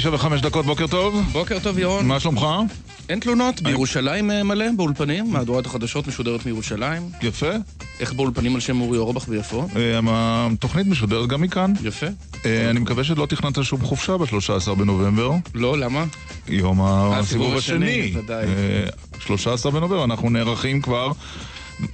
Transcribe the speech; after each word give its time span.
תשע 0.00 0.10
וחמש 0.14 0.40
דקות, 0.40 0.66
בוקר 0.66 0.86
טוב. 0.86 1.22
בוקר 1.32 1.58
טוב, 1.58 1.78
ירון. 1.78 2.06
מה 2.06 2.20
שלומך? 2.20 2.46
אין 3.08 3.20
תלונות, 3.20 3.62
בירושלים 3.62 4.30
אה, 4.30 4.42
מלא, 4.42 4.64
באולפנים, 4.76 5.32
מהדורת 5.32 5.66
החדשות 5.66 6.06
משודרת 6.06 6.46
מירושלים. 6.46 7.02
יפה. 7.22 7.50
איך 8.00 8.12
באולפנים 8.12 8.54
על 8.54 8.60
שם 8.60 8.80
אורי 8.80 8.98
אורבך 8.98 9.24
ויפו? 9.28 9.66
אה, 9.76 9.98
התוכנית 10.52 10.86
משודרת 10.86 11.28
גם 11.28 11.40
מכאן. 11.40 11.72
יפה. 11.84 12.06
אה, 12.46 12.70
אני 12.70 12.80
מקווה 12.80 13.04
שלא 13.04 13.26
תכננת 13.26 13.64
שום 13.64 13.80
חופשה 13.80 14.16
ב-13 14.16 14.74
בנובמבר. 14.74 15.30
לא, 15.54 15.78
למה? 15.78 16.04
יום 16.48 16.80
הסיבוב 16.82 17.56
השני, 17.56 18.00
השני. 18.00 18.20
ודאי. 18.20 18.44
אה, 18.44 18.84
13 19.18 19.72
בנובמבר, 19.72 20.04
אנחנו 20.04 20.30
נערכים 20.30 20.82
כבר. 20.82 21.12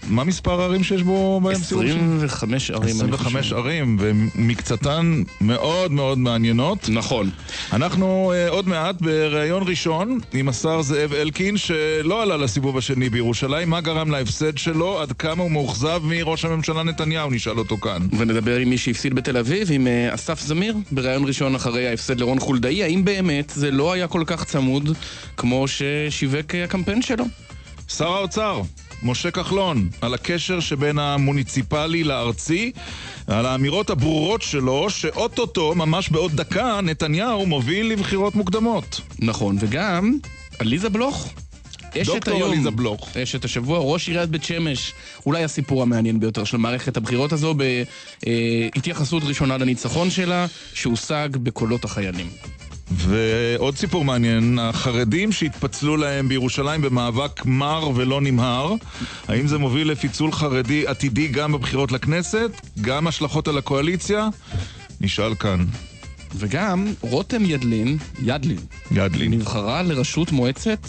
מה 0.09 0.25
מספר 0.25 0.61
הערים 0.61 0.85
שיש 0.85 1.03
בו 1.03 1.41
בהם 1.41 1.55
סיבוב 1.55 1.87
שני? 1.87 1.93
25 1.93 2.71
ערים, 2.71 2.83
אני 2.83 2.91
25 2.91 3.45
חושב. 3.45 3.57
ערים, 3.57 3.97
ומקצתן 4.01 5.23
מאוד 5.41 5.93
מאוד 5.93 6.19
מעניינות. 6.19 6.89
נכון. 6.89 7.31
אנחנו 7.73 8.33
uh, 8.33 8.51
עוד 8.51 8.69
מעט 8.69 9.01
בריאיון 9.01 9.63
ראשון 9.67 10.19
עם 10.33 10.49
השר 10.49 10.83
זאב 10.83 11.13
אלקין, 11.13 11.57
שלא 11.57 12.23
עלה 12.23 12.37
לסיבוב 12.37 12.79
השני 12.79 13.09
בירושלים. 13.09 13.71
מה 13.71 13.81
גרם 13.81 14.11
להפסד 14.11 14.59
שלו? 14.59 15.01
עד 15.01 15.13
כמה 15.13 15.43
הוא 15.43 15.51
מאוכזב 15.51 16.01
מראש 16.05 16.45
הממשלה 16.45 16.83
נתניהו? 16.83 17.31
נשאל 17.31 17.59
אותו 17.59 17.77
כאן. 17.77 18.09
ונדבר 18.19 18.57
עם 18.57 18.71
מי 18.71 18.79
שהפסיד 18.79 19.15
בתל 19.15 19.37
אביב, 19.37 19.69
עם 19.73 19.87
אה, 19.87 20.15
אסף 20.15 20.41
זמיר, 20.41 20.77
בריאיון 20.93 21.25
ראשון 21.25 21.55
אחרי 21.55 21.89
ההפסד 21.89 22.21
לרון 22.21 22.41
חולדאי. 22.41 22.83
האם 22.83 23.05
באמת 23.05 23.53
זה 23.55 23.71
לא 23.71 23.93
היה 23.93 24.07
כל 24.07 24.23
כך 24.27 24.45
צמוד 24.45 24.97
כמו 25.37 25.65
ששיווק 25.69 26.55
אה, 26.55 26.65
הקמפיין 26.65 27.03
שלו? 27.03 27.25
שר 27.89 28.09
האוצר, 28.09 28.63
משה 29.03 29.31
כחלון, 29.31 29.89
על 30.01 30.15
הקשר 30.15 30.61
שבין 30.61 30.99
המוניציפלי 30.99 32.05
לארצי, 32.05 32.73
על 33.27 33.47
האמירות 33.47 33.91
הברורות 33.91 34.43
שלו, 34.43 34.91
שאוטוטו, 34.91 35.75
ממש 35.75 36.09
בעוד 36.09 36.33
דקה, 36.33 36.81
נתניהו 36.83 37.47
מוביל 37.47 37.93
לבחירות 37.93 38.35
מוקדמות. 38.35 39.01
נכון, 39.19 39.57
וגם 39.61 40.19
עליזה 40.59 40.89
בלוך. 40.89 41.33
אשת 42.03 42.29
היום, 42.29 42.51
עליזה 42.51 42.71
בלוך. 42.71 43.17
אשת 43.17 43.45
השבוע, 43.45 43.79
ראש 43.79 44.09
עיריית 44.09 44.31
בית 44.31 44.45
שמש, 44.45 44.93
אולי 45.27 45.45
הסיפור 45.45 45.83
המעניין 45.83 46.21
ביותר 46.21 46.45
של 46.45 46.57
מערכת 46.57 46.97
הבחירות 46.97 47.33
הזו, 47.33 47.55
בהתייחסות 48.75 49.23
ראשונה 49.27 49.57
לניצחון 49.57 50.11
שלה, 50.11 50.47
שהושג 50.75 51.29
בקולות 51.33 51.85
החיילים. 51.85 52.29
ועוד 52.91 53.77
סיפור 53.77 54.05
מעניין, 54.05 54.59
החרדים 54.59 55.33
שהתפצלו 55.33 55.97
להם 55.97 56.29
בירושלים 56.29 56.83
במאבק 56.83 57.45
מר 57.45 57.91
ולא 57.95 58.21
נמהר, 58.21 58.75
האם 59.29 59.47
זה 59.47 59.59
מוביל 59.59 59.91
לפיצול 59.91 60.33
חרדי 60.33 60.87
עתידי 60.87 61.29
גם 61.29 61.53
בבחירות 61.53 61.93
לכנסת? 61.93 62.51
גם 62.81 63.07
השלכות 63.07 63.49
על 63.49 63.59
הקואליציה? 63.59 64.29
נשאל 65.01 65.35
כאן. 65.35 65.65
וגם 66.35 66.87
רותם 67.01 67.45
ידלין, 67.45 67.99
ידלין, 68.23 68.59
ידלין. 68.91 69.33
נבחרה 69.33 69.83
לראשות 69.83 70.33
מועצת 70.33 70.89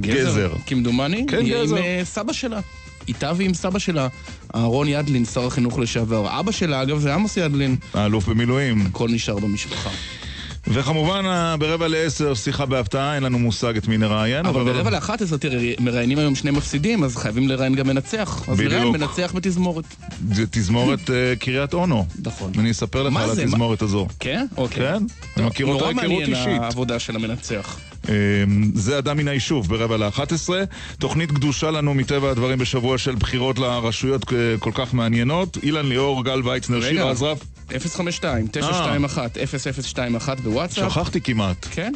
גזר. 0.00 0.52
כמדומני, 0.66 1.24
כן, 1.28 1.36
היא 1.36 1.54
גזר. 1.54 1.76
עם 1.76 1.82
אה, 1.82 2.00
סבא 2.04 2.32
שלה. 2.32 2.60
איתה 3.08 3.32
ועם 3.36 3.54
סבא 3.54 3.78
שלה, 3.78 4.08
אהרון 4.54 4.88
ידלין, 4.88 5.24
שר 5.24 5.46
החינוך 5.46 5.78
לשעבר. 5.78 6.40
אבא 6.40 6.52
שלה, 6.52 6.82
אגב, 6.82 6.98
זה 6.98 7.14
עמוס 7.14 7.36
ידלין. 7.36 7.76
האלוף 7.94 8.28
במילואים. 8.28 8.86
הכל 8.86 9.08
נשאר 9.08 9.38
במשפחה. 9.38 9.90
וכמובן, 10.66 11.24
ה- 11.26 11.56
ברבע 11.58 11.88
לעשר, 11.88 12.34
שיחה 12.34 12.66
בהפתעה, 12.66 13.14
אין 13.14 13.22
לנו 13.22 13.38
מושג 13.38 13.76
את 13.76 13.88
מי 13.88 13.98
נראיין. 13.98 14.46
אבל 14.46 14.64
ברבע 14.64 14.90
לאחת 14.90 15.22
עשרה, 15.22 15.38
תראה, 15.38 15.72
מראיינים 15.80 16.18
היום 16.18 16.34
שני 16.34 16.50
מפסידים, 16.50 17.04
אז 17.04 17.16
חייבים 17.16 17.48
לראיין 17.48 17.74
גם 17.74 17.86
מנצח. 17.86 18.42
אז 18.48 18.56
בדיוק. 18.58 18.72
נראיין 18.72 18.88
מנצח 18.92 19.32
בתזמורת. 19.34 19.84
זה 20.32 20.44
תזמורת 20.50 21.10
אה, 21.10 21.36
קריית 21.36 21.74
אונו. 21.74 22.06
נכון. 22.24 22.52
אני 22.58 22.70
אספר 22.70 23.02
לך 23.02 23.12
מה 23.12 23.24
על? 23.24 23.30
התזמורת 23.30 23.82
הזו. 23.82 24.06
כן? 24.20 24.46
אוקיי. 24.56 24.78
כן? 24.92 25.02
אני 25.36 25.46
מכיר 25.46 25.66
אותה 25.66 25.78
נורא 25.78 25.88
היכרות 25.88 26.10
מעניין 26.10 26.34
אישית. 26.34 26.62
העבודה 26.62 26.98
של 26.98 27.16
המנצח. 27.16 27.78
אה, 28.08 28.14
זה 28.74 28.98
אדם 28.98 29.16
מן 29.16 29.28
היישוב 29.28 29.68
ברבע 29.68 29.96
לאחת 29.96 30.32
עשרה. 30.32 30.62
תוכנית 30.98 31.30
קדושה 31.30 31.70
לנו 31.70 31.94
מטבע 31.94 32.30
הדברים 32.30 32.58
בשבוע 32.58 32.98
של 32.98 33.14
בחירות 33.14 33.58
לרשויות 33.58 34.32
אה, 34.32 34.38
כל 34.58 34.70
כך 34.74 34.94
מעניינות. 34.94 35.58
אילן 35.62 35.86
ליאור, 35.86 36.24
גל 36.24 36.42
ויצנר, 36.44 36.78
רגע. 36.78 36.88
שירה 36.88 37.10
עזרף. 37.10 37.44
052 37.78 38.46
921 38.46 39.36
0021 39.36 40.40
בוואטסאפ. 40.40 40.92
שכחתי 40.92 41.20
כמעט. 41.20 41.66
כן. 41.70 41.92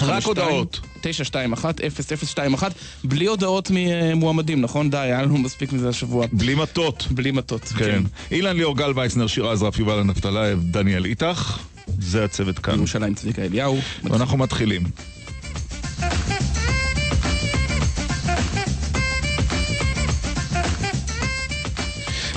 רק 0.00 0.24
הודעות. 0.24 0.80
921 1.00 1.80
0021 1.80 2.72
בלי 3.04 3.26
הודעות 3.26 3.70
ממועמדים, 3.74 4.60
נכון? 4.60 4.90
די, 4.90 4.96
היה 4.96 5.22
לנו 5.22 5.38
מספיק 5.38 5.72
מזה 5.72 5.88
השבוע. 5.88 6.26
בלי 6.32 6.54
מטות. 6.54 7.06
בלי 7.10 7.30
מטות. 7.30 7.62
כן. 7.62 8.02
אילן 8.30 8.56
ליאור, 8.56 8.76
גל 8.76 8.92
ויצנר, 8.94 9.26
שירה 9.26 9.52
עזרף, 9.52 9.78
יובל 9.78 9.98
הנפתלייב, 9.98 10.58
דניאל 10.62 11.04
איתך. 11.04 11.58
זה 12.00 12.24
הצוות 12.24 12.58
כאן. 12.58 12.74
ירושלים 12.74 13.14
צביקה 13.14 13.42
אליהו. 13.42 13.78
ואנחנו 14.04 14.38
מתחילים. 14.38 14.82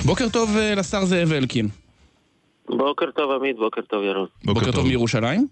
בוקר 0.06 0.28
טוב 0.28 0.56
אה, 0.56 0.74
לשר 0.74 1.04
זאב 1.04 1.32
אלקין. 1.32 1.68
בוקר 2.68 3.10
טוב 3.10 3.30
עמית, 3.30 3.56
בוקר 3.56 3.80
טוב 3.80 4.02
ירון. 4.04 4.26
בוקר 4.44 4.72
טוב 4.72 4.86
מירושלים? 4.86 5.46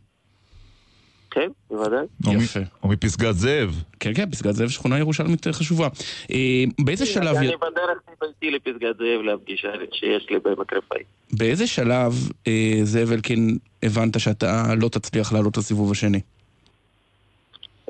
כן, 1.30 1.48
בוודאי. 1.70 2.06
או 2.26 2.32
מ- 2.32 2.40
יפה. 2.40 2.60
או 2.82 2.88
מפסגת 2.88 3.34
זאב. 3.34 3.82
כן, 4.00 4.12
כן, 4.14 4.30
פסגת 4.30 4.54
זאב 4.54 4.68
שכונה 4.68 4.98
ירושלמית 4.98 5.46
אה, 5.46 5.52
חשובה. 5.52 5.88
אה, 6.30 6.64
באיזה 6.80 7.06
שלב... 7.06 7.36
אני 7.36 7.46
בדרך 7.46 7.98
מביתי 8.22 8.50
לפסגת 8.50 8.96
זאב 8.98 9.20
לפגישה 9.24 9.68
שיש 9.92 10.26
לי 10.30 10.38
בעמק 10.44 10.72
רפאי. 10.72 11.02
באיזה 11.32 11.66
שלב, 11.66 12.12
אה, 12.46 12.80
זאב 12.82 13.12
אלקין, 13.12 13.58
הבנת 13.82 14.20
שאתה 14.20 14.74
לא 14.80 14.88
תצליח 14.88 15.32
לעלות 15.32 15.56
לסיבוב 15.58 15.90
השני? 15.92 16.20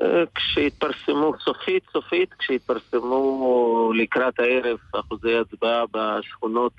אה, 0.01 0.23
כשהתפרסמו, 0.35 1.33
סופית 1.43 1.83
סופית, 1.93 2.33
כשהתפרסמו 2.33 3.91
לקראת 3.95 4.39
הערב 4.39 4.77
אחוזי 4.91 5.37
הצבעה 5.37 5.83
בשכונות 5.93 6.73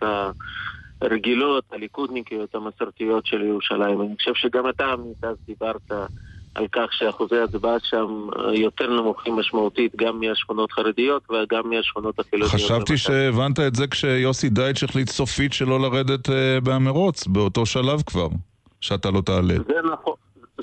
הרגילות, 1.00 1.64
הליכודניקיות, 1.72 2.54
המסורתיות 2.54 3.26
של 3.26 3.42
ירושלים. 3.42 4.00
אני 4.00 4.16
חושב 4.16 4.34
שגם 4.34 4.68
אתה 4.68 4.84
עמית 4.86 5.24
אז 5.24 5.36
דיברת 5.46 5.92
על 6.54 6.66
כך 6.72 6.92
שאחוזי 6.92 7.36
ההצבעה 7.36 7.76
שם 7.82 8.26
אה, 8.38 8.54
יותר 8.54 8.90
נמוכים 9.00 9.36
משמעותית 9.36 9.96
גם 9.96 10.20
מהשכונות 10.20 10.72
חרדיות 10.72 11.22
וגם 11.30 11.70
מהשכונות 11.70 12.18
החילוניות. 12.18 12.54
חשבתי. 12.54 12.96
שהבנת 12.96 13.60
את 13.60 13.74
זה 13.74 13.86
כשיוסי 13.86 14.48
דייטש 14.48 14.84
החליט 14.84 15.08
סופית 15.08 15.52
שלא 15.52 15.80
לרדת 15.80 16.30
אה, 16.30 16.58
במרוץ, 16.62 17.26
באותו 17.26 17.66
שלב 17.66 18.02
כבר, 18.06 18.28
שאתה 18.80 19.10
לא 19.10 19.20
תעלה. 19.20 19.54
זה 19.66 19.74
נכון, 19.92 20.14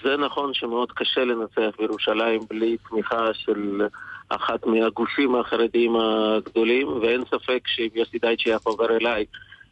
זה 0.03 0.17
נכון 0.17 0.53
שמאוד 0.53 0.91
קשה 0.91 1.23
לנצח 1.23 1.75
בירושלים 1.79 2.41
בלי 2.49 2.77
תמיכה 2.89 3.33
של 3.33 3.81
אחת 4.29 4.65
מהגושים 4.65 5.35
החרדיים 5.35 5.95
הגדולים, 5.95 6.87
ואין 6.87 7.23
ספק 7.25 7.59
שאם 7.67 7.89
יוסי 7.95 8.19
דייטש 8.19 8.47
היה 8.47 8.59
חובר 8.59 8.97
אליי, 8.97 9.25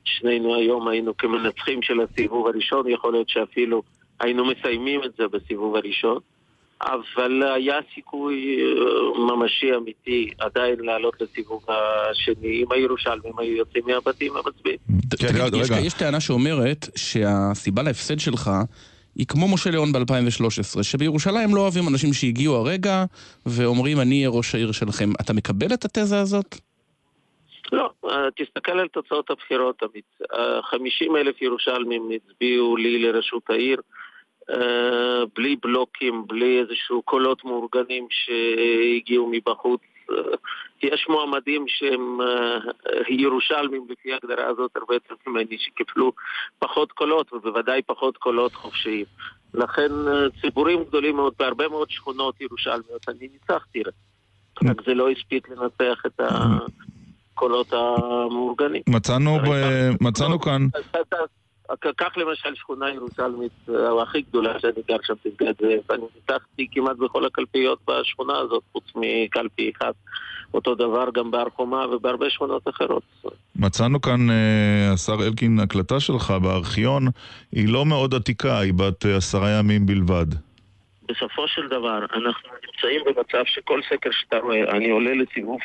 שנינו 0.03 0.55
היום 0.55 0.87
היינו 0.87 1.17
כמנצחים 1.17 1.81
של 1.81 1.99
הסיבוב 2.01 2.47
הראשון, 2.47 2.89
יכול 2.89 3.13
להיות 3.13 3.29
שאפילו 3.29 3.83
היינו 4.19 4.45
מסיימים 4.45 5.03
את 5.03 5.11
זה 5.17 5.27
בסיבוב 5.27 5.75
הראשון. 5.75 6.19
אבל 6.81 7.43
היה 7.55 7.75
סיכוי 7.95 8.57
אה, 8.61 9.19
ממשי 9.19 9.75
אמיתי 9.75 10.29
עדיין 10.39 10.75
לעלות 10.79 11.21
לסיבוב 11.21 11.65
השני 11.69 12.63
אם 12.63 12.71
הירושלמים 12.71 13.33
היו 13.37 13.55
יוצאים 13.55 13.83
מהבתים 13.87 14.33
המצביעים. 14.37 14.77
כן. 15.19 15.27
יש 15.83 15.93
טענה 15.93 16.19
שאומרת 16.19 16.89
שהסיבה 16.95 17.83
להפסד 17.83 18.19
שלך 18.19 18.51
היא 19.17 19.27
כמו 19.27 19.53
משה 19.53 19.69
ליאון 19.69 19.91
ב-2013, 19.91 20.83
שבירושלים 20.83 21.55
לא 21.55 21.61
אוהבים 21.61 21.87
אנשים 21.87 22.13
שהגיעו 22.13 22.55
הרגע 22.55 23.05
ואומרים 23.45 23.99
אני 23.99 24.15
אהיה 24.15 24.29
ראש 24.29 24.55
העיר 24.55 24.71
שלכם. 24.71 25.09
אתה 25.21 25.33
מקבל 25.33 25.73
את 25.73 25.85
התזה 25.85 26.19
הזאת? 26.19 26.55
לא, 27.71 27.89
אה, 28.05 28.27
תסתכל 28.35 28.79
על 28.79 28.87
תוצאות 28.87 29.29
הבחירות, 29.29 29.83
עמית. 29.83 30.05
50 30.61 31.15
אלף 31.15 31.41
ירושלמים 31.41 32.09
הצביעו 32.15 32.77
לי 32.77 32.99
לראשות 32.99 33.49
העיר, 33.49 33.81
אה, 34.49 35.25
בלי 35.35 35.55
בלוקים, 35.55 36.23
בלי 36.27 36.59
איזשהו 36.59 37.01
קולות 37.01 37.45
מאורגנים 37.45 38.07
שהגיעו 38.09 39.31
מבחוץ. 39.31 39.81
יש 40.83 41.05
מועמדים 41.09 41.65
שהם 41.67 42.21
אה, 42.21 42.57
ירושלמים 43.09 43.87
לפי 43.89 44.13
ההגדרה 44.13 44.47
הזאת 44.47 44.71
הרבה 44.75 44.93
יותר 44.93 45.15
ממני, 45.27 45.57
שקיבלו 45.59 46.11
פחות 46.59 46.91
קולות 46.91 47.33
ובוודאי 47.33 47.81
פחות 47.81 48.17
קולות 48.17 48.55
חופשיים. 48.55 49.05
לכן 49.53 49.91
אה, 50.07 50.29
ציבורים 50.41 50.83
גדולים 50.83 51.15
מאוד 51.15 51.33
בהרבה 51.39 51.67
מאוד 51.67 51.89
שכונות 51.89 52.41
ירושלמיות, 52.41 53.09
אני 53.09 53.27
ניצחתי, 53.33 53.83
רק 54.65 54.81
זה 54.85 54.93
לא 54.93 55.09
הספיק 55.09 55.49
לנצח 55.49 56.01
את 56.05 56.19
הקולות 57.33 57.73
המאורגנים. 57.73 58.81
מצאנו, 58.89 59.37
ב... 59.39 59.49
מצאנו 60.01 60.39
כאן, 60.39 60.67
אתה- 60.91 60.99
אתה- 61.73 61.93
קח 61.95 62.17
למשל 62.17 62.55
שכונה 62.55 62.89
ירושלמית 62.89 63.51
אה, 63.69 64.03
הכי 64.03 64.21
גדולה 64.21 64.59
שאני 64.59 64.81
גר 64.87 64.97
שם, 65.03 65.13
פסגת 65.15 65.61
זאב. 65.61 65.91
אני 65.91 66.03
ניצחתי 66.15 66.67
כמעט 66.71 66.97
בכל 66.97 67.25
הקלפיות 67.25 67.79
בשכונה 67.87 68.37
הזאת, 68.37 68.63
חוץ 68.71 68.83
מקלפי 68.95 69.71
אחד. 69.77 69.91
אותו 70.53 70.75
דבר 70.75 71.05
גם 71.13 71.31
בהר 71.31 71.49
חומה 71.55 71.85
ובהרבה 71.87 72.29
שכונות 72.29 72.67
אחרות. 72.67 73.03
מצאנו 73.55 74.01
כאן, 74.01 74.29
אה, 74.29 74.93
השר 74.93 75.27
אלקין, 75.27 75.59
הקלטה 75.59 75.99
שלך 75.99 76.31
בארכיון, 76.31 77.07
היא 77.51 77.69
לא 77.69 77.85
מאוד 77.85 78.13
עתיקה, 78.13 78.59
היא 78.59 78.73
בת 78.73 79.05
אה, 79.05 79.17
עשרה 79.17 79.49
ימים 79.49 79.85
בלבד. 79.85 80.25
בסופו 81.11 81.47
של 81.47 81.67
דבר 81.67 81.97
אנחנו 81.97 82.49
נמצאים 82.65 83.01
במצב 83.05 83.43
שכל 83.45 83.81
סקר 83.89 84.09
שאתה 84.11 84.37
רואה, 84.37 84.77
אני 84.77 84.89
עולה 84.89 85.13
לסיבוב 85.13 85.59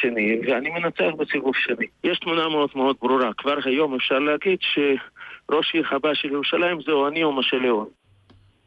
שני 0.00 0.40
ואני 0.46 0.70
מנצח 0.70 1.14
בסיבוב 1.18 1.54
שני. 1.56 1.86
יש 2.04 2.18
תמונה 2.18 2.48
מאוד 2.48 2.70
מאוד 2.74 2.96
ברורה. 3.02 3.30
כבר 3.38 3.56
היום 3.64 3.94
אפשר 3.94 4.18
להגיד 4.18 4.58
שראש 4.60 5.74
עיר 5.74 5.84
הבא 5.90 6.14
של 6.14 6.28
ירושלים 6.28 6.78
זהו 6.86 7.08
אני 7.08 7.24
או 7.24 7.32
משה 7.32 7.56
ליאון. 7.56 7.86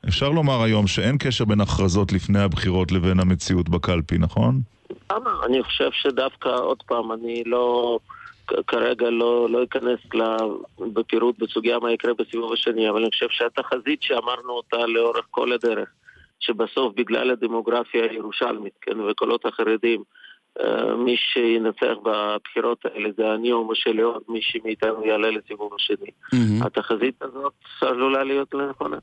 אפשר 0.08 0.30
לומר 0.30 0.64
היום 0.64 0.88
שאין 0.88 1.18
קשר 1.18 1.46
בין 1.46 1.62
הכרזות 1.62 2.14
לפני 2.14 2.40
הבחירות 2.40 2.92
לבין 2.92 3.20
המציאות 3.20 3.70
בקלפי, 3.70 4.18
נכון? 4.18 4.62
למה? 5.12 5.32
אני 5.46 5.64
חושב 5.64 5.90
שדווקא, 5.92 6.50
עוד 6.50 6.84
פעם, 6.88 7.12
אני 7.12 7.44
לא... 7.46 8.00
כרגע 8.68 9.10
לא, 9.10 9.50
לא 9.50 9.64
אכנס 9.64 10.00
בפירוט 10.94 11.40
בסוגיה 11.40 11.80
מה 11.80 11.92
יקרה 11.92 12.14
בסיבוב 12.14 12.54
השני, 12.54 12.90
אבל 12.90 13.02
אני 13.02 13.10
חושב 13.12 13.28
שהתחזית 13.30 14.02
שאמרנו 14.02 14.50
אותה 14.50 14.78
לאורך 14.78 15.26
כל 15.32 15.52
הדרך, 15.52 15.90
שבסוף 16.40 16.94
בגלל 16.96 17.32
הדמוגרפיה 17.32 18.04
הירושלמית, 18.12 18.74
כן, 18.82 19.00
וקולות 19.00 19.46
החרדים, 19.46 20.04
אה, 20.60 20.96
מי 20.96 21.16
שינצח 21.18 21.98
בבחירות 22.04 22.86
האלה 22.86 23.10
זה 23.18 23.34
אני 23.34 23.52
או 23.52 23.68
משה 23.68 23.92
ליאון, 23.92 24.20
מי 24.30 24.40
שמאיתנו 24.42 25.06
יעלה 25.06 25.32
לסיבוב 25.32 25.72
השני. 25.80 26.08
Mm-hmm. 26.08 26.66
התחזית 26.66 27.22
הזאת 27.22 27.54
עלולה 27.82 28.24
להיות 28.24 28.56
נכונה. 28.70 28.98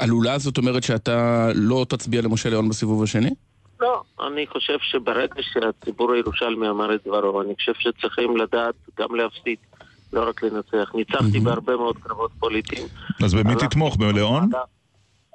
עלולה 0.00 0.38
זאת 0.38 0.58
אומרת 0.58 0.82
שאתה 0.82 1.48
לא 1.54 1.86
תצביע 1.88 2.22
למשה 2.22 2.50
ליאון 2.50 2.68
בסיבוב 2.68 3.02
השני? 3.02 3.30
לא, 3.80 4.02
אני 4.26 4.46
חושב 4.46 4.78
שברגע 4.80 5.42
שהציבור 5.52 6.12
הירושלמי 6.12 6.68
אמר 6.68 6.94
את 6.94 7.00
דברו, 7.06 7.42
אני 7.42 7.54
חושב 7.54 7.72
שצריכים 7.78 8.36
לדעת 8.36 8.74
גם 8.98 9.14
להפסיד, 9.14 9.58
לא 10.12 10.28
רק 10.28 10.42
לנצח. 10.42 10.90
ניצחתי 10.94 11.40
בהרבה 11.40 11.76
מאוד 11.76 11.96
קרבות 11.98 12.30
פוליטיים. 12.38 12.86
אז 13.24 13.34
במי 13.34 13.54
תתמוך? 13.54 13.96
בלאון? 13.96 14.50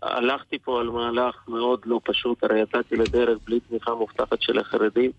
הלכתי 0.04 0.60
פה 0.60 0.80
על 0.80 0.90
מהלך 0.90 1.36
מאוד 1.48 1.80
לא 1.86 2.00
פשוט, 2.04 2.44
הרי 2.44 2.62
יצאתי 2.62 2.96
לדרך 2.96 3.38
בלי 3.46 3.60
תמיכה 3.60 3.96
מובטחת 3.96 4.42
של 4.42 4.60
החרדים. 4.60 5.12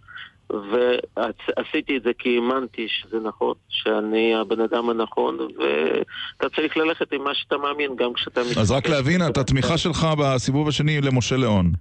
ועשיתי 0.51 1.97
את 1.97 2.03
זה 2.03 2.11
כי 2.19 2.37
האמנתי 2.37 2.87
שזה 2.89 3.17
נכון, 3.25 3.55
שאני 3.69 4.35
הבן 4.35 4.61
אדם 4.61 4.91
הנכון, 4.91 5.39
ואתה 5.39 6.57
צריך 6.57 6.77
ללכת 6.77 7.13
עם 7.13 7.25
מה 7.25 7.35
שאתה 7.35 7.57
מאמין, 7.57 7.97
גם 7.97 8.13
כשאתה... 8.13 8.41
אז 8.41 8.71
רק 8.71 8.89
להבין, 8.89 9.27
את 9.27 9.39
התמיכה 9.39 9.79
שלך 9.79 10.07
בסיבוב 10.19 10.69
השני 10.69 11.01
למשה 11.01 11.37
ליאון. 11.37 11.73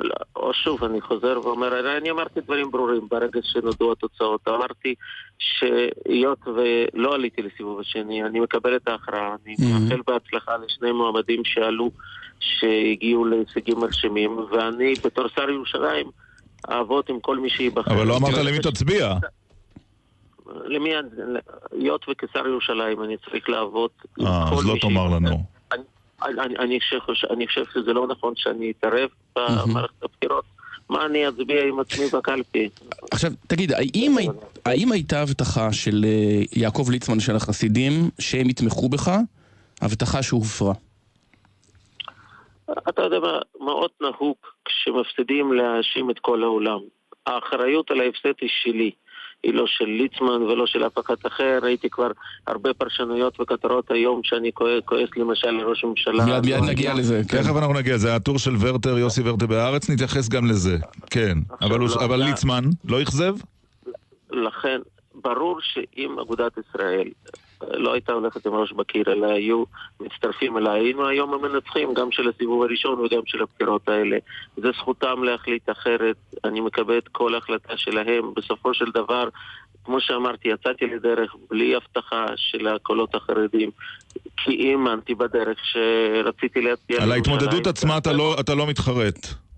לא, 0.00 0.14
או 0.36 0.54
שוב, 0.54 0.84
אני 0.84 1.00
חוזר 1.00 1.40
ואומר, 1.44 1.96
אני 1.98 2.10
אמרתי 2.10 2.40
דברים 2.40 2.70
ברורים 2.70 3.08
ברגע 3.10 3.40
שנודעו 3.42 3.92
התוצאות. 3.92 4.48
אמרתי 4.48 4.94
שהיות 5.38 6.38
ולא 6.46 7.14
עליתי 7.14 7.42
לסיבוב 7.42 7.80
השני, 7.80 8.24
אני 8.24 8.40
מקבל 8.40 8.76
את 8.76 8.88
ההכרעה, 8.88 9.36
אני 9.46 9.54
מאחל 9.58 10.00
בהצלחה 10.06 10.52
לשני 10.56 10.92
מועמדים 10.92 11.44
שעלו, 11.44 11.90
שהגיעו 12.40 13.24
להישגים 13.24 13.78
מרשימים, 13.78 14.38
ואני 14.50 14.94
בתור 15.04 15.28
שר 15.28 15.50
ירושלים 15.50 16.10
אעבוד 16.70 17.04
עם 17.08 17.20
כל 17.20 17.38
מי 17.38 17.50
שייבחר. 17.50 17.94
אבל 17.94 18.06
לא 18.06 18.16
אמרת 18.16 18.34
למי 18.34 18.58
תצביע. 18.58 19.14
למי, 20.64 20.90
היות 21.72 22.06
וכשר 22.08 22.46
ירושלים 22.46 23.02
אני 23.02 23.16
צריך 23.16 23.48
לעבוד 23.48 23.90
עם 24.18 24.24
כל 24.24 24.30
מי 24.30 24.30
אה, 24.30 24.52
אז 24.52 24.66
לא 24.66 24.74
תאמר 24.80 25.08
לנו. 25.08 25.59
אני, 26.22 26.56
אני, 26.58 26.78
חושב, 27.06 27.26
אני 27.30 27.46
חושב 27.46 27.64
שזה 27.74 27.92
לא 27.92 28.06
נכון 28.06 28.32
שאני 28.36 28.72
אתערב 28.78 29.08
במערכת 29.36 30.02
הבחירות. 30.02 30.44
מה 30.88 31.06
אני 31.06 31.28
אצביע 31.28 31.64
עם 31.64 31.80
עצמי 31.80 32.04
בקלפי? 32.12 32.68
עכשיו, 33.10 33.30
תגיד, 33.46 33.72
האם, 33.72 34.16
האם 34.64 34.92
הייתה 34.92 35.22
הבטחה 35.22 35.72
של 35.72 36.04
אה, 36.04 36.42
יעקב 36.56 36.90
ליצמן 36.90 37.20
של 37.20 37.36
החסידים 37.36 37.92
שהם 38.18 38.50
יתמכו 38.50 38.88
בך, 38.88 39.10
הבטחה 39.80 40.22
שהופרה? 40.22 40.74
אתה 42.88 43.02
יודע 43.02 43.18
מה, 43.20 43.38
מאוד 43.60 43.90
נהוג 44.00 44.36
כשמפסידים 44.64 45.52
להאשים 45.52 46.10
את 46.10 46.18
כל 46.18 46.42
העולם. 46.42 46.80
האחריות 47.26 47.90
על 47.90 48.00
ההפסד 48.00 48.32
היא 48.40 48.50
שלי. 48.62 48.90
היא 49.42 49.54
לא 49.54 49.64
של 49.66 49.84
ליצמן 49.84 50.42
ולא 50.42 50.66
של 50.66 50.86
אף 50.86 50.98
אחד 50.98 51.14
אחר, 51.26 51.58
ראיתי 51.62 51.90
כבר 51.90 52.10
הרבה 52.46 52.74
פרשנויות 52.74 53.40
וכותרות 53.40 53.90
היום 53.90 54.20
שאני 54.24 54.50
כועס 54.84 55.10
למשל 55.16 55.50
לראש 55.50 55.84
הממשלה. 55.84 56.24
מיד 56.24 56.46
מיד 56.46 56.62
נגיע 56.62 56.94
לזה, 56.94 57.22
כן. 57.28 57.42
תכף 57.42 57.56
אנחנו 57.56 57.74
נגיע, 57.74 57.96
זה 57.96 58.16
הטור 58.16 58.38
של 58.38 58.54
ורטר, 58.60 58.98
יוסי 58.98 59.22
ורטר 59.24 59.46
בהארץ, 59.46 59.90
נתייחס 59.90 60.28
גם 60.28 60.46
לזה, 60.46 60.76
כן. 61.10 61.38
אבל 61.60 61.80
לא, 61.80 62.16
ליצמן 62.16 62.64
לא 62.84 63.02
אכזב? 63.02 63.34
לכן, 64.30 64.80
ברור 65.14 65.58
שאם 65.62 66.18
אגודת 66.18 66.52
ישראל 66.58 67.08
לא 67.68 67.92
הייתה 67.92 68.12
הולכת 68.12 68.46
עם 68.46 68.54
ראש 68.54 68.72
בקיר, 68.72 69.04
אלא 69.12 69.26
היו 69.26 69.64
מצטרפים 70.00 70.56
אליי. 70.56 70.80
היינו 70.80 71.06
היום 71.06 71.34
המנצחים, 71.34 71.94
גם 71.94 72.10
של 72.10 72.28
הסיבוב 72.28 72.62
הראשון 72.62 73.00
וגם 73.00 73.20
של 73.26 73.42
הבחירות 73.42 73.88
האלה. 73.88 74.16
זה 74.56 74.68
זכותם 74.78 75.24
להחליט 75.24 75.70
אחרת, 75.70 76.16
אני 76.44 76.60
מקבל 76.60 76.98
את 76.98 77.08
כל 77.08 77.34
החלטה 77.34 77.76
שלהם. 77.76 78.34
בסופו 78.36 78.74
של 78.74 78.90
דבר, 78.94 79.28
כמו 79.84 80.00
שאמרתי, 80.00 80.48
יצאתי 80.48 80.86
לדרך 80.86 81.34
בלי 81.50 81.76
הבטחה 81.76 82.26
של 82.36 82.68
הקולות 82.68 83.14
החרדים, 83.14 83.70
כי 84.36 84.70
האמנתי 84.70 85.14
בדרך 85.14 85.58
שרציתי 85.62 86.60
להצביע... 86.60 87.02
על 87.02 87.12
ההתמודדות 87.12 87.66
עצמה 87.66 87.98
אתה 87.98 88.12
לא, 88.12 88.36
אתה 88.40 88.54
לא 88.54 88.66
מתחרט. 88.66 89.49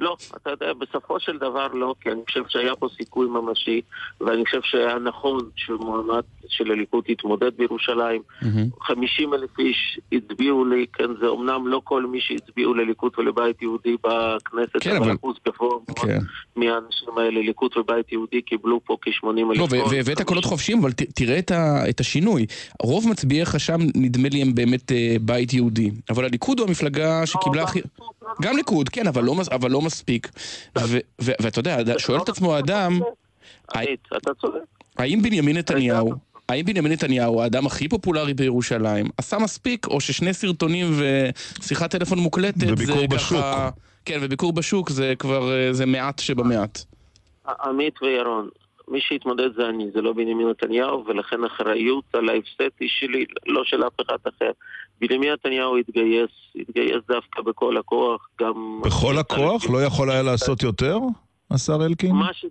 לא, 0.00 0.16
אתה 0.36 0.50
יודע, 0.50 0.72
בסופו 0.72 1.20
של 1.20 1.38
דבר 1.38 1.66
לא, 1.72 1.94
כי 2.00 2.10
אני 2.10 2.20
חושב 2.26 2.42
שהיה 2.48 2.76
פה 2.76 2.88
סיכוי 2.96 3.26
ממשי, 3.26 3.80
ואני 4.20 4.44
חושב 4.44 4.60
שהיה 4.62 4.98
נכון 4.98 5.40
שמועמד 5.56 6.22
של 6.48 6.70
הליכוד 6.70 7.04
יתמודד 7.08 7.56
בירושלים. 7.56 8.22
Mm-hmm. 8.42 8.84
50 8.86 9.34
אלף 9.34 9.58
איש 9.58 10.00
הצביעו 10.12 10.64
לי, 10.64 10.86
כן, 10.92 11.04
זה 11.20 11.26
אמנם 11.28 11.68
לא 11.68 11.80
כל 11.84 12.06
מי 12.06 12.20
שהצביעו 12.20 12.74
לליכוד 12.74 13.12
ולבית 13.18 13.62
יהודי 13.62 13.96
בכנסת, 14.04 14.76
כן, 14.80 14.96
אבל 14.96 15.14
אחוז 15.14 15.36
גבוה 15.48 15.78
כן. 15.96 16.18
מהאנשים 16.56 17.18
האלה, 17.18 17.40
ליכוד 17.40 17.70
ובית 17.76 18.12
יהודי 18.12 18.42
קיבלו 18.42 18.80
פה 18.84 18.96
כ-80 19.02 19.26
אלף 19.26 19.58
לא, 19.58 19.66
והבאת 19.90 20.22
קולות 20.22 20.44
חופשיים, 20.44 20.78
אבל 20.78 20.92
תראה 20.92 21.38
את, 21.38 21.50
ה, 21.50 21.88
את 21.88 22.00
השינוי. 22.00 22.46
רוב 22.82 23.08
מצביעיך 23.08 23.60
שם, 23.60 23.78
נדמה 23.94 24.28
לי, 24.28 24.42
הם 24.42 24.54
באמת 24.54 24.92
אה, 24.92 25.16
בית 25.20 25.52
יהודי. 25.52 25.90
אבל 26.10 26.24
הליכוד 26.24 26.58
הוא 26.58 26.68
המפלגה 26.68 27.26
שקיבלה 27.26 27.62
לא, 27.62 27.66
הכי... 27.66 27.80
גם 28.42 28.56
ליכוד, 28.56 28.88
כן, 28.88 29.06
אבל 29.06 29.24
לא, 29.24 29.34
אבל 29.52 29.70
לא 29.70 29.80
מספיק. 29.90 30.28
ואתה 31.18 31.58
יודע, 31.58 31.98
שואל 31.98 32.20
את 32.22 32.28
עצמו 32.28 32.54
האדם... 32.56 33.00
אתה 34.16 34.34
צודק. 34.40 34.60
האם 34.98 35.22
בנימין 35.22 35.56
נתניהו, 35.56 36.12
האם 36.48 36.64
בנימין 36.64 36.92
נתניהו, 36.92 37.42
האדם 37.42 37.66
הכי 37.66 37.88
פופולרי 37.88 38.34
בירושלים, 38.34 39.06
עשה 39.16 39.38
מספיק, 39.38 39.86
או 39.86 40.00
ששני 40.00 40.34
סרטונים 40.34 40.86
ושיחת 40.98 41.90
טלפון 41.90 42.18
מוקלטת 42.18 42.58
זה 42.58 42.86
ככה... 42.86 43.06
בשוק. 43.06 43.44
כן, 44.04 44.18
וביקור 44.22 44.52
בשוק 44.52 44.90
זה 44.90 45.14
כבר, 45.18 45.52
אה, 45.52 45.72
זה 45.72 45.86
מעט 45.86 46.18
שבמעט. 46.18 46.78
עמית 47.64 48.02
וירון, 48.02 48.48
מי 48.88 48.98
שהתמודד 49.00 49.54
זה 49.56 49.68
אני, 49.68 49.90
זה 49.94 50.02
לא 50.02 50.12
בנימין 50.12 50.48
נתניהו, 50.48 51.04
ולכן 51.06 51.44
אחריות 51.44 52.04
על 52.12 52.28
ההפסד 52.28 52.70
היא 52.80 52.88
שלי, 52.88 53.24
לא 53.46 53.62
של 53.64 53.86
אף 53.86 53.92
אחד 54.00 54.16
אחר. 54.22 54.50
בנימין 55.00 55.32
נתניהו 55.32 55.76
התגייס, 55.76 56.30
התגייס 56.56 57.02
דווקא 57.08 57.42
בכל 57.42 57.76
הכוח, 57.76 58.28
גם... 58.40 58.80
בכל 58.84 59.18
הכוח? 59.18 59.70
לא 59.70 59.84
יכול 59.84 60.10
היה 60.10 60.22
לעשות 60.22 60.62
יותר, 60.62 60.98
השר 61.50 61.86
אלקין? 61.86 62.12
מה, 62.12 62.32
ש... 62.32 62.44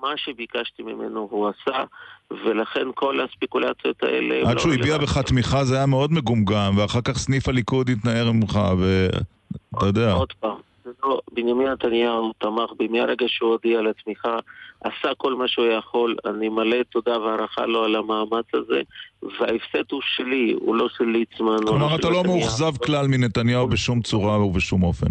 מה 0.00 0.12
שביקשתי 0.16 0.82
ממנו 0.82 1.28
הוא 1.30 1.48
עשה, 1.48 1.84
ולכן 2.30 2.86
כל 2.94 3.20
הספקולציות 3.20 4.02
האלה... 4.02 4.50
עד 4.50 4.58
שהוא 4.58 4.72
לא 4.72 4.78
הביע 4.78 4.98
בך 4.98 5.18
תמיכה 5.18 5.64
זה 5.64 5.76
היה 5.76 5.86
מאוד 5.86 6.12
מגומגם, 6.12 6.72
ואחר 6.78 7.00
כך 7.00 7.18
סניף 7.18 7.48
הליכוד 7.48 7.90
התנער 7.90 8.32
ממך, 8.32 8.58
ואתה 8.78 9.86
יודע. 9.86 10.12
עוד 10.12 10.32
פעם. 10.32 10.56
לא, 11.02 11.20
בנימין 11.32 11.68
נתניהו 11.68 12.32
תמך 12.38 12.70
בי 12.78 12.88
מהרגע 12.88 13.26
שהוא 13.28 13.50
הודיע 13.50 13.78
על 13.78 13.86
התמיכה, 13.86 14.36
עשה 14.84 15.14
כל 15.16 15.34
מה 15.34 15.48
שהוא 15.48 15.66
יכול, 15.66 16.16
אני 16.24 16.48
מלא 16.48 16.76
תודה 16.90 17.18
והערכה 17.18 17.66
לו 17.66 17.84
על 17.84 17.96
המאמץ 17.96 18.44
הזה, 18.54 18.80
וההפסד 19.22 19.90
הוא 19.90 20.00
שלי, 20.16 20.54
הוא 20.60 20.76
לא 20.76 20.88
של 20.98 21.04
ליצמן. 21.04 21.56
לא 21.62 21.70
כלומר, 21.70 21.96
אתה 21.96 22.10
לא 22.10 22.22
מאוכזב 22.24 22.76
כלל 22.76 23.06
מנתניהו 23.08 23.66
בשום 23.66 24.02
צורה 24.02 24.44
ובשום 24.44 24.82
אופן. 24.82 25.10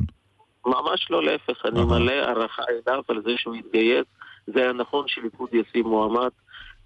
ממש 0.66 1.08
לא, 1.10 1.24
להפך, 1.24 1.66
אני 1.66 1.84
מלא 1.84 2.12
הערכה 2.12 2.64
אליו 2.70 3.04
על 3.08 3.22
זה 3.26 3.32
שהוא 3.38 3.56
התגייס, 3.56 4.06
זה 4.48 4.60
היה 4.60 4.74
נכון 4.74 5.06
שליכוד 5.08 5.50
ישים 5.54 5.88
מועמד. 5.88 6.30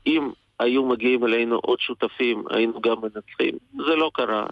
אם 0.07 0.29
היו 0.59 0.85
מגיעים 0.85 1.25
אלינו 1.25 1.55
עוד 1.55 1.79
שותפים, 1.79 2.43
היינו 2.49 2.81
גם 2.81 2.95
מנצחים. 3.01 3.57
זה 3.87 3.95
לא 3.95 4.11
קרה. 4.13 4.45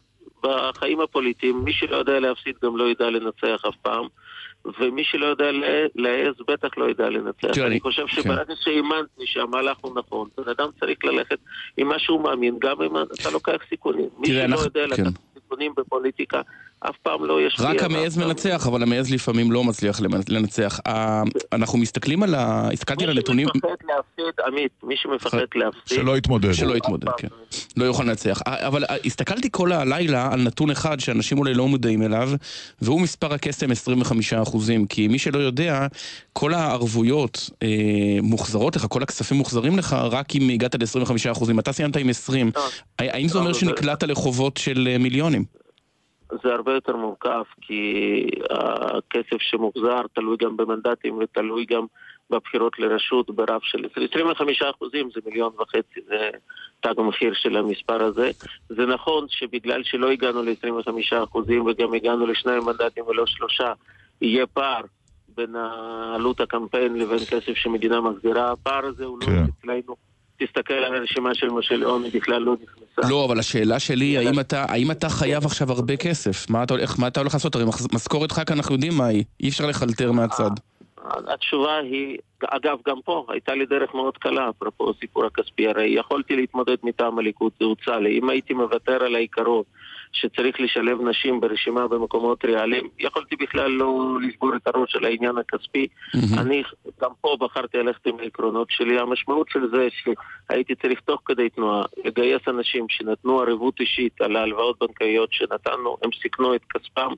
בחיים 0.44 1.02
הפוליטיים, 1.02 1.64
מי 1.64 1.74
שלא 1.74 1.96
יודע 1.96 2.20
להפסיד 2.20 2.56
גם 2.64 2.78
לא 2.78 2.90
ידע 2.90 3.10
לנצח 3.10 3.66
אף 3.70 3.76
פעם. 3.82 4.08
ומי 4.80 5.04
שלא 5.04 5.26
יודע 5.26 5.46
להעז 5.96 6.36
בטח 6.48 6.78
לא 6.78 6.90
ידע 6.90 7.10
לנצח. 7.10 7.58
אני 7.58 7.80
חושב 7.80 8.06
כן. 8.08 8.22
שברגע 8.22 8.54
שהאמנתי 8.56 9.26
שהמהלך 9.26 9.78
הוא 9.82 9.96
נכון, 9.96 10.30
בן 10.38 10.50
אדם 10.50 10.68
צריך 10.80 11.06
ללכת 11.06 11.38
עם 11.78 11.88
מה 11.88 12.00
שהוא 12.00 12.24
מאמין, 12.24 12.56
גם 12.60 12.82
אם 12.82 12.98
אתה 12.98 13.30
לוקח 13.32 13.58
סיכונים. 13.70 14.10
מי 14.18 14.28
שלא 14.28 14.60
יודע 14.60 14.88
לקחת 14.88 15.14
סיכונים 15.34 15.74
בפוליטיקה, 15.78 16.42
אף 16.90 16.96
פעם 17.04 17.26
לא 17.26 17.48
ישפיע. 17.48 17.70
רק 17.70 17.84
המעז 17.84 18.18
מנצח, 18.18 18.68
אבל 18.68 18.84
המעז 18.84 19.12
לפעמים 19.12 19.52
לא 19.52 19.64
מצליח 19.64 20.02
לנצח. 20.30 20.80
אנחנו 21.54 21.78
מסתכלים 21.78 22.24
על 22.24 22.36
ה... 22.36 22.70
הסתכלתי 22.74 23.04
על 23.04 23.10
הנתונים... 23.10 23.48
מי 23.48 23.60
שמפחד 23.62 23.88
להפסיד, 23.88 24.46
עמית, 24.48 24.72
מי 24.84 24.96
שמפחד 24.98 25.38
להפסיד... 25.56 25.98
שלא 25.98 26.18
יתמודד. 26.18 26.54
שלא 26.54 26.78
יתמודד, 26.78 27.08
כן. 27.18 27.28
לא 27.78 27.86
יוכל 27.86 28.04
לנצח. 28.04 28.42
אבל 28.46 28.84
הסתכלתי 29.06 29.50
כל 29.52 29.72
הלילה 29.72 30.30
על 30.34 30.42
נתון 30.42 30.70
אחד 30.70 31.00
שאנשים 31.00 31.38
אולי 31.38 31.54
לא 31.54 31.68
מודעים 31.68 32.04
אליו, 32.04 32.30
והוא 32.82 33.02
מספר 33.02 33.34
הקסם 33.34 33.68
25%. 33.72 34.58
כי 34.90 35.08
מי 35.08 35.20
שלא 35.20 35.40
יודע, 35.40 35.88
כל 36.34 36.54
הערבויות 36.54 37.50
אה, 37.64 37.68
מוחזרות 38.22 38.76
לך, 38.76 38.86
כל 38.90 39.04
הכספים 39.04 39.38
מוחזרים 39.38 39.78
לך, 39.78 39.94
רק 39.94 40.36
אם 40.36 40.50
הגעת 40.50 40.76
ל-25%. 40.76 41.60
אתה 41.60 41.72
סיימת 41.72 41.98
עם 41.98 42.10
20. 42.10 42.52
האם 43.00 43.28
זה 43.28 43.38
אומר 43.38 43.54
שנקלעת 43.54 44.04
לחובות 44.04 44.58
של 44.58 44.98
מיליונים? 45.00 45.63
זה 46.44 46.54
הרבה 46.54 46.74
יותר 46.74 46.96
מורכב, 46.96 47.44
כי 47.62 48.28
הכסף 48.50 49.38
שמוחזר 49.40 50.02
תלוי 50.14 50.38
גם 50.38 50.58
במנדטים 50.58 51.18
ותלוי 51.18 51.66
גם 51.66 51.86
בבחירות 52.30 52.80
לרשות 52.80 53.36
ברף 53.36 53.64
של 53.64 53.86
25 54.14 54.62
אחוזים, 54.62 55.10
זה 55.14 55.22
מיליון 55.26 55.54
וחצי, 55.60 56.00
זה 56.08 56.30
תג 56.80 56.94
המחיר 56.98 57.34
של 57.34 57.58
המספר 57.58 58.04
הזה. 58.04 58.32
זה 58.70 58.86
נכון 58.86 59.26
שבגלל 59.30 59.84
שלא 59.84 60.12
הגענו 60.12 60.44
ל-25 60.44 61.24
אחוזים 61.24 61.66
וגם 61.66 61.94
הגענו 61.94 62.26
לשני 62.26 62.60
מנדטים 62.60 63.08
ולא 63.08 63.26
שלושה, 63.26 63.74
יהיה 64.22 64.48
פער 64.48 64.82
בין 65.36 65.56
עלות 66.16 66.42
הקמפיין 66.42 66.96
לבין 66.96 67.20
כסף 67.20 67.54
שמדינה 67.54 68.02
מחזירה. 68.02 68.52
הפער 68.52 68.86
הזה 68.86 69.06
הוא 69.06 69.20
לא 69.22 69.26
כן. 69.26 69.32
לא 69.36 69.44
אצלנו. 69.60 70.13
תסתכל 70.46 70.74
על 70.74 70.96
הרשימה 70.96 71.36
של 71.36 71.50
משה 71.50 71.76
ליאון, 71.76 72.04
היא 72.04 72.12
בכלל 72.14 72.42
לא 72.42 72.56
נכנסה. 72.64 73.10
לא, 73.10 73.26
אבל 73.26 73.40
השאלה 73.40 73.80
שלי, 73.80 74.18
האם 74.18 74.40
אתה, 74.40 74.66
האם 74.70 74.92
אתה 74.92 75.10
חייב 75.10 75.46
עכשיו 75.46 75.72
הרבה 75.72 75.98
כסף? 75.98 76.50
מה 76.50 76.64
אתה, 76.64 76.76
איך, 76.76 77.00
מה 77.00 77.08
אתה 77.08 77.20
הולך 77.20 77.34
לעשות? 77.34 77.56
הרי 77.56 77.66
משכורת 77.94 78.32
ח"כ 78.32 78.52
אנחנו 78.52 78.76
יודעים 78.76 78.94
מה 78.98 79.06
היא, 79.06 79.24
אי 79.44 79.50
אפשר 79.50 79.66
לחלטר 79.66 80.12
מהצד. 80.12 80.52
התשובה 81.28 81.78
היא, 81.78 82.18
אגב, 82.48 82.78
גם 82.88 82.98
פה 83.06 83.26
הייתה 83.30 83.56
לי 83.56 83.66
דרך 83.66 83.94
מאוד 83.94 84.18
קלה, 84.18 84.50
אפרופו 84.50 84.90
הסיפור 84.98 85.26
הכספי, 85.26 85.68
הרי 85.68 85.86
יכולתי 85.86 86.36
להתמודד 86.36 86.76
מטעם 86.84 87.20
הליכוד, 87.20 87.52
זה 87.60 87.66
הוצע 87.66 88.00
לי. 88.00 88.20
אם 88.20 88.30
הייתי 88.30 88.54
מוותר 88.54 89.04
על 89.04 89.16
העיקרון 89.16 89.64
שצריך 90.14 90.60
לשלב 90.60 91.02
נשים 91.02 91.42
ברשימה 91.42 91.88
במקומות 91.88 92.46
ריאליים, 92.46 92.88
יכולתי 93.00 93.36
בכלל 93.36 93.72
לא 93.72 94.18
לסגור 94.28 94.56
את 94.56 94.68
הראש 94.68 94.96
על 94.96 95.06
העניין 95.06 95.36
הכספי. 95.38 95.88
Mm-hmm. 95.88 96.40
אני 96.40 96.64
גם 97.02 97.12
פה 97.22 97.38
בחרתי 97.40 97.78
ללכת 97.78 98.08
עם 98.08 98.20
העקרונות 98.20 98.68
שלי. 98.72 99.00
המשמעות 99.00 99.48
של 99.50 99.60
זה 99.72 99.88
שהייתי 99.92 100.76
צריך 100.76 101.00
תוך 101.00 101.22
כדי 101.26 101.50
תנועה 101.50 101.84
לגייס 102.06 102.42
אנשים 102.48 102.86
שנתנו 102.90 103.40
ערבות 103.40 103.80
אישית 103.80 104.22
על 104.22 104.36
ההלוואות 104.36 104.78
בנקאיות 104.82 105.30
שנתנו, 105.32 105.98
הם 106.04 106.10
סיכנו 106.22 106.56
את 106.56 106.62
כספם. 106.74 107.12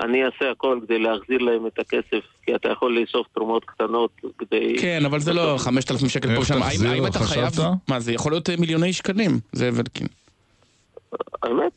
אני 0.00 0.24
אעשה 0.24 0.50
הכל 0.50 0.80
כדי 0.84 0.98
להחזיר 0.98 1.38
להם 1.38 1.66
את 1.66 1.78
הכסף, 1.78 2.24
כי 2.46 2.54
אתה 2.54 2.68
יכול 2.68 2.98
לאסוף 2.98 3.26
תרומות 3.34 3.64
קטנות 3.64 4.10
כדי... 4.38 4.76
כן, 4.80 5.02
אבל 5.04 5.20
זה 5.20 5.32
לא 5.32 5.56
5,000 5.58 6.08
שקל 6.08 6.36
פה 6.36 6.44
שם. 6.44 6.62
האם 6.62 7.06
אתה 7.06 7.18
חייב... 7.18 7.52
מה, 7.88 8.00
זה 8.00 8.12
יכול 8.12 8.32
להיות 8.32 8.50
מיליוני 8.50 8.92
שקלים, 8.92 9.30
זה 9.52 9.70
ולקין. 9.72 10.06
האמת, 11.42 11.72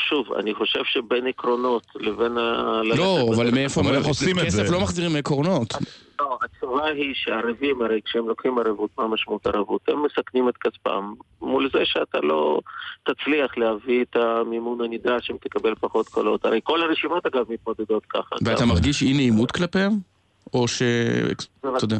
שוב, 0.00 0.32
אני 0.32 0.54
חושב 0.54 0.80
שבין 0.84 1.26
עקרונות 1.26 1.86
לבין 1.94 2.38
ה... 2.38 2.80
לא, 2.84 3.28
אבל 3.34 3.50
מאיפה... 3.50 3.80
אבל 3.80 3.94
איך 3.94 4.06
עושים 4.06 4.38
את 4.38 4.50
זה? 4.50 4.62
כסף 4.62 4.72
לא 4.72 4.80
מחזירים 4.80 5.12
מעקרונות. 5.12 5.74
לא, 6.20 6.38
התשובה 6.44 6.84
היא 6.86 7.14
שהערבים, 7.14 7.82
הרי 7.82 8.00
כשהם 8.04 8.28
לוקחים 8.28 8.58
ערבות, 8.58 8.90
מה 8.98 9.08
משמעות 9.08 9.46
ערבות? 9.46 9.80
הם 9.88 10.02
מסכנים 10.04 10.48
את 10.48 10.56
כספם 10.56 11.12
מול 11.42 11.70
זה 11.72 11.80
שאתה 11.84 12.18
לא 12.22 12.60
תצליח 13.02 13.58
להביא 13.58 14.02
את 14.02 14.16
המימון 14.16 14.80
הנדרש 14.80 15.30
אם 15.30 15.36
תקבל 15.40 15.74
פחות 15.80 16.08
קולות. 16.08 16.44
הרי 16.44 16.60
כל 16.64 16.82
הרשימות 16.82 17.26
אגב 17.26 17.44
מתמודדות 17.48 18.06
ככה. 18.06 18.36
ואתה 18.42 18.66
מרגיש 18.66 19.02
אי 19.02 19.12
נעימות 19.12 19.52
כלפיהם? 19.52 19.92
או 20.54 20.68
ש... 20.68 20.82
אתה 21.60 21.84
יודע. 21.84 21.98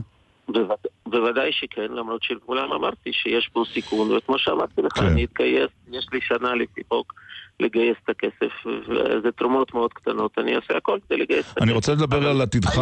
בוודאי 1.06 1.52
שכן, 1.52 1.92
למרות 1.92 2.22
שלכולם 2.22 2.72
אמרתי 2.72 3.12
שיש 3.12 3.48
פה 3.52 3.64
סיכון, 3.72 4.12
וכמו 4.12 4.38
שאמרתי 4.38 4.82
לך, 4.82 4.92
כן. 4.92 5.06
אני 5.06 5.24
אתגייס, 5.24 5.70
יש 5.92 6.06
לי 6.12 6.20
שנה 6.20 6.54
לפי 6.54 6.80
חוק 6.88 7.14
לגייס 7.60 7.96
את 8.04 8.08
הכסף, 8.08 8.66
וזה 8.66 9.32
תרומות 9.36 9.74
מאוד 9.74 9.92
קטנות, 9.92 10.38
אני 10.38 10.56
אעשה 10.56 10.76
הכל 10.76 10.98
כדי 11.06 11.18
לגייס 11.18 11.46
את 11.46 11.50
הכסף. 11.50 11.62
אני 11.62 11.72
רוצה 11.72 11.92
לדבר 11.92 12.28
על 12.28 12.40
עתידך. 12.40 12.78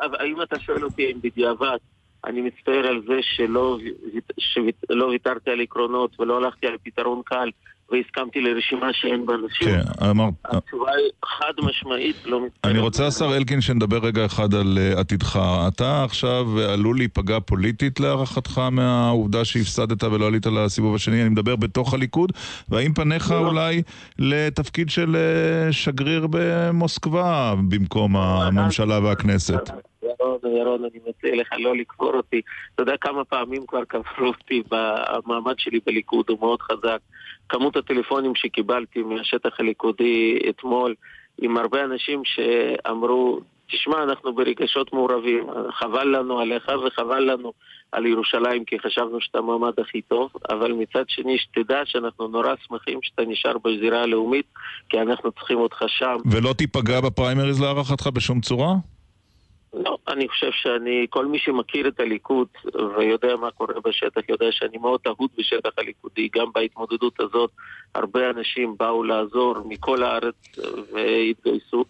האם 0.00 0.42
אתה 0.42 0.58
שואל 0.58 0.84
אותי 0.84 1.12
אם 1.12 1.18
בדיעבד 1.22 1.78
אני 2.24 2.40
מצטער 2.40 2.86
על 2.86 3.02
זה 3.06 3.18
שלא 4.38 5.04
ויתרתי 5.10 5.50
על 5.50 5.60
עקרונות 5.60 6.20
ולא 6.20 6.36
הלכתי 6.36 6.66
על 6.66 6.76
פתרון 6.82 7.22
קל 7.24 7.50
והסכמתי 7.90 8.40
לרשימה 8.40 8.86
שאין 8.92 9.26
בה 9.26 9.34
נשים. 9.46 9.68
כן, 9.68 10.06
אמרת... 10.10 10.34
התשובה 10.44 10.90
היא 10.90 11.10
חד 11.24 11.52
משמעית 11.62 12.16
לא 12.24 12.40
מצטער. 12.40 12.70
אני 12.70 12.78
רוצה, 12.78 13.06
השר 13.06 13.36
אלקין, 13.36 13.60
שנדבר 13.60 13.98
רגע 13.98 14.26
אחד 14.26 14.54
על 14.54 14.78
uh, 14.78 14.98
עתידך. 15.00 15.40
אתה 15.68 16.04
עכשיו 16.04 16.60
עלול 16.60 16.96
להיפגע 16.96 17.40
פוליטית 17.40 18.00
להערכתך 18.00 18.58
מהעובדה 18.58 19.44
שהפסדת 19.44 20.04
ולא 20.04 20.26
עלית 20.26 20.46
לסיבוב 20.46 20.94
השני. 20.94 21.22
אני 21.22 21.28
מדבר 21.28 21.56
בתוך 21.56 21.94
הליכוד, 21.94 22.32
והאם 22.68 22.94
פניך 22.94 23.30
לא. 23.30 23.38
אולי 23.38 23.82
לתפקיד 24.18 24.90
של 24.90 25.16
uh, 25.16 25.72
שגריר 25.72 26.26
במוסקבה 26.30 27.54
במקום 27.68 28.16
הממשלה 28.16 28.98
והכנסת? 28.98 29.70
ירון, 30.56 30.78
ירון, 30.78 30.84
אני 30.84 31.00
מציע 31.08 31.36
לך 31.36 31.48
לא 31.58 31.76
לקבור 31.76 32.14
אותי. 32.14 32.40
אתה 32.74 32.82
יודע 32.82 32.96
כמה 32.96 33.24
פעמים 33.24 33.66
כבר 33.66 33.84
קברו 33.84 34.26
אותי 34.26 34.62
במעמד 34.70 35.54
שלי 35.58 35.80
בליכוד, 35.86 36.24
הוא 36.28 36.38
מאוד 36.40 36.62
חזק. 36.62 36.98
כמות 37.48 37.76
הטלפונים 37.76 38.34
שקיבלתי 38.34 39.02
מהשטח 39.02 39.60
הליכודי 39.60 40.38
אתמול, 40.48 40.94
עם 41.40 41.56
הרבה 41.56 41.84
אנשים 41.84 42.22
שאמרו, 42.24 43.40
תשמע, 43.70 44.02
אנחנו 44.02 44.34
ברגשות 44.34 44.92
מעורבים, 44.92 45.46
חבל 45.70 46.16
לנו 46.16 46.40
עליך 46.40 46.70
וחבל 46.86 47.32
לנו 47.32 47.52
על 47.92 48.06
ירושלים 48.06 48.64
כי 48.64 48.78
חשבנו 48.78 49.20
שאתה 49.20 49.38
המועמד 49.38 49.72
הכי 49.80 50.02
טוב, 50.02 50.30
אבל 50.50 50.72
מצד 50.72 51.04
שני 51.08 51.38
שתדע 51.38 51.80
שאנחנו 51.84 52.28
נורא 52.28 52.54
שמחים 52.66 52.98
שאתה 53.02 53.22
נשאר 53.26 53.58
בזירה 53.64 54.02
הלאומית, 54.02 54.46
כי 54.88 55.00
אנחנו 55.00 55.32
צריכים 55.32 55.58
אותך 55.58 55.84
שם. 55.88 56.16
ולא 56.30 56.52
תיפגע 56.52 57.00
בפריימריז 57.00 57.60
להערכתך 57.60 58.06
בשום 58.06 58.40
צורה? 58.40 58.74
לא, 59.74 59.98
אני 60.08 60.28
חושב 60.28 60.50
שאני, 60.52 61.06
כל 61.10 61.26
מי 61.26 61.38
שמכיר 61.38 61.88
את 61.88 62.00
הליכוד 62.00 62.48
ויודע 62.98 63.36
מה 63.36 63.50
קורה 63.50 63.74
בשטח, 63.84 64.20
יודע 64.28 64.46
שאני 64.50 64.78
מאוד 64.78 65.00
אהוד 65.06 65.30
בשטח 65.38 65.70
הליכודי. 65.78 66.28
גם 66.34 66.52
בהתמודדות 66.54 67.20
הזאת 67.20 67.50
הרבה 67.94 68.30
אנשים 68.30 68.74
באו 68.78 69.04
לעזור 69.04 69.54
מכל 69.68 70.02
הארץ 70.02 70.34
והתגייסו. 70.92 71.84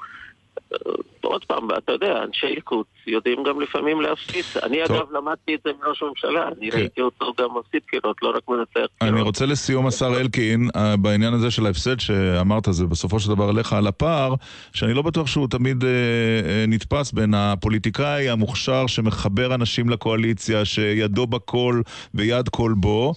עוד 1.23 1.45
פעם, 1.45 1.69
אתה 1.79 1.93
יודע, 1.93 2.23
אנשי 2.25 2.47
ליכוד 2.47 2.87
יודעים 3.07 3.43
גם 3.43 3.61
לפעמים 3.61 4.01
להפסיד. 4.01 4.45
אני 4.63 4.79
טוב. 4.87 4.97
אגב 4.97 5.07
למדתי 5.13 5.55
את 5.55 5.61
זה 5.65 5.71
מראש 5.83 6.03
הממשלה, 6.03 6.49
אני 6.49 6.71
כן. 6.71 6.79
ראיתי 6.79 7.01
אותו 7.01 7.33
גם 7.41 7.49
מפסיד 7.59 7.81
בחירות, 7.87 8.17
לא 8.23 8.29
רק 8.29 8.49
מנצח 8.49 8.71
בחירות. 8.75 9.15
אני 9.15 9.21
רוצה 9.21 9.47
לסיום, 9.47 9.87
השר 9.87 10.21
אלקין, 10.21 10.69
אה, 10.77 10.97
בעניין 10.97 11.35
הזה 11.35 11.51
של 11.51 11.67
ההפסד 11.67 12.01
שאמרת, 12.01 12.69
זה 12.71 12.87
בסופו 12.87 13.21
של 13.21 13.29
דבר 13.29 13.49
עליך 13.49 13.73
על 13.73 13.87
הפער, 13.87 14.35
שאני 14.73 14.95
לא 14.95 15.03
בטוח 15.03 15.27
שהוא 15.27 15.49
תמיד 15.49 15.85
אה, 15.85 15.91
אה, 15.91 16.65
נתפס 16.69 17.13
בין 17.13 17.35
הפוליטיקאי 17.35 18.29
המוכשר 18.29 18.87
שמחבר 18.87 19.55
אנשים 19.55 19.89
לקואליציה, 19.89 20.65
שידו 20.65 21.27
בכל 21.27 21.81
ויד 22.15 22.49
כל 22.49 22.75
בו, 22.77 23.15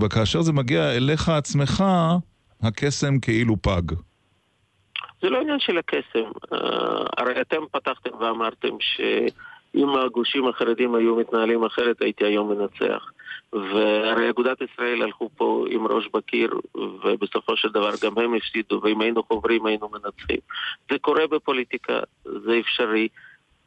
וכאשר 0.00 0.42
זה 0.42 0.52
מגיע 0.52 0.96
אליך 0.96 1.28
עצמך, 1.28 1.84
הקסם 2.62 3.18
כאילו 3.18 3.56
פג. 3.62 3.82
זה 5.22 5.30
לא 5.30 5.40
עניין 5.40 5.58
של 5.58 5.78
הקסם. 5.78 6.30
Uh, 6.52 6.56
הרי 7.16 7.40
אתם 7.40 7.62
פתחתם 7.72 8.10
ואמרתם 8.20 8.76
שאם 8.80 9.96
הגושים 9.96 10.48
החרדים 10.48 10.94
היו 10.94 11.16
מתנהלים 11.16 11.64
אחרת, 11.64 12.02
הייתי 12.02 12.24
היום 12.24 12.52
מנצח. 12.52 13.10
והרי 13.52 14.30
אגודת 14.30 14.58
ישראל 14.60 15.02
הלכו 15.02 15.30
פה 15.36 15.64
עם 15.70 15.86
ראש 15.86 16.08
בקיר, 16.14 16.60
ובסופו 16.74 17.56
של 17.56 17.68
דבר 17.68 17.90
גם 18.02 18.18
הם 18.18 18.34
הפסידו, 18.34 18.80
ואם 18.82 19.00
היינו 19.00 19.22
חוברים 19.22 19.66
היינו 19.66 19.88
מנצחים. 19.88 20.38
זה 20.90 20.98
קורה 20.98 21.26
בפוליטיקה, 21.26 22.00
זה 22.24 22.58
אפשרי. 22.60 23.08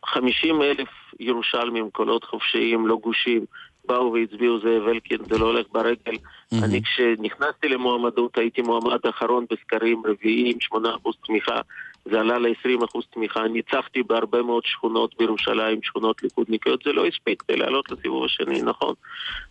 50 0.05 0.61
אלף 0.61 0.89
ירושלמים, 1.19 1.89
קולות 1.91 2.23
חופשיים, 2.23 2.87
לא 2.87 2.95
גושים, 2.95 3.45
באו 3.89 4.13
והצביעו 4.13 4.59
זאב 4.59 4.87
אלקין, 4.87 5.17
זה 5.29 5.37
לא 5.37 5.45
הולך 5.45 5.65
ברגל. 5.71 6.13
Mm-hmm. 6.13 6.65
אני 6.65 6.81
כשנכנסתי 6.83 7.67
למועמדות 7.67 8.37
הייתי 8.37 8.61
מועמד 8.61 8.99
אחרון 9.09 9.45
בסקרים 9.51 10.01
רביעי 10.05 10.53
עם 10.71 10.81
8% 10.85 11.09
תמיכה, 11.25 11.61
זה 12.05 12.19
עלה 12.19 12.37
ל-20% 12.37 12.99
תמיכה, 13.13 13.47
ניצחתי 13.47 14.03
בהרבה 14.03 14.41
מאוד 14.41 14.63
שכונות 14.65 15.17
בירושלים, 15.17 15.79
שכונות 15.83 16.23
ליכודניקיות, 16.23 16.83
זה 16.83 16.93
לא 16.93 17.05
הספיק 17.05 17.41
כדי 17.41 17.57
לעלות 17.57 17.91
לסיבוב 17.91 18.25
השני, 18.25 18.61
נכון. 18.61 18.93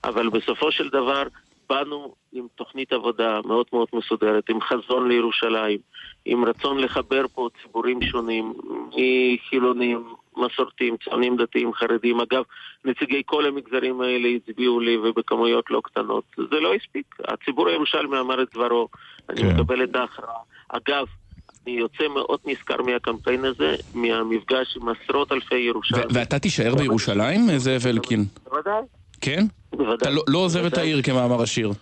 אבל 0.05 0.29
בסופו 0.29 0.73
של 0.73 0.89
דבר 0.89 1.23
באנו 1.69 2.15
עם 2.33 2.47
תוכנית 2.55 2.93
עבודה 2.93 3.41
מאוד 3.45 3.67
מאוד 3.73 3.89
מסודרת, 3.93 4.51
עם 4.51 4.61
חזון 4.61 5.09
לירושלים, 5.09 5.79
עם 6.25 6.45
רצון 6.45 6.79
לחבר 6.79 7.25
פה 7.35 7.49
ציבורים 7.63 8.03
שונים, 8.03 8.55
מחילונים, 8.89 10.05
מסורתיים, 10.39 10.97
ציונים 11.05 11.37
דתיים, 11.37 11.73
חרדים. 11.75 12.21
אגב, 12.21 12.43
נציגי 12.85 13.23
כל 13.27 13.47
המגזרים 13.47 14.01
האלה 14.01 14.29
הצביעו 14.29 14.81
לי 14.81 14.97
ובכמויות 14.97 15.65
לא 15.71 15.81
קטנות. 15.85 16.25
זה 16.37 16.61
לא 16.61 16.75
הספיק. 16.75 17.15
הציבור 17.25 17.69
הירושלמי 17.69 18.19
אמר 18.21 18.43
את 18.43 18.49
דברו, 18.55 18.89
אני 19.29 19.43
כן. 19.43 19.55
מקבל 19.55 19.85
את 19.85 19.97
ההכרעה. 19.97 20.41
אגב, 20.69 21.07
אני 21.67 21.77
יוצא 21.77 22.09
מאוד 22.09 22.39
נשכר 22.45 22.83
מהקמפיין 22.83 23.45
הזה, 23.45 23.77
מהמפגש 23.95 24.77
עם 24.77 24.89
עשרות 24.89 25.33
אלפי 25.33 25.59
ירושלים. 25.59 26.05
ואתה 26.13 26.39
תישאר 26.39 26.75
בירושלים, 26.75 27.41
זאב 27.57 27.87
אלקין? 27.87 28.25
בוודאי. 28.45 28.83
כן? 29.21 29.45
בוודאי. 29.73 29.95
אתה 29.95 30.11
לא, 30.11 30.23
לא 30.29 30.39
עוזב 30.39 30.65
את 30.65 30.79
העיר 30.79 31.03
כמאמר 31.03 31.43
השיר. 31.43 31.73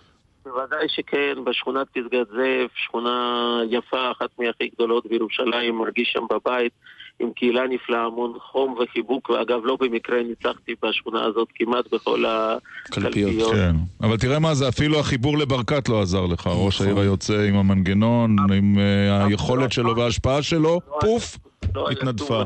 בוודאי 0.45 0.85
שכן, 0.87 1.43
בשכונת 1.43 1.87
פסגת 1.89 2.27
זאב, 2.27 2.69
שכונה 2.75 3.59
יפה, 3.69 4.11
אחת 4.11 4.29
מהכי 4.39 4.69
גדולות 4.75 5.05
בירושלים, 5.05 5.77
מרגיש 5.77 6.09
שם 6.13 6.23
בבית. 6.29 6.73
עם 7.19 7.31
קהילה 7.35 7.67
נפלאה, 7.67 8.03
המון 8.03 8.33
חום 8.51 8.75
וחיבוק, 8.79 9.29
ואגב, 9.29 9.59
לא 9.63 9.77
במקרה 9.79 10.23
ניצחתי 10.23 10.75
בשכונה 10.85 11.25
הזאת 11.25 11.47
כמעט 11.55 11.93
בכל 11.93 12.25
הקלפיות. 12.27 13.53
כן, 13.53 13.75
אבל 14.01 14.17
תראה 14.17 14.39
מה 14.39 14.53
זה, 14.55 14.67
אפילו 14.67 14.99
החיבור 14.99 15.37
לברקת 15.37 15.89
לא 15.89 16.01
עזר 16.01 16.25
לך, 16.25 16.49
ראש. 16.53 16.81
העיר 16.81 16.99
היוצא 16.99 17.41
עם 17.41 17.55
המנגנון, 17.55 18.35
עם 18.53 18.79
אה, 18.79 19.25
היכולת 19.25 19.71
שלו 19.71 19.95
וההשפעה 19.95 20.41
שלו, 20.41 20.79
פוף, 20.99 21.37
לא 21.75 21.89
התנדפה. 21.89 22.43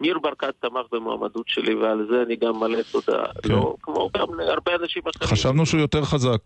ניר 0.00 0.18
ברקת 0.18 0.54
תמך 0.60 0.86
במועמדות 0.92 1.48
שלי, 1.48 1.74
ועל 1.74 2.06
זה 2.10 2.22
אני 2.26 2.36
גם 2.36 2.60
מלא 2.60 2.78
תודה. 2.92 3.22
כן. 3.42 3.48
לא, 3.48 3.74
כמו 3.82 4.10
גם 4.16 4.40
להרבה 4.40 4.72
אנשים 4.82 5.02
אחרים. 5.16 5.30
חשבנו 5.30 5.66
שהוא 5.66 5.80
יותר 5.80 6.04
חזק. 6.04 6.40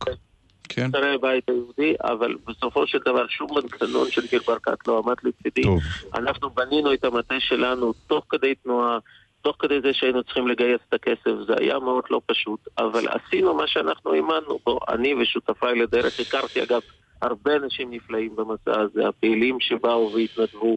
כן. 0.68 0.90
שרי 0.92 1.14
הבית 1.14 1.48
היהודי, 1.48 1.94
אבל 2.02 2.34
בסופו 2.46 2.86
של 2.86 2.98
דבר 3.06 3.26
שום 3.28 3.48
מנגנון 3.50 4.10
של 4.10 4.22
ניר 4.32 4.42
ברקת 4.46 4.88
לא 4.88 5.02
עמד 5.04 5.16
לצידי. 5.22 5.62
טוב, 5.62 5.80
אנחנו 6.14 6.50
בנינו 6.50 6.92
את 6.92 7.04
המטה 7.04 7.34
שלנו 7.38 7.92
תוך 8.06 8.24
כדי 8.28 8.54
תנועה, 8.54 8.98
תוך 9.42 9.56
כדי 9.58 9.80
זה 9.80 9.92
שהיינו 9.92 10.24
צריכים 10.24 10.48
לגייס 10.48 10.80
את 10.88 10.94
הכסף, 10.94 11.30
זה 11.46 11.54
היה 11.60 11.78
מאוד 11.78 12.04
לא 12.10 12.20
פשוט, 12.26 12.60
אבל 12.78 13.04
עשינו 13.08 13.54
מה 13.54 13.66
שאנחנו 13.66 14.12
האמנו 14.12 14.58
בו. 14.66 14.78
אני 14.88 15.14
ושותפיי 15.14 15.78
לדרך, 15.78 16.20
הכרתי 16.20 16.62
אגב 16.62 16.80
הרבה 17.22 17.56
אנשים 17.56 17.90
נפלאים 17.90 18.36
במסע 18.36 18.80
הזה, 18.80 19.08
הפעילים 19.08 19.60
שבאו 19.60 20.12
והתנדבו. 20.14 20.76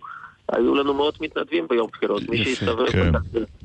היו 0.51 0.75
לנו 0.75 0.93
מאות 0.93 1.21
מתנדבים 1.21 1.67
ביום 1.69 1.87
בחירות. 1.91 2.29
מי 2.29 2.45
שהסתובב 2.45 2.91
כן. 2.91 3.11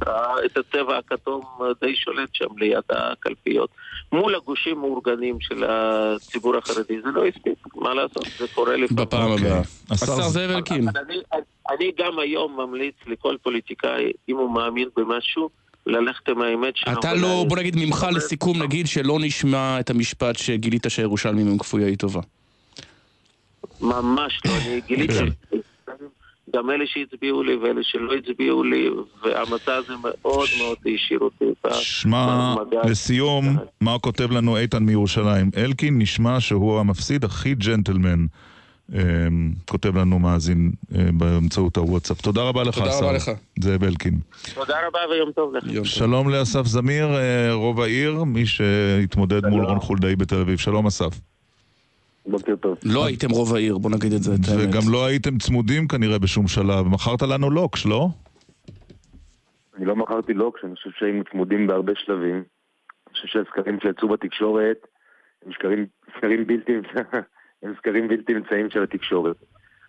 ראה 0.07 0.45
את 0.45 0.57
הצבע 0.57 0.99
הכתום 0.99 1.43
די 1.81 1.97
שולט 1.97 2.29
שם 2.33 2.59
ליד 2.59 2.83
הקלפיות. 2.91 3.71
מול 4.13 4.35
הגושים 4.35 4.79
מאורגנים 4.79 5.37
של 5.41 5.65
הציבור 5.69 6.57
החרדי, 6.57 7.01
זה 7.05 7.11
לא 7.15 7.27
הספיק, 7.27 7.59
מה 7.75 7.95
לעשות, 7.95 8.27
זה 8.39 8.47
קורה 8.55 8.77
לפעמים. 8.77 9.07
בפעם 9.07 9.31
אוקיי. 9.31 9.47
הבאה. 9.47 9.63
השר 9.91 10.23
זאב 10.23 10.51
אלקין. 10.51 10.89
אני, 11.71 11.93
גם 11.99 12.19
היום 12.19 12.61
ממליץ 12.61 12.95
לכל 13.07 13.37
פוליטיקאי, 13.43 14.13
אם 14.29 14.37
הוא 14.37 14.55
מאמין 14.55 14.89
במשהו, 14.97 15.49
ללכת 15.87 16.29
עם 16.29 16.43
האמת 16.43 16.77
שלו. 16.77 16.93
אתה 16.93 17.15
לא, 17.15 17.45
בוא 17.49 17.57
נגיד 17.57 17.77
ממך 17.77 18.07
לסיכום, 18.15 18.63
נגיד 18.63 18.87
שלא 18.87 19.19
נשמע 19.21 19.81
את 19.81 19.91
המשפט 19.91 20.39
שגילית 20.39 20.87
שהירושלמים 20.89 21.49
הם 21.49 21.59
כפויי 21.59 21.97
טובה. 21.97 22.21
ממש 23.81 24.41
לא, 24.45 24.51
אני 24.67 24.81
גיליתי 24.87 25.15
כן. 25.15 25.57
גם 26.57 26.71
אלה 26.71 26.85
שהצביעו 26.87 27.43
לי 27.43 27.57
ואלה 27.57 27.81
שלא 27.83 28.13
הצביעו 28.15 28.65
לי, 28.65 28.91
והמצע 29.25 29.75
הזה 29.75 29.93
מאוד 30.03 30.49
מאוד 30.59 30.77
השאיר 30.95 31.21
אותי 31.21 31.45
שמע. 31.73 32.55
לסיום, 32.85 33.57
מה 33.81 33.99
כותב 33.99 34.31
לנו 34.31 34.57
איתן 34.57 34.83
מירושלים? 34.83 35.51
אלקין 35.57 35.99
נשמע 35.99 36.41
שהוא 36.41 36.81
המפסיד 36.81 37.25
הכי 37.25 37.55
ג'נטלמן. 37.55 38.27
אה, 38.95 39.01
כותב 39.69 39.97
לנו 39.97 40.19
מאזין 40.19 40.71
אה, 40.95 41.05
באמצעות 41.13 41.77
הוואטסאפ. 41.77 42.21
תודה 42.21 42.43
רבה 42.43 42.63
לך, 42.63 42.75
תודה 42.75 42.91
השר. 42.91 43.05
רבה 43.05 43.13
לך. 43.13 43.31
זאב 43.59 43.85
אלקין. 43.85 44.19
תודה 44.55 44.75
רבה 44.89 44.99
ויום 45.11 45.33
טוב 45.33 45.55
לך. 45.55 45.87
שלום 45.87 46.29
לאסף 46.29 46.67
זמיר, 46.67 47.07
אה, 47.17 47.53
רוב 47.53 47.81
העיר, 47.81 48.25
מי 48.25 48.47
שהתמודד 48.47 49.47
מול 49.47 49.65
רון 49.65 49.81
חולדאי 49.81 50.17
בתל 50.17 50.41
אביב. 50.41 50.59
שלום 50.59 50.87
אסף. 50.87 51.32
בוקר 52.27 52.57
טוב. 52.57 52.79
לא 52.85 53.07
הייתם 53.07 53.31
רוב 53.31 53.55
העיר, 53.55 53.79
בוא 53.79 53.91
נגיד 53.91 54.13
את 54.13 54.23
זה, 54.23 54.35
את 54.35 54.49
האמת. 54.49 54.69
וגם 54.69 54.93
לא 54.93 55.07
הייתם 55.07 55.39
צמודים 55.39 55.89
כנראה 55.89 56.19
בשום 56.19 56.49
שלב. 56.49 56.89
מכרת 56.89 57.23
לנו 57.23 57.51
לוקש, 57.51 57.87
לא? 57.87 58.09
אני 59.77 59.85
לא 59.85 59.97
מכרתי 59.97 60.35
לוקש, 60.35 60.65
אני 60.65 60.75
חושב 60.75 60.91
שהיינו 60.99 61.25
צמודים 61.31 61.67
בהרבה 61.67 61.93
שלבים. 61.97 62.35
אני 62.37 63.13
חושב 63.13 63.27
שהסקרים 63.29 63.79
שיצאו 63.83 64.09
בתקשורת 64.09 64.87
הם 65.47 65.53
סקרים, 65.53 65.87
סקרים 66.17 66.47
בלתי, 66.47 66.73
הם 67.63 67.75
סקרים 67.79 68.09
בלתי 68.09 68.33
אמצעיים 68.33 68.71
של 68.71 68.83
התקשורת, 68.83 69.37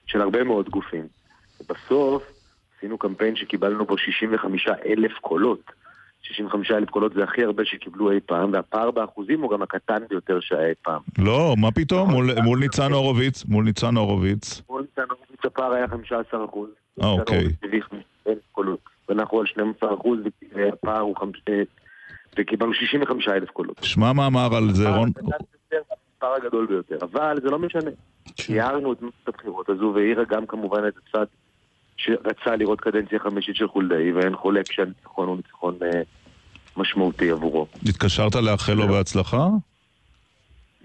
של 0.06 0.22
הרבה 0.22 0.43
מאוד 0.43 0.69
גופים. 0.69 1.08
ובסוף 1.62 2.24
עשינו 2.78 2.98
קמפיין 2.98 3.36
שקיבלנו 3.36 3.86
בו 3.86 3.98
65 3.98 4.67
אלף 4.86 5.13
קולות. 5.22 5.72
65 6.23 6.71
אלף 6.71 6.89
קולות 6.89 7.13
זה 7.13 7.23
הכי 7.23 7.43
הרבה 7.43 7.65
שקיבלו 7.65 8.12
אי 8.12 8.19
פעם, 8.25 8.53
והפער 8.53 8.91
באחוזים 8.91 9.41
הוא 9.41 9.51
גם 9.51 9.62
הקטן 9.62 9.99
ביותר 10.09 10.39
שהיה 10.41 10.67
אי 10.67 10.73
פעם. 10.81 11.01
לא, 11.17 11.55
מה 11.57 11.71
פתאום? 11.71 12.09
מול- 12.09 12.41
מול 12.43 12.59
ניצן 12.59 12.91
הורוביץ, 12.91 13.45
מול 13.45 13.63
ניצן 13.65 13.97
הורוביץ. 13.97 14.62
מול 14.69 14.81
ניצן 14.81 15.09
הורוביץ 15.09 15.45
הפער 15.45 15.71
היה 15.73 15.88
15 15.88 16.45
אחוז. 16.45 16.69
אה, 17.03 17.09
אוקיי. 17.09 17.47
ואנחנו 19.09 19.39
על 19.39 19.45
12 19.45 19.93
אחוז, 19.93 20.19
והפער 20.55 20.99
הוא 20.99 21.15
חמש... 21.17 21.41
אה, 21.49 21.62
וקיבלנו 22.39 22.73
65 22.73 23.27
אלף 23.27 23.49
קולות. 23.49 23.77
שמע 23.81 24.13
מה 24.13 24.27
אמר 24.27 24.55
על 24.55 24.73
זה 24.73 24.89
רון... 24.89 25.12
הפער 26.17 26.33
הגדול 26.33 26.65
ביותר. 26.65 26.97
אבל 27.01 27.38
זה 27.43 27.49
לא 27.49 27.59
משנה. 27.59 27.91
תיארנו 28.36 28.93
את 28.93 29.01
מערכת 29.01 29.27
הבחירות 29.27 29.69
הזו, 29.69 29.91
והעירה 29.95 30.23
גם 30.29 30.45
כמובן 30.45 30.88
את 30.88 30.93
הצד 30.97 31.25
שרצה 31.97 32.56
לראות 32.56 32.82
קדנציה 32.82 33.19
חמישית 33.19 33.56
של 33.56 33.67
חולדאי, 33.67 34.12
ואין 34.12 34.36
חולק 34.36 34.71
שהניצחון 34.71 35.27
הוא 35.27 35.38
ניצחון 35.38 35.77
אה, 35.84 36.01
משמעותי 36.77 37.29
עבורו. 37.32 37.67
התקשרת 37.89 38.36
לאחל 38.36 38.73
לו 38.73 38.88
בהצלחה? 38.88 39.47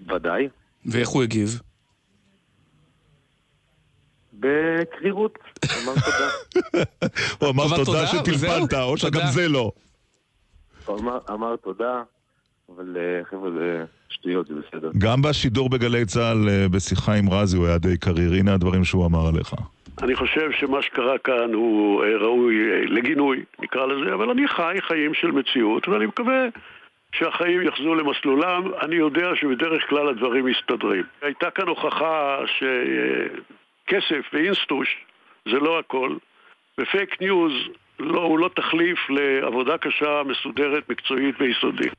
ודאי. 0.07 0.47
ואיך 0.85 1.09
הוא 1.09 1.23
הגיב? 1.23 1.61
בקרירות. 4.33 5.37
אמר 5.83 5.93
תודה. 5.93 6.85
הוא 7.39 7.49
אמר 7.49 7.83
תודה 7.85 8.07
שטלפנת, 8.11 8.73
או 8.73 8.97
שגם. 8.97 9.21
זה 9.31 9.47
לא. 9.47 9.71
הוא 10.85 10.99
אמר- 11.29 11.55
תודה, 11.63 12.01
אבל 12.75 12.97
אה, 12.97 13.25
חבר'ה, 13.29 13.51
זה 13.51 13.83
שטויות, 14.09 14.47
זה 14.47 14.53
בסדר. 14.53 14.91
גם 14.97 15.21
בשידור 15.21 15.69
בגלי 15.69 16.05
צה"ל 16.05 16.49
אה, 16.49 16.69
בשיחה 16.69 17.13
עם 17.13 17.29
רזי 17.29 17.57
הוא 17.57 17.67
היה 17.67 17.77
די 17.77 17.97
קריר, 17.97 18.33
הנה 18.33 18.53
הדברים 18.53 18.83
שהוא 18.83 19.05
אמר 19.05 19.27
עליך. 19.27 19.53
אני 20.03 20.15
חושב 20.15 20.51
שמה 20.51 20.81
שקרה 20.81 21.17
כאן 21.17 21.53
הוא 21.53 22.03
אה, 22.03 22.17
ראוי 22.17 22.71
אה, 22.71 22.81
לגינוי, 22.85 23.43
נקרא 23.59 23.85
לזה, 23.85 24.13
אבל 24.13 24.29
אני 24.29 24.47
חי 24.47 24.75
חיים 24.81 25.13
של 25.13 25.31
מציאות, 25.31 25.87
ואני 25.87 26.05
מקווה 26.05 26.47
שהחיים 27.15 27.61
יחזרו 27.61 27.95
למסלולם. 27.95 28.63
אני 28.81 28.95
יודע 28.95 29.35
שבדרך 29.35 29.89
כלל 29.89 30.09
הדברים 30.09 30.45
מסתדרים. 30.45 31.03
הייתה 31.21 31.51
כאן 31.51 31.67
הוכחה 31.67 32.39
שכסף 32.45 34.29
ואינסטוש 34.33 35.05
זה 35.45 35.59
לא 35.59 35.79
הכל, 35.79 36.15
ו-fake 36.79 37.21
news 37.21 37.53
לא, 37.99 38.21
הוא 38.21 38.39
לא 38.39 38.49
תחליף 38.55 39.09
לעבודה 39.09 39.77
קשה, 39.77 40.21
מסודרת, 40.25 40.89
מקצועית 40.89 41.35
ויסודית. 41.39 41.93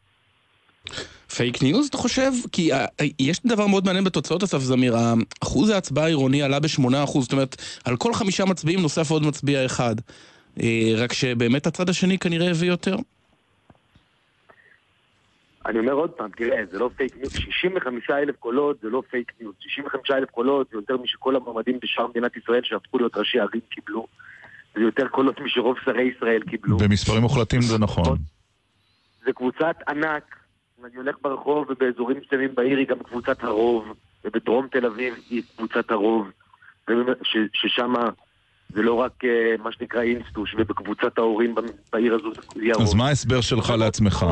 פייק 1.36 1.62
ניוז, 1.62 1.86
אתה 1.88 1.96
חושב? 1.96 2.30
כי 2.52 2.72
אה, 2.72 2.86
יש 3.18 3.40
דבר 3.46 3.66
מאוד 3.66 3.84
מעניין 3.84 4.04
בתוצאות, 4.04 4.42
אסף 4.42 4.58
זמיר. 4.58 4.94
אחוז 5.42 5.70
ההצבעה 5.70 6.04
העירוני 6.04 6.42
עלה 6.42 6.60
ב-8%, 6.60 7.20
זאת 7.20 7.32
אומרת, 7.32 7.56
על 7.84 7.96
כל 7.96 8.14
חמישה 8.14 8.44
מצביעים 8.44 8.80
נוסף 8.80 9.10
עוד 9.10 9.22
מצביע 9.22 9.66
אחד. 9.66 9.94
אה, 10.62 10.92
רק 10.96 11.12
שבאמת 11.12 11.66
הצד 11.66 11.88
השני 11.88 12.18
כנראה 12.18 12.50
הביא 12.50 12.68
יותר. 12.68 12.96
אני 15.66 15.78
אומר 15.78 15.92
עוד 15.92 16.10
פעם, 16.10 16.30
תראה, 16.36 16.62
זה 16.70 16.78
לא 16.78 16.90
fake 16.96 17.16
news, 17.16 17.32
65 17.32 18.10
אלף 18.10 18.36
קולות 18.36 18.80
זה 18.82 18.88
לא 18.88 19.02
fake 19.10 19.32
news, 19.40 19.54
65 19.60 20.10
אלף 20.10 20.30
קולות 20.30 20.68
זה 20.70 20.76
יותר 20.76 20.96
משכל 20.96 21.36
המועמדים 21.36 21.78
בשאר 21.82 22.06
מדינת 22.06 22.36
ישראל 22.36 22.60
שהפכו 22.64 22.98
להיות 22.98 23.16
ראשי 23.16 23.38
ערים 23.38 23.60
קיבלו, 23.70 24.06
זה 24.74 24.80
יותר 24.80 25.08
קולות 25.08 25.40
משרוב 25.40 25.76
שרי 25.84 26.02
ישראל 26.02 26.42
קיבלו. 26.42 26.78
במספרים 26.78 27.22
מוחלטים 27.22 27.60
זה 27.60 27.78
נכון. 27.78 28.18
זה 29.24 29.32
קבוצת 29.32 29.76
ענק, 29.88 30.36
אני 30.84 30.96
הולך 30.96 31.16
ברחוב 31.22 31.66
ובאזורים 31.70 32.16
מסוימים 32.24 32.54
בעיר 32.54 32.78
היא 32.78 32.86
גם 32.86 32.98
קבוצת 32.98 33.44
הרוב, 33.44 33.84
ובדרום 34.24 34.68
תל 34.68 34.86
אביב 34.86 35.14
היא 35.30 35.42
קבוצת 35.56 35.90
הרוב, 35.90 36.30
ששם 37.52 37.94
זה 38.68 38.82
לא 38.82 38.94
רק 38.94 39.24
אה, 39.24 39.54
מה 39.62 39.72
שנקרא 39.72 40.02
אינסטוש, 40.02 40.54
ובקבוצת 40.58 41.18
ההורים 41.18 41.54
בעיר 41.92 42.14
הזו 42.14 42.32
זה 42.34 42.62
יהיה 42.62 42.74
הרוב. 42.74 42.86
אז 42.86 42.94
מה 42.94 43.08
ההסבר 43.08 43.40
שלך 43.40 43.70
לעצמך? 43.70 44.26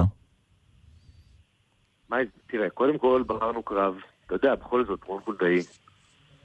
מה, 2.08 2.16
תראה, 2.46 2.70
קודם 2.70 2.98
כל 2.98 3.22
בחרנו 3.26 3.62
קרב, 3.62 3.94
אתה 4.26 4.34
יודע, 4.34 4.54
בכל 4.54 4.84
זאת, 4.84 5.00
רון 5.04 5.20
חולדאי, 5.24 5.58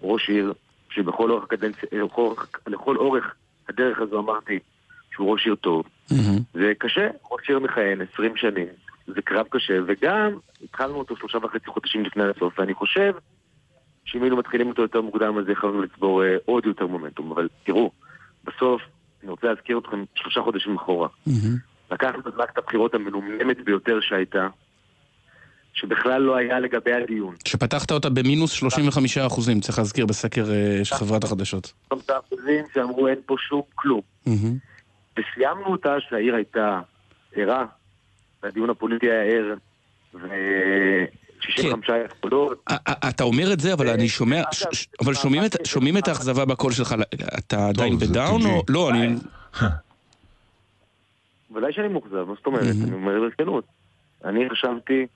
ראש 0.01 0.29
עיר, 0.29 0.53
שבכל 0.89 1.31
אורך 1.31 1.43
הקדנציה, 1.43 1.89
אה, 1.93 1.97
לכל, 1.97 2.33
לכל 2.67 2.97
אורך 2.97 3.35
הדרך 3.69 3.99
הזו 3.99 4.19
אמרתי 4.19 4.59
שהוא 5.11 5.31
ראש 5.31 5.45
עיר 5.45 5.55
טוב. 5.55 5.83
זה 6.53 6.71
קשה, 6.77 7.07
ראש 7.31 7.49
עיר 7.49 7.59
מכהן 7.59 8.01
20 8.13 8.37
שנים, 8.37 8.67
זה 9.07 9.21
קרב 9.21 9.45
קשה, 9.49 9.73
וגם 9.87 10.37
התחלנו 10.63 10.95
אותו 10.95 11.17
שלושה 11.17 11.37
וחצי 11.37 11.67
חודשים 11.67 12.05
לפני 12.05 12.23
הסוף, 12.23 12.59
ואני 12.59 12.73
חושב 12.73 13.13
שאם 14.05 14.21
היינו 14.21 14.37
מתחילים 14.37 14.67
אותו 14.67 14.81
יותר 14.81 15.01
מוקדם, 15.01 15.37
אז 15.37 15.49
יכולנו 15.49 15.81
לצבור 15.81 16.23
אה, 16.23 16.35
עוד 16.45 16.65
יותר 16.65 16.87
מומנטום. 16.87 17.31
אבל 17.31 17.47
תראו, 17.63 17.91
בסוף, 18.43 18.81
אני 19.23 19.31
רוצה 19.31 19.47
להזכיר 19.47 19.77
אתכם 19.77 20.03
שלושה 20.15 20.41
חודשים 20.41 20.75
אחורה. 20.75 21.07
לקחנו 21.91 22.19
את 22.19 22.35
מערכת 22.37 22.57
הבחירות 22.57 22.93
המנומנמת 22.93 23.65
ביותר 23.65 23.99
שהייתה, 24.01 24.47
שבכלל 25.73 26.21
לא 26.21 26.35
היה 26.35 26.59
לגבי 26.59 26.93
הדיון. 26.93 27.35
שפתחת 27.45 27.91
אותה 27.91 28.09
במינוס 28.09 28.51
35 28.51 29.17
אחוזים, 29.17 29.59
צריך 29.59 29.77
להזכיר 29.77 30.05
בסקר 30.05 30.45
אה, 30.51 30.85
של 30.85 30.95
חברת 30.95 31.23
החדשות. 31.23 31.73
35 31.93 32.09
אחוזים 32.27 32.65
שאמרו 32.73 33.07
אין 33.07 33.19
פה 33.25 33.35
שום 33.39 33.61
כלום. 33.75 34.01
וסיימנו 35.19 35.65
אותה 35.65 35.95
שהעיר 35.99 36.35
הייתה 36.35 36.81
ערה, 37.35 37.65
והדיון 38.43 38.69
הפוליטי 38.69 39.11
היה 39.11 39.23
ער, 39.23 39.53
ו-65 40.13 41.89
קולות. 42.19 42.69
אתה 43.09 43.23
אומר 43.23 43.53
את 43.53 43.59
זה, 43.59 43.73
אבל 43.73 43.89
אני 43.89 44.09
שומע, 44.09 44.41
אבל 45.01 45.13
שומעים 45.63 45.97
את 45.97 46.07
האכזבה 46.07 46.45
בקול 46.45 46.71
שלך, 46.71 46.95
אתה 47.37 47.67
עדיין 47.67 47.97
בדאון 47.97 48.45
או... 48.45 48.63
לא, 48.69 48.89
אני... 48.89 49.15
ודאי 51.55 51.73
שאני 51.73 51.87
מאוכזב, 51.87 52.23
מה 52.23 52.33
זאת 52.35 52.45
אומרת? 52.45 52.75
אני 52.83 52.93
אומר 52.93 53.19
ברצינות. 53.19 53.63
אני 54.25 54.49
חשבתי 54.49 55.07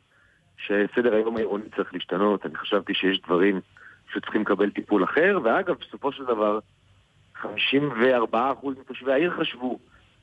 שסדר 0.58 1.16
היום 1.16 1.36
העירוני 1.38 1.64
צריך 1.76 1.94
להשתנות, 1.94 2.46
אני 2.46 2.56
חשבתי 2.56 2.94
שיש 2.94 3.22
דברים 3.26 3.62
שצריכים 4.14 4.42
לקבל 4.42 4.70
טיפול 4.70 5.04
אחר, 5.04 5.40
ואגב, 5.44 5.76
בסופו 5.88 6.12
של 6.12 6.24
דבר, 6.24 6.60
54% 7.44 7.48
מתושבי 8.80 9.12
העיר 9.14 9.34
חשבו 9.40 9.80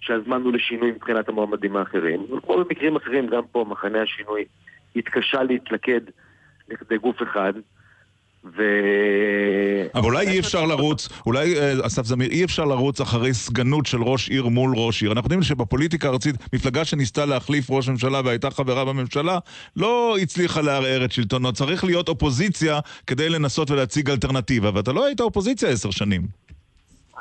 שהזמן 0.06 0.42
הוא 0.42 0.52
לשינוי 0.52 0.90
מבחינת 0.90 1.28
המועמדים 1.28 1.76
האחרים. 1.76 2.26
כמו 2.42 2.56
במקרים 2.56 2.96
אחרים, 2.96 3.26
גם 3.26 3.42
פה 3.52 3.64
מחנה 3.68 4.02
השינוי 4.02 4.44
התקשה 4.96 5.42
להתלכד 5.42 6.00
לכדי 6.68 6.98
גוף 6.98 7.22
אחד. 7.22 7.52
ו... 8.44 8.62
אבל 9.94 10.04
אולי 10.04 10.28
אי 10.28 10.40
אפשר 10.40 10.66
לרוץ, 10.66 11.08
אולי, 11.26 11.58
אה, 11.58 11.86
אסף 11.86 12.06
זמיר, 12.06 12.30
אי 12.30 12.44
אפשר 12.44 12.64
לרוץ 12.64 13.00
אחרי 13.00 13.34
סגנות 13.34 13.86
של 13.86 14.02
ראש 14.02 14.28
עיר 14.28 14.48
מול 14.48 14.72
ראש 14.76 15.02
עיר. 15.02 15.12
אנחנו 15.12 15.26
יודעים 15.26 15.42
שבפוליטיקה 15.42 16.08
הארצית, 16.08 16.34
מפלגה 16.52 16.84
שניסתה 16.84 17.26
להחליף 17.26 17.70
ראש 17.70 17.88
ממשלה 17.88 18.20
והייתה 18.24 18.50
חברה 18.50 18.84
בממשלה, 18.84 19.38
לא 19.76 20.16
הצליחה 20.22 20.60
לערער 20.60 21.04
את 21.04 21.12
שלטונו. 21.12 21.52
צריך 21.52 21.84
להיות 21.84 22.08
אופוזיציה 22.08 22.80
כדי 23.06 23.28
לנסות 23.28 23.70
ולהציג 23.70 24.10
אלטרנטיבה, 24.10 24.70
ואתה 24.74 24.92
לא 24.92 25.06
היית 25.06 25.20
אופוזיציה 25.20 25.68
עשר 25.68 25.90
שנים. 25.90 26.22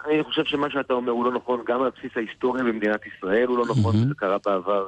אני 0.06 0.24
חושב 0.24 0.44
שמה 0.44 0.70
שאתה 0.70 0.94
אומר 0.94 1.12
הוא 1.12 1.26
לא 1.26 1.32
נכון 1.32 1.62
גם 1.66 1.82
על 1.82 1.90
בסיס 1.98 2.12
ההיסטוריה 2.16 2.64
במדינת 2.64 3.02
ישראל, 3.06 3.48
הוא 3.48 3.58
לא 3.58 3.66
נכון, 3.70 3.96
וזה 3.96 4.16
קרה 4.16 4.38
בעבר. 4.46 4.88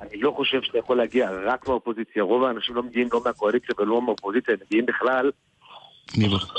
אני 0.00 0.20
לא 0.20 0.30
חושב 0.30 0.62
שאתה 0.62 0.78
יכול 0.78 0.96
להגיע 0.96 1.30
רק 1.44 1.68
מהאופוזיציה. 1.68 2.22
רוב 2.22 2.44
האנשים 2.44 2.74
לא 2.74 2.82
מגיעים 2.82 3.08
לא 3.12 3.20
מהקואליציה 3.24 3.74
ולא 3.78 4.02
מהאופוזיציה, 4.02 4.54
הם 4.54 4.60
מגיעים 4.66 4.86
בכלל 4.86 5.30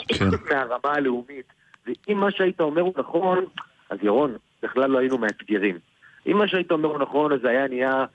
כן. 0.07 0.25
מהרמה 0.49 0.93
הלאומית. 0.93 1.53
ואם 1.87 2.17
מה 2.17 2.31
שהיית 2.31 2.61
אומר 2.61 2.81
הוא 2.81 2.93
נכון, 2.97 3.45
אז 3.89 3.97
ירון, 4.03 4.35
בכלל 4.63 4.89
לא 4.89 4.97
היינו 4.99 5.17
מאתגרים. 5.17 5.79
אם 6.27 6.37
מה 6.37 6.47
שהיית 6.47 6.71
אומר 6.71 6.89
הוא 6.89 6.99
נכון, 6.99 7.33
אז 7.33 7.39
זה 7.41 7.49
היה 7.49 7.67
נהיה... 7.67 8.05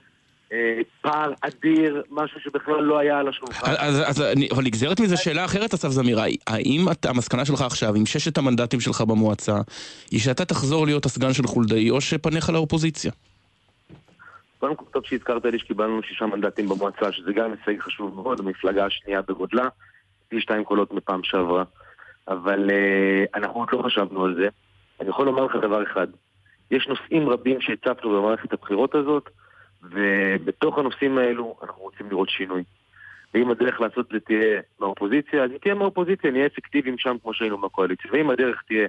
אה, 0.53 0.81
פער 1.01 1.33
אדיר, 1.41 2.03
משהו 2.11 2.41
שבכלל 2.41 2.81
לא 2.81 2.99
היה 2.99 3.19
על 3.19 3.29
השולחן. 3.29 3.73
אז, 3.79 4.03
אז, 4.07 4.23
אבל 4.53 4.65
נגזרת 4.65 5.01
מזה 5.01 5.17
שאלה 5.17 5.45
אחרת, 5.45 5.75
אסף 5.75 5.89
זמיר, 5.89 6.19
האם 6.47 6.87
המסקנה 7.05 7.45
שלך 7.45 7.61
עכשיו, 7.61 7.95
עם 7.95 8.07
ששת 8.07 8.39
המנדטים 8.39 8.81
שלך 8.81 9.01
במועצה, 9.01 9.57
היא 10.11 10.21
שאתה 10.21 10.45
תחזור 10.45 10.87
להיות 10.87 11.07
הסגן 11.07 11.33
של 11.33 11.47
חולדאי, 11.47 11.91
או 11.91 12.01
שפניך 12.01 12.51
לאופוזיציה? 12.51 13.13
קודם 14.59 14.77
כל 14.77 14.85
טוב 14.93 15.07
שהזכרת 15.07 15.45
לי 15.45 15.59
שקיבלנו 15.59 16.03
שישה 16.03 16.27
מנדטים 16.27 16.69
במועצה, 16.69 17.13
שזה 17.13 17.33
גם 17.33 17.51
הישג 17.51 17.81
חשוב 17.81 18.15
מאוד, 18.15 18.41
המפלגה 18.41 18.87
השנייה 18.87 19.23
בגודלה, 19.23 19.69
פי 20.29 20.41
שתיים 20.41 20.65
קולות 20.65 20.93
מפעם 20.93 21.21
שעברה. 21.25 21.65
אבל 22.29 22.71
uh, 22.71 23.39
אנחנו 23.39 23.61
עוד 23.61 23.69
לא 23.73 23.83
חשבנו 23.83 24.25
על 24.25 24.35
זה. 24.35 24.49
אני 25.01 25.09
יכול 25.09 25.27
לומר 25.27 25.45
לך 25.45 25.57
דבר 25.63 25.83
אחד, 25.83 26.07
יש 26.71 26.89
נושאים 26.89 27.29
רבים 27.29 27.61
שהצפנו 27.61 28.11
במערכת 28.11 28.53
הבחירות 28.53 28.95
הזאת, 28.95 29.31
ובתוך 29.83 30.79
הנושאים 30.79 31.19
האלו 31.19 31.57
אנחנו 31.63 31.83
רוצים 31.83 32.11
לראות 32.11 32.29
שינוי. 32.29 32.63
ואם 33.35 33.51
הדרך 33.51 33.81
לעשות 33.81 34.09
זה 34.13 34.21
תהיה 34.21 34.61
מהאופוזיציה, 34.81 35.45
אז 35.45 35.51
היא 35.51 35.59
תהיה 35.59 35.75
מהאופוזיציה, 35.75 36.31
נהיה 36.31 36.47
אפקטיביים 36.47 36.99
שם 36.99 37.17
כמו 37.23 37.35
שהיינו 37.35 37.59
מהקואליציה. 37.59 38.11
ואם 38.13 38.31
הדרך 38.31 38.63
תהיה 38.67 38.89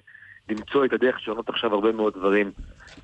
למצוא 0.49 0.85
את 0.85 0.93
הדרך 0.93 1.15
לשנות 1.15 1.49
עכשיו 1.49 1.73
הרבה 1.73 1.91
מאוד 1.91 2.13
דברים 2.13 2.51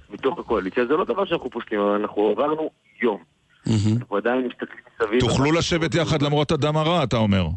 מתוך 0.10 0.40
הקואליציה, 0.40 0.86
זה 0.86 0.94
לא 0.94 1.06
דבר 1.06 1.26
שאנחנו 1.26 1.50
פוסקים, 1.50 1.80
אבל 1.80 1.90
אנחנו 1.90 2.30
עברנו 2.30 2.70
יום. 3.02 3.24
אנחנו 4.00 4.18
עדיין 4.18 4.48
מסתכלים 4.48 4.84
מסביב. 5.02 5.20
תוכלו 5.20 5.52
לשבת 5.52 5.96
יחד 5.96 6.22
למרות 6.22 6.52
הדם 6.52 6.78
הרע, 6.78 7.04
אתה 7.04 7.18
אומר. 7.18 7.48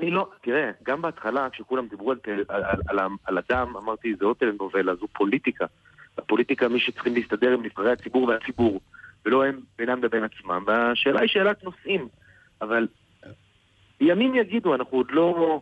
אני 0.00 0.10
לא, 0.10 0.28
תראה, 0.42 0.70
גם 0.82 1.02
בהתחלה, 1.02 1.48
כשכולם 1.52 1.86
דיברו 1.88 2.10
על, 2.10 2.18
על, 2.48 2.64
על, 2.64 2.98
על, 2.98 3.08
על 3.24 3.38
אדם, 3.48 3.76
אמרתי, 3.76 4.14
זה 4.18 4.24
לא 4.24 4.34
טלנובלה, 4.38 4.94
זו 4.94 5.06
פוליטיקה. 5.12 5.64
בפוליטיקה 6.16 6.68
מי 6.68 6.80
שצריכים 6.80 7.14
להסתדר 7.14 7.54
הם 7.54 7.62
נבחרי 7.62 7.92
הציבור 7.92 8.28
והציבור, 8.28 8.80
ולא 9.26 9.44
הם 9.44 9.60
בינם 9.78 10.04
לבין 10.04 10.24
עצמם. 10.24 10.64
והשאלה 10.66 11.20
היא 11.20 11.28
שאלת 11.28 11.64
נושאים, 11.64 12.08
אבל 12.62 12.86
ימים 14.00 14.34
יגידו, 14.34 14.74
אנחנו 14.74 14.98
עוד 14.98 15.06
לא 15.10 15.60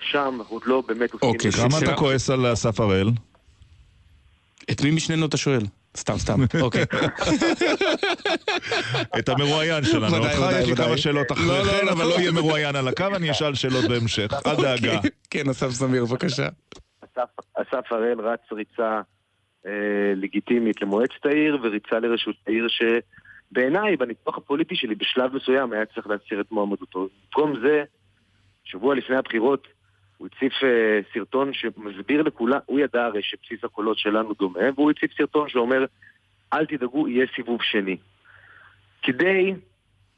שם, 0.00 0.36
אנחנו 0.38 0.56
עוד 0.56 0.62
לא 0.66 0.82
באמת 0.88 1.12
עושים... 1.12 1.28
אוקיי, 1.28 1.50
כמה 1.50 1.78
אתה 1.78 1.96
כועס 1.96 2.30
על 2.30 2.52
אסף 2.52 2.80
הראל? 2.80 3.08
את 4.70 4.82
מי 4.82 4.90
משנינו 4.90 5.26
אתה 5.26 5.36
שואל? 5.36 5.62
סתם, 5.96 6.18
סתם, 6.18 6.40
אוקיי. 6.62 6.82
את 9.18 9.28
המרואיין 9.28 9.84
שלנו. 9.84 10.16
אותך 10.16 10.38
יש 10.60 10.68
לי 10.68 10.76
כמה 10.76 10.98
שאלות 10.98 11.32
אחרי 11.32 11.46
לא, 11.46 11.58
לא, 11.58 11.72
כן, 11.72 11.88
אבל 11.88 12.04
לא 12.04 12.20
יהיה 12.20 12.32
מרואיין 12.32 12.76
על 12.76 12.88
הקו, 12.88 13.06
אני 13.16 13.30
אשאל 13.30 13.54
שאלות 13.54 13.84
בהמשך. 13.84 14.32
אל 14.46 14.56
דאגה. 14.56 14.96
אוקיי. 14.96 15.10
כן, 15.30 15.48
אסף 15.48 15.68
זמיר, 15.68 16.04
בבקשה. 16.04 16.48
אסף 17.54 17.92
הראל 17.92 18.20
רץ 18.20 18.40
ריצה 18.52 19.00
לגיטימית 20.16 20.82
למועצת 20.82 21.26
העיר 21.26 21.58
וריצה 21.62 21.98
לרשות 21.98 22.36
העיר 22.46 22.66
שבעיניי, 22.68 23.96
בניתוח 23.96 24.36
הפוליטי 24.38 24.76
שלי, 24.76 24.94
בשלב 24.94 25.34
מסוים 25.36 25.72
היה 25.72 25.86
צריך 25.86 26.06
להסיר 26.06 26.40
את 26.40 26.52
מועמדותו. 26.52 27.08
במקום 27.26 27.60
זה, 27.60 27.84
שבוע 28.64 28.94
לפני 28.94 29.16
הבחירות, 29.16 29.68
הוא 30.18 30.28
הציף 30.32 30.52
אה, 30.64 31.00
סרטון 31.14 31.52
שמסביר 31.52 32.22
לכולם, 32.22 32.58
הוא 32.66 32.80
ידע 32.80 33.04
הרי 33.04 33.22
שבסיס 33.22 33.64
הקולות 33.64 33.98
שלנו 33.98 34.34
דומה, 34.34 34.60
והוא 34.74 34.90
הציף 34.90 35.12
סרטון 35.18 35.48
שאומר, 35.48 35.84
אל 36.52 36.66
תדאגו, 36.66 37.08
יהיה 37.08 37.26
סיבוב 37.36 37.62
שני. 37.62 37.96
כדי 39.02 39.54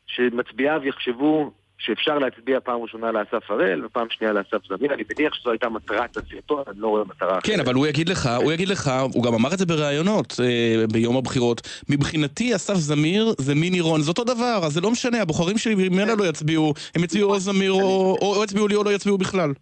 שמצביעיו 0.06 0.80
יחשבו 0.84 1.52
שאפשר 1.78 2.18
להצביע 2.18 2.60
פעם 2.60 2.82
ראשונה 2.82 3.12
לאסף 3.12 3.50
הראל 3.50 3.84
ופעם 3.84 4.06
שנייה 4.10 4.32
לאסף 4.32 4.66
זמיר. 4.68 4.94
אני 4.94 5.02
מניח 5.18 5.34
שזו 5.34 5.50
הייתה 5.50 5.68
מטרת 5.68 6.16
הסרטון, 6.16 6.62
אני 6.66 6.80
לא 6.80 6.88
רואה 6.88 7.04
מטרה 7.04 7.38
אחרת. 7.38 7.46
כן, 7.46 7.60
אבל 7.60 7.74
הוא 7.74 7.86
יגיד 7.86 8.08
לך, 8.08 8.28
הוא 8.42 8.52
יגיד 8.52 8.68
לך, 8.68 8.90
הוא 9.14 9.24
גם 9.24 9.34
אמר 9.34 9.54
את 9.54 9.58
זה 9.58 9.66
בראיונות 9.66 10.36
אה, 10.42 10.84
ביום 10.92 11.16
הבחירות. 11.16 11.68
מבחינתי 11.88 12.54
אסף 12.54 12.74
זמיר 12.74 13.34
זה 13.38 13.54
מיני 13.54 13.80
רון, 13.80 14.00
זה 14.00 14.10
אותו 14.10 14.24
דבר, 14.24 14.60
אז 14.64 14.72
זה 14.72 14.80
לא 14.80 14.90
משנה, 14.90 15.22
הבוחרים 15.22 15.58
שלי 15.58 15.74
ממילא 15.74 16.14
לא 16.18 16.24
יצביעו, 16.24 16.74
הם 16.94 17.04
יצביעו 17.04 17.30
או 17.30 17.38
זמיר 17.38 17.72
או, 17.72 18.16
או, 18.20 18.36
או 18.36 18.44
יצביעו 18.44 18.68
לי 18.68 18.74
או 18.74 18.84
לא 18.84 18.90
יצביעו 18.90 19.18
בכלל. 19.18 19.52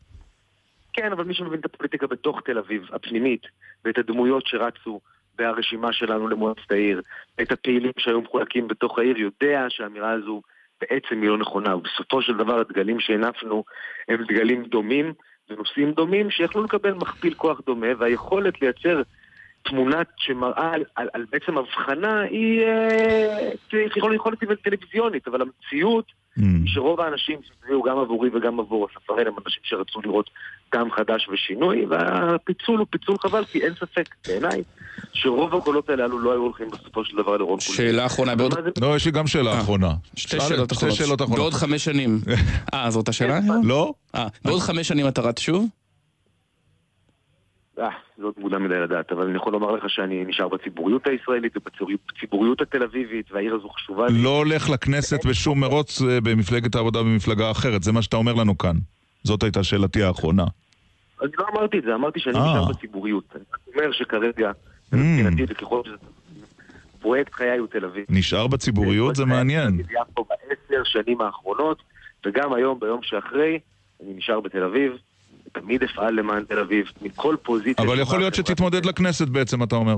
כן, 0.93 1.13
אבל 1.13 1.25
מי 1.25 1.35
שמבין 1.35 1.61
את 1.61 1.65
הפוליטיקה 1.65 2.07
בתוך 2.07 2.41
תל 2.45 2.59
אביב, 2.59 2.83
הפנימית, 2.93 3.43
ואת 3.85 3.99
הדמויות 3.99 4.47
שרצו 4.47 5.01
ברשימה 5.39 5.93
שלנו 5.93 6.29
למועצת 6.29 6.71
העיר, 6.71 7.03
את 7.43 7.53
הפעילים 7.53 7.93
שהיו 7.99 8.21
מחולקים 8.21 8.69
בתוך 8.69 8.99
העיר, 8.99 9.19
יודע 9.19 9.67
שהאמירה 9.69 10.11
הזו 10.11 10.43
בעצם 10.83 11.23
היא 11.23 11.31
לא 11.31 11.39
נכונה, 11.39 11.77
ובסופו 11.77 12.23
של 12.23 12.37
דבר 12.37 12.61
הדגלים 12.61 13.01
שהנפנו 13.01 13.65
הם 14.09 14.25
דגלים 14.25 14.63
דומים 14.63 15.13
ונושאים 15.51 15.93
דומים 15.93 16.31
שיכלו 16.31 16.65
לקבל 16.65 16.93
מכפיל 16.93 17.35
כוח 17.35 17.61
דומה, 17.67 17.87
והיכולת 17.99 18.63
לייצר 18.63 19.03
תמונה 19.63 20.03
שמראה 20.17 20.73
על, 20.73 20.85
על, 20.97 21.09
על 21.13 21.25
בעצם 21.31 21.59
הבחנה 21.59 22.21
היא 22.21 22.63
אה, 22.63 23.51
יכולת 24.15 24.39
טלוויזיונית, 24.63 25.29
אבל 25.29 25.43
המציאות 25.43 26.22
mm. 26.39 26.43
שרוב 26.67 27.01
האנשים 27.01 27.39
שהצביעו 27.43 27.83
גם 27.83 27.99
עבורי 27.99 28.31
וגם 28.35 28.61
עבור 28.61 28.89
הספרל 28.91 29.27
הם 29.27 29.35
אנשים 29.47 29.61
שרצו 29.63 30.01
לראות 30.03 30.31
טעם 30.71 30.91
חדש 30.91 31.29
ושינוי, 31.29 31.87
והפיצול 31.87 32.79
הוא 32.79 32.87
פיצול 32.91 33.17
חבל, 33.19 33.45
כי 33.45 33.63
אין 33.63 33.75
ספק 33.75 34.15
בעיניי 34.27 34.63
שרוב 35.13 35.55
הקולות 35.55 35.91
הללו 35.91 36.19
לא 36.19 36.33
היו 36.33 36.41
הולכים 36.41 36.71
בסופו 36.71 37.05
של 37.05 37.17
דבר 37.17 37.37
לרון 37.37 37.61
פוליטי. 37.61 37.77
שאלה 37.77 38.07
אחרונה, 38.07 38.35
בעוד... 38.35 38.55
לא, 38.81 38.97
יש 38.97 39.05
לי 39.07 39.11
גם 39.11 39.27
שאלה 39.27 39.53
אה, 39.53 39.61
אחרונה. 39.61 39.95
שתי 40.17 40.41
שאלות 40.41 40.73
אחרונות. 40.73 41.21
בעוד 41.29 41.55
חמש 41.55 41.85
שנים. 41.85 42.21
אה, 42.75 42.91
זאת 42.91 43.09
השאלה? 43.09 43.41
לא. 43.63 43.93
אה, 44.15 44.27
בעוד 44.45 44.61
חמש 44.61 44.89
שנים 44.89 45.09
אתה 45.09 45.21
רץ 45.21 45.41
שוב? 45.41 45.67
אה, 47.79 47.89
זאת 48.19 48.39
מוקדם 48.39 48.65
מדי 48.65 48.81
לדעת, 48.81 49.13
אבל 49.13 49.27
אני 49.27 49.37
יכול 49.37 49.53
לומר 49.53 49.73
לך 49.73 49.85
שאני 49.89 50.25
נשאר 50.25 50.49
בציבוריות 50.49 51.07
הישראלית 51.07 51.57
ובציבוריות 51.57 52.61
התל 52.61 52.83
אביבית, 52.83 53.33
והעיר 53.33 53.55
הזו 53.55 53.69
חשובה 53.69 54.07
לי. 54.07 54.23
לא 54.23 54.39
הולך 54.39 54.71
לכנסת 54.71 55.27
בשום 55.27 55.61
מרוץ 55.61 56.03
אה, 56.03 56.21
במפלגת 56.21 56.75
העבודה 56.75 57.03
במפלגה 57.03 57.51
אחרת, 57.51 57.83
זה 57.83 57.93
מה 57.93 58.03
שאתה 58.03 58.17
אומר 58.17 58.35
לנו 58.35 58.59
כאן. 58.59 58.77
זאת 59.25 59.43
הייתה 59.43 59.65
שאלתי 59.65 60.03
האחרונה. 60.03 60.45
אני 61.23 61.31
לא 61.39 61.47
אמרתי 61.53 61.79
את 61.79 61.83
זה, 61.83 61.95
אמרתי 61.95 62.21
שאני 62.21 62.39
אה. 62.39 62.43
נשאר 62.43 62.65
בציבוריות. 62.65 63.25
אני 63.35 63.45
אומר 63.75 63.93
שכרגע, 63.93 64.51
mm. 64.51 64.97
מבחינתי 64.97 65.47
זה 65.47 65.55
ככל 65.55 65.83
שזה... 65.85 65.97
פרויקט 67.01 67.35
חיי 67.35 67.59
הוא 67.59 67.67
תל 67.67 67.85
אביב. 67.85 68.05
נשאר 68.09 68.47
בציבוריות? 68.47 69.17
זה 69.17 69.25
מעניין. 69.25 69.83
בעשר 70.71 70.85
שנים 70.85 71.21
האחרונות, 71.21 71.83
וגם 72.27 72.53
היום, 72.53 72.81
ביום 72.81 73.01
שאחרי, 73.03 73.59
אני 74.03 74.15
נשאר 74.15 74.41
בתל 74.41 74.63
אביב. 74.63 74.93
תמיד 75.53 75.83
אפעל 75.83 76.15
למען 76.15 76.45
תל 76.45 76.59
אביב, 76.59 76.87
מכל 77.03 77.37
פוזיציה. 77.43 77.85
אבל 77.85 78.01
יכול 78.01 78.19
להיות 78.19 78.35
שתתמודד 78.35 78.85
לכנסת 78.85 79.29
בעצם, 79.29 79.63
אתה 79.63 79.77
אומר. 79.77 79.97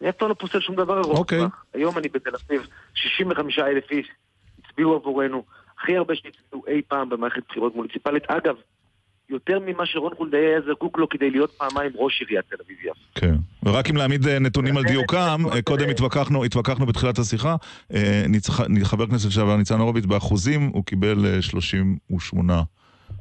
אני 0.00 0.08
אף 0.08 0.14
פעם 0.14 0.28
לא 0.28 0.34
פוסל 0.34 0.60
שום 0.60 0.76
דבר 0.76 1.00
ארוך 1.00 1.18
אוקיי. 1.18 1.40
היום 1.74 1.98
אני 1.98 2.08
בתל 2.08 2.30
אביב, 2.46 2.66
65 2.94 3.58
אלף 3.58 3.90
איש 3.90 4.06
הצביעו 4.64 4.94
עבורנו, 4.94 5.44
הכי 5.78 5.96
הרבה 5.96 6.14
שהצביעו 6.14 6.64
אי 6.66 6.82
פעם 6.88 7.08
במערכת 7.08 7.42
בחירות 7.48 7.76
מוניציפלית. 7.76 8.22
אגב, 8.26 8.54
יותר 9.28 9.58
ממה 9.66 9.86
שרון 9.86 10.14
חולדאי 10.14 10.40
היה 10.40 10.60
זקוק 10.70 10.98
לו 10.98 11.08
כדי 11.08 11.30
להיות 11.30 11.50
פעמיים 11.50 11.92
ראש 11.94 12.20
עיריית 12.20 12.44
תל 12.48 12.56
אביב 12.64 12.76
יפו. 12.80 13.00
כן. 13.14 13.34
ורק 13.62 13.90
אם 13.90 13.96
להעמיד 13.96 14.26
אה, 14.26 14.38
נתונים 14.38 14.76
על 14.76 14.84
דיוקם, 14.84 15.40
אה, 15.52 15.62
קודם 15.62 15.88
התווכחנו, 15.88 16.44
התווכחנו 16.44 16.86
בתחילת 16.86 17.18
השיחה, 17.18 17.56
אה, 17.94 18.24
חבר 18.82 19.04
הכנסת 19.04 19.28
לשעבר 19.28 19.56
ניצן 19.56 19.80
הורוביץ 19.80 20.04
באחוזים, 20.04 20.70
הוא 20.74 20.84
קיבל 20.84 21.26
אה, 21.26 21.42
38 21.42 22.62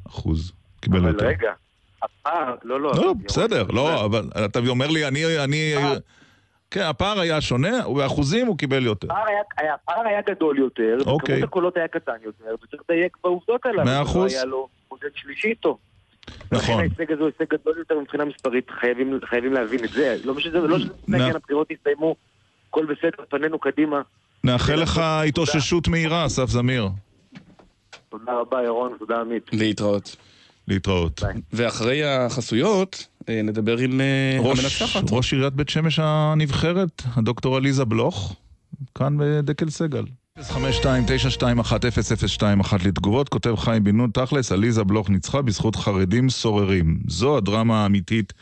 אחוז. 0.07 0.51
קיבל 0.85 0.97
אבל 0.99 1.07
יותר. 1.13 1.25
רגע, 1.27 1.51
הפער, 2.03 2.55
לא, 2.63 2.81
לא. 2.81 2.91
לא, 2.95 3.11
אני- 3.11 3.23
בסדר, 3.27 3.63
לא, 3.73 4.05
אבל 4.05 4.23
אתה 4.45 4.59
אומר 4.67 4.87
לי, 4.87 5.07
אני. 5.07 5.73
כן, 6.71 6.81
הפער 6.81 7.19
היה 7.19 7.41
שונה, 7.41 7.87
ובאחוזים 7.89 8.47
הוא 8.47 8.57
קיבל 8.57 8.85
יותר. 8.85 9.07
הפער 9.11 9.23
היה- 9.27 9.37
היה- 9.57 9.73
הפער 9.73 10.07
היה 10.07 10.21
גדול 10.21 10.59
יותר, 10.59 10.97
אוקיי. 11.05 11.35
וכמות 11.35 11.49
הקולות 11.49 11.77
היה 11.77 11.87
קטן 11.87 12.11
יותר, 12.23 12.55
וצריך 12.63 12.81
לדייק 12.89 13.17
בעובדות 13.23 13.65
הללו. 13.65 13.83
מאה 13.85 13.97
לא 13.99 14.03
אחוז. 14.03 14.33
היה 14.33 14.45
לו 14.45 14.67
מודד 14.91 15.07
שלישי 15.15 15.47
איתו. 15.47 15.77
נכון. 16.51 16.57
לכן 16.57 16.73
ההישג 16.79 17.11
הזה 17.11 17.21
הוא 17.21 17.29
הישג 17.39 17.53
גדול 17.53 17.75
יותר 17.77 17.99
מבחינה 17.99 18.25
מספרית, 18.25 18.69
חייבים, 18.79 19.19
חייבים 19.29 19.53
להבין 19.53 19.83
את 19.83 19.89
זה. 19.89 20.17
לא 20.23 20.33
משנה, 20.33 20.59
לא 20.59 20.79
שזה 20.79 20.89
כן 21.17 21.35
הבחירות 21.35 21.67
הסתיימו, 21.71 22.15
הכל 22.69 22.85
בסדר, 22.85 23.23
פנינו 23.29 23.59
קדימה. 23.59 24.01
נאחל 24.43 24.75
לך 24.75 24.97
התאוששות 25.27 25.87
מהירה, 25.87 26.25
אסף 26.25 26.45
זמיר. 26.49 26.87
תודה 28.09 28.33
רבה, 28.33 28.63
ירון, 28.63 28.95
תודה 28.99 29.21
עמית. 29.21 29.49
להתראות. 29.53 30.15
להתראות. 30.67 31.23
ביי. 31.23 31.41
ואחרי 31.53 32.03
החסויות, 32.03 33.07
אה, 33.29 33.41
נדבר 33.41 33.77
עם 33.77 34.01
אה, 34.01 34.37
ראש, 34.39 34.59
המנצחת. 34.59 35.03
ראש 35.11 35.33
עיריית 35.33 35.53
בית 35.53 35.69
שמש 35.69 35.99
הנבחרת, 36.03 37.01
הדוקטור 37.15 37.57
עליזה 37.57 37.85
בלוך, 37.85 38.35
כאן 38.95 39.17
בדקל 39.19 39.69
סגל. 39.69 40.03
052-921-0021 40.39 40.43
לתגובות, 42.85 43.29
כותב 43.29 43.55
חיים 43.55 43.83
בן 43.83 43.97
נון, 43.97 44.09
תכלס, 44.13 44.51
עליזה 44.51 44.83
בלוך 44.83 45.09
ניצחה 45.09 45.41
בזכות 45.41 45.75
חרדים 45.75 46.29
סוררים. 46.29 46.99
זו 47.07 47.37
הדרמה 47.37 47.83
האמיתית 47.83 48.33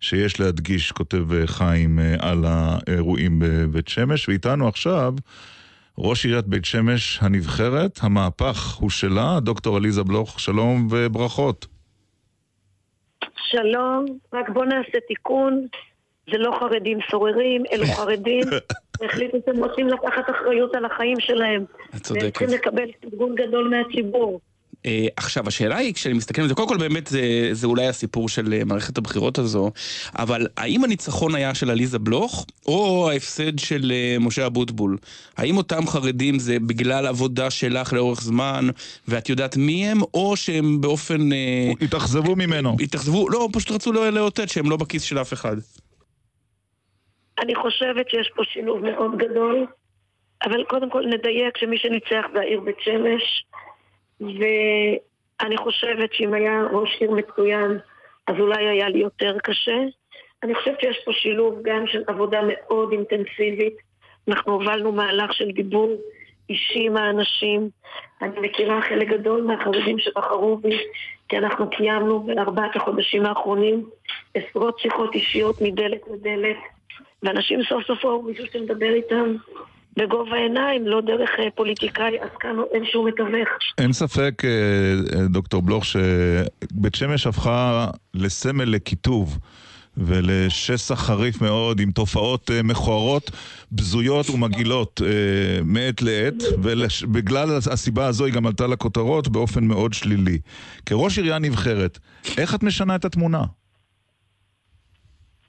שיש 0.00 0.40
להדגיש, 0.40 0.92
כותב 0.92 1.32
אה, 1.32 1.46
חיים 1.46 1.98
על 2.18 2.44
האירועים 2.48 3.38
בבית 3.44 3.88
שמש, 3.88 4.28
ואיתנו 4.28 4.68
עכשיו 4.68 5.14
ראש 5.98 6.24
עיריית 6.24 6.46
בית 6.46 6.64
שמש 6.64 7.18
הנבחרת, 7.22 7.98
המהפך 8.02 8.74
הוא 8.74 8.90
שלה, 8.90 9.40
דוקטור 9.40 9.76
עליזה 9.76 10.02
בלוך, 10.02 10.40
שלום 10.40 10.88
וברכות. 10.90 11.66
שלום, 13.36 14.04
רק 14.32 14.48
בוא 14.48 14.64
נעשה 14.64 15.00
תיקון. 15.08 15.66
זה 16.30 16.38
לא 16.38 16.56
חרדים 16.60 16.98
סוררים, 17.10 17.62
אלו 17.72 17.86
חרדים 17.96 18.42
שהחליטו 18.98 19.38
שהם 19.46 19.64
רוצים 19.64 19.88
לקחת 19.88 20.30
אחריות 20.30 20.74
על 20.74 20.84
החיים 20.84 21.20
שלהם. 21.20 21.64
את 21.64 21.90
והם 21.90 22.00
צודקת. 22.00 22.38
צריכים 22.38 22.48
לקבל 22.48 22.88
ארגון 23.04 23.34
גדול 23.34 23.68
מהציבור. 23.68 24.40
אה, 24.86 25.06
עכשיו, 25.16 25.48
השאלה 25.48 25.76
היא, 25.76 25.94
כשאני 25.94 26.14
מסתכל 26.14 26.42
על 26.42 26.48
זה, 26.48 26.54
קודם 26.54 26.68
כל 26.68 26.76
באמת 26.76 27.06
זה, 27.06 27.48
זה 27.52 27.66
אולי 27.66 27.86
הסיפור 27.86 28.28
של 28.28 28.52
אה, 28.52 28.64
מערכת 28.64 28.98
הבחירות 28.98 29.38
הזו, 29.38 29.70
אבל 30.18 30.46
האם 30.56 30.84
הניצחון 30.84 31.34
היה 31.34 31.54
של 31.54 31.70
עליזה 31.70 31.98
בלוך, 31.98 32.46
או 32.66 33.10
ההפסד 33.10 33.58
של 33.58 33.92
אה, 33.94 34.16
משה 34.20 34.46
אבוטבול? 34.46 34.96
האם 35.36 35.56
אותם 35.56 35.86
חרדים 35.86 36.38
זה 36.38 36.58
בגלל 36.60 37.06
עבודה 37.06 37.50
שלך 37.50 37.92
לאורך 37.92 38.20
זמן, 38.20 38.64
ואת 39.08 39.28
יודעת 39.28 39.56
מי 39.56 39.88
הם, 39.88 39.98
או 40.14 40.36
שהם 40.36 40.80
באופן... 40.80 41.32
אה, 41.32 41.70
התאכזבו 41.80 42.36
ממנו. 42.36 42.76
התאכזבו, 42.80 43.28
לא, 43.28 43.48
פשוט 43.52 43.70
רצו 43.70 43.92
לא- 43.92 44.10
לאותת 44.10 44.48
שהם 44.48 44.70
לא 44.70 44.76
בכיס 44.76 45.02
של 45.02 45.20
אף 45.20 45.32
אחד. 45.32 45.56
אני 47.42 47.54
חושבת 47.54 48.10
שיש 48.10 48.30
פה 48.36 48.42
שילוב 48.44 48.80
מאוד 48.82 49.18
גדול, 49.18 49.66
אבל 50.44 50.64
קודם 50.64 50.90
כל 50.90 51.04
נדייק 51.06 51.56
שמי 51.56 51.78
שניצח 51.78 52.24
זה 52.32 52.40
העיר 52.40 52.60
בית 52.60 52.76
שמש, 52.80 53.44
ואני 54.22 55.56
חושבת 55.56 56.12
שאם 56.12 56.34
היה 56.34 56.62
ראש 56.72 56.96
עיר 57.00 57.10
מצוין, 57.10 57.78
אז 58.26 58.34
אולי 58.38 58.68
היה 58.68 58.88
לי 58.88 58.98
יותר 58.98 59.36
קשה. 59.42 59.78
אני 60.42 60.54
חושבת 60.54 60.80
שיש 60.80 60.98
פה 61.04 61.12
שילוב 61.12 61.58
גם 61.62 61.86
של 61.86 62.02
עבודה 62.06 62.40
מאוד 62.48 62.92
אינטנסיבית. 62.92 63.74
אנחנו 64.28 64.52
הובלנו 64.52 64.92
מהלך 64.92 65.32
של 65.32 65.50
דיבור 65.50 65.96
אישי 66.50 66.86
עם 66.86 66.96
האנשים. 66.96 67.68
אני 68.22 68.40
מכירה 68.40 68.82
חלק 68.82 69.08
גדול 69.08 69.42
מהחרדים 69.42 69.98
שבחרו 69.98 70.56
בי, 70.56 70.78
כי 71.28 71.38
אנחנו 71.38 71.70
קיימנו 71.70 72.22
בארבעת 72.22 72.76
החודשים 72.76 73.26
האחרונים 73.26 73.88
עשרות 74.34 74.78
שיחות 74.78 75.14
אישיות 75.14 75.60
מדלת 75.60 76.00
לדלת. 76.10 76.56
ואנשים 77.22 77.64
סוף 77.64 77.84
סוף 77.86 78.04
ראו 78.04 78.22
מישהו 78.22 78.46
שמדבר 78.52 78.92
איתם 78.94 79.34
בגובה 79.96 80.36
העיניים, 80.36 80.86
לא 80.86 81.00
דרך 81.00 81.30
אה, 81.38 81.50
פוליטיקאי, 81.54 82.20
אז 82.20 82.28
כאן 82.40 82.56
אין 82.74 82.84
שום 82.84 83.06
מתווך. 83.06 83.48
אין 83.78 83.92
ספק, 83.92 84.42
אה, 84.44 84.50
אה, 85.18 85.26
דוקטור 85.28 85.62
בלוך, 85.62 85.84
שבית 85.84 86.94
שמש 86.94 87.26
הפכה 87.26 87.86
לסמל 88.14 88.64
לקיטוב 88.64 89.38
ולשסע 89.96 90.96
חריף 90.96 91.42
מאוד 91.42 91.80
עם 91.80 91.90
תופעות 91.90 92.50
מכוערות, 92.64 93.30
בזויות 93.72 94.30
ומגעילות 94.30 95.00
אה, 95.04 95.60
מעת 95.64 96.02
לעת, 96.02 96.34
ובגלל 96.58 97.48
הסיבה 97.72 98.06
הזו 98.06 98.24
היא 98.24 98.34
גם 98.34 98.46
עלתה 98.46 98.66
לכותרות 98.66 99.28
באופן 99.28 99.64
מאוד 99.64 99.92
שלילי. 99.92 100.38
כראש 100.86 101.18
עירייה 101.18 101.38
נבחרת, 101.38 101.98
איך 102.38 102.54
את 102.54 102.62
משנה 102.62 102.96
את 102.96 103.04
התמונה? 103.04 103.42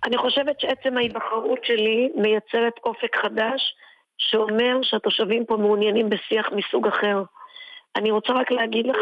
אני 0.05 0.17
חושבת 0.17 0.59
שעצם 0.59 0.97
ההיבחרות 0.97 1.59
שלי 1.63 2.09
מייצרת 2.15 2.73
אופק 2.85 3.15
חדש 3.21 3.61
שאומר 4.29 4.79
שהתושבים 4.81 5.45
פה 5.45 5.57
מעוניינים 5.57 6.09
בשיח 6.09 6.45
מסוג 6.51 6.87
אחר. 6.87 7.23
אני 7.95 8.11
רוצה 8.11 8.33
רק 8.33 8.51
להגיד 8.51 8.85
לך 8.85 9.01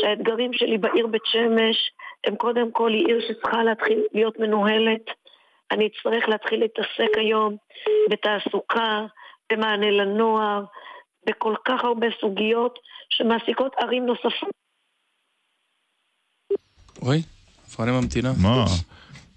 שהאתגרים 0.00 0.52
שלי 0.52 0.78
בעיר 0.78 1.06
בית 1.06 1.22
שמש 1.24 1.76
הם 2.26 2.36
קודם 2.36 2.72
כל 2.72 2.92
היא 2.92 3.06
עיר 3.06 3.20
שצריכה 3.28 3.62
להתחיל 3.62 4.02
להיות 4.12 4.38
מנוהלת. 4.38 5.04
אני 5.70 5.86
אצטרך 5.86 6.28
להתחיל 6.28 6.60
להתעסק 6.60 7.18
היום 7.18 7.56
בתעסוקה, 8.10 9.06
במענה 9.52 9.90
לנוער, 9.90 10.64
בכל 11.26 11.54
כך 11.64 11.84
הרבה 11.84 12.06
סוגיות 12.20 12.78
שמעסיקות 13.10 13.72
ערים 13.78 14.06
נוספות. 14.06 14.50
אוי, 17.02 17.22
הפרעה 17.66 18.00
ממתינה. 18.00 18.32
מה? 18.42 18.64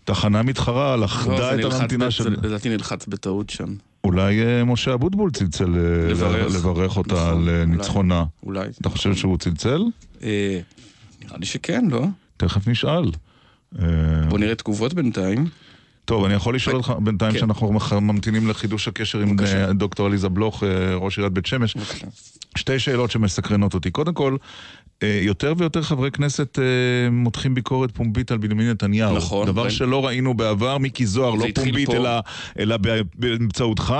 תחנה 0.03 0.43
מתחרה 0.43 0.95
לא, 0.95 1.03
לחדה 1.03 1.55
זה 1.55 1.67
את 1.67 1.73
הממתינה 1.73 2.11
של... 2.11 2.29
לדעתי 2.43 2.69
נלחץ 2.69 3.07
בטעות 3.07 3.49
שם. 3.49 3.88
אולי 4.03 4.41
אה, 4.45 4.63
משה 4.63 4.93
אבוטבול 4.93 5.31
צלצל 5.31 5.75
אה, 5.75 6.11
לברך. 6.11 6.55
לברך 6.55 6.97
אותה 6.97 7.13
נכון, 7.13 7.47
על 7.47 7.49
אה. 7.49 7.65
ניצחונה. 7.65 8.23
אולי. 8.43 8.67
אתה 8.81 8.89
חושב 8.89 9.15
שהוא 9.15 9.37
צלצל? 9.37 9.83
אה, 10.23 10.59
נראה 11.25 11.37
לי 11.37 11.45
שכן, 11.45 11.85
לא? 11.91 12.05
תכף 12.37 12.67
נשאל. 12.67 13.11
בוא 14.29 14.39
נראה 14.39 14.55
תגובות 14.55 14.93
בינתיים. 14.93 15.45
טוב, 16.05 16.25
אני 16.25 16.33
יכול 16.33 16.55
לשאול 16.55 16.75
אותך 16.75 16.93
בינתיים 17.03 17.31
כן. 17.31 17.39
שאנחנו 17.39 17.79
ממתינים 18.01 18.47
לחידוש 18.47 18.87
הקשר 18.87 19.19
עם 19.19 19.35
דוקטור 19.73 20.05
עליזה 20.05 20.29
בלוך, 20.29 20.63
ראש 20.95 21.17
עיריית 21.17 21.33
בית 21.33 21.45
שמש. 21.45 21.75
שתי 22.55 22.79
שאלות 22.79 23.11
שמסקרנות 23.11 23.73
אותי. 23.73 23.91
קודם 23.91 24.13
כל, 24.13 24.37
יותר 25.07 25.53
ויותר 25.57 25.81
חברי 25.81 26.11
כנסת 26.11 26.59
אה, 26.59 26.63
מותחים 27.11 27.55
ביקורת 27.55 27.91
פומבית 27.91 28.31
על 28.31 28.37
בנימין 28.37 28.69
נתניהו. 28.69 29.15
נכון, 29.15 29.47
דבר 29.47 29.63
כן. 29.63 29.69
שלא 29.69 30.05
ראינו 30.05 30.33
בעבר, 30.33 30.77
מיקי 30.77 31.05
זוהר, 31.05 31.35
לא 31.35 31.45
פומבית. 31.55 31.89
אלא, 31.89 32.09
אלא 32.59 32.77
באמצעותך, 33.15 33.95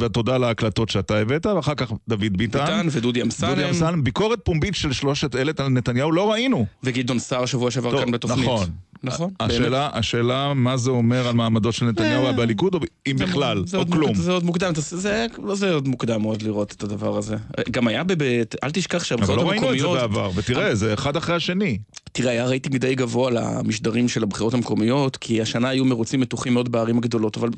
ותודה 0.00 0.34
על 0.34 0.44
ההקלטות 0.44 0.88
שאתה 0.88 1.18
הבאת, 1.18 1.46
ואחר 1.46 1.74
כך 1.74 1.92
דוד 2.08 2.36
ביטן. 2.36 2.58
ביטן 2.58 2.86
ודודי 2.90 3.22
אמסלם. 3.22 3.48
דודי 3.48 3.68
אמסלם, 3.68 4.04
ביקורת 4.04 4.38
פומבית 4.44 4.74
של 4.74 4.92
שלושת 4.92 5.36
אלה 5.36 5.52
על 5.58 5.68
נתניהו 5.68 6.12
לא 6.12 6.32
ראינו. 6.32 6.66
וגדעון 6.82 7.18
סער 7.18 7.46
שבוע 7.46 7.70
שעבר 7.70 8.04
כאן 8.04 8.10
בתוכנית. 8.10 8.44
נכון. 8.44 8.70
נכון. 9.02 9.30
השאלה, 9.40 9.88
השאלה 9.92 10.52
מה 10.54 10.76
זה 10.76 10.90
אומר 10.90 11.26
על 11.28 11.34
מעמדו 11.34 11.72
של 11.72 11.86
נתניהו 11.86 12.26
אה, 12.26 12.32
בליכוד, 12.32 12.74
או 12.74 12.80
אם 13.06 13.16
בכלל, 13.18 13.64
או 13.74 13.86
כלום. 13.90 14.14
זה 14.14 14.32
עוד 14.32 14.44
מוקדם, 14.44 14.72
זה- 14.74 15.26
זה 15.54 15.72
עוד 15.74 15.88
מוקדם 15.88 16.22
מאוד 16.22 16.42
לראות 16.42 16.72
את 16.72 16.82
הדבר 16.82 17.18
הזה. 17.18 17.36
גם 17.70 17.88
היה 17.88 18.04
בבית, 18.04 18.54
אל 18.64 18.70
תשכח 18.70 18.94
אבל 18.96 19.04
שהבחירות 19.04 19.42
לא 19.42 19.48
ראינו 19.50 19.72
את 19.72 19.78
זה 19.78 19.84
המקומיות... 19.86 20.10
בעבר, 20.10 20.30
ותראה, 20.34 20.74
זה 20.74 20.94
אחד 20.94 21.16
אחרי 21.16 21.34
השני. 21.34 21.78
תראה, 22.12 22.32
היה 22.32 22.46
רייטינג 22.46 22.76
די 22.76 22.94
גבוה 22.94 23.30
למשדרים 23.30 24.08
של 24.08 24.22
הבחירות 24.22 24.54
המקומיות, 24.54 25.16
כי 25.16 25.42
השנה 25.42 25.68
היו 25.68 25.84
מרוצים 25.84 26.20
מתוחים 26.20 26.54
מאוד 26.54 26.72
בערים 26.72 26.98
הגדולות, 26.98 27.36
אבל 27.36 27.48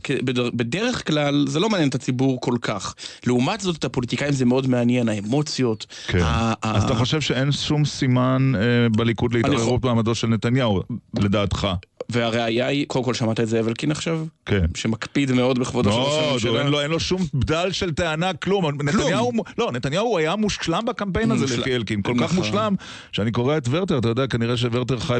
בדרך 0.54 1.06
כלל 1.06 1.44
זה 1.48 1.60
לא 1.60 1.70
מעניין 1.70 1.88
את 1.88 1.94
הציבור 1.94 2.40
כל 2.40 2.54
כך. 2.60 2.94
לעומת 3.26 3.60
זאת, 3.60 3.76
את 3.76 3.84
הפוליטיקאים 3.84 4.32
זה 4.32 4.44
מאוד 4.44 4.66
מעניין, 4.66 5.08
האמוציות. 5.08 5.86
כן. 6.06 6.18
אז 6.62 6.84
אתה 6.84 6.94
חושב 6.94 7.20
שאין 7.20 7.52
שום 7.52 7.84
סימן 7.84 8.52
אה, 8.56 8.60
בליכוד 8.96 9.32
להתערערות 9.34 9.80
במעמדו 9.80 10.14
של 10.14 10.26
נתניהו, 10.28 10.82
לדעתך? 11.28 11.68
והראיה 12.12 12.66
היא, 12.66 12.86
קודם 12.86 13.04
כל 13.04 13.14
שמעת 13.14 13.40
את 13.40 13.48
זאב 13.48 13.66
אלקין 13.68 13.90
עכשיו? 13.90 14.24
כן. 14.46 14.64
שמקפיד 14.76 15.32
מאוד 15.32 15.58
בכבודו 15.58 15.92
של 15.92 15.98
ראש 15.98 16.08
לא, 16.14 16.30
הממשלה. 16.30 16.60
אין 16.62 16.66
לו- 16.70 16.80
אין 16.80 16.90
לו 16.90 17.00
שום 17.00 17.22
בדל 17.34 17.68
של 17.72 17.92
טענה, 17.94 18.32
כלום. 18.34 18.82
נתניהו, 18.82 19.32
לא, 19.58 19.72
נתניהו 19.72 20.18
היה 20.18 20.36
מושלם 20.36 20.84
בקמפיין 20.86 21.30
הזה. 21.30 21.56
לפי 21.58 21.74
אלקין. 21.76 22.02
כל 22.02 22.14
כך 22.18 22.22
נכון. 22.24 22.36
מושלם, 22.36 22.74
שאני 23.12 23.30
קורא 23.32 23.56
את 23.56 23.68
ורטר, 23.70 23.98
אתה 23.98 24.08
יודע, 24.08 24.26
כנראה 24.26 24.56
שוורטר 24.56 24.98
חי 24.98 25.18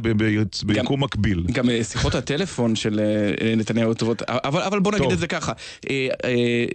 ביקום 0.65 1.05
מקביל. 1.05 1.45
גם 1.53 1.65
שיחות 1.83 2.15
הטלפון 2.15 2.77
של 2.77 3.01
נתניהו 3.57 3.95
טובות, 3.95 4.23
אבל 4.29 4.79
בוא 4.81 4.93
נגיד 4.93 5.13
את 5.13 5.19
זה 5.19 5.27
ככה, 5.27 5.53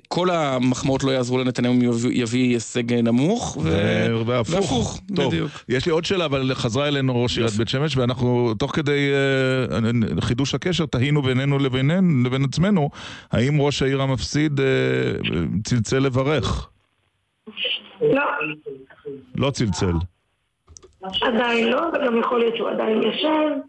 כל 0.07 0.29
המחמאות 0.29 1.03
לא 1.03 1.11
יעזרו 1.11 1.37
לנתניהו 1.37 1.73
אם 1.73 1.81
יביא 2.11 2.53
הישג 2.53 2.93
נמוך, 2.93 3.57
והפוך, 4.25 4.99
בדיוק. 5.11 5.51
יש 5.69 5.85
לי 5.85 5.91
עוד 5.91 6.05
שאלה, 6.05 6.25
אבל 6.25 6.51
חזרה 6.53 6.87
אלינו 6.87 7.23
ראש 7.23 7.37
עיריית 7.37 7.55
בית 7.55 7.67
שמש, 7.69 7.97
ואנחנו 7.97 8.53
תוך 8.57 8.75
כדי 8.75 9.09
חידוש 10.19 10.55
הקשר 10.55 10.85
תהינו 10.85 11.21
בינינו 11.21 11.59
לבין 11.59 12.43
עצמנו, 12.43 12.89
האם 13.31 13.61
ראש 13.61 13.81
העיר 13.81 14.01
המפסיד 14.01 14.59
צלצל 15.63 15.99
לברך? 15.99 16.69
לא. 18.01 18.23
לא 19.35 19.51
צלצל. 19.51 19.93
עדיין 21.21 21.67
לא, 21.67 21.81
וגם 21.93 22.19
יכול 22.19 22.39
להיות 22.39 22.57
שהוא 22.57 22.69
עדיין 22.69 23.01
ישן. 23.03 23.59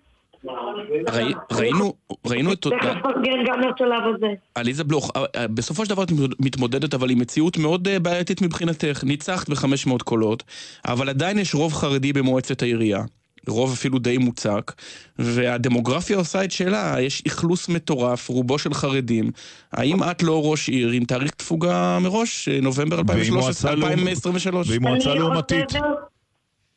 ראינו, 1.52 1.92
ראינו 2.26 2.52
את... 2.52 2.60
תכף 2.60 2.96
נפרגן 2.96 3.44
גם 3.46 3.60
לשלב 3.60 4.14
הזה. 4.14 4.26
עליזה 4.54 4.84
בלוך, 4.84 5.10
אה, 5.16 5.24
אה, 5.36 5.48
בסופו 5.48 5.84
של 5.84 5.90
דבר 5.90 6.02
את 6.02 6.08
מתמודדת 6.40 6.94
אבל 6.94 7.10
עם 7.10 7.18
מציאות 7.18 7.58
מאוד 7.58 7.88
אה, 7.88 7.98
בעייתית 7.98 8.42
מבחינתך. 8.42 9.04
ניצחת 9.04 9.48
ב-500 9.48 10.04
קולות, 10.04 10.42
אבל 10.88 11.08
עדיין 11.08 11.38
יש 11.38 11.54
רוב 11.54 11.72
חרדי 11.72 12.12
במועצת 12.12 12.62
העירייה. 12.62 13.02
רוב 13.48 13.72
אפילו 13.72 13.98
די 13.98 14.18
מוצק, 14.18 14.72
והדמוגרפיה 15.18 16.16
עושה 16.16 16.44
את 16.44 16.50
שלה, 16.50 16.96
יש 17.00 17.22
אכלוס 17.26 17.68
מטורף, 17.68 18.28
רובו 18.28 18.58
של 18.58 18.74
חרדים. 18.74 19.30
האם 19.72 20.02
את 20.10 20.22
לא 20.22 20.42
ראש 20.44 20.68
עיר 20.68 20.90
עם 20.90 21.04
תאריך 21.04 21.30
תפוגה 21.30 21.98
מראש, 22.00 22.48
נובמבר 22.48 22.98
2023? 22.98 24.70
ועם 24.70 24.82
מועצה 24.82 25.14
לעומתית? 25.14 25.72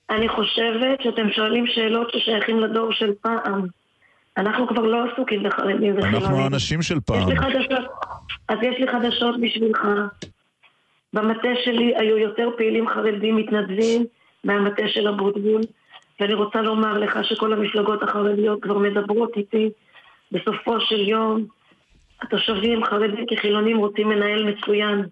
אני 0.10 0.30
חושבת 0.30 1.02
שאתם 1.04 1.30
שואלים 1.36 1.66
שאלות 1.68 2.08
ששייכים 2.14 2.60
לדור 2.60 2.92
של 2.92 3.12
פעם. 3.22 3.68
אנחנו 4.38 4.68
כבר 4.68 4.82
לא 4.82 4.98
עסוקים 5.14 5.44
בחרדים 5.44 5.98
וחילונים. 5.98 6.16
אנחנו 6.16 6.40
האנשים 6.40 6.82
של 6.82 7.00
פעם. 7.00 7.22
יש 7.22 7.28
לי 7.28 7.38
חדשות, 7.38 7.86
אז 8.50 8.58
יש 8.62 8.76
לי 8.80 8.88
חדשות 8.88 9.42
בשבילך. 9.42 9.80
במטה 11.14 11.50
שלי 11.66 11.94
היו 11.98 12.18
יותר 12.18 12.50
פעילים 12.58 12.88
חרדים 12.88 13.36
מתנדבים 13.36 14.06
מהמטה 14.44 14.84
של 14.88 15.08
אבוטבול. 15.08 15.62
ואני 16.20 16.34
רוצה 16.34 16.62
לומר 16.62 16.98
לך 16.98 17.20
שכל 17.24 17.54
המפלגות 17.54 18.04
החרדיות 18.04 18.62
כבר 18.62 18.78
מדברות 18.78 19.32
איתי. 19.38 19.70
בסופו 20.32 20.82
של 20.82 21.10
יום, 21.10 21.46
התושבים, 22.22 22.84
חרדים 22.86 23.26
כחילונים, 23.30 23.78
רוצים 23.78 24.10
מנהל 24.10 24.44
מצוין. 24.44 25.06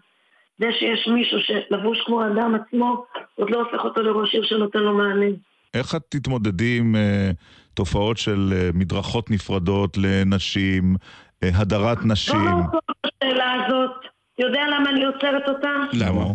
זה 0.60 0.68
שיש 0.80 1.08
מישהו 1.08 1.38
שלבוש 1.40 2.02
כמו 2.06 2.22
האדם 2.22 2.56
עצמו, 2.56 3.06
עוד 3.36 3.50
לא 3.50 3.60
הופך 3.60 3.84
אותו 3.84 4.02
לראש 4.02 4.34
עיר 4.34 4.44
שנותן 4.46 4.80
לו 4.80 4.94
מענה. 4.94 5.26
איך 5.74 5.96
את 5.96 6.02
תתמודדי 6.10 6.78
עם 6.78 6.96
uh, 6.96 7.36
תופעות 7.74 8.18
של 8.18 8.50
uh, 8.52 8.78
מדרכות 8.78 9.32
נפרדות 9.32 9.98
לנשים, 9.98 10.96
uh, 10.96 11.48
הדרת 11.56 11.98
נשים? 12.06 12.40
לא 12.40 12.80
את 13.06 13.12
השאלה 13.24 13.54
הזאת. 13.54 13.92
יודע 14.40 14.62
למה 14.68 14.90
אני 14.90 15.06
עוצרת 15.06 15.48
אותה? 15.48 15.70
למה? 15.94 16.26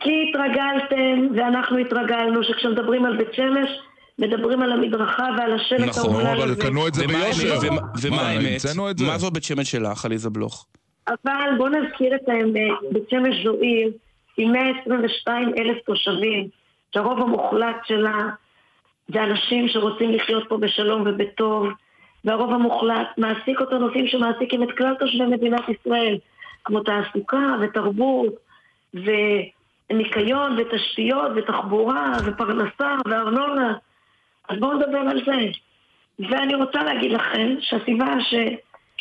כי 0.00 0.28
התרגלתם, 0.28 1.28
ואנחנו 1.36 1.78
התרגלנו, 1.78 2.44
שכשמדברים 2.44 3.04
על 3.04 3.16
בית 3.16 3.34
שמש, 3.34 3.68
מדברים 4.18 4.62
על 4.62 4.72
המדרכה 4.72 5.28
ועל 5.38 5.52
השלט 5.52 5.88
נכון, 5.88 6.10
נכון, 6.10 6.26
אבל 6.26 6.54
קנו 6.54 6.88
את 6.88 6.94
זה 6.94 7.06
ביושר. 7.06 7.58
ומה 8.02 8.22
האמת? 8.22 8.60
מה 9.06 9.18
זו 9.18 9.30
בית 9.30 9.42
שמש 9.42 9.70
שלך, 9.70 10.04
עליזה 10.04 10.30
בלוך? 10.30 10.66
אבל 11.08 11.50
בוא 11.58 11.68
נזכיר 11.68 12.14
את 12.14 12.28
האמת, 12.28 12.92
בית 12.92 13.10
שמש 13.10 13.44
זו 13.44 13.52
עיר 13.60 13.90
עם 14.36 14.52
122 14.52 15.52
אלף 15.58 15.76
תושבים, 15.86 16.48
שהרוב 16.94 17.20
המוחלט 17.20 17.76
שלה 17.84 18.28
זה 19.08 19.24
אנשים 19.24 19.68
שרוצים 19.68 20.10
לחיות 20.10 20.48
פה 20.48 20.56
בשלום 20.56 21.02
ובטוב, 21.06 21.66
והרוב 22.24 22.52
המוחלט 22.52 23.08
מעסיק 23.18 23.60
אותו 23.60 23.78
נושאים 23.78 24.06
שמעסיקים 24.08 24.62
את 24.62 24.68
כלל 24.78 24.94
תושבי 24.98 25.26
מדינת 25.26 25.62
ישראל, 25.68 26.18
כמו 26.64 26.80
תעסוקה 26.80 27.56
ותרבות 27.60 28.34
וניקיון 29.90 30.56
ותשתיות 30.58 31.32
ותחבורה 31.36 32.12
ופרנסה 32.24 32.96
וארנונה. 33.06 33.74
אז 34.48 34.58
בואו 34.58 34.72
נדבר 34.74 34.98
על 34.98 35.20
זה. 35.26 35.46
ואני 36.18 36.54
רוצה 36.54 36.82
להגיד 36.84 37.12
לכם 37.12 37.54
שהסיבה 37.60 38.20
ש... 38.20 38.34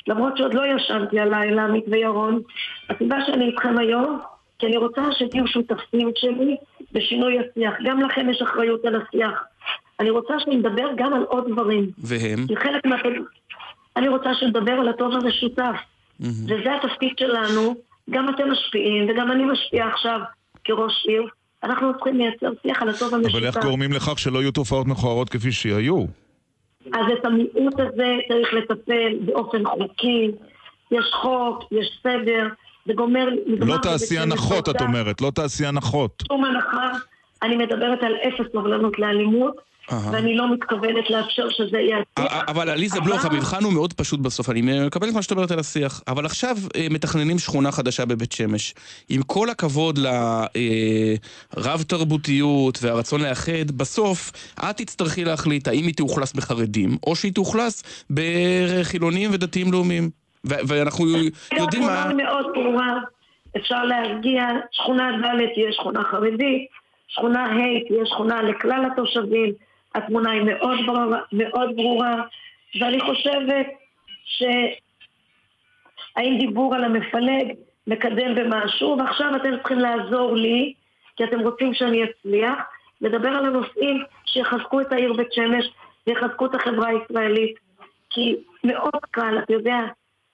למרות 0.07 0.37
שעוד 0.37 0.53
לא 0.53 0.61
ישנתי 0.75 1.19
הלילה, 1.19 1.63
עמית 1.63 1.83
וירון, 1.87 2.41
הסיבה 2.89 3.17
שאני 3.25 3.45
איתכם 3.45 3.77
היום, 3.77 4.19
כי 4.59 4.65
אני 4.65 4.77
רוצה 4.77 5.01
שתהיו 5.11 5.47
שותפים 5.47 6.11
שלי 6.15 6.55
בשינוי 6.91 7.39
השיח. 7.39 7.73
גם 7.83 8.01
לכם 8.01 8.29
יש 8.29 8.41
אחריות 8.41 8.85
על 8.85 9.01
השיח. 9.01 9.43
אני 9.99 10.09
רוצה 10.09 10.33
שנדבר 10.39 10.89
גם 10.95 11.13
על 11.13 11.23
עוד 11.23 11.51
דברים. 11.51 11.89
והם? 11.97 12.47
כי 12.47 12.55
חלק 12.55 12.85
מה... 12.85 12.95
אני 13.97 14.07
רוצה 14.07 14.33
שנדבר 14.33 14.71
על 14.71 14.89
הטוב 14.89 15.13
המשותף. 15.15 15.75
Mm-hmm. 16.21 16.25
וזה 16.43 16.75
התפקיד 16.75 17.17
שלנו. 17.19 17.75
גם 18.09 18.29
אתם 18.29 18.51
משפיעים, 18.51 19.09
וגם 19.09 19.31
אני 19.31 19.45
משפיעה 19.45 19.87
עכשיו 19.87 20.19
כראש 20.65 21.05
עיר. 21.07 21.27
אנחנו 21.63 21.93
צריכים 21.93 22.17
לייצר 22.17 22.49
שיח 22.61 22.81
על 22.81 22.89
הטוב 22.89 23.13
המשותף. 23.13 23.35
אבל 23.35 23.45
איך 23.45 23.57
גורמים 23.57 23.91
לכך 23.91 24.19
שלא 24.19 24.39
יהיו 24.39 24.51
תופעות 24.51 24.87
מכוערות 24.87 25.29
כפי 25.29 25.51
שהיו? 25.51 26.05
אז 26.93 27.05
את 27.19 27.25
המיעוט 27.25 27.79
הזה 27.79 28.17
צריך 28.27 28.53
לטפל 28.53 29.17
באופן 29.25 29.65
חוקי, 29.65 30.31
יש 30.91 31.05
חוק, 31.21 31.63
יש 31.71 31.99
סדר, 32.03 32.47
זה 32.85 32.93
גומר... 32.93 33.27
לא 33.47 33.75
תעשי 33.81 34.19
הנחות, 34.19 34.69
את 34.69 34.81
אומרת, 34.81 35.21
לא 35.21 35.31
תעשי 35.35 35.65
הנחות. 35.65 36.23
שום 36.27 36.45
הנחה, 36.45 36.91
אני 37.43 37.55
מדברת 37.55 38.03
על 38.03 38.15
אפס 38.15 38.51
סובלנות 38.51 38.99
לאלימות. 38.99 39.55
ואני 39.91 40.35
לא 40.35 40.53
מתכוונת 40.53 41.09
לאפשר 41.09 41.49
שזה 41.49 41.77
יהיה 41.77 41.97
השיח. 42.17 42.43
אבל 42.47 42.69
עליזה 42.69 43.01
בלוך, 43.01 43.25
המבחן 43.25 43.63
הוא 43.63 43.73
מאוד 43.73 43.93
פשוט 43.93 44.19
בסוף, 44.19 44.49
אני 44.49 44.85
מקבל 44.85 45.09
את 45.09 45.13
מה 45.13 45.21
שאת 45.21 45.31
אומרת 45.31 45.51
על 45.51 45.59
השיח. 45.59 46.01
אבל 46.07 46.25
עכשיו 46.25 46.57
אה, 46.75 46.87
מתכננים 46.89 47.39
שכונה 47.39 47.71
חדשה 47.71 48.05
בבית 48.05 48.31
שמש. 48.31 48.73
עם 49.09 49.21
כל 49.21 49.49
הכבוד 49.49 49.99
לרב 51.57 51.83
תרבותיות 51.83 52.79
והרצון 52.81 53.21
לאחד, 53.21 53.71
בסוף 53.77 54.31
את 54.69 54.77
תצטרכי 54.77 55.23
להחליט 55.23 55.67
האם 55.67 55.83
היא 55.85 55.93
תאוכלס 55.93 56.33
בחרדים, 56.33 56.97
או 57.07 57.15
שהיא 57.15 57.33
תאוכלס 57.33 58.05
בחילונים 58.09 59.29
ודתיים 59.33 59.71
לאומיים. 59.71 60.09
ואנחנו 60.43 61.05
יודעים 61.07 61.83
מה... 61.83 61.97
שכונה 62.01 62.13
מאוד 62.13 62.45
ברורה, 62.53 62.99
אפשר 63.57 63.83
להגיע, 63.83 64.43
שכונה 64.71 65.11
ד' 65.23 65.53
תהיה 65.53 65.71
שכונה 65.71 66.03
חרדית, 66.11 66.67
שכונה 67.07 67.43
ה' 67.43 67.87
תהיה 67.87 68.05
שכונה 68.05 68.41
לכלל 68.41 68.85
התושבים. 68.91 69.53
התמונה 69.95 70.31
היא 70.31 70.41
מאוד 70.41 70.77
ברורה, 70.85 71.19
מאוד 71.31 71.75
ברורה 71.75 72.15
ואני 72.79 72.99
חושבת 72.99 73.67
שהאם 74.25 74.77
דיבור 76.39 76.75
על 76.75 76.83
המפלג 76.83 77.53
מקדם 77.87 78.35
במשהו, 78.35 78.97
ועכשיו 78.99 79.35
אתם 79.35 79.57
צריכים 79.57 79.79
לעזור 79.79 80.35
לי, 80.35 80.73
כי 81.15 81.23
אתם 81.23 81.39
רוצים 81.39 81.73
שאני 81.73 82.03
אצליח, 82.03 82.59
לדבר 83.01 83.29
על 83.29 83.45
הנושאים 83.45 84.03
שיחזקו 84.25 84.81
את 84.81 84.91
העיר 84.91 85.13
בית 85.13 85.33
שמש 85.33 85.65
ויחזקו 86.07 86.45
את 86.45 86.55
החברה 86.55 86.87
הישראלית. 86.87 87.55
כי 88.09 88.35
מאוד 88.63 89.05
קל, 89.11 89.39
אתה 89.43 89.53
יודע, 89.53 89.77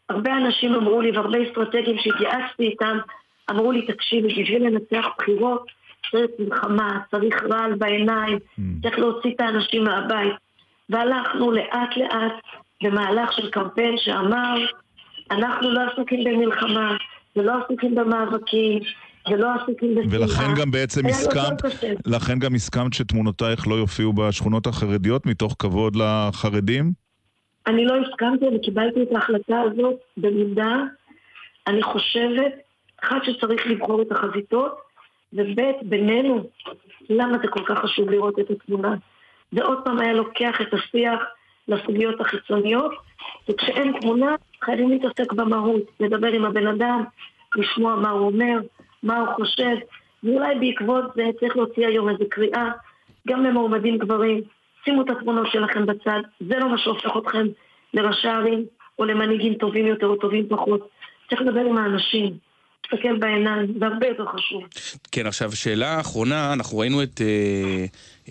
הרבה 0.10 0.38
אנשים 0.38 0.76
אמרו 0.76 1.02
לי, 1.02 1.12
והרבה 1.12 1.38
אסטרטגים 1.48 1.98
שהתייעצתי 1.98 2.64
איתם, 2.64 2.98
אמרו 3.50 3.72
לי, 3.72 3.82
תקשיבי, 3.82 4.44
בשביל 4.44 4.68
לנצח 4.68 5.06
בחירות, 5.18 5.66
צריך 6.12 6.32
מלחמה, 6.40 7.00
צריך 7.12 7.44
רעל 7.44 7.74
בעיניים, 7.76 8.38
mm. 8.38 8.62
צריך 8.84 9.00
להוציא 9.00 9.32
את 9.36 9.42
האנשים 9.42 9.84
מהבית. 9.84 10.34
והלכנו 10.90 11.52
לאט 11.52 11.98
לאט 11.98 12.34
במהלך 12.84 13.34
של 13.34 13.50
קמפיין 13.50 13.96
שאמר, 13.98 14.56
אנחנו 15.32 15.72
לא 15.72 15.82
עסוקים 15.92 16.24
במלחמה, 16.24 16.96
ולא 17.36 17.54
עסוקים 17.66 17.96
במאבקים, 17.96 18.80
ולא 19.32 19.48
עסוקים 19.54 19.96
בשנאה. 19.96 20.20
ולכן 20.20 20.62
גם 20.62 20.72
בעצם 20.72 21.06
הסכמת, 21.06 21.62
לכן 22.06 22.40
גם 22.40 22.56
הסכמת 22.56 22.94
שתמונותייך 22.94 23.68
לא 23.68 23.76
יופיעו 23.76 24.14
בשכונות 24.14 24.68
החרדיות 24.68 25.26
מתוך 25.26 25.56
כבוד 25.60 25.96
לחרדים? 25.96 26.92
אני 27.68 27.86
לא 27.86 27.94
הסכמתי, 27.96 28.48
אני 28.48 28.62
קיבלתי 28.62 29.04
את 29.04 29.08
ההחלטה 29.16 29.62
הזאת 29.62 29.96
במידה. 30.18 30.76
אני 31.68 31.84
חושבת, 31.84 32.54
אחד 33.04 33.20
שצריך 33.24 33.68
לבחור 33.68 34.02
את 34.02 34.12
החזיתות, 34.12 34.76
וב' 35.34 35.62
בינינו, 35.82 36.44
למה 37.10 37.38
זה 37.38 37.48
כל 37.48 37.66
כך 37.66 37.80
חשוב 37.80 38.10
לראות 38.10 38.40
את 38.40 38.50
התמונה? 38.50 38.96
זה 39.52 39.64
עוד 39.64 39.78
פעם 39.86 40.00
היה 40.00 40.14
לוקח 40.14 40.62
את 40.62 40.74
השיח 40.74 41.20
לסוגיות 41.68 42.22
החיצוניות, 42.22 42.92
וכשאין 43.50 43.94
תמונה 44.02 44.36
חייבים 44.64 44.90
להתעסק 44.90 45.34
במהות, 45.34 45.82
לדבר 46.00 46.28
עם 46.28 46.46
הבן 46.46 46.68
אדם, 46.68 47.04
לשמוע 47.56 47.96
מה 47.96 48.10
הוא 48.10 48.28
אומר, 48.28 48.60
מה 49.04 49.20
הוא 49.20 49.28
חושב, 49.36 49.76
ואולי 50.24 50.60
בעקבות 50.60 51.04
זה 51.16 51.24
צריך 51.40 51.58
להוציא 51.58 51.88
היום 51.88 52.10
איזו 52.10 52.24
קריאה, 52.30 52.72
גם 53.28 53.44
למועמדים 53.44 53.98
גברים, 53.98 54.42
שימו 54.86 55.02
את 55.02 55.10
התמונות 55.10 55.48
שלכם 55.52 55.86
בצד, 55.86 56.22
זה 56.40 56.60
לא 56.60 56.70
מה 56.70 56.78
שהופך 56.78 57.18
אתכם 57.18 57.48
לראשי 57.94 58.28
ערים 58.28 58.66
או 59.00 59.06
למנהיגים 59.06 59.54
טובים 59.54 59.88
יותר 59.88 60.08
או 60.08 60.16
טובים 60.16 60.48
פחות. 60.50 60.90
צריך 61.30 61.42
לדבר 61.42 61.60
עם 61.60 61.78
האנשים. 61.78 62.51
להסתכל 62.92 63.16
בעיניים, 63.20 63.74
זה 63.80 63.86
הרבה 63.86 64.08
יותר 64.08 64.26
חשוב. 64.36 64.64
כן, 65.12 65.28
עכשיו, 65.28 65.52
שאלה 65.52 66.00
אחרונה, 66.00 66.54
אנחנו 66.54 66.78
ראינו 66.78 67.04
את, 67.04 67.22
אה, 67.22 67.86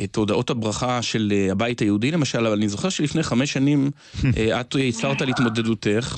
את 0.04 0.16
הודעות 0.16 0.50
הברכה 0.50 1.02
של 1.02 1.32
אה, 1.32 1.52
הבית 1.52 1.80
היהודי 1.80 2.10
למשל, 2.10 2.46
אבל 2.46 2.56
אני 2.56 2.68
זוכר 2.68 2.88
שלפני 2.88 3.22
חמש 3.22 3.52
שנים 3.52 3.90
אה, 4.36 4.60
את 4.60 4.76
הצהרת 4.88 5.22
על 5.22 5.28
התמודדותך. 5.28 6.16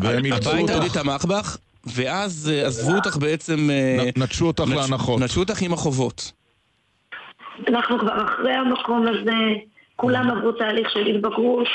והם 0.00 0.24
הבית 0.32 0.46
היהודי 0.68 0.88
תמך 0.94 1.24
בך, 1.24 1.56
ואז 1.94 2.52
עזבו 2.66 2.94
אותך 2.96 3.16
בעצם... 3.16 3.70
נ- 3.70 4.22
נטשו 4.22 4.46
אותך 4.46 4.64
נטש- 4.64 4.74
להנחות. 4.76 5.20
נטשו 5.20 5.40
אותך 5.40 5.62
עם 5.62 5.72
החובות. 5.72 6.32
אנחנו 7.68 7.98
כבר 7.98 8.24
אחרי 8.24 8.52
המקום 8.52 9.06
הזה, 9.08 9.32
כולם 9.96 10.30
עברו 10.30 10.52
תהליך 10.52 10.90
של 10.90 11.06
התבגרות, 11.06 11.68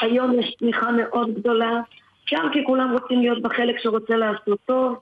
היום 0.00 0.40
יש 0.40 0.54
תמיכה 0.58 0.86
מאוד 0.92 1.34
גדולה, 1.38 1.70
גם 2.34 2.48
כי 2.52 2.58
כולם 2.66 2.96
רוצים 3.00 3.20
להיות 3.20 3.42
בחלק 3.42 3.76
שרוצה 3.82 4.16
לעשות 4.16 4.58
טוב, 4.66 4.94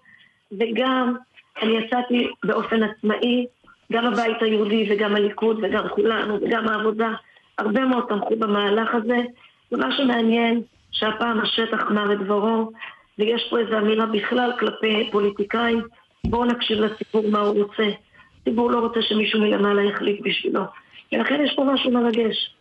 וגם 0.53 1.15
אני 1.63 1.79
יצאתי 1.79 2.29
באופן 2.45 2.83
עצמאי, 2.83 3.47
גם 3.93 4.07
הבית 4.07 4.43
היהודי 4.43 4.87
וגם 4.91 5.17
הליכוד 5.17 5.59
וגם 5.63 5.89
כולנו 5.89 6.39
וגם 6.43 6.69
העבודה, 6.69 7.11
הרבה 7.59 7.85
מאוד 7.85 8.05
תמכו 8.09 8.37
במהלך 8.37 8.95
הזה, 8.95 9.19
ומה 9.73 9.97
שמעניין 9.97 10.63
שהפעם 10.93 11.41
השטח 11.41 11.83
אמר 11.91 12.13
את 12.13 12.19
דברו, 12.19 12.71
ויש 13.19 13.47
פה 13.51 13.59
איזו 13.59 13.79
אמירה 13.79 14.07
בכלל 14.07 14.53
כלפי 14.59 15.09
פוליטיקאים, 15.13 15.83
בואו 16.27 16.45
נקשיב 16.45 16.79
לציבור 16.79 17.31
מה 17.31 17.41
הוא 17.41 17.63
רוצה. 17.63 17.89
הציבור 18.41 18.71
לא 18.71 18.79
רוצה 18.79 19.03
שמישהו 19.03 19.41
מלמעלה 19.41 19.83
יחליט 19.83 20.21
בשבילו. 20.25 20.63
ולכן 21.13 21.41
יש 21.45 21.53
פה 21.57 21.65
משהו 21.75 21.91
מרגש. 21.91 22.55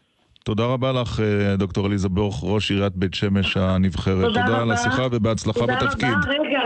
תודה 0.43 0.65
רבה 0.65 0.91
לך, 0.91 1.19
אה, 1.19 1.55
דוקטור 1.55 1.85
עליזה 1.85 2.09
בלוך, 2.09 2.43
ראש 2.43 2.71
עיריית 2.71 2.95
בית 2.95 3.13
שמש 3.13 3.57
הנבחרת. 3.57 4.25
תודה 4.25 4.45
תודה 4.45 4.61
על. 4.61 4.71
השיחה 4.71 5.07
ובהצלחה 5.11 5.59
תודה 5.59 5.75
בתפקיד. 5.75 6.09
רבה, 6.09 6.31
רגע, 6.31 6.59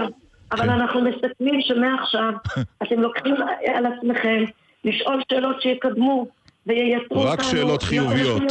אבל 0.51 0.63
כן. 0.63 0.69
אנחנו 0.69 1.01
מסכמים 1.01 1.61
שמעכשיו 1.61 2.33
אתם 2.83 2.99
לוקחים 2.99 3.35
על 3.75 3.85
עצמכם 3.85 4.43
לשאול 4.85 5.21
שאלות 5.31 5.61
שיקדמו 5.61 6.27
וייצרו 6.67 7.21
רק 7.21 7.31
אותנו 7.31 7.43
שאלות 7.43 7.83
להיות 7.83 7.83
חיוביות. 7.83 8.41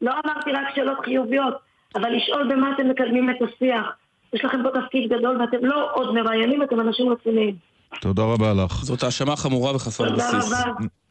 לא 0.00 0.12
אמרתי 0.24 0.52
רק 0.52 0.74
שאלות 0.74 0.98
חיוביות, 1.04 1.54
אבל 1.94 2.16
לשאול 2.16 2.48
במה 2.54 2.72
אתם 2.74 2.88
מקדמים 2.88 3.30
את 3.30 3.36
השיח. 3.42 3.86
יש 4.32 4.44
לכם 4.44 4.62
פה 4.62 4.80
תפקיד 4.80 5.12
גדול 5.12 5.40
ואתם 5.40 5.64
לא 5.66 5.88
עוד 5.94 6.14
מראיינים, 6.14 6.62
אתם 6.62 6.80
אנשים 6.80 7.08
רציניים. 7.08 7.69
תודה 8.00 8.22
רבה 8.22 8.54
לך. 8.54 8.84
זאת 8.84 9.02
האשמה 9.02 9.36
חמורה 9.36 9.76
וחסרת 9.76 10.08
תודה 10.08 10.30
בסיס. 10.38 10.52
רבה. 10.52 10.62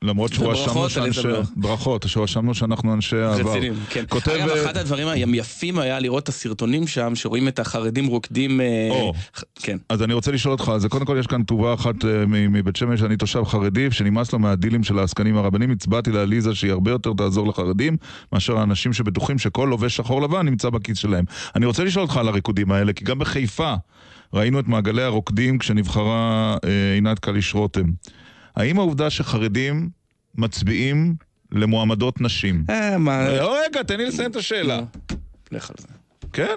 למרות 0.01 0.33
שהואשמנו 0.33 0.89
שאנשי... 0.89 1.21
ברכות, 1.55 2.05
שהואשמנו 2.07 2.53
שאנחנו 2.53 2.93
אנשי 2.93 3.15
העבר. 3.17 3.49
רציניים, 3.51 3.73
כן. 3.89 4.03
כותב... 4.09 4.29
אגב, 4.29 4.49
אה, 4.49 4.63
אחד 4.63 4.77
הדברים 4.77 5.07
היפים 5.07 5.79
היה 5.79 5.99
לראות 5.99 6.23
את 6.23 6.29
הסרטונים 6.29 6.87
שם, 6.87 7.15
שרואים 7.15 7.47
את 7.47 7.59
החרדים 7.59 8.07
רוקדים... 8.07 8.61
אה, 8.61 8.87
או. 8.91 9.13
כן. 9.55 9.77
אז 9.89 10.03
אני 10.03 10.13
רוצה 10.13 10.31
לשאול 10.31 10.51
אותך, 10.51 10.71
אז 10.75 10.85
קודם 10.85 11.05
כל 11.05 11.17
יש 11.19 11.27
כאן 11.27 11.43
תגובה 11.43 11.73
אחת 11.73 12.05
אה, 12.05 12.25
מ- 12.27 12.53
מבית 12.53 12.75
שמש, 12.75 13.03
אני 13.03 13.17
תושב 13.17 13.43
חרדי, 13.43 13.91
שנמאס 13.91 14.33
לו 14.33 14.39
מהדילים 14.39 14.83
של 14.83 14.99
העסקנים 14.99 15.37
הרבנים, 15.37 15.71
הצבעתי 15.71 16.11
לעליזה 16.11 16.55
שהיא 16.55 16.71
הרבה 16.71 16.91
יותר 16.91 17.13
תעזור 17.17 17.47
לחרדים, 17.47 17.97
מאשר 18.33 18.57
האנשים 18.57 18.93
שבטוחים 18.93 19.39
שכל 19.39 19.67
לובש 19.69 19.95
שחור 19.95 20.21
לבן 20.21 20.45
נמצא 20.45 20.69
בכיס 20.69 20.97
שלהם. 20.97 21.25
אני 21.55 21.65
רוצה 21.65 21.83
לשאול 21.83 22.03
אותך 22.03 22.17
על 22.17 22.27
הריקודים 22.27 22.71
האלה, 22.71 22.93
כי 22.93 23.05
גם 23.05 23.19
בחיפה 23.19 23.73
ראינו 24.33 24.59
את 24.59 24.67
מעגלי 24.67 25.03
הרוקדים 25.03 25.57
כשנבחרה 25.57 26.57
אה, 26.63 26.93
עינת 26.93 27.19
קליש 27.19 27.53
רותם. 27.53 27.85
האם 28.55 28.79
העובדה 28.79 29.09
שחרדים 29.09 29.89
מצביעים 30.35 31.15
למועמדות 31.51 32.21
נשים? 32.21 32.63
אה, 32.69 32.97
מה... 32.97 33.27
אה, 33.27 33.45
רגע, 33.45 33.83
תן 33.83 33.97
לי 33.97 34.05
לסיים 34.05 34.31
את 34.31 34.35
השאלה. 34.35 34.81
לך 35.51 35.69
על 35.69 35.75
זה. 35.79 35.87
כן? 36.33 36.55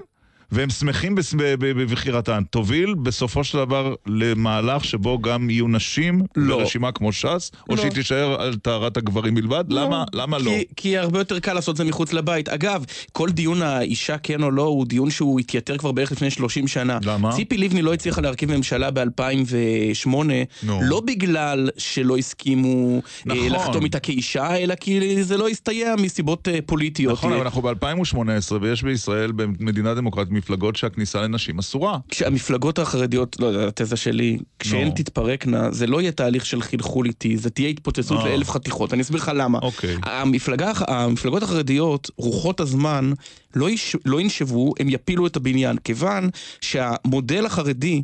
והם 0.53 0.70
שמחים 0.70 1.14
בבחירתן. 1.59 2.42
תוביל 2.50 2.94
בסופו 2.94 3.44
של 3.44 3.59
דבר 3.59 3.94
למהלך 4.07 4.84
שבו 4.84 5.18
גם 5.18 5.50
יהיו 5.50 5.68
נשים 5.68 6.22
לא. 6.36 6.59
ברשימה 6.59 6.92
כמו 6.92 7.12
ש"ס, 7.12 7.50
או 7.68 7.74
לא. 7.74 7.82
שהיא 7.82 7.92
תישאר 7.92 8.42
על 8.42 8.57
טהרת 8.57 8.96
הגברים 8.96 9.34
בלבד? 9.34 9.64
למה, 9.68 10.05
למה 10.12 10.38
לא? 10.38 10.50
כי, 10.50 10.64
כי 10.76 10.98
הרבה 10.98 11.18
יותר 11.18 11.38
קל 11.38 11.53
לעשות 11.53 11.76
זה 11.76 11.84
מחוץ 11.84 12.12
לבית. 12.12 12.48
אגב, 12.48 12.84
כל 13.12 13.30
דיון 13.30 13.62
האישה 13.62 14.18
כן 14.18 14.42
או 14.42 14.50
לא 14.50 14.62
הוא 14.62 14.86
דיון 14.86 15.11
שהוא 15.11 15.40
התייתר 15.40 15.76
כבר 15.78 15.92
בערך 15.92 16.12
לפני 16.12 16.30
30 16.30 16.68
שנה. 16.68 16.98
למה? 17.05 17.32
ציפי 17.32 17.57
לבני 17.57 17.82
לא 17.82 17.94
הצליחה 17.94 18.20
להרכיב 18.20 18.57
ממשלה 18.57 18.90
ב-2008, 18.90 20.09
נו. 20.62 20.80
לא 20.82 21.00
בגלל 21.00 21.70
שלא 21.76 22.16
הסכימו 22.16 22.96
אה, 22.96 23.00
נכון. 23.24 23.53
לחתום 23.53 23.84
איתה 23.84 23.98
כאישה, 23.98 24.57
אלא 24.57 24.74
כי 24.74 25.24
זה 25.24 25.36
לא 25.36 25.48
הסתייע 25.48 25.94
מסיבות 25.96 26.48
אה, 26.48 26.59
פוליטיות. 26.66 27.12
נכון, 27.12 27.32
אבל 27.32 27.42
אנחנו 27.42 27.62
ב-2018, 27.62 28.53
ויש 28.61 28.82
בישראל, 28.82 29.32
במדינה 29.32 29.94
דמוקרטית, 29.94 30.32
מפלגות 30.43 30.76
שהכניסה 30.76 31.22
לנשים 31.22 31.59
אסורה. 31.59 31.99
כשהמפלגות 32.09 32.78
החרדיות, 32.78 33.36
לא 33.40 33.68
התזה 33.68 33.97
שלי, 33.97 34.38
כשהן 34.59 34.88
נו. 34.88 34.95
תתפרקנה, 34.97 35.70
זה 35.70 35.86
לא 35.86 36.01
יהיה 36.01 36.12
תהליך 36.12 36.47
של 36.47 36.62
חלחול 36.62 37.07
איטי, 37.07 37.36
זה 37.36 37.51
תהיה 37.51 37.68
התפוצצות 37.68 38.18
אה. 38.20 38.24
לאלף 38.24 38.51
חתיכות. 38.51 38.93
אני 38.93 39.03
אסביר 39.03 39.20
לך 39.20 39.32
למה. 39.34 39.59
אוקיי. 39.62 39.97
המפלגה, 40.03 40.72
המפלגות 40.88 41.43
החרדיות, 41.43 42.11
רוחות 42.16 42.61
הזמן, 42.61 43.12
לא, 43.55 43.70
יש, 43.70 43.97
לא 44.05 44.20
ינשבו, 44.20 44.72
הם 44.78 44.88
יפילו 44.88 45.26
את 45.26 45.36
הבניין, 45.36 45.76
כיוון 45.78 46.30
שהמודל 46.61 47.47
החרדי... 47.47 48.03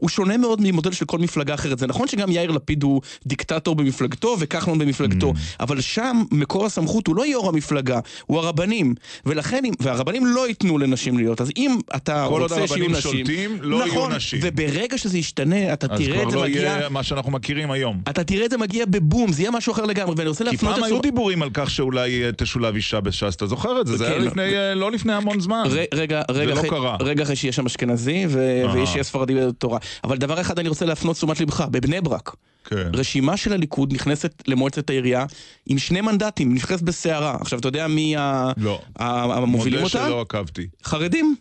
הוא 0.00 0.08
שונה 0.08 0.36
מאוד 0.36 0.58
ממודל 0.62 0.92
של 0.92 1.04
כל 1.04 1.18
מפלגה 1.18 1.54
אחרת. 1.54 1.78
זה 1.78 1.86
נכון 1.86 2.08
שגם 2.08 2.30
יאיר 2.32 2.50
לפיד 2.50 2.82
הוא 2.82 3.00
דיקטטור 3.26 3.74
במפלגתו 3.74 4.36
וכחלון 4.38 4.78
במפלגתו, 4.78 5.32
אבל 5.60 5.80
שם 5.80 6.22
מקור 6.30 6.66
הסמכות 6.66 7.06
הוא 7.06 7.16
לא 7.16 7.26
יו"ר 7.26 7.48
המפלגה, 7.48 8.00
הוא 8.26 8.38
הרבנים. 8.38 8.94
ולכן, 9.26 9.62
והרבנים 9.80 10.26
לא 10.26 10.48
ייתנו 10.48 10.78
לנשים 10.78 11.16
להיות. 11.18 11.40
אז 11.40 11.50
אם 11.56 11.78
אתה 11.96 12.24
כל 12.28 12.32
עוד 12.32 12.42
רוצה 12.42 12.54
שיהיו 12.54 12.70
הרבנים 12.70 12.92
נשים... 12.92 13.12
שולטים, 13.26 13.58
לא 13.60 13.76
יהיו 13.76 13.86
נכון, 13.86 14.12
נשים. 14.12 14.38
וברגע 14.42 14.98
שזה 14.98 15.18
ישתנה, 15.18 15.72
אתה 15.72 15.86
אז 15.90 15.98
תראה 16.00 16.14
כבר 16.18 16.26
את 16.26 16.30
זה 16.30 16.36
לא 16.36 16.42
מגיע... 16.42 16.62
יהיה 16.62 16.88
מה 16.88 17.02
שאנחנו 17.02 17.32
מכירים 17.32 17.70
היום. 17.70 18.00
אתה 18.10 18.24
תראה 18.24 18.44
את 18.44 18.50
זה 18.50 18.58
מגיע 18.58 18.84
בבום, 18.86 19.32
זה 19.32 19.42
יהיה 19.42 19.50
משהו 19.50 19.72
אחר 19.72 19.84
לגמרי, 19.84 20.14
ואני 20.16 20.28
רוצה 20.28 20.44
כי 20.44 20.50
להפנות 20.50 20.74
פעם 20.74 20.80
את 20.80 20.86
היו 20.86 20.94
תשומת- 20.98 21.02
דיבורים 21.02 21.42
על 21.42 21.48
כך 21.54 21.70
שאולי 21.70 22.24
אה, 22.24 22.32
תשולב 22.32 22.74
אישה 22.74 23.00
בש"ס, 23.00 23.34
אתה 23.36 23.46
זוכר 23.46 23.80
את 23.80 23.86
זה? 23.86 23.96
זה 23.96 24.06
היה 24.08 24.18
כן. 24.18 24.24
לפני, 24.24 24.42
אה, 24.56 24.74
לא 24.74 24.92
לפני 24.92 25.12
המון 25.12 25.40
זמן. 25.40 25.62
רגע, 25.94 26.22
רגע, 26.30 26.54
לא 26.54 26.58
אחרי- 26.60 26.68
קרה. 26.70 26.96
רגע 27.00 27.22
אחרי 27.22 27.36
שיש 27.36 27.56
שם 27.56 27.66
אשכנזי 27.66 28.24
ו-. 28.28 28.62
ויש 28.74 28.90
ספרדי 29.02 29.34
בתורה. 29.34 29.78
אבל 30.04 30.16
דבר 30.16 30.40
אחד 30.40 30.58
אני 30.58 30.68
רוצה 30.68 30.84
להפנות 30.86 31.16
תשומת 31.16 31.40
לבך, 31.40 31.60
בבני 31.60 32.00
ברק. 32.00 32.34
כן. 32.64 32.90
רשימה 32.94 33.36
של 33.36 33.52
הליכוד 33.52 33.92
נכנסת 33.92 34.42
למועצת 34.46 34.90
העירייה 34.90 35.24
עם 35.66 35.78
שני 35.78 36.00
מנדטים, 36.00 36.54
נכנסת 36.54 36.82
בסערה. 36.82 37.36
עכשיו, 37.40 37.58
אתה 37.58 37.68
יודע 37.68 37.86
מי 37.86 38.16
ה- 38.16 38.52
לא. 38.56 38.80
המובילים 38.96 39.80
מודה 39.80 39.98
אותה? 39.98 40.08
שלא 40.08 40.20
עקבתי. 40.20 40.66
חרדים. 40.84 41.36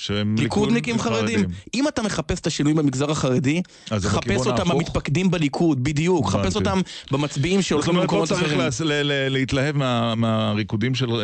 שהם 0.00 0.34
ליכודניקים 0.38 0.96
ליכוד 0.96 1.12
חרדים. 1.12 1.44
אם 1.74 1.88
אתה 1.88 2.02
מחפש 2.02 2.40
את 2.40 2.46
השינוי 2.46 2.74
במגזר 2.74 3.10
החרדי, 3.10 3.62
חפש 4.00 4.36
אותם 4.46 4.50
ההפוך? 4.58 4.72
במתפקדים 4.74 5.30
בליכוד, 5.30 5.84
בדיוק. 5.84 6.28
חפש 6.30 6.56
אותם 6.56 6.80
במצביעים 7.10 7.62
שהולכים 7.62 7.94
לא 7.96 8.00
למקומות 8.00 8.28
צריך 8.28 8.42
אחרים. 8.42 8.58
להס- 8.58 8.80
ל- 8.80 9.02
ל- 9.02 9.28
להתלהב 9.28 9.76
מה- 9.76 10.14
מהריקודים 10.14 10.94
של 10.94 11.10
אה, 11.10 11.16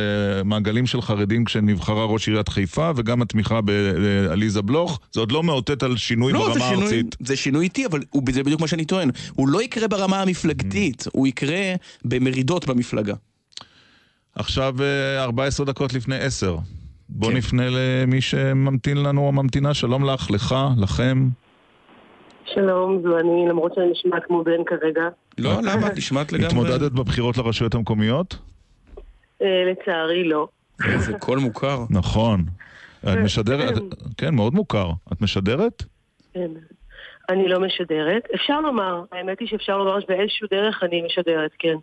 מעגלים 0.44 0.86
של 0.86 1.02
חרדים 1.02 1.44
כשנבחרה 1.44 2.04
ראש 2.04 2.28
עיריית 2.28 2.48
חיפה, 2.48 2.90
וגם 2.96 3.22
התמיכה 3.22 3.60
בעליזה 3.60 4.62
בלוך. 4.62 5.00
זה 5.12 5.20
עוד 5.20 5.32
לא 5.32 5.42
מאותת 5.42 5.82
על 5.82 5.96
שינוי 5.96 6.32
לא, 6.32 6.48
ברמה 6.48 6.64
הארצית. 6.64 7.16
זה 7.20 7.36
שינוי 7.36 7.64
איטי, 7.64 7.86
אבל 7.86 8.00
זה 8.32 8.42
בדיוק 8.42 8.60
מה 8.60 8.68
שאני 8.68 8.84
טוען. 8.84 9.10
הוא 9.34 9.48
לא 9.48 9.62
יקרה 9.62 9.88
ברמה 9.88 10.22
המפלגתית, 10.22 11.02
Mm. 11.06 11.10
הוא 11.12 11.26
יקרה 11.26 11.74
במרידות 12.04 12.66
במפלגה. 12.66 13.14
עכשיו 14.34 14.74
אה, 14.82 15.22
14 15.24 15.66
דקות 15.66 15.92
לפני 15.94 16.16
10. 16.18 16.56
בוא 17.08 17.30
כן. 17.30 17.36
נפנה 17.36 17.62
למי 17.70 18.20
שממתין 18.20 19.02
לנו 19.02 19.26
או 19.26 19.32
ממתינה. 19.32 19.74
שלום 19.74 20.04
לך, 20.04 20.30
לך, 20.30 20.54
לכם. 20.82 21.28
שלום, 22.54 23.02
זו 23.02 23.18
אני, 23.18 23.48
למרות 23.48 23.74
שאני 23.74 23.90
נשמעת 23.90 24.22
כמו 24.26 24.44
בן 24.44 24.64
כרגע. 24.66 25.08
לא, 25.38 25.50
למה? 25.62 25.88
נשמעת 25.96 26.32
לגמרי. 26.32 26.46
התמודדת 26.46 26.92
בבחירות 26.92 27.36
לרשויות 27.36 27.74
המקומיות? 27.74 28.38
אה, 29.42 29.64
לצערי 29.72 30.28
לא. 30.28 30.48
זה 30.96 31.12
קול 31.18 31.38
מוכר. 31.38 31.78
נכון. 31.90 32.44
את 33.04 33.18
משדרת, 33.24 33.74
כן, 34.16 34.34
מאוד 34.34 34.54
מוכר. 34.54 34.90
את 35.12 35.20
משדרת? 35.20 35.82
כן. 36.34 36.50
אני 37.28 37.48
לא 37.48 37.60
משדרת. 37.60 38.22
אפשר 38.34 38.60
לומר, 38.60 39.02
האמת 39.12 39.40
היא 39.40 39.48
שאפשר 39.48 39.78
לומר 39.78 40.00
שבאיזשהו 40.00 40.48
דרך 40.50 40.82
אני 40.82 41.02
משדרת, 41.02 41.50
כן. 41.58 41.76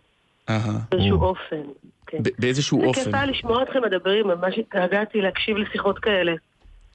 באיזשהו 0.48 1.20
או. 1.20 1.26
אופן. 1.28 1.62
כן. 2.06 2.18
באיזשהו 2.38 2.80
זה 2.80 2.86
אופן. 2.86 3.04
כיף 3.04 3.14
היה 3.14 3.26
לשמוע 3.26 3.62
אתכם 3.62 3.78
מדברים, 3.82 4.26
ממש 4.28 4.54
התגעגעתי 4.58 5.20
להקשיב 5.20 5.56
לשיחות 5.56 5.98
כאלה. 5.98 6.32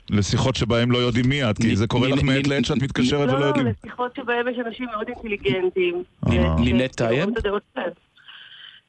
לשיחות 0.10 0.56
שבהם 0.56 0.92
לא 0.92 0.98
יודעים 0.98 1.30
מי 1.30 1.50
את, 1.50 1.58
כי 1.58 1.76
זה 1.76 1.88
קורה 1.88 2.08
לך 2.08 2.24
מעת 2.24 2.48
לעת 2.48 2.66
שאת 2.66 2.78
מתקשרת 2.82 3.28
לא, 3.28 3.34
ולא 3.34 3.40
לא, 3.40 3.46
יודעים. 3.46 3.68
לשיחות 3.68 4.16
שבהם 4.16 4.48
יש 4.48 4.58
אנשים 4.68 4.86
מאוד 4.86 5.08
אינטליגנטים. 5.08 6.04
אה. 6.28 6.32
ו- 6.32 6.64
לינט 6.64 6.92
ו- 6.92 6.96
טייב? 6.96 7.30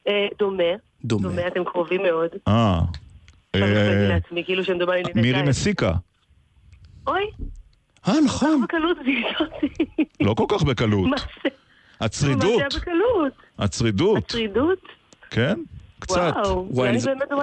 אה, 0.09 0.27
דומה, 0.39 0.63
דומה. 1.05 1.29
דומה, 1.29 1.47
אתם 1.47 1.65
קרובים 1.65 2.03
מאוד. 2.03 2.29
אה. 2.49 2.81
אה, 3.55 3.61
כאילו 4.45 4.63
מירי. 5.15 5.43
מסיקה. 5.43 5.93
אוי, 7.07 7.23
אה, 8.09 8.15
נכון. 8.25 8.65
אותי. 8.85 9.23
לא 10.27 10.35
כל 10.35 10.45
כך 10.49 10.63
בקלות. 10.63 11.09
מה 11.09 11.17
זה? 11.43 11.49
הצרידות. 12.01 12.63
מה 12.63 12.67
זה 12.71 12.79
בקלות? 12.79 13.33
הצרידות. 13.61 14.19
הצרידות? 14.19 14.79
כן? 15.31 15.55
קצת. 15.99 16.33
וואו, 16.45 16.67
וואי, 16.71 16.89
אני 16.89 17.01
זה- 17.01 17.11
באמת 17.11 17.29
דומה 17.31 17.43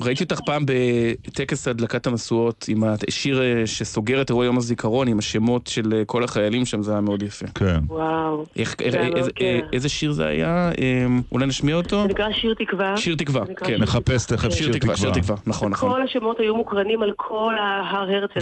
ראיתי 0.00 0.24
אותך 0.24 0.40
פעם 0.46 0.64
בטקס 0.66 1.68
הדלקת 1.68 2.06
המשואות 2.06 2.64
עם 2.68 2.84
השיר 3.08 3.42
אה, 3.42 3.66
שסוגר 3.66 4.20
את 4.22 4.30
אירוע 4.30 4.44
יום 4.44 4.58
הזיכרון 4.58 5.08
עם 5.08 5.18
השמות 5.18 5.66
של 5.66 5.94
אה, 5.94 6.04
כל 6.04 6.24
החיילים 6.24 6.66
שם, 6.66 6.82
זה 6.82 6.92
היה 6.92 7.00
מאוד 7.00 7.22
יפה. 7.22 7.46
כן. 7.54 7.78
וואו. 7.86 8.46
איך, 8.56 8.74
היה 8.78 9.06
איזה, 9.16 9.30
כן. 9.34 9.60
איזה 9.72 9.88
שיר 9.88 10.12
זה 10.12 10.26
היה? 10.26 10.70
אה, 10.78 11.06
אולי 11.32 11.46
נשמיע 11.46 11.74
אותו? 11.76 12.02
זה 12.02 12.08
נקרא 12.08 12.32
שיר 12.32 12.54
תקווה. 12.58 12.96
שיר 12.96 13.14
תקווה, 13.16 13.46
כן. 13.46 13.66
שיר 13.66 13.78
נחפש 13.78 14.26
תכף 14.26 14.42
כן. 14.42 14.50
שיר 14.50 14.72
תקווה, 14.72 14.96
שיר 14.96 15.10
תקווה, 15.12 15.36
נכון, 15.46 15.70
נכון. 15.70 15.90
כל 15.90 16.02
השמות 16.02 16.40
היו 16.40 16.56
מוקרנים 16.56 17.02
על 17.02 17.12
כל 17.16 17.54
ההר 17.60 18.10
הרצל. 18.10 18.40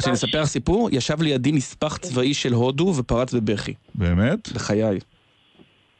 שאני 0.00 0.14
אספר 0.14 0.40
לך 0.42 0.48
סיפור? 0.48 0.88
ישב 0.92 1.22
לידי 1.22 1.52
נספח 1.52 1.96
צבאי 1.96 2.34
של 2.34 2.52
הודו 2.52 2.92
ופרץ 2.96 3.34
בבכי, 3.34 3.74
באמת? 3.94 4.52
בחיי. 4.52 4.98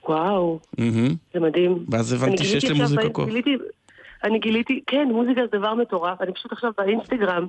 וואו, 0.08 0.58
מהמם. 0.78 1.08
זה 1.34 1.40
מדהים. 1.40 1.84
ואז 1.88 2.14
אני 2.14 2.22
הבנתי 2.22 2.44
שיש 2.44 2.64
גיליתי 2.64 2.78
למוזיקה 2.80 3.08
כוח. 3.08 3.26
גיליתי, 3.28 3.56
אני 4.24 4.38
גיליתי, 4.38 4.80
כן, 4.86 5.08
מוזיקה 5.12 5.40
זה 5.52 5.58
דבר 5.58 5.74
מטורף. 5.74 6.20
אני 6.22 6.32
פשוט 6.32 6.52
עכשיו 6.52 6.70
באינסטגרם, 6.78 7.46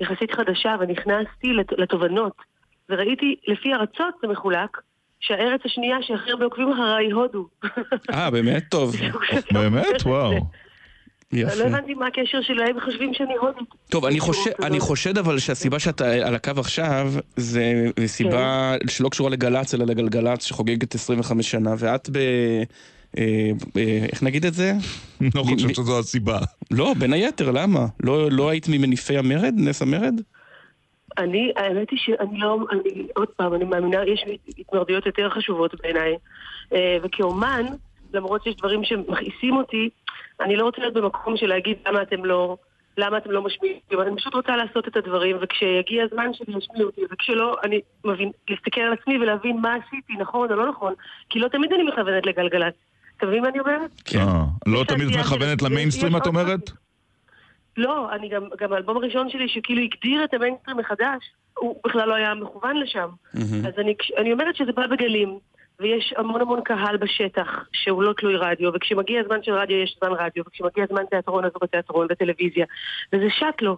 יחסית 0.00 0.34
חדשה, 0.34 0.76
ונכנסתי 0.80 1.52
לת- 1.52 1.72
לתובנות, 1.78 2.32
וראיתי, 2.90 3.36
לפי 3.48 3.74
ארצות 3.74 4.14
זה 4.22 4.28
מחולק, 4.28 4.80
שהארץ 5.20 5.60
השנייה 5.64 5.96
שהכי 6.00 6.30
הרבה 6.30 6.44
עוקבים 6.44 6.72
אחריי 6.72 7.06
היא 7.06 7.14
הודו. 7.14 7.46
אה, 8.10 8.30
באמת? 8.30 8.64
טוב, 8.70 8.94
באמת? 9.54 10.02
וואו. 10.06 10.32
לא 11.32 11.40
יפה. 11.40 11.64
הבנתי 11.64 11.94
מה 11.94 12.06
הקשר 12.06 12.42
שלהם, 12.42 12.80
חושבים 12.80 13.14
שאני 13.14 13.34
הודית. 13.40 13.68
טוב, 13.88 14.04
אני 14.04 14.20
חושב, 14.20 14.50
כאילו, 14.52 14.68
אני 14.68 14.80
חושד 14.80 15.18
אבל 15.18 15.38
שהסיבה 15.38 15.78
שאתה 15.78 16.12
על 16.12 16.34
הקו 16.34 16.52
עכשיו, 16.58 17.12
זה 17.36 17.90
סיבה 18.06 18.74
שלא 18.88 19.08
קשורה 19.08 19.30
לגל"צ, 19.30 19.74
אלא 19.74 19.84
לגלגלצ 19.86 20.42
שחוגגת 20.44 20.94
25 20.94 21.50
שנה, 21.50 21.74
ואת 21.78 22.10
ב... 22.12 22.16
אה, 23.18 23.50
אה, 23.76 24.06
איך 24.12 24.22
נגיד 24.22 24.46
את 24.46 24.54
זה? 24.54 24.72
לא 25.34 25.42
חושב 25.42 25.68
שזו 25.68 25.98
הסיבה. 25.98 26.38
לא, 26.70 26.94
בין 26.98 27.12
היתר, 27.12 27.50
למה? 27.50 27.86
לא 28.02 28.30
לא 28.30 28.48
היית 28.48 28.68
ממניפי 28.68 29.18
המרד? 29.18 29.54
נס 29.56 29.82
המרד? 29.82 30.20
אני, 31.18 31.52
האמת 31.56 31.90
היא 31.90 31.98
שאני 31.98 32.38
לא, 32.38 32.58
אני, 32.70 33.06
עוד 33.16 33.28
פעם, 33.28 33.54
אני 33.54 33.64
מאמינה, 33.64 33.98
יש 34.06 34.24
התמרדויות 34.58 35.06
יותר 35.06 35.30
חשובות 35.30 35.74
בעיניי. 35.82 36.14
אה, 36.72 36.96
וכאומן, 37.02 37.66
למרות 38.14 38.42
שיש 38.42 38.56
דברים 38.56 38.84
שמכעיסים 38.84 39.56
אותי, 39.56 39.88
אני 40.42 40.56
לא 40.56 40.64
רוצה 40.64 40.80
להיות 40.80 40.94
במקום 40.94 41.36
של 41.36 41.46
להגיד 41.46 41.76
למה 41.86 42.02
אתם 42.02 42.24
לא, 42.24 42.56
למה 42.98 43.18
אתם 43.18 43.30
לא 43.30 43.42
משמיעים. 43.42 43.78
אני 43.92 44.16
פשוט 44.16 44.34
רוצה 44.34 44.56
לעשות 44.56 44.88
את 44.88 44.96
הדברים, 44.96 45.36
וכשיגיע 45.40 46.04
הזמן 46.04 46.34
שלי 46.34 46.58
ישמיעו 46.58 46.86
אותי, 46.86 47.00
וכשלא, 47.10 47.56
אני 47.64 47.80
מבין, 48.04 48.30
להסתכל 48.50 48.80
על 48.80 48.92
עצמי 48.92 49.18
ולהבין 49.18 49.60
מה 49.60 49.74
עשיתי, 49.74 50.12
נכון 50.18 50.50
או 50.50 50.56
לא 50.56 50.68
נכון, 50.70 50.94
כי 51.30 51.38
לא 51.38 51.48
תמיד 51.48 51.72
אני 51.72 51.82
מכוונת 51.82 52.26
לגלגלצ. 52.26 52.74
אתה 53.16 53.26
מבין 53.26 53.42
מה 53.42 53.48
אני 53.48 53.60
אומרת? 53.60 53.90
כן. 54.04 54.18
אה, 54.18 54.44
לא 54.66 54.84
תמיד 54.88 55.08
את 55.08 55.20
מכוונת 55.20 55.62
למיינסטרים, 55.62 56.16
את 56.16 56.26
עוד 56.26 56.36
אומרת? 56.36 56.70
לא, 57.76 58.12
אני 58.12 58.28
גם, 58.28 58.42
גם 58.58 58.72
האלבום 58.72 58.96
הראשון 58.96 59.30
שלי 59.30 59.48
שכאילו 59.48 59.82
הגדיר 59.82 60.24
את 60.24 60.34
המיינסטרים 60.34 60.76
מחדש, 60.76 61.30
הוא 61.58 61.80
בכלל 61.86 62.08
לא 62.08 62.14
היה 62.14 62.34
מכוון 62.34 62.76
לשם. 62.76 63.08
אז 63.68 63.78
אני, 63.78 63.94
אני 64.18 64.32
אומרת 64.32 64.56
שזה 64.56 64.72
בא 64.72 64.86
בגלים, 64.86 65.38
ויש 65.80 66.14
המון 66.16 66.40
המון 66.40 66.60
קהל 66.64 66.96
בשטח 66.96 67.48
שהוא 67.72 68.02
לא 68.02 68.12
תלוי 68.12 68.36
רדיו, 68.36 68.70
וכשמגיע 68.74 69.20
הזמן 69.20 69.42
של 69.42 69.52
רדיו 69.52 69.76
יש 69.76 69.96
זמן 70.00 70.12
רדיו, 70.12 70.44
וכשמגיע 70.46 70.84
זמן 70.88 71.02
תיאטרון 71.10 71.44
אז 71.44 71.50
הוא 71.54 71.60
בתיאטרון 71.62 72.06
וטלוויזיה, 72.10 72.66
וזה 73.12 73.26
שט 73.30 73.62
לו. 73.62 73.76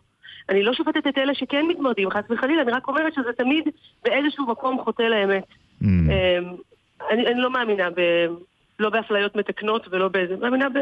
אני 0.49 0.63
לא 0.63 0.75
שופטת 0.75 1.07
את 1.07 1.19
אלה 1.19 1.35
שכן 1.35 1.67
מתמודדים, 1.69 2.11
חס 2.11 2.25
וחלילה, 2.31 2.63
אני 2.63 2.73
רק 2.73 2.89
אומרת 2.89 3.15
שזה 3.15 3.33
תמיד 3.39 3.65
באיזשהו 4.05 4.47
מקום 4.47 4.79
חוטא 4.85 5.03
לאמת. 5.03 5.45
Mm. 5.83 5.85
אמ, 5.85 6.55
אני, 7.11 7.27
אני 7.27 7.41
לא 7.41 7.51
מאמינה 7.51 7.91
ב... 7.91 8.01
לא 8.79 8.91
באפליות 8.91 9.37
מתקנות 9.37 9.89
ולא 9.91 10.09
באיזה... 10.09 10.37
מאמינה 10.37 10.69
ב... 10.69 10.79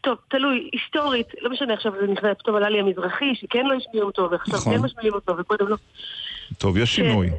טוב, 0.00 0.18
תלוי, 0.28 0.70
היסטורית, 0.72 1.26
לא 1.40 1.50
משנה 1.50 1.74
עכשיו 1.74 1.92
זה 2.00 2.06
נכנס, 2.06 2.36
פתאום 2.38 2.56
עלה 2.56 2.68
לי 2.68 2.80
המזרחי, 2.80 3.34
שכן 3.34 3.66
לא 3.66 3.74
השמיעו 3.74 4.06
אותו, 4.06 4.28
ועכשיו 4.30 4.54
נכון. 4.54 4.76
כן 4.76 4.82
משמיעים 4.82 5.14
אותו, 5.14 5.36
וקודם 5.38 5.68
לא. 5.68 5.76
טוב, 6.58 6.76
יש 6.76 6.94
שינוי. 6.94 7.30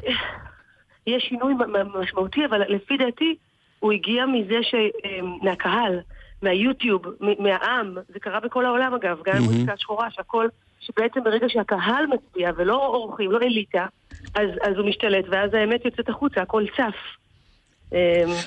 יש 1.06 1.24
שינוי 1.24 1.54
משמעותי, 1.94 2.46
אבל 2.46 2.62
לפי 2.68 2.96
דעתי 2.96 3.34
הוא 3.80 3.92
הגיע 3.92 4.26
מזה 4.26 4.62
ש... 4.62 4.74
אמ, 4.74 5.38
מהקהל, 5.42 6.00
מהיוטיוב, 6.42 7.02
מהעם, 7.38 7.94
זה 8.08 8.20
קרה 8.20 8.40
בכל 8.40 8.64
העולם 8.66 8.94
אגב, 8.94 9.18
גם 9.24 9.34
מהמם. 9.34 9.44
מוזיקה 9.44 9.76
שחורה, 9.76 10.10
שהכל, 10.10 10.46
שבעצם 10.80 11.24
ברגע 11.24 11.46
שהקהל 11.48 12.06
מצביע 12.06 12.50
ולא 12.56 12.86
אורחים, 12.86 13.30
לא 13.30 13.38
אליטה, 13.38 13.86
אז, 14.34 14.48
אז 14.62 14.76
הוא 14.76 14.86
משתלט, 14.86 15.24
ואז 15.28 15.54
האמת 15.54 15.84
יוצאת 15.84 16.08
החוצה, 16.08 16.42
הכל 16.42 16.64
צף. 16.76 16.96
אמ, 17.92 17.98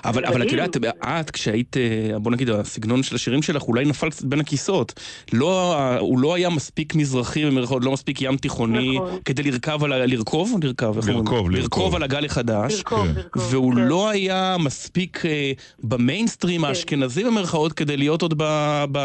אבל, 0.06 0.26
אבל 0.26 0.42
את. 0.48 0.52
יודעת, 0.52 0.78
את 1.04 1.32
כשהיית, 1.32 1.78
אה, 1.78 2.20
בוא 2.20 2.32
נגיד, 2.32 2.50
הסגנון 2.50 3.04
של 3.04 3.16
השירים 3.16 3.42
שלך 3.42 3.64
אולי 3.64 3.86
נפל 3.86 4.10
קצת 4.10 4.24
בין 4.26 4.40
הכיסאות. 4.40 4.94
לא, 5.34 5.76
הוא 6.00 6.20
לא 6.20 6.34
היה 6.34 6.50
מספיק 6.50 6.96
מזרחי 6.96 7.46
במרכאות, 7.46 7.84
לא 7.84 7.92
מספיק 7.92 8.22
ים 8.22 8.38
תיכוני, 8.38 8.96
נכון. 8.98 9.20
כדי 9.26 9.44
לרכב 9.52 9.84
על 9.84 9.94
ה... 9.94 10.06
לרכוב? 10.06 10.60
לרכב, 10.64 10.98
איך 10.98 11.08
אומרים? 11.08 11.26
לרכוב, 11.26 11.52
לרכוב. 11.52 11.56
לרכוב 11.60 11.96
על 11.96 12.04
הגל 12.04 12.26
החדש. 12.26 12.78
לרכוב, 12.78 13.08
כן. 13.08 13.14
לרכוב. 13.16 13.48
והוא 13.52 13.74
כן. 13.74 13.80
לא 13.80 14.10
היה 14.10 14.56
מספיק 14.60 15.26
אה, 15.26 15.52
במיינסטרים 15.84 16.66
האשכנזי 16.66 17.24
במרכאות 17.24 17.74
כדי 17.74 17.98
להיות 17.98 18.22
עוד 18.22 18.34
ב, 18.38 18.44
ב, 18.92 18.98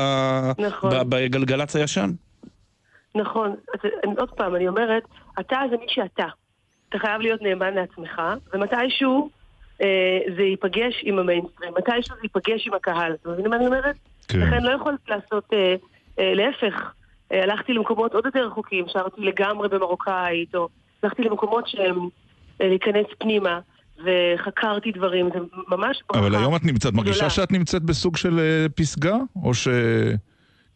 נכון. 0.59 0.91
ב, 0.91 1.03
בגלגלצ 1.09 1.76
הישן. 1.76 2.11
נכון. 3.14 3.51
אז 3.74 3.80
אני- 4.05 4.14
עוד 4.18 4.30
פעם, 4.30 4.55
אני 4.57 4.68
אומרת, 4.68 5.03
אתה 5.41 5.57
זה 5.70 5.76
מי 5.76 5.87
שאתה. 5.89 6.24
אתה 6.89 6.99
חייב 6.99 7.20
להיות 7.20 7.43
נאמן 7.43 7.74
לעצמך, 7.74 8.22
ומתישהו 8.55 9.30
אה, 9.33 9.41
זה 10.37 10.43
ייפגש 10.43 10.95
עם 11.03 11.18
המיינסטרים, 11.18 11.72
מתישהו 11.78 12.16
זה 12.16 12.20
ייפגש 12.22 12.66
עם 12.66 12.74
הקהל. 12.74 13.12
אתה 13.12 13.28
מבין 13.28 13.49
מה 13.49 13.57
אני 13.57 13.66
אומרת? 13.66 13.97
כן. 14.28 14.41
לכן 14.41 14.62
לא 14.62 14.70
יכולתי 14.70 15.11
לעשות, 15.11 15.45
אה, 15.53 15.74
אה, 16.18 16.35
להפך. 16.35 16.93
אה, 17.33 17.43
הלכתי 17.43 17.72
למקומות 17.72 18.14
עוד 18.14 18.26
יותר 18.26 18.47
רחוקים, 18.47 18.85
שרתי 18.89 19.20
לגמרי 19.20 19.68
במרוקאית, 19.68 20.55
או 20.55 20.68
הלכתי 21.03 21.22
למקומות 21.22 21.68
שהם 21.68 22.09
אה, 22.61 22.68
להיכנס 22.68 23.07
פנימה, 23.18 23.61
וחקרתי 24.05 24.93
דברים, 24.93 25.28
זה 25.35 25.39
ממש 25.68 26.03
ברכה. 26.09 26.26
אבל 26.26 26.35
היום 26.35 26.57
את 26.57 26.64
נמצאת, 26.64 26.93
מרגישה. 26.93 27.30
שאת 27.30 27.53
נמצאת 27.53 27.83
בסוג 27.83 28.16
של 28.16 28.39
אה, 28.39 28.66
פסגה? 28.74 29.16
או 29.43 29.55
ש... 29.55 29.68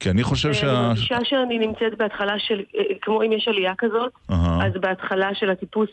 כי 0.00 0.10
אני 0.10 0.22
חושב 0.22 0.48
אה, 0.48 0.54
שה... 0.54 0.70
אני 0.70 0.86
מרגישה 0.88 1.18
שאני 1.24 1.58
נמצאת 1.58 1.98
בהתחלה 1.98 2.38
של, 2.38 2.62
אה, 2.76 2.82
כמו 3.02 3.22
אם 3.22 3.32
יש 3.32 3.48
עלייה 3.48 3.72
כזאת. 3.78 4.12
אז 4.28 4.72
בהתחלה 4.80 5.34
של 5.34 5.50
הטיפוס 5.50 5.88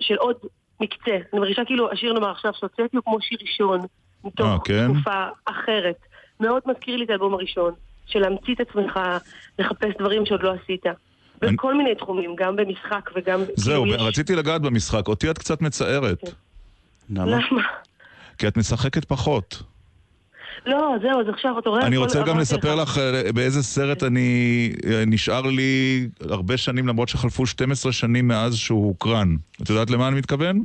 של 0.00 0.16
עוד 0.16 0.36
מקצה. 0.80 1.10
אני 1.32 1.40
מרגישה 1.40 1.64
כאילו 1.64 1.92
השיר 1.92 2.12
נאמר 2.12 2.30
עכשיו 2.30 2.52
שהוצאתי 2.58 2.96
הוא 2.96 3.02
כמו 3.04 3.20
שיר 3.20 3.38
ראשון, 3.42 3.80
מתוך 4.24 4.46
אה, 4.46 4.56
כן? 4.64 4.92
תקופה 4.94 5.26
אחרת. 5.44 5.96
מאוד 6.40 6.62
מזכיר 6.66 6.96
לי 6.96 7.04
את 7.04 7.10
האלבום 7.10 7.34
הראשון, 7.34 7.72
של 8.06 8.18
להמציא 8.20 8.54
את 8.54 8.60
עצמך, 8.60 9.00
לחפש 9.58 9.90
דברים 9.98 10.26
שעוד 10.26 10.42
לא 10.42 10.52
עשית. 10.62 10.86
אני- 11.42 11.52
בכל 11.52 11.74
מיני 11.74 11.94
תחומים, 11.94 12.34
גם 12.38 12.56
במשחק 12.56 13.10
וגם... 13.14 13.40
זהו, 13.56 13.82
כאילו 13.82 13.96
יש- 13.96 14.02
רציתי 14.02 14.34
לגעת 14.36 14.62
במשחק. 14.62 15.08
אותי 15.08 15.30
את 15.30 15.38
קצת 15.38 15.60
מצערת. 15.62 16.20
כן. 16.20 16.30
למה? 17.10 17.26
למה? 17.30 17.62
כי 18.38 18.48
את 18.48 18.56
משחקת 18.56 19.04
פחות. 19.04 19.62
לא, 20.68 20.94
זהו, 21.02 21.20
אז 21.20 21.28
עכשיו 21.28 21.58
אתה 21.58 21.68
רואה... 21.70 21.86
אני 21.86 21.96
רוצה 21.96 22.22
גם 22.22 22.38
לספר 22.38 22.74
לך 22.74 22.98
אה, 22.98 23.32
באיזה 23.32 23.62
סרט 23.62 24.02
אני... 24.02 24.72
אה, 24.86 25.04
נשאר 25.06 25.42
לי 25.42 26.08
הרבה 26.20 26.56
שנים, 26.56 26.88
למרות 26.88 27.08
שחלפו 27.08 27.46
12 27.46 27.92
שנים 27.92 28.28
מאז 28.28 28.56
שהוא 28.56 28.86
הוקרן. 28.86 29.36
את 29.62 29.70
יודעת 29.70 29.90
למה 29.90 30.08
אני 30.08 30.16
מתכוון? 30.16 30.62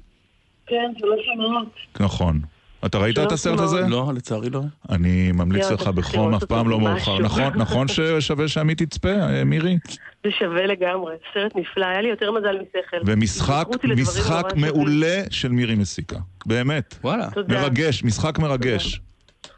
כן, 0.68 0.91
זה 0.99 1.08
לא 1.08 1.16
שמות. 1.24 1.74
נכון. 1.99 2.39
אתה 2.86 2.97
ראית 2.97 3.18
את 3.18 3.22
שלוש 3.22 3.34
הסרט. 3.34 3.60
הזה? 3.60 3.82
לא, 3.88 4.12
לצערי 4.16 4.49
לא. 4.49 4.62
אני 4.89 5.32
ממליץ 5.32 5.64
יואו, 5.64 5.76
לך 5.76 5.88
בחום, 5.88 6.36
אף 6.36 6.43
פעם 6.43 6.70
לא 6.70 6.80
מאוחר. 6.80 7.20
נכון, 7.20 7.43
נכון 7.56 7.88
ששווה 7.88 8.47
שעמית 8.47 8.82
תצפה, 8.82 9.10
אה, 9.10 9.43
מירי? 9.43 9.78
זה 10.24 10.32
שווה 10.39 10.66
לגמרי, 10.66 11.16
סרט 11.34 11.56
נפלא, 11.56 11.86
היה 11.86 12.01
לי 12.01 12.10
יותר 12.10 12.32
מזל 12.32 12.58
משכל. 12.62 12.97
ומשחק, 13.06 13.68
משחק. 13.97 14.54
מעולה 14.56 15.24
של 15.30 15.49
מירי 15.49 15.76
מסיקה. 15.76 16.18
באמת. 16.45 16.95
וואלה. 17.04 17.32
תודה. 17.34 17.62
מרגש, 17.62 18.04
משחק 18.04 18.39
מרגש. 18.39 19.01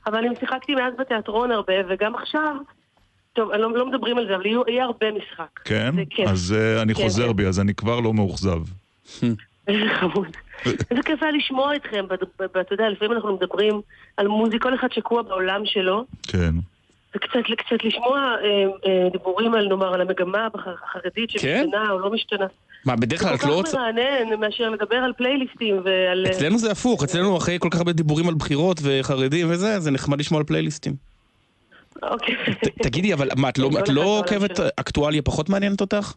אבל 0.07 0.17
אני 0.25 0.35
שיחקתי 0.39 0.75
מאז 0.75 0.93
בתיאטרון 0.99 1.51
הרבה, 1.51 1.73
וגם 1.89 2.15
עכשיו, 2.15 2.55
טוב, 3.33 3.51
לא, 3.51 3.71
לא 3.71 3.85
מדברים 3.85 4.17
על 4.17 4.27
זה, 4.27 4.35
אבל 4.35 4.45
יהיו- 4.45 4.61
יהיה 4.67 4.83
הרבה 4.83 5.11
משחק. 5.11 5.59
כן? 5.65 5.91
זה 5.95 6.01
כיף. 6.09 6.29
אז 6.29 6.55
אה, 6.57 6.81
אני 6.81 6.93
כן, 6.95 7.03
חוזר 7.03 7.27
כן. 7.27 7.35
בי, 7.35 7.45
אז 7.45 7.59
אני 7.59 7.73
כבר 7.73 7.99
לא 7.99 8.13
מאוכזב. 8.13 8.59
איזה 9.67 9.93
חמוד. 9.99 10.27
איזה 10.65 11.03
כיף 11.05 11.23
היה 11.23 11.31
לשמוע 11.31 11.75
אתכם, 11.75 12.05
בד- 12.07 12.23
ב- 12.39 12.43
ב- 12.53 12.57
אתה 12.57 12.73
יודע, 12.73 12.89
לפעמים 12.89 13.11
אנחנו 13.13 13.33
מדברים 13.35 13.81
על 14.17 14.27
מוזיקה, 14.27 14.69
כל 14.69 14.75
אחד 14.75 14.91
שקוע 14.91 15.21
בעולם 15.21 15.61
שלו, 15.65 16.05
כן. 16.27 16.51
וקצת 17.15 17.39
קצת 17.57 17.83
לשמוע 17.83 18.19
אה, 18.19 18.63
אה, 18.85 19.09
דיבורים 19.11 19.53
על, 19.53 19.67
נאמר, 19.67 19.93
על 19.93 20.01
המגמה 20.01 20.47
החרדית 20.53 21.31
כן? 21.31 21.39
שמשתנה 21.39 21.91
או 21.91 21.99
לא 21.99 22.11
משתנה. 22.11 22.45
מה, 22.85 22.95
בדרך 22.95 23.19
זה 23.21 23.27
כלל 23.29 23.37
כל 23.37 23.43
את 23.43 23.49
לא 23.49 23.49
כך 23.49 23.55
רוצה... 23.55 23.77
מרענן 23.77 24.39
מאשר 24.39 24.69
לדבר 24.69 24.95
על 24.95 25.13
פלייליסטים 25.17 25.81
ועל... 25.83 26.25
אה, 26.25 26.31
אצלנו 26.31 26.57
זה 26.57 26.71
הפוך, 26.71 27.03
אצלנו 27.03 27.37
אחרי 27.37 27.57
כל 27.59 27.69
כך 27.71 27.77
הרבה 27.77 27.91
דיבורים 27.91 28.29
על 28.29 28.35
בחירות 28.35 28.79
וחרדים 28.83 29.47
וזה, 29.49 29.79
זה 29.79 29.91
נחמד 29.91 30.19
לשמוע 30.19 30.39
על 30.39 30.45
פלייליסטים. 30.45 30.93
אוקיי. 32.03 32.35
תגידי, 32.83 33.13
אבל 33.13 33.29
מה, 33.37 33.49
את 33.49 33.57
לא- 33.57 33.69
כל 33.85 33.91
לא 33.91 34.19
עוקבת. 34.19 34.59
אקטואליה 34.75 35.21
פחות 35.21 35.49
מעניינת 35.49 35.81
אותך? 35.81 36.13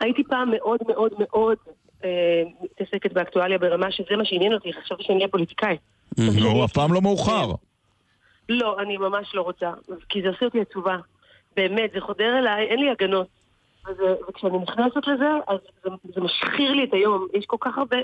הייתי 0.00 0.24
פעם 0.24 0.50
מאוד 0.50 0.78
מאוד 0.88 1.12
מאוד 1.18 1.56
אה, 2.04 2.42
מתעסקת 2.62 3.12
באקטואליה 3.12 3.58
ברמה 3.58 3.92
שזה 3.92 4.16
מה 4.16 4.24
שעניין 4.24 4.52
אותי, 4.52 4.72
חשבתי 4.72 5.02
שאני 5.02 5.16
אהיה 5.18 5.28
פוליטיקאית. 5.28 5.80
נו, 6.18 6.64
אף 6.64 6.72
פעם 6.72 6.92
לא 6.92 7.02
מאוחר. 7.02 7.50
לא, 8.48 8.76
אני 8.80 8.96
ממש 8.96 9.34
לא 9.34 9.42
רוצה, 9.42 9.70
כי 10.08 10.22
זה 10.22 10.28
עושה 10.28 10.44
אותי 10.44 10.60
עצובה. 10.60 10.96
באמת, 11.56 11.90
זה 11.94 12.00
חודר 12.00 12.38
אליי, 12.38 12.66
אין 12.66 12.78
לי 12.78 12.90
הגנות. 12.90 13.26
וזה, 13.88 14.14
וכשאני 14.28 14.58
נכנסת 14.58 15.06
לזה, 15.06 15.30
אז 15.46 15.58
זה, 15.84 15.90
זה 16.14 16.20
משחיר 16.20 16.72
לי 16.72 16.84
את 16.84 16.92
היום. 16.92 17.26
יש 17.34 17.46
כל 17.46 17.56
כך 17.60 17.78
הרבה 17.78 17.96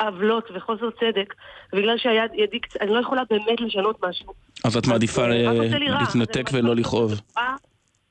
עוולות 0.00 0.50
וחוסר 0.54 0.90
צדק, 0.90 1.34
בגלל 1.72 1.98
שהיד 1.98 2.30
ידי 2.34 2.60
קצת, 2.60 2.80
אני 2.80 2.90
לא 2.90 3.00
יכולה 3.00 3.22
באמת 3.30 3.60
לשנות 3.60 4.04
משהו. 4.04 4.32
אז 4.64 4.76
את 4.76 4.86
מעדיפה 4.86 5.22
אה, 5.22 5.52
רע. 5.90 5.98
להתנתק 6.00 6.50
ולא 6.52 6.76
לכאוב. 6.76 7.12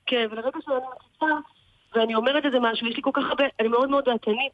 כן, 0.05 0.27
ולרגע 0.31 0.59
שאני 0.65 0.75
מציצה, 0.75 1.35
ואני 1.95 2.15
אומרת 2.15 2.45
איזה 2.45 2.57
משהו, 2.61 2.87
יש 2.87 2.95
לי 2.95 3.01
כל 3.01 3.11
כך 3.13 3.23
הרבה, 3.29 3.43
אני 3.59 3.67
מאוד 3.67 3.89
מאוד 3.89 4.05
דעתנית, 4.05 4.51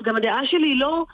וגם 0.00 0.16
הדעה 0.16 0.46
שלי 0.46 0.66
היא 0.66 0.80
לא, 0.80 1.04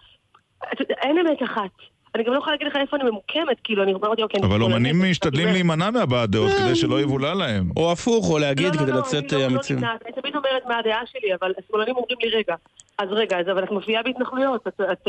אין 0.91 1.19
אמת 1.19 1.43
אחת. 1.43 1.71
אני 2.15 2.25
גם 2.25 2.33
לא 2.33 2.39
יכולה 2.39 2.53
להגיד 2.53 2.67
לך 2.67 2.77
איפה 2.77 2.97
אני 2.97 3.05
ממוקמת, 3.11 3.57
כאילו, 3.65 3.83
אני 3.83 3.95
אומרת, 3.95 4.21
אוקיי, 4.21 4.41
אבל 4.43 4.63
אומנים 4.63 5.03
משתדלים 5.11 5.49
להימנע 5.49 5.91
מהבעת 5.91 6.31
דעות 6.31 6.51
כדי 6.51 6.75
שלא 6.75 7.01
יבולע 7.01 7.35
להם. 7.35 7.71
או 7.77 7.93
הפוך, 7.93 8.31
או 8.31 8.39
להגיד 8.39 8.67
לא, 8.67 8.73
לא, 8.73 8.79
כדי 8.79 8.93
לא, 8.93 8.99
לצאת 8.99 9.33
אה, 9.33 9.39
לא- 9.39 9.45
לא 9.45 9.51
אמיצים. 9.53 9.77
נמנעת. 9.77 10.03
אני 10.07 10.13
תמיד 10.13 10.37
אומרת 10.37 10.67
מה 10.69 10.79
הדעה 10.79 11.01
שלי, 11.07 11.35
אבל 11.35 11.53
השמאלנים 11.59 11.97
אומרים 11.97 12.19
לי, 12.23 12.29
רגע, 12.31 12.55
אז 12.99 13.09
רגע, 13.11 13.37
אבל 13.53 13.65
את 13.65 13.71
מופיעה 13.71 14.03
בהתנחלויות, 14.03 14.67
את, 14.69 14.81
את, 14.81 15.09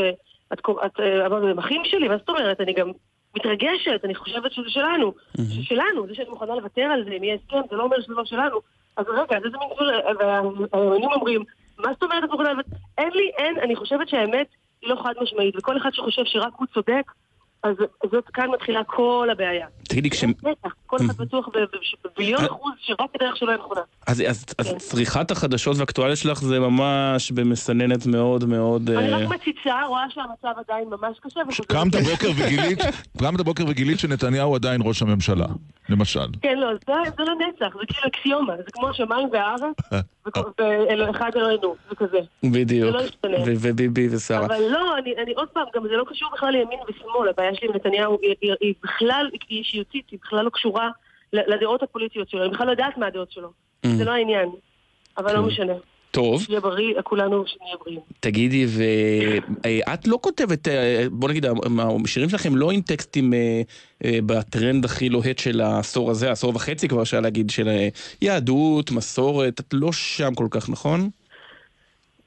את, 0.52 0.58
את, 0.86 1.00
אבל 1.26 1.50
הם 1.50 1.58
אחים 1.58 1.82
שלי, 1.84 2.08
מה 2.08 2.16
זאת 2.16 2.28
אומרת? 2.28 2.60
אני 2.60 2.72
גם 2.72 2.90
מתרגשת, 3.36 4.00
אני 4.04 4.14
חושבת 4.14 4.52
שזה 4.52 4.68
שלנו. 4.68 5.12
זה 5.34 5.62
שלנו, 5.62 6.06
זה 6.06 6.14
שאני 6.14 6.28
מוכנה 6.30 6.54
לוותר 6.54 6.82
על 6.82 7.04
זה, 7.04 7.10
אם 7.10 7.24
יהיה 7.24 7.34
הסכם, 7.44 7.60
זה 7.70 7.76
לא 7.76 7.82
אומר 7.82 8.00
שזה 8.00 8.14
לא 8.14 8.24
שלנו. 8.24 8.56
אז 8.96 9.06
רגע, 9.08 9.36
אז 9.36 9.44
איזה 9.44 9.56
מין 9.58 9.68
גבול, 9.74 9.90
והימנים 10.72 11.10
אומרים, 11.12 11.44
מה 11.78 11.88
זאת 11.92 12.02
אומרת 12.02 12.24
את 12.24 12.30
מוכנה 12.30 12.52
לוותר? 12.52 12.68
אין 12.98 13.10
לי, 13.14 13.30
אין, 13.36 13.58
אני 13.62 13.76
חושבת 13.76 14.08
שהאמת 14.08 14.46
היא 14.82 14.90
לא 14.90 15.02
חד 15.02 15.12
משמעית, 15.22 15.56
וכל 15.56 15.76
אחד 15.76 15.90
שחושב 15.92 16.22
שרק 16.24 16.52
הוא 16.56 16.66
צודק, 16.74 17.12
אז 17.62 17.76
זאת 18.12 18.24
כאן 18.34 18.50
מתחילה 18.50 18.84
כל 18.84 19.28
הבעיה. 19.32 19.66
תגידי, 19.88 20.10
כש... 20.10 20.24
בטח, 20.24 20.74
כל 20.86 20.96
אחד 20.96 21.16
בטוח 21.16 21.48
בביליון 22.04 22.44
אחוז 22.44 22.72
שרק 22.80 23.10
הדרך 23.14 23.36
שלו 23.36 23.50
היא 23.50 23.58
נכונה. 23.58 23.80
אז, 24.06 24.22
אז, 24.28 24.44
אז 24.58 24.68
כן. 24.68 24.78
צריכת 24.78 25.30
החדשות 25.30 25.76
והאקטואליה 25.76 26.16
שלך 26.16 26.38
זה 26.40 26.60
ממש 26.60 27.30
במסננת 27.30 28.06
מאוד 28.06 28.44
מאוד... 28.44 28.90
אני 28.90 29.12
אה, 29.12 29.18
רק 29.18 29.28
מציצה, 29.28 29.82
רואה 29.86 30.04
שהמצב 30.10 30.52
עדיין 30.68 30.88
ממש 30.88 31.18
קשה. 31.20 31.40
קמת 31.68 31.94
הבוקר 31.94 32.30
וגילית, 32.36 32.78
קמת 33.20 33.40
הבוקר 33.40 33.64
וגילית 33.68 33.98
שנתניהו 33.98 34.54
עדיין 34.54 34.80
ראש 34.84 35.02
הממשלה, 35.02 35.46
למשל. 35.88 36.26
כן, 36.42 36.58
לא, 36.58 36.68
זה, 36.86 36.92
זה 37.16 37.22
לא 37.24 37.34
נצח, 37.34 37.74
זה 37.80 37.86
כאילו 37.86 38.08
אקסיומה, 38.08 38.56
זה 38.56 38.70
כמו 38.72 38.88
השמיים 38.88 39.28
והארץ, 39.32 39.76
וכו- 40.26 40.40
ואחד 40.98 41.30
אלוהינו, 41.36 41.74
זה 41.90 41.96
כזה. 41.96 42.18
בדיוק. 42.44 42.90
זה 42.90 42.96
לא 42.98 43.02
ישתנה. 43.02 43.36
ו- 43.46 43.54
וביבי 43.60 44.08
ושרה. 44.16 44.46
אבל 44.46 44.62
לא, 44.70 44.98
אני, 44.98 45.14
אני 45.22 45.32
עוד 45.32 45.48
פעם, 45.48 45.64
גם 45.74 45.82
זה 45.82 45.96
לא 45.96 46.04
קשור 46.08 46.28
בכלל 46.34 46.50
לימין 46.50 46.78
ושמאל, 46.88 47.28
הבעיה 47.28 47.51
עם 47.62 47.74
נתניהו 47.74 48.18
היא, 48.22 48.34
היא, 48.40 48.52
היא 48.60 48.74
בכלל, 48.82 49.30
היא 49.48 49.58
אישיותית, 49.58 50.10
היא 50.10 50.18
בכלל 50.22 50.44
לא 50.44 50.50
קשורה 50.50 50.90
לדעות 51.32 51.82
הפוליטיות 51.82 52.30
שלו, 52.30 52.42
אני 52.42 52.50
בכלל 52.50 52.66
לא 52.66 52.70
יודעת 52.70 52.96
מה 52.96 53.06
הדעות 53.06 53.32
שלו. 53.32 53.52
זה 53.86 54.04
לא 54.04 54.10
העניין. 54.10 54.48
אבל 55.18 55.36
לא 55.36 55.42
משנה. 55.42 55.72
טוב, 56.10 56.42
שיהיה 56.42 56.60
בריא, 56.60 57.02
כולנו 57.02 57.44
שנהיה 57.46 57.74
בריאים. 57.84 58.00
תגידי, 58.20 58.66
ואת 58.68 60.06
לא 60.06 60.18
כותבת, 60.20 60.68
אה, 60.68 61.06
בוא 61.10 61.28
נגיד, 61.28 61.46
השירים 62.04 62.28
שלכם 62.28 62.56
לא 62.56 62.70
עם 62.70 62.80
טקסטים 62.80 63.34
אה, 63.34 63.62
אה, 64.04 64.18
בטרנד 64.26 64.84
הכי 64.84 65.08
לוהט 65.08 65.38
של 65.38 65.60
העשור 65.60 66.10
הזה, 66.10 66.30
עשור 66.30 66.52
וחצי 66.54 66.88
כבר 66.88 67.02
אפשר 67.02 67.20
להגיד, 67.20 67.50
של 67.50 67.68
אה, 67.68 67.88
יהדות, 68.22 68.90
מסורת, 68.90 69.60
את 69.60 69.74
לא 69.74 69.92
שם 69.92 70.34
כל 70.34 70.46
כך, 70.50 70.68
נכון? 70.68 71.10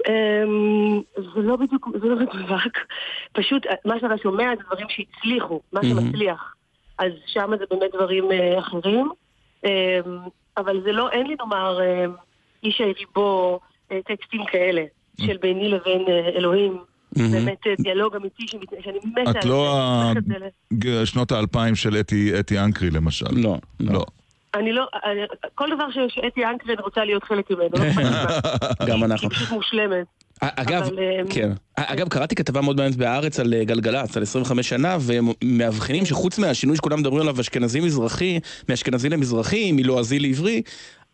אמ, 0.09 1.01
זה 1.15 1.41
לא 1.41 1.55
בדיוק, 1.55 1.87
זה 2.01 2.07
לא 2.07 2.15
מדויק. 2.15 2.77
פשוט 3.33 3.65
אה, 3.65 3.73
מה 3.85 3.95
שאתה 3.99 4.17
שומע 4.23 4.43
זה 4.57 4.63
דברים 4.67 4.87
שהצליחו, 4.89 5.61
מה 5.73 5.79
שמצליח. 5.83 6.53
אז 6.97 7.11
שם 7.25 7.51
זה 7.59 7.65
באמת 7.69 7.91
דברים 7.93 8.31
אה, 8.31 8.59
אחרים. 8.59 9.09
אמ, 9.65 9.69
אבל 10.57 10.81
זה 10.83 10.91
לא, 10.91 11.09
אין 11.09 11.27
לי 11.27 11.35
נאמר 11.39 11.79
אמ, 11.83 12.11
איש 12.63 12.81
היריבו 12.81 13.59
אה, 13.91 13.99
טקסטים 14.07 14.41
כאלה, 14.51 14.83
של 15.21 15.37
ביני 15.41 15.69
לבין 15.69 16.01
אה, 16.07 16.29
אלוהים. 16.29 16.77
באמת 17.31 17.67
אה, 17.67 17.73
דיאלוג 17.79 18.15
אמיתי 18.15 18.45
שאני 18.83 18.99
מתה 19.05 19.31
את 19.31 19.35
על 19.45 19.49
לא. 19.51 20.11
ג- 20.73 21.03
שנות 21.05 21.31
האלפיים 21.31 21.75
של 21.75 21.95
אתי 21.99 22.39
אתי 22.39 22.59
אנקרי 22.59 22.89
למשל. 22.89 23.25
לא, 23.31 23.55
לא. 23.79 24.05
אני 24.59 24.73
לא, 24.73 24.85
אני- 25.05 25.21
כל 25.55 25.69
דבר 25.75 25.85
שאתי 26.07 26.45
אנקרן 26.45 26.75
רוצה 26.83 27.05
להיות 27.05 27.23
חלק 27.23 27.51
ממנו, 27.51 27.69
לא. 27.73 28.01
גם 28.87 28.97
היא 28.97 29.05
אנחנו. 29.05 29.29
פשוט 29.29 29.49
מושלמת. 29.49 30.05
אגב, 30.41 30.83
אה, 30.99 31.21
כן. 31.29 31.51
אגב, 31.75 32.07
קראתי 32.09 32.35
כתבה 32.35 32.61
מאוד 32.61 32.75
מעניינת 32.75 32.97
בהארץ 32.97 33.39
על 33.39 33.53
אה, 33.53 33.63
גלגלצ, 33.63 34.17
על 34.17 34.23
25 34.23 34.69
שנה, 34.69 34.97
והם 34.99 35.27
מאבחנים 35.43 36.05
שחוץ 36.05 36.39
מהשינוי 36.39 36.75
שכולם 36.77 36.99
מדברים 36.99 37.21
עליו, 37.21 37.41
אשכנזי 37.41 37.79
מזרחי, 37.79 38.39
מאשכנזי 38.69 39.09
למזרחי, 39.09 39.71
מלועזי 39.71 40.19
לעברי, 40.19 40.61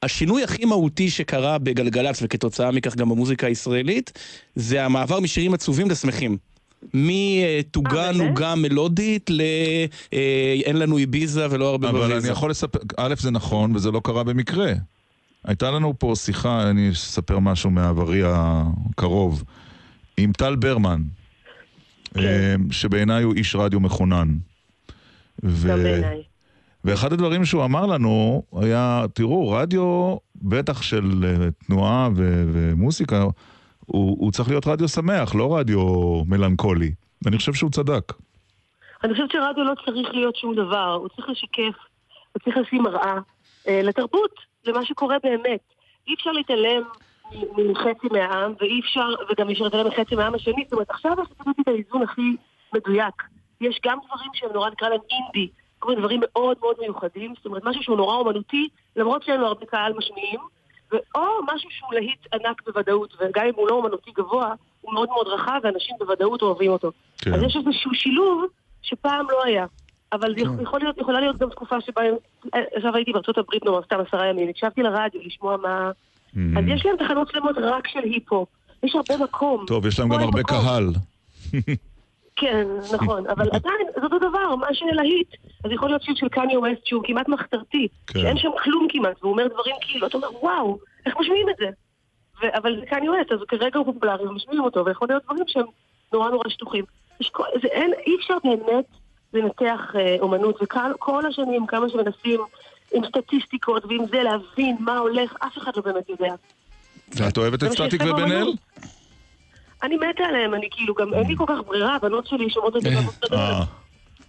השינוי 0.03 0.43
הכי 0.43 0.65
מהותי 0.65 1.09
שקרה 1.09 1.57
בגלגלצ, 1.57 2.19
וכתוצאה 2.23 2.71
מכך 2.71 2.95
גם 2.95 3.09
במוזיקה 3.09 3.47
הישראלית, 3.47 4.11
זה 4.55 4.85
המעבר 4.85 5.19
משירים 5.19 5.53
עצובים 5.53 5.89
לשמחים. 5.89 6.37
מתוגה 6.93 8.07
אה? 8.07 8.11
נוגה 8.11 8.55
מלודית 8.55 9.29
ל... 9.29 9.41
אה, 10.13 10.55
אין 10.65 10.75
לנו 10.75 10.97
איביזה 10.97 11.47
ולא 11.51 11.69
הרבה 11.69 11.89
אבל 11.89 11.99
בוויזה. 11.99 12.27
אני 12.27 12.37
יכול 12.37 12.51
לספר, 12.51 12.79
א', 12.97 13.13
זה 13.19 13.31
נכון, 13.31 13.75
וזה 13.75 13.91
לא 13.91 14.01
קרה 14.03 14.23
במקרה. 14.23 14.73
הייתה 15.45 15.71
לנו 15.71 15.93
פה 15.99 16.13
שיחה, 16.15 16.69
אני 16.69 16.91
אספר 16.91 17.39
משהו 17.39 17.69
מעברי 17.69 18.21
הקרוב, 18.25 19.43
עם 20.17 20.31
טל 20.31 20.55
ברמן, 20.55 21.01
אה, 22.17 22.55
שבעיניי 22.71 23.23
הוא 23.23 23.33
איש 23.33 23.55
רדיו 23.55 23.79
מחונן. 23.79 24.35
ו- 25.43 25.67
בעיניי. 25.67 26.21
ואחד 26.83 27.13
הדברים 27.13 27.45
שהוא 27.45 27.65
אמר 27.65 27.85
לנו 27.85 28.43
היה, 28.61 29.05
תראו, 29.13 29.49
רדיו, 29.51 30.15
בטח 30.35 30.81
של 30.81 31.25
תנועה 31.67 32.09
ו- 32.15 32.49
ומוסיקה, 32.53 33.25
הוא, 33.91 34.17
הוא 34.19 34.31
צריך 34.31 34.49
להיות 34.49 34.67
רדיו 34.67 34.87
שמח, 34.87 35.35
לא 35.35 35.57
רדיו 35.57 35.79
מלנכולי. 36.25 36.91
ואני 37.21 37.37
חושב 37.37 37.53
שהוא 37.53 37.71
צדק. 37.71 38.13
אני 39.03 39.13
חושבת 39.13 39.31
שרדיו 39.31 39.63
לא 39.63 39.73
צריך 39.85 40.13
להיות 40.13 40.35
שום 40.35 40.55
דבר, 40.55 40.93
הוא 40.93 41.07
צריך 41.09 41.29
לשקף, 41.29 41.77
הוא 42.33 42.41
צריך 42.43 42.57
לשים 42.57 42.83
מראה 42.83 43.17
אה, 43.67 43.81
לתרבות, 43.83 44.31
למה 44.65 44.85
שקורה 44.85 45.17
באמת. 45.23 45.59
אי 46.07 46.13
אפשר 46.13 46.31
להתעלם 46.31 46.83
מחצי 47.57 48.07
מהעם, 48.11 48.53
ואי 48.59 48.79
אפשר, 48.79 49.09
וגם 49.29 49.47
אי 49.47 49.53
אפשר 49.53 49.63
להתעלם 49.63 49.87
מחצי 49.87 50.15
מהעם 50.15 50.35
השני. 50.35 50.63
זאת 50.63 50.73
אומרת, 50.73 50.89
עכשיו 50.89 51.11
יש 51.11 51.27
לתת 51.31 51.59
את 51.59 51.67
האיזון 51.67 52.01
הכי 52.01 52.35
מדויק. 52.73 53.23
יש 53.61 53.79
גם 53.85 53.97
דברים 54.07 54.29
שהם 54.33 54.49
נורא 54.53 54.69
נקרא 54.69 54.89
להם 54.89 54.99
אינדי, 55.11 55.51
כל 55.79 55.89
מיני 55.89 56.01
דברים 56.01 56.19
מאוד 56.23 56.57
מאוד 56.61 56.75
מיוחדים, 56.79 57.33
זאת 57.35 57.45
אומרת, 57.45 57.63
משהו 57.63 57.83
שהוא 57.83 57.97
נורא 57.97 58.15
אומנותי, 58.15 58.69
למרות 58.95 59.23
שאין 59.23 59.39
לו 59.39 59.47
הרבה 59.47 59.65
קהל 59.65 59.93
משמיעים, 59.93 60.39
או 61.15 61.21
משהו 61.53 61.69
שהוא 61.71 61.93
להיט 61.93 62.27
ענק 62.33 62.61
בוודאות, 62.65 63.17
וגם 63.19 63.45
אם 63.45 63.53
הוא 63.55 63.67
לא 63.67 63.75
אומנותי 63.75 64.11
גבוה, 64.17 64.53
הוא 64.81 64.93
מאוד 64.93 65.09
מאוד 65.09 65.27
רחב, 65.27 65.59
ואנשים 65.63 65.95
בוודאות 65.99 66.41
אוהבים 66.41 66.71
אותו. 66.71 66.91
כן. 67.17 67.33
אז 67.33 67.43
יש 67.43 67.55
איזשהו 67.55 67.93
שילוב 67.93 68.45
שפעם 68.81 69.25
לא 69.29 69.43
היה. 69.45 69.65
אבל 70.13 70.35
זה 70.35 70.63
יכול 70.63 70.79
להיות, 70.79 70.97
יכולה 70.97 71.19
להיות 71.19 71.37
גם 71.37 71.49
תקופה 71.49 71.81
שבה, 71.81 72.01
עכשיו 72.75 72.95
הייתי 72.95 73.11
בארצות 73.11 73.37
הברית 73.37 73.65
נורא, 73.65 73.81
סתם 73.81 73.95
עשרה 74.07 74.27
ימים, 74.27 74.49
הקשבתי 74.49 74.81
לרדיו 74.81 75.21
לשמוע 75.25 75.57
מה... 75.57 75.91
אז 76.35 76.63
יש 76.67 76.85
להם 76.85 76.95
תחנות 76.97 77.31
שלמות 77.31 77.55
רק 77.57 77.87
של 77.87 77.99
היפ-הופ. 77.99 78.49
יש 78.83 78.95
הרבה 78.95 79.23
מקום. 79.23 79.65
טוב, 79.67 79.85
יש 79.85 79.99
להם 79.99 80.09
גם 80.09 80.19
הרבה 80.19 80.39
מקום. 80.39 80.57
קהל. 80.57 80.89
כן, 82.41 82.67
נכון, 82.93 83.27
אבל 83.27 83.49
עדיין, 83.57 83.87
זה 83.95 84.01
אותו 84.03 84.19
דבר, 84.19 84.55
מה 84.55 84.67
שלהיט. 84.73 85.27
אז 85.63 85.71
יכול 85.71 85.89
להיות 85.89 86.01
שיר 86.01 86.15
של 86.15 86.29
קניה 86.29 86.59
ווסט 86.59 86.85
שהוא 86.85 87.03
כמעט 87.05 87.27
מחתרתי, 87.27 87.87
כן. 88.07 88.19
שאין 88.19 88.37
שם 88.37 88.49
כלום 88.63 88.87
כמעט, 88.89 89.17
והוא 89.21 89.31
אומר 89.31 89.47
דברים 89.47 89.75
כאילו, 89.81 90.07
אתה 90.07 90.17
אומר, 90.17 90.43
וואו, 90.43 90.77
איך 91.05 91.15
משמיעים 91.19 91.49
את 91.49 91.55
זה? 91.59 91.65
ו- 92.41 92.57
אבל 92.57 92.79
זה 92.79 92.85
קניה 92.85 93.11
ווסט, 93.11 93.31
אז 93.31 93.39
כרגע 93.47 93.79
הוא 93.79 93.85
פופולרי 93.85 94.27
ומשמיעים 94.27 94.63
אותו, 94.63 94.85
ויכול 94.85 95.07
להיות 95.07 95.23
דברים 95.23 95.43
שהם 95.47 95.65
נורא 96.13 96.29
נורא 96.29 96.49
שטוחים. 96.49 96.85
כל, 97.31 97.43
זה 97.61 97.67
אין, 97.67 97.91
אי 98.07 98.15
אפשר 98.15 98.37
באמת 98.43 98.85
לנתח 99.33 99.95
אה, 99.95 100.15
אומנות, 100.19 100.61
וכל 100.61 101.25
השנים, 101.25 101.67
כמה 101.67 101.89
שמנסים 101.89 102.39
עם 102.93 103.03
סטטיסטיקות 103.05 103.85
ועם 103.85 104.05
זה 104.11 104.23
להבין 104.23 104.77
מה 104.79 104.97
הולך, 104.97 105.35
אף 105.39 105.57
אחד 105.57 105.71
לא 105.75 105.81
באמת 105.81 106.09
יודע. 106.09 106.35
ואת 107.15 107.37
אוהבת 107.37 107.63
את 107.63 107.71
סטטיק 107.71 108.01
ובן 108.01 108.31
אל? 108.31 108.51
אני 109.83 109.95
מתה 109.95 110.23
עליהם, 110.23 110.53
אני 110.53 110.67
כאילו 110.71 110.93
גם, 110.93 111.13
אין 111.13 111.27
לי 111.27 111.35
כל 111.37 111.45
כך 111.47 111.67
ברירה, 111.67 111.95
הבנות 111.95 112.27
שלי 112.27 112.49
שומעות 112.49 112.75
את 112.77 112.81
זה 112.81 112.89
גם 112.89 113.03
בסדר. 113.03 113.37
אה, 113.37 113.63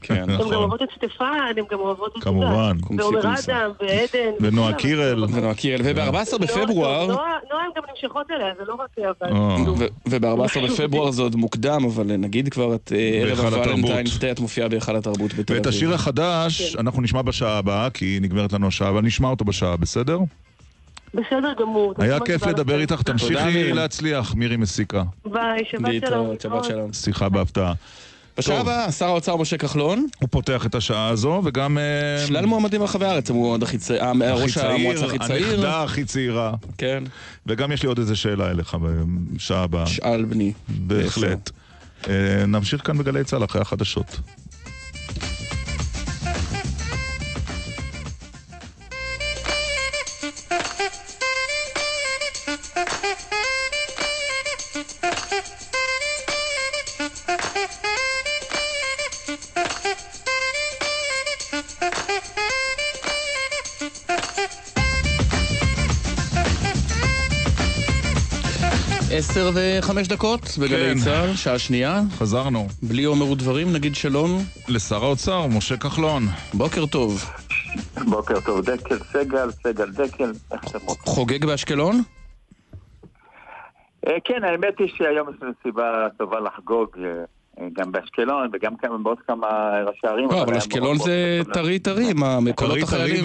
כן. 0.02 0.14
הן 0.14 0.26
גם 0.26 0.34
נכון. 0.34 0.54
אוהבות 0.54 0.82
את 0.82 0.88
סטפן, 0.96 1.24
הן 1.56 1.64
גם 1.70 1.78
אוהבות 1.78 2.16
את... 2.16 2.22
כמובן. 2.22 2.76
ועומר. 2.96 3.20
אדם, 3.20 3.70
ועדן. 3.80 4.32
ונועה. 4.40 4.74
קירל. 4.74 5.24
ונועה 5.24 5.54
קירל, 5.54 5.80
וב-14 5.84 6.38
בפברואר... 6.38 7.06
נועה 7.06 7.38
הן 7.50 7.70
גם 7.76 7.82
נמשכות 7.90 8.30
אליה, 8.30 8.52
זה 8.58 8.64
לא 8.68 8.74
רק 8.74 8.88
אבל... 8.98 9.32
אה. 9.32 9.56
כאילו, 9.56 9.74
וב-14 10.06 10.60
בפברואר 10.70 11.10
זה 11.10 11.22
עוד 11.22 11.36
מוקדם, 11.36 11.84
אבל 11.84 12.04
נגיד 12.04 12.48
כבר 12.48 12.74
את 12.74 12.92
אה, 12.94 12.98
ערב. 12.98 13.40
הוולנטיינס 13.40 14.18
דיי, 14.18 14.30
את 14.30 14.40
מופיעה 14.40 14.68
בהיכל 14.68 14.96
התרבות 14.96 15.34
בתל 15.34 15.52
אביב. 15.52 15.56
ואת 15.56 15.66
השיר 15.66 15.94
החדש 15.94 16.76
אנחנו 16.76 17.02
נשמע 17.02 17.22
בשעה 17.22 17.58
הבאה, 17.58 17.90
כי 17.90 18.18
נגמרת 18.22 18.52
לנו 18.52 18.66
השעה, 18.66 18.88
אבל 18.88 19.02
נשמע 19.02 19.28
אותו 19.28 19.44
בשעה, 19.44 19.76
בסדר? 19.76 20.18
בסדר 21.14 21.52
גמור. 21.60 21.94
היה 21.98 22.20
כיף 22.20 22.46
לדבר. 22.46 22.80
איתך, 22.80 23.02
תמשיכי 23.02 23.44
מירי. 23.44 23.72
להצליח, 23.72 24.34
מירי 24.34 24.56
מסיקה. 24.56 25.02
ביי, 25.24 25.64
שבת 25.64 25.70
שלום. 25.70 25.84
להתראות, 25.84 26.40
שבת 26.40 26.64
שלום. 26.64 26.92
שיחה 26.92 27.28
בהפתעה. 27.28 27.72
בשעה 28.38 28.60
הבאה, 28.60 28.92
שר 28.92 29.06
האוצר 29.06 29.36
משה 29.36 29.58
כחלון. 29.58 30.06
הוא 30.20 30.28
פותח 30.32 30.66
את 30.66 30.74
השעה 30.74 31.08
הזו, 31.08 31.40
וגם... 31.44 31.78
אה, 31.78 32.26
שלל 32.26 32.46
מועמדים 32.46 32.80
ברחבי 32.80 33.04
הארץ, 33.04 33.30
המועמד 33.30 33.62
הכי 33.62 33.78
צעיר, 33.78 34.02
ראש 34.32 34.58
המועצה 34.58 35.06
הכי 35.06 35.18
צעיר. 35.18 35.48
הנכדה 35.48 35.82
הכי 35.82 36.04
צעירה. 36.04 36.54
כן. 36.78 37.04
וגם 37.46 37.72
יש 37.72 37.82
לי 37.82 37.88
עוד 37.88 37.98
איזה 37.98 38.16
שאלה 38.16 38.50
אליך 38.50 38.76
בשעה 39.34 39.62
הבאה. 39.62 39.86
שאל 39.86 40.24
בני. 40.24 40.52
בהחלט. 40.68 41.50
אה, 42.08 42.46
נמשיך 42.46 42.86
כאן 42.86 42.98
בגלי 42.98 43.24
צה"ל 43.24 43.44
אחרי 43.44 43.62
החדשות. 43.62 44.20
עשר 69.32 69.50
וחמש 69.54 70.08
דקות 70.08 70.40
בגלי 70.60 70.94
כן. 70.94 70.98
צה"ל, 71.04 71.34
שעה 71.36 71.58
שנייה. 71.58 72.00
חזרנו. 72.18 72.66
בלי 72.82 73.06
אומר 73.06 73.30
ודברים, 73.30 73.72
נגיד 73.72 73.94
שלום. 73.94 74.30
לשר 74.68 75.04
האוצר, 75.04 75.46
משה 75.46 75.76
כחלון. 75.76 76.22
בוקר 76.54 76.86
טוב. 76.86 77.24
בוקר 78.04 78.40
טוב, 78.40 78.60
דקל 78.60 78.98
סגל, 79.12 79.50
סגל 79.50 79.90
דקל, 79.90 80.32
איך 80.52 80.60
אתם 80.68 80.78
רוצים? 80.86 81.02
חוגג 81.12 81.44
באשקלון? 81.44 82.02
אה, 84.06 84.12
כן, 84.24 84.44
האמת 84.44 84.74
היא 84.78 84.88
שהיום 84.96 85.28
יש 85.30 85.42
לנו 85.42 85.52
סיבה 85.62 86.06
טובה 86.18 86.40
לחגוג 86.40 86.88
אה, 86.98 87.04
אה, 87.60 87.68
גם 87.72 87.92
באשקלון 87.92 88.50
וגם 88.52 88.76
כמה- 88.76 88.98
בעוד 88.98 89.18
כמה 89.26 89.46
ראשי 89.86 90.06
ערים. 90.06 90.28
לא, 90.30 90.42
אבל 90.42 90.56
אשקלון 90.56 90.98
זה 90.98 91.40
טרי 91.52 91.78
טרי, 91.78 92.12
מה, 92.12 92.40
מקולות 92.40 92.72
טרי 92.78 92.86
טרי 92.86 92.98
החיילים. 93.02 93.24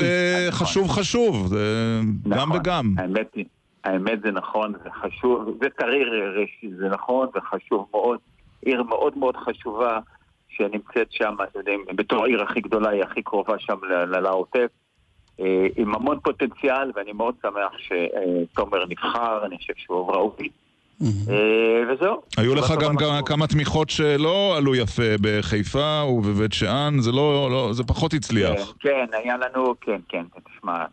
וחשוב 0.49 0.89
חשוב, 0.89 1.47
זה 1.47 1.99
גם 2.29 2.37
נכון, 2.49 2.57
וגם. 2.57 2.93
האמת 2.97 3.27
היא, 3.35 3.45
האמת 3.83 4.21
זה 4.21 4.31
נכון, 4.31 4.73
זה 4.83 4.89
חשוב, 5.01 5.57
זה 5.61 5.69
טרי 5.69 6.03
ראשי, 6.41 6.69
זה 6.79 6.89
נכון, 6.89 7.27
זה 7.33 7.39
חשוב 7.41 7.87
מאוד. 7.91 8.17
עיר 8.61 8.83
מאוד 8.83 9.17
מאוד 9.17 9.35
חשובה 9.37 9.99
שנמצאת 10.49 11.07
שם, 11.11 11.35
אתם 11.43 11.59
יודעים, 11.59 11.85
בתור 11.95 12.23
העיר 12.23 12.43
הכי 12.43 12.61
גדולה, 12.61 12.89
היא 12.89 13.03
הכי 13.03 13.21
קרובה 13.21 13.59
שם 13.59 13.77
לעוטף. 14.21 14.67
אה, 15.39 15.67
עם 15.77 15.95
המון 15.95 16.19
פוטנציאל, 16.19 16.91
ואני 16.95 17.11
מאוד 17.11 17.35
שמח 17.41 17.71
שתומר 17.77 18.85
נבחר, 18.89 19.45
אני 19.45 19.57
חושב 19.57 19.73
שהוא 19.77 20.11
ראוי. 20.11 20.49
אה, 21.01 21.07
וזהו. 21.89 22.21
היו 22.37 22.55
לך 22.55 22.73
גם 22.81 22.95
כמה- 23.25 23.47
תמיכות 23.47 23.89
שלא 23.89 24.57
עלו 24.57 24.75
יפה 24.75 25.03
בחיפה 25.21 26.03
ובבית 26.09 26.53
שאן, 26.53 26.99
זה 26.99 27.11
לא, 27.11 27.47
לא- 27.51 27.69
זה 27.73 27.83
פחות 27.83 28.13
הצליח. 28.13 28.73
כן, 28.79 28.89
כן, 28.89 29.17
היה 29.23 29.35
לנו, 29.37 29.73
כן, 29.81 29.99
כן, 30.09 30.23
תשמע, 30.45 30.85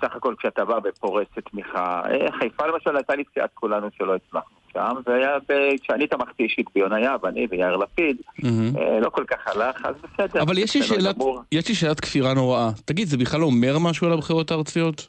סך 0.00 0.16
הכל 0.16 0.34
כשאתה 0.38 0.64
בא 0.64 0.78
ופורס 0.84 1.26
תמיכה, 1.50 2.02
אה, 2.10 2.32
חיפה 2.38 2.66
למשל 2.66 2.96
הייתה 2.96 3.14
לי 3.14 3.22
סיעת 3.34 3.50
כולנו 3.54 3.88
שלא 3.98 4.14
הצלחנו 4.14 4.60
שם, 4.72 4.94
זה 5.06 5.14
היה 5.14 5.38
ב- 5.48 5.76
כשאני 5.82 6.06
תמכתי 6.06 6.42
אישית 6.42 6.66
ביונה 6.74 7.00
יהב, 7.00 7.26
אני 7.26 7.46
ויאיר 7.50 7.76
לפיד. 7.76 8.16
אה, 8.44 9.00
לא 9.00 9.10
כל 9.10 9.24
כך 9.24 9.38
הלך, 9.46 9.84
אז 9.84 9.94
בסדר. 10.02 10.42
אבל 10.42 10.58
יש 10.58 10.76
לי 10.76 10.82
שאלת. 10.82 11.16
יש 11.52 11.68
לי 11.68 11.74
שאלת 11.74 12.00
כפירה 12.00 12.34
נוראה. 12.34 12.70
תגיד, 12.84 13.08
זה 13.08 13.16
בכלל 13.16 13.42
אומר 13.42 13.78
משהו 13.78 14.06
על 14.06 14.12
הבחירות 14.12 14.50
הארציות? 14.50 15.08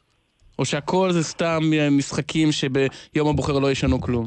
או 0.60 0.66
שהכל 0.66 1.12
זה 1.12 1.24
סתם 1.24 1.60
אה, 1.74 1.90
משחקים 1.90 2.52
שביום 2.52 3.28
הבוחר 3.30 3.60
לא 3.60 3.72
ישנו 3.72 4.02
כלום? 4.02 4.26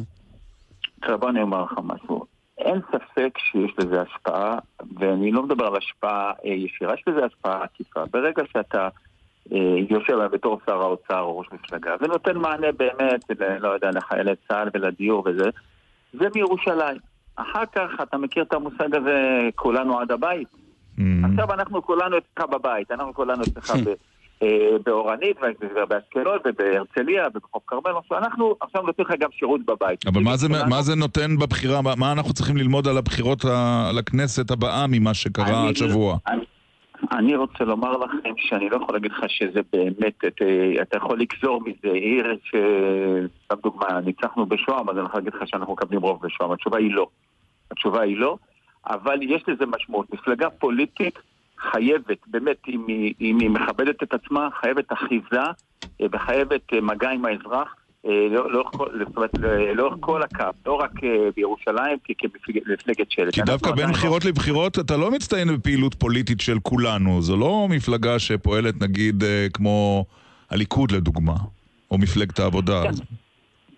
עכשיו 1.01 1.19
בוא 1.19 1.31
אני 1.31 1.43
אומר 1.43 1.62
לך 1.62 1.73
משהו. 1.85 2.25
אין 2.59 2.81
ספק 2.89 3.39
שיש 3.39 3.71
לזה 3.79 4.03
השפעה, 4.03 4.59
ואני 4.99 5.33
לא 5.33 5.43
מדבר 5.43 5.67
על 5.67 5.77
השפעה 5.77 6.33
ישירה, 6.45 6.95
יש 6.95 7.03
לזה 7.07 7.25
השפעה 7.25 7.62
עקיפה. 7.62 8.01
ברגע 8.12 8.43
שאתה 8.53 8.89
אה, 9.53 9.59
יושב 9.90 10.18
בתור 10.32 10.61
שר 10.66 10.80
האוצר 10.82 11.20
או 11.20 11.38
ראש 11.38 11.47
מפלגה, 11.53 11.95
ונותן 12.01 12.38
מענה 12.38 12.66
באמת, 12.78 13.24
ל- 13.40 13.59
לא 13.59 13.68
יודע, 13.68 13.90
לחיילי 13.95 14.32
צה"ל 14.49 14.68
ולדיור 14.74 15.22
וזה, 15.26 15.51
זה 16.12 16.24
מירושלים. 16.34 16.97
אחר 17.36 17.62
כך 17.74 17.90
אתה 18.03 18.18
מכיר 18.18 18.42
את 18.42 18.53
המושג 18.53 18.95
הזה, 18.95 19.18
כולנו 19.55 20.01
עד 20.01 20.11
הבית. 20.11 20.49
Mm. 20.99 21.01
עכשיו 21.32 21.53
אנחנו 21.55 21.82
כולנו 21.82 22.16
אצלך 22.18 22.47
בבית, 22.53 22.90
אנחנו 22.90 23.14
כולנו 23.14 23.42
אצלך 23.42 23.70
ב- 23.86 23.95
אה, 24.42 24.49
באורנית 24.86 25.36
ובאשקלון 25.76 26.38
ובהרצליה 26.45 27.26
ובחוף 27.34 27.62
כרמל, 27.66 27.90
אנחנו 28.12 28.55
עכשיו 28.61 28.82
נותנים 28.82 29.07
לך 29.09 29.14
גם 29.20 29.28
שירות 29.32 29.61
בבית. 29.66 30.07
אבל 30.07 30.22
מה 30.22 30.36
זה, 30.36 30.49
מה 30.68 30.82
זה 30.82 30.95
נותן 30.95 31.36
בבחירה, 31.36 31.82
מה- 31.82 31.95
מה 31.97 32.12
אנחנו 32.12 32.32
צריכים 32.32 32.57
ללמוד 32.57 32.88
על 32.88 32.99
הבחירות 32.99 33.45
ה- 33.45 33.90
לכנסת 33.95 34.51
הבאה 34.51 34.86
ממה 34.88 35.14
שקרה 35.14 35.68
השבוע? 35.70 36.16
אני- 36.28 36.45
אני 37.12 37.36
רוצה 37.36 37.64
לומר 37.64 37.97
לכם 37.97 38.32
שאני 38.36 38.70
לא 38.70 38.76
יכול 38.76 38.95
להגיד 38.95 39.12
לך 39.12 39.24
שזה 39.28 39.61
באמת, 39.72 40.24
את, 40.26 40.42
אה, 40.42 40.82
אתה 40.82 40.97
יכול 40.97 41.20
לגזור 41.20 41.61
מזה 41.61 41.92
עיר 41.92 42.38
ש... 42.45 42.55
סתם 43.45 43.57
דוגמה, 43.62 44.01
ניצחנו 44.01 44.47
בשוהם, 44.47 44.90
אז 44.90 44.97
אני 44.97 45.05
יכול 45.07 45.20
להגיד 45.20 45.34
לך 45.34 45.49
שאנחנו 45.49 45.72
מקבלים 45.72 46.01
רוב 46.01 46.26
בשוהם. 46.26 46.53
התשובה 46.53 46.78
היא 46.78 46.95
לא. 46.95 47.07
התשובה 47.70 48.03
היא 48.03 48.16
לא, 48.16 48.36
אבל 48.86 49.18
יש 49.22 49.49
לזה 49.49 49.66
משמעות. 49.66 50.12
מפלגה 50.12 50.51
פוליטית 50.51 51.18
חייבת, 51.59 52.18
באמת, 52.26 52.57
אם 52.68 52.84
היא, 52.88 53.14
אם 53.20 53.38
היא 53.40 53.51
מכבדת 53.51 54.03
את 54.03 54.14
עצמה, 54.14 54.49
חייבת 54.61 54.92
אחיזה 54.92 55.40
אה, 56.01 56.07
וחייבת 56.12 56.72
אה, 56.72 56.80
מגע 56.80 57.11
עם 57.11 57.24
האזרח. 57.24 57.76
אה, 58.07 58.11
לא- 58.31 58.53
לאורך 58.53 58.71
כל- 58.73 58.89
זאת 59.07 59.17
אומרת, 59.17 59.31
לאורך 59.75 59.95
כל 60.01 60.23
הקו, 60.23 60.45
לא 60.67 60.73
רק 60.75 60.91
אה, 61.05 61.09
בירושלים 61.37 61.97
כמפלגת 62.19 63.11
שלט. 63.11 63.35
כי 63.35 63.43
דווקא 63.43 63.71
בין 63.71 63.87
לא- 63.87 63.93
בחירות 63.93 64.25
לבחירות 64.25 64.79
אתה 64.79 64.97
לא 64.97 65.11
מצטיין 65.11 65.57
בפעילות 65.57 65.95
פוליטית 65.95 66.41
של 66.41 66.59
כולנו. 66.63 67.23
זו 67.23 67.37
לא 67.37 67.67
מפלגה 67.71 68.19
שפועלת 68.19 68.81
נגיד 68.83 69.25
אה, 69.25 69.47
כמו 69.55 70.05
הליכוד 70.51 70.91
לדוגמה, 70.91 71.35
או 71.91 71.99
מפלגת 71.99 72.39
העבודה. 72.39 72.83
כן. 72.83 73.05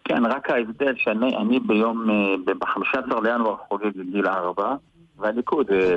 כן, 0.04 0.26
רק 0.26 0.50
ההבדל 0.50 0.92
שאני 0.96 1.36
אני 1.36 1.60
ביום, 1.60 2.10
אה, 2.10 2.14
ב-15 2.54 2.96
לינואר 3.24 3.56
חוגג 3.68 3.90
גיל 4.12 4.26
4, 4.26 4.74
והליכוד 5.18 5.70
אה, 5.70 5.96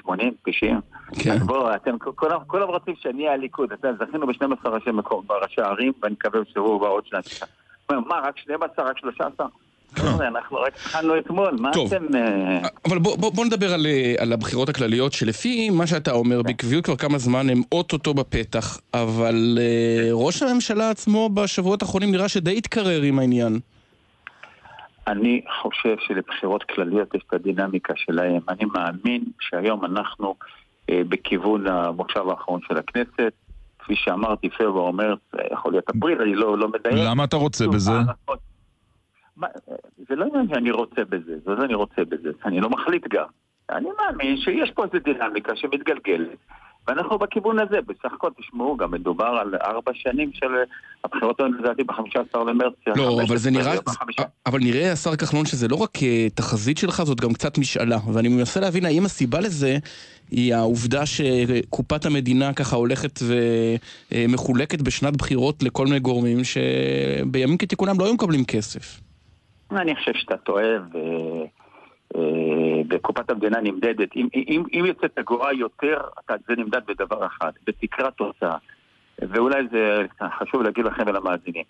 80, 0.00 0.32
90. 0.46 0.80
כן. 1.22 1.30
אז 1.30 1.42
בואו, 1.46 1.74
אתם 1.74 1.90
כולם 1.98 2.38
כולם 2.46 2.68
רוצים 2.68 2.94
שאני 3.00 3.22
אהיה 3.22 3.32
הליכוד. 3.32 3.72
אתם 3.72 3.88
זכינו 4.08 4.26
ב-12 4.26 4.68
ראשי 4.68 4.90
מקום, 4.90 5.24
ראשי 5.42 5.60
ערים, 5.60 5.92
ואני 6.02 6.12
מקווה 6.14 6.40
שהוא 6.52 6.80
בא 6.80 6.86
עוד 6.86 7.04
שניים. 7.90 8.04
מה, 8.08 8.28
רק 8.28 8.38
12, 8.38 8.84
רק 8.84 8.98
13? 8.98 9.46
חבר'ה, 9.96 10.28
אנחנו 10.28 10.56
רק 10.56 10.72
התחלנו 10.74 11.18
אתמול, 11.18 11.56
מה 11.60 11.72
טוב. 11.72 11.94
אתם... 11.94 12.04
אה, 12.14 12.68
אבל 12.88 12.98
בוא, 12.98 13.16
בוא, 13.16 13.32
בוא 13.32 13.44
נדבר 13.44 13.74
על, 13.74 13.86
אה, 13.86 14.14
על 14.18 14.32
הבחירות 14.32 14.68
הכלליות, 14.68 15.12
שלפי 15.12 15.70
מה 15.70 15.86
שאתה 15.86 16.12
אומר, 16.12 16.42
בקביעות 16.42 16.84
כבר 16.84 16.96
כמה 16.96 17.18
זמן 17.18 17.50
הם 17.50 17.62
אוטוטו 17.72 18.14
בפתח, 18.14 18.80
אבל 18.94 19.58
אה, 19.60 20.08
ראש 20.12 20.42
הממשלה 20.42 20.90
עצמו 20.90 21.28
בשבועות 21.28 21.82
האחרונים 21.82 22.12
נראה 22.12 22.28
שדי 22.28 22.58
התקרר 22.58 23.02
עם 23.02 23.18
העניין. 23.18 23.58
אני 25.06 25.40
חושב 25.62 25.96
שלבחירות 26.06 26.62
כלליות 26.62 27.14
יש 27.14 27.22
את 27.28 27.34
הדינמיקה 27.34 27.92
שלהם. 27.96 28.40
אני 28.48 28.64
מאמין 28.64 29.24
שהיום 29.40 29.84
אנחנו 29.84 30.34
אה, 30.90 31.00
בכיוון 31.08 31.66
המושב 31.66 32.28
האחרון 32.28 32.60
של 32.68 32.76
הכנסת. 32.76 33.32
כפי 33.82 33.96
שאמרתי, 33.96 34.50
פברואר, 34.50 34.90
מרץ, 34.90 35.18
אה, 35.34 35.44
יכול 35.52 35.72
להיות 35.72 35.84
אפריל, 35.96 36.22
אני 36.22 36.34
לא, 36.34 36.58
לא 36.58 36.68
מדייק. 36.68 36.94
למה 37.10 37.24
אתה 37.24 37.36
רוצה 37.36 37.66
בזה? 37.66 37.92
מה, 39.36 39.46
אה, 39.46 39.74
זה 40.08 40.16
לא 40.16 40.24
עניין 40.24 40.48
שאני 40.54 40.70
רוצה 40.70 41.04
בזה, 41.04 41.38
זה 41.44 41.50
לא 41.50 41.64
אני 41.64 41.74
רוצה 41.74 42.04
בזה, 42.04 42.30
אני 42.44 42.60
לא 42.60 42.70
מחליט 42.70 43.08
גם. 43.10 43.26
אני 43.70 43.88
מאמין 43.98 44.36
שיש 44.36 44.70
פה 44.70 44.84
איזו 44.84 44.98
דינמיקה 45.04 45.56
שמתגלגלת, 45.56 46.38
ואנחנו 46.90 47.18
בכיוון 47.18 47.58
הזה. 47.58 47.78
בסך 47.86 48.12
הכל, 48.12 48.30
תשמעו, 48.40 48.76
גם 48.76 48.90
מדובר 48.90 49.24
על 49.24 49.54
ארבע 49.64 49.92
שנים 49.94 50.30
של 50.32 50.46
הבחירות 51.04 51.40
האלה, 51.40 51.50
לדעתי, 51.58 51.84
ב-15 51.84 52.38
למרץ. 52.38 52.72
לא, 52.96 53.20
אבל 53.28 53.36
זה 53.36 53.50
נראה, 53.50 53.74
ב-15. 53.76 54.22
אבל 54.46 54.58
נראה, 54.60 54.92
השר 54.92 55.16
כחלון, 55.16 55.46
שזה 55.46 55.68
לא 55.68 55.76
רק 55.76 56.02
אה, 56.02 56.26
תחזית 56.34 56.78
שלך, 56.78 57.02
זאת 57.02 57.20
גם 57.20 57.32
קצת 57.32 57.58
משאלה. 57.58 57.98
ואני 58.12 58.28
מנסה 58.28 58.60
להבין 58.60 58.84
האם 58.84 59.04
הסיבה 59.04 59.40
לזה 59.40 59.76
היא 60.30 60.54
העובדה 60.54 61.06
שקופת 61.06 62.06
המדינה 62.06 62.52
ככה 62.52 62.76
הולכת 62.76 63.18
ומחולקת 64.12 64.82
בשנת 64.82 65.16
בחירות 65.16 65.62
לכל 65.62 65.84
מיני 65.84 66.00
גורמים 66.00 66.38
שבימים 66.44 67.58
כתיקונם 67.58 68.00
לא 68.00 68.04
היו 68.04 68.14
מקבלים 68.14 68.44
כסף. 68.44 69.00
אני 69.70 69.96
חושב 69.96 70.12
שאתה 70.14 70.36
טועה, 70.36 70.64
ו... 72.16 72.18
אה, 72.18 72.82
וקופת 72.90 73.30
המדינה 73.30 73.60
נמדדת. 73.60 74.16
אם, 74.16 74.28
אם, 74.34 74.62
אם 74.72 74.84
יוצאת 74.86 75.18
אגורה 75.18 75.52
יותר, 75.52 76.00
זה 76.28 76.54
נמדד 76.56 76.80
בדבר 76.86 77.26
אחד, 77.26 77.52
בתקרת 77.66 78.14
תוצאה. 78.14 78.56
ואולי 79.18 79.62
זה 79.72 80.06
חשוב 80.38 80.62
להגיד 80.62 80.84
לכם 80.84 81.02
ולמאזינים. 81.06 81.64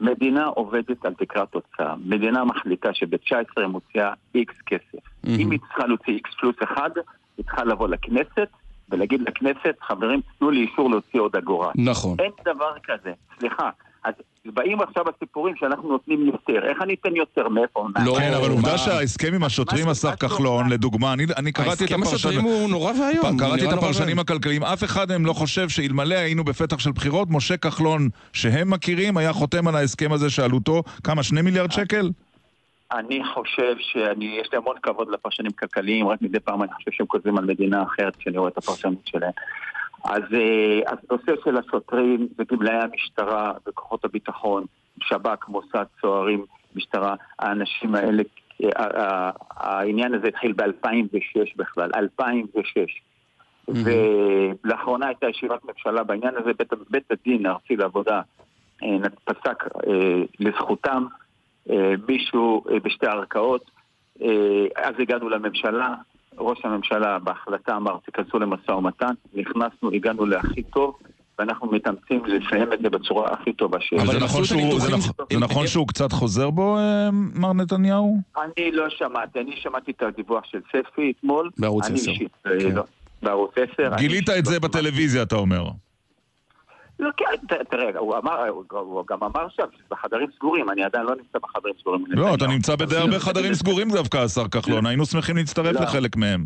מדינה 0.00 0.46
עובדת 0.46 1.04
על 1.04 1.14
תקרת 1.14 1.50
תוצאה. 1.50 1.94
מדינה 2.04 2.44
מחליטה 2.44 2.94
שב-19 2.94 3.34
היא 3.56 3.66
מוציאה 3.66 4.12
איקס 4.34 4.54
כסף. 4.66 5.04
מהמם. 5.24 5.40
אם 5.40 5.50
היא 5.50 5.58
צריכה 5.58 5.86
להוציא 5.86 6.12
איקס 6.12 6.30
פלוס 6.40 6.56
אחד, 6.62 6.90
היא 7.36 7.44
צריכה 7.44 7.64
לבוא 7.64 7.88
לכנסת 7.88 8.48
ולהגיד 8.88 9.20
לכנסת, 9.20 9.76
חברים, 9.80 10.20
תנו 10.38 10.50
לי 10.50 10.60
אישור 10.60 10.90
להוציא 10.90 11.20
עוד 11.20 11.36
אגורה. 11.36 11.72
נכון. 11.74 12.16
אין 12.20 12.30
דבר 12.44 12.72
כזה. 12.84 13.12
סליחה, 13.38 13.70
אז 14.04 14.14
באים 14.44 14.80
עכשיו 14.80 15.04
הסיפורים 15.16 15.54
שאנחנו 15.56 15.88
נותנים 15.88 16.26
יותר. 16.26 16.66
איך 16.68 16.82
אני 16.82 16.94
אתן 17.00 17.16
יותר? 17.16 17.48
מאיפה? 17.48 17.86
לא, 18.06 18.14
כן, 18.18 18.32
אבל? 18.34 18.50
עובדה 18.50 18.78
שההסכם 18.78 19.34
עם 19.34 19.44
השוטרים, 19.44 19.88
השר 19.88 20.16
כחלון, 20.16 20.68
לדוגמה, 20.68 21.12
אני- 21.12 21.24
אני 21.36 21.52
קראתי 21.52 21.70
את 21.84 21.90
ההסכם 21.90 22.02
השוטרים 22.02 22.38
הפרשנים... 22.38 22.60
הוא 22.60 22.70
נורא 22.70 22.92
ואיום. 22.92 23.38
קראתי 23.38 23.68
את 23.68 23.72
הפרשנים. 23.72 24.18
הכלכליים, 24.18 24.62
אף 24.64 24.84
אחד 24.84 25.08
מהם 25.08 25.26
לא 25.26 25.32
חושב 25.32 25.68
שאלמלא 25.68 26.14
היינו 26.14 26.44
בפתח 26.44 26.78
של 26.78 26.92
בחירות, 26.92 27.28
משה 27.30 27.56
כחלון, 27.56 28.08
שהם 28.32 28.70
מכירים, 28.70 29.16
היה 29.16 29.32
חותם 29.32 29.68
על 29.68 29.76
ההסכם 29.76 30.12
הזה 30.12 30.30
שעלותו, 30.30 30.82
כמה, 31.04 31.22
שני 31.22 31.42
מיליארד 31.42 31.72
שקל? 31.72 32.10
אני 32.92 33.20
חושב 33.34 33.74
שאני, 33.78 34.38
יש 34.42 34.48
לי 34.52 34.58
המון 34.58 34.76
כבוד 34.82 35.08
לפרשנים 35.10 35.52
כלכליים, 35.52 36.08
רק 36.08 36.22
מדי 36.22 36.40
פעם 36.40 36.62
אני 36.62 36.72
חושב 36.72 36.90
שהם 36.90 37.06
כותבים 37.06 37.38
על 37.38 37.44
מדינה 37.44 37.82
אחרת 37.82 38.16
כשאני 38.16 38.38
רואה 38.38 38.48
את 38.50 38.58
הפרשנות 38.58 38.94
שלהם. 39.06 39.30
אז 40.04 40.22
אה, 40.34 40.80
אז 40.86 40.98
נושא 41.10 41.32
של 41.44 41.56
השוטרים 41.56 42.28
וגמלאי 42.38 42.74
המשטרה 42.74 43.52
וכוחות 43.66 44.04
הביטחון, 44.04 44.64
שב"כ, 45.02 45.48
מוסד, 45.48 45.84
צוערים, 46.00 46.44
משטרה, 46.76 47.14
האנשים 47.38 47.94
האלה, 47.94 48.22
אה, 48.64 48.68
אה, 48.78 48.86
אה, 48.96 49.30
העניין 49.56 50.14
הזה 50.14 50.28
התחיל 50.28 50.52
ב-2006 50.52 51.52
בכלל, 51.56 51.90
2006. 51.94 53.02
ולאחרונה 53.68 55.06
הייתה 55.06 55.28
ישיבת 55.28 55.64
ממשלה 55.64 56.04
בעניין 56.04 56.34
הזה, 56.36 56.50
בית, 56.58 56.72
בית 56.90 57.10
הדין 57.10 57.46
הארצי 57.46 57.76
לעבודה 57.76 58.20
אה, 58.82 58.96
פסק 59.24 59.64
אה, 59.86 60.22
לזכותם 60.40 61.06
אה, 61.70 61.94
מישהו 62.08 62.64
אה, 62.70 62.80
בשתי 62.80 63.06
ערכאות. 63.06 63.70
אה, 64.22 64.66
אז 64.76 64.94
הגענו 64.98 65.28
לממשלה, 65.28 65.94
ראש 66.38 66.58
הממשלה 66.64 67.18
בהחלטה 67.18 67.76
אמר 67.76 67.96
תיכנסו 68.04 68.38
למשא 68.38 68.70
ומתן, 68.70 69.12
נכנסנו, 69.34 69.90
הגענו 69.94 70.26
להכי 70.26 70.62
טוב, 70.62 70.96
ואנחנו 71.38 71.66
מתאמצים 71.72 72.22
לסיים 72.24 72.72
את 72.72 72.78
זה 72.82 72.90
בצורה 72.90 73.32
הכי 73.32 73.52
טובה 73.52 73.80
שיש. 73.80 74.02
אבל 74.02 74.12
זה 74.12 74.24
נכון 74.24 74.44
שהוא- 74.44 74.60
זה 74.60 74.64
הניתוחים- 74.64 74.94
נכון- 74.98 75.26
זה 75.32 75.38
נכון 75.38 75.66
שהוא 75.66 75.88
קצת 75.88 76.12
חוזר 76.12 76.50
בו, 76.50 76.76
אה, 76.78 77.08
מר 77.12 77.52
נתניהו? 77.52 78.16
אני 78.44 78.72
לא 78.72 78.84
שמעתי, 78.90 79.40
אני 79.40 79.56
שמעתי 79.56 79.90
את 79.90 80.02
הדיווח 80.02 80.44
של 80.44 80.58
ספי 80.68 81.12
אתמול. 81.18 81.50
בערוץ 81.58 81.86
אני 81.86 81.94
10. 81.94 82.10
אישית, 82.10 82.30
אה, 82.46 82.50
כן. 82.60 82.74
לא, 82.74 82.82
בערוץ 83.22 83.50
10. 83.56 83.86
אני 83.88 83.96
גילית 83.96 84.22
את 84.28 84.34
לא 84.36 84.40
זה 84.44 84.54
שמעתי. 84.56 84.58
בטלוויזיה, 84.68 85.22
אתה 85.22 85.36
אומר. 85.36 85.64
לא, 87.04 87.10
כן, 87.16 87.56
תראה, 87.70 87.98
הוא 87.98 88.16
אמר, 88.16 88.48
הוא- 88.70 89.04
גם 89.08 89.18
אמר 89.22 89.48
שם 89.48 89.62
בחדרים 89.90 90.28
סגורים, 90.36 90.70
אני 90.70 90.84
עדיין 90.84 91.06
לא 91.06 91.14
נמצא 91.16 91.38
בחדרים 91.42 91.74
סגורים. 91.80 92.04
לא, 92.08 92.34
אתה. 92.34 92.46
נמצא 92.46 92.76
בדי 92.76 92.96
הרבה 92.96 93.18
חדרים 93.18 93.54
סגורים 93.54 93.90
דווקא, 93.90 94.16
השר 94.18 94.48
כחלון, 94.48 94.86
היינו 94.86 95.06
שמחים 95.06 95.36
להצטרף 95.36 95.74
לא. 95.74 95.80
לחלק 95.80 96.16
מהם. 96.16 96.44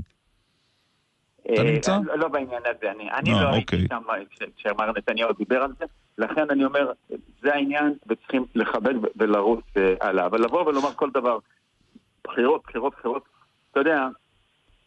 אתה 1.42 1.62
אה, 1.62 1.72
נמצא? 1.72 1.98
לא 2.04 2.18
לא 2.18 2.28
בעניין 2.28 2.62
הזה, 2.66 2.90
אני, 2.90 3.10
אני 3.12 3.34
אה, 3.34 3.42
לא 3.42 3.56
אוקיי. 3.56 3.78
הייתי 3.78 3.94
שם 3.94 4.02
כש- 4.30 4.48
כשמר 4.56 4.92
נתניהו 4.98 5.32
דיבר 5.32 5.62
על 5.62 5.70
זה, 5.78 5.84
לכן 6.18 6.44
אני 6.50 6.64
אומר, 6.64 6.92
זה 7.42 7.54
העניין 7.54 7.94
וצריכים 8.06 8.44
לכבד 8.54 8.94
ולרוץ 9.16 9.64
אה, 9.76 9.94
הלאה. 10.00 10.26
אבל 10.26 10.44
לבוא 10.44 10.62
ולומר 10.66 10.92
כל 10.94 11.10
דבר, 11.14 11.38
בחירות, 12.24 12.62
בחירות, 12.66 12.92
בחירות, 12.98 13.22
אתה 13.70 13.80
יודע, 13.80 14.06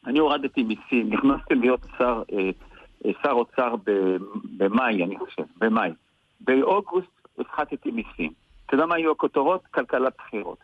אני 0.07 0.19
הורדתי 0.19 0.63
מיסים, 0.63 1.13
נכנסתי 1.13 1.55
להיות 1.55 1.85
שר, 1.97 2.23
אה, 2.33 2.37
אה, 2.39 2.49
שר 3.23 3.31
אוצר 3.31 3.75
ב- 3.85 4.17
במאי, 4.57 5.03
אני 5.03 5.15
חושב, 5.19 5.43
במאי. 5.61 5.89
באוגוסט 6.41 7.07
הפחתתי 7.39 7.91
מיסים. 7.91 8.31
אתה 8.65 8.75
יודע 8.75 8.85
מה 8.85 8.95
היו 8.95 9.11
הכותרות? 9.11 9.61
כלכלת 9.73 10.13
בחירות. 10.17 10.57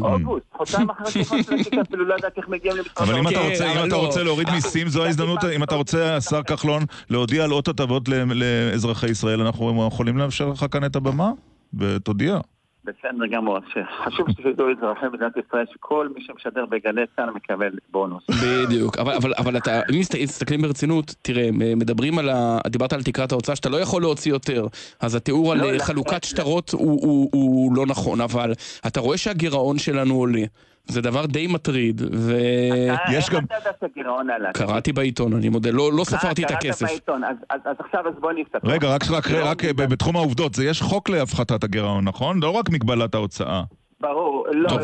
אוגוסט, 0.00 0.46
חודשיים 0.52 0.90
אחרי 0.90 1.10
שנכנסתי, 1.12 1.80
אפילו 1.80 2.04
לא 2.04 2.14
ידעתי 2.14 2.40
איך 2.40 2.48
מגיעים 2.48 2.76
למשרד 2.76 3.08
אבל 3.08 3.18
אם 3.18 3.28
אתה 3.28 3.36
כן, 3.38 3.48
רוצה, 3.50 3.72
אתה 3.86 3.96
לא. 3.96 4.06
רוצה 4.06 4.22
להוריד 4.22 4.50
מיסים, 4.50 4.88
זו 4.88 5.04
ההזדמנות, 5.04 5.44
אם 5.56 5.62
אתה 5.62 5.74
רוצה, 5.74 6.16
השר 6.16 6.42
כחלון, 6.42 6.82
להודיע 7.10 7.44
על 7.44 7.50
עוד 7.50 7.64
הטבות 7.68 8.08
ל- 8.08 8.32
לאזרחי 8.32 9.10
ישראל, 9.10 9.40
אנחנו 9.40 9.86
יכולים 9.86 10.18
לאפשר 10.18 10.48
לך 10.48 10.66
כאן 10.70 10.84
את 10.84 10.96
הבמה? 10.96 11.30
ותודיע. 11.78 12.38
בסדר 12.84 13.26
גמור, 13.32 13.58
חשוב 14.06 14.26
שתדעו 14.30 14.66
אזרחי 14.70 15.06
מדינת 15.12 15.32
ישראל 15.36 15.64
שכל 15.72 16.08
מי 16.14 16.20
שמשדר 16.24 16.66
בגלי 16.66 17.02
צה"ל 17.16 17.30
מקבל 17.30 17.70
בונוס. 17.92 18.22
בדיוק, 18.44 18.98
אבל, 18.98 19.12
אבל, 19.14 19.32
אבל 19.38 19.56
אתה, 19.56 19.80
אם 19.94 20.00
מסת- 20.00 20.22
מסתכלים 20.22 20.62
ברצינות, 20.62 21.14
תראה, 21.22 21.48
מדברים 21.52 22.18
על 22.18 22.28
ה... 22.28 22.58
דיברת 22.66 22.92
על 22.92 23.02
תקרת 23.02 23.32
ההוצאה 23.32 23.56
שאתה 23.56 23.68
לא 23.68 23.76
יכול 23.80 24.02
להוציא 24.02 24.32
יותר, 24.32 24.66
אז 25.00 25.14
התיאור 25.14 25.52
על 25.52 25.58
לא, 25.58 25.64
אה, 25.66 25.72
לכן- 25.72 25.84
חלוקת 25.84 26.24
שטרות 26.24 26.70
הוא, 26.70 27.00
הוא, 27.06 27.28
הוא 27.32 27.76
לא 27.76 27.86
נכון, 27.86 28.20
אבל 28.20 28.52
אתה 28.86 29.00
רואה 29.00 29.16
שהגירעון 29.18 29.78
שלנו 29.78 30.14
עולה. 30.14 30.42
זה 30.86 31.00
דבר 31.00 31.26
די 31.26 31.46
מטריד, 31.46 32.00
אה, 32.02 32.96
יש 33.12 33.24
איך 33.24 33.32
גם- 33.34 33.44
אתה 33.44 33.54
יודע 33.54 33.70
שהגירעון 33.80 34.30
עלה? 34.30 34.50
וקראתי 34.50 34.92
בעיתון, 34.92 35.32
אני 35.32 35.48
מודה, 35.48 35.70
לא, 35.70 35.92
לא 35.92 35.98
אה, 35.98 36.04
ספרתי 36.04 36.42
את 36.44 36.48
קראת 36.48 36.58
הכסף. 36.64 36.86
בעיתון, 36.86 37.24
אז- 37.24 37.36
אז 37.50 37.60
אז 37.64 37.76
עכשיו 37.78 38.08
אז 38.08 38.14
בוא 38.20 38.32
נסתכל. 38.32 38.68
רגע, 38.70 38.94
רק, 38.94 39.02
רק, 39.10 39.24
רק 39.30 39.64
אה, 39.64 39.72
בתחום 39.72 40.16
העובדות, 40.16 40.54
זה 40.54 40.64
יש 40.64 40.82
חוק 40.82 41.08
להפחתת 41.08 41.64
הגירעון, 41.64 42.04
נכון? 42.04 42.40
לא 42.42 42.50
רק 42.50 42.70
מגבלת 42.70 43.14
ההוצאה. 43.14 43.62
ברור, 44.00 44.46
לא, 44.52 44.68
טוב. 44.68 44.78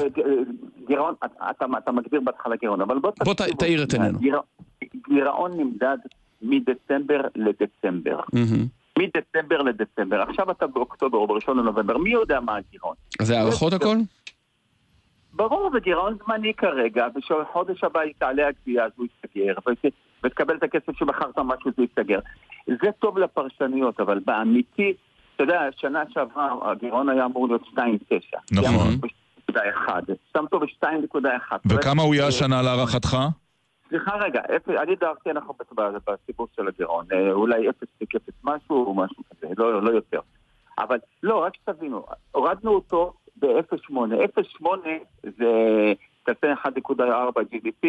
גירעון, 0.88 1.14
אתה- 1.24 1.50
אתה 1.78 1.92
מגדיר 1.92 2.20
בהתחלה 2.24 2.56
גירעון, 2.56 2.80
אבל 2.80 2.98
בוא 2.98 3.10
בוא. 3.24 3.34
תאיר 3.34 3.82
את 3.82 3.92
עינינו. 3.92 4.18
גיר- 4.18 4.40
גירעון 5.08 5.50
נמדד 5.60 5.96
מדצמבר 6.42 7.20
לדצמבר. 7.36 8.20
מהמם. 8.32 8.66
מדצמבר 8.98 9.62
לדצמבר. 9.62 10.20
עכשיו 10.22 10.50
אתה 10.50 10.66
באוקטובר 10.66 11.18
או 11.18 11.26
בראשון 11.26 11.58
לנובמבר, 11.58 11.98
מי 11.98 12.10
יודע 12.10 12.40
מה 12.40 12.56
הגירעון? 12.56 12.94
זה 13.22 13.38
הערכות 13.38 13.72
הכל? 13.72 13.96
ברור, 15.38 15.70
זה 15.72 15.80
גירעון 15.80 16.16
זמני 16.24 16.54
כרגע, 16.54 17.06
ושחודש 17.16 17.84
הבא 17.84 18.00
תעלה 18.18 18.48
הגבייה 18.48 18.84
אז 18.84 18.90
הוא 18.96 19.06
ות- 19.66 19.92
ותקבל 20.24 20.56
את 20.56 20.62
הכסף 20.62 20.98
שמכרת 20.98 21.38
משהו 21.38 21.70
זה 21.76 21.82
ייסגר. 21.82 22.18
זה 22.66 22.90
טוב 22.98 23.18
לפרשנויות, 23.18 24.00
אבל 24.00 24.18
באמיתי, 24.26 24.94
אתה 25.34 25.42
יודע, 25.42 25.60
שנה 25.76 26.02
שעברה 26.08 26.70
הגירעון 26.70 27.08
היה 27.08 27.24
אמור 27.24 27.48
להיות 27.48 27.62
2.9. 27.62 28.38
נכון. 28.52 28.94
2.1. 29.50 29.90
שם 30.32 30.44
אותו 30.44 30.60
ב-2.1. 30.60 31.52
וכמה 31.68 32.02
הוא 32.02 32.14
יהיה 32.14 32.26
השנה 32.26 32.62
להערכתך? 32.62 33.16
סליחה 33.88 34.16
רגע, 34.16 34.40
אני 34.82 34.96
דאגתי 34.96 35.30
אנחנו 35.30 35.54
ב- 35.76 35.82
בסיפור 36.10 36.46
של 36.56 36.68
הגירעון, 36.68 37.04
אה, 37.12 37.32
אולי 37.32 37.68
0.0 37.68 37.72
משהו 38.44 38.84
או 38.84 38.94
משהו 38.94 39.22
כזה, 39.30 39.46
לא, 39.58 39.82
לא 39.82 39.90
יותר. 39.90 40.20
אבל 40.78 40.98
לא, 41.22 41.44
רק 41.44 41.52
שתבינו, 41.56 42.04
הורדנו 42.32 42.70
אותו 42.74 43.12
ב-0.8, 43.40 43.92
0.8 44.60 44.66
זה, 45.22 45.92
תעשה 46.22 46.54
1.4 46.64 47.02
GDP, 47.52 47.86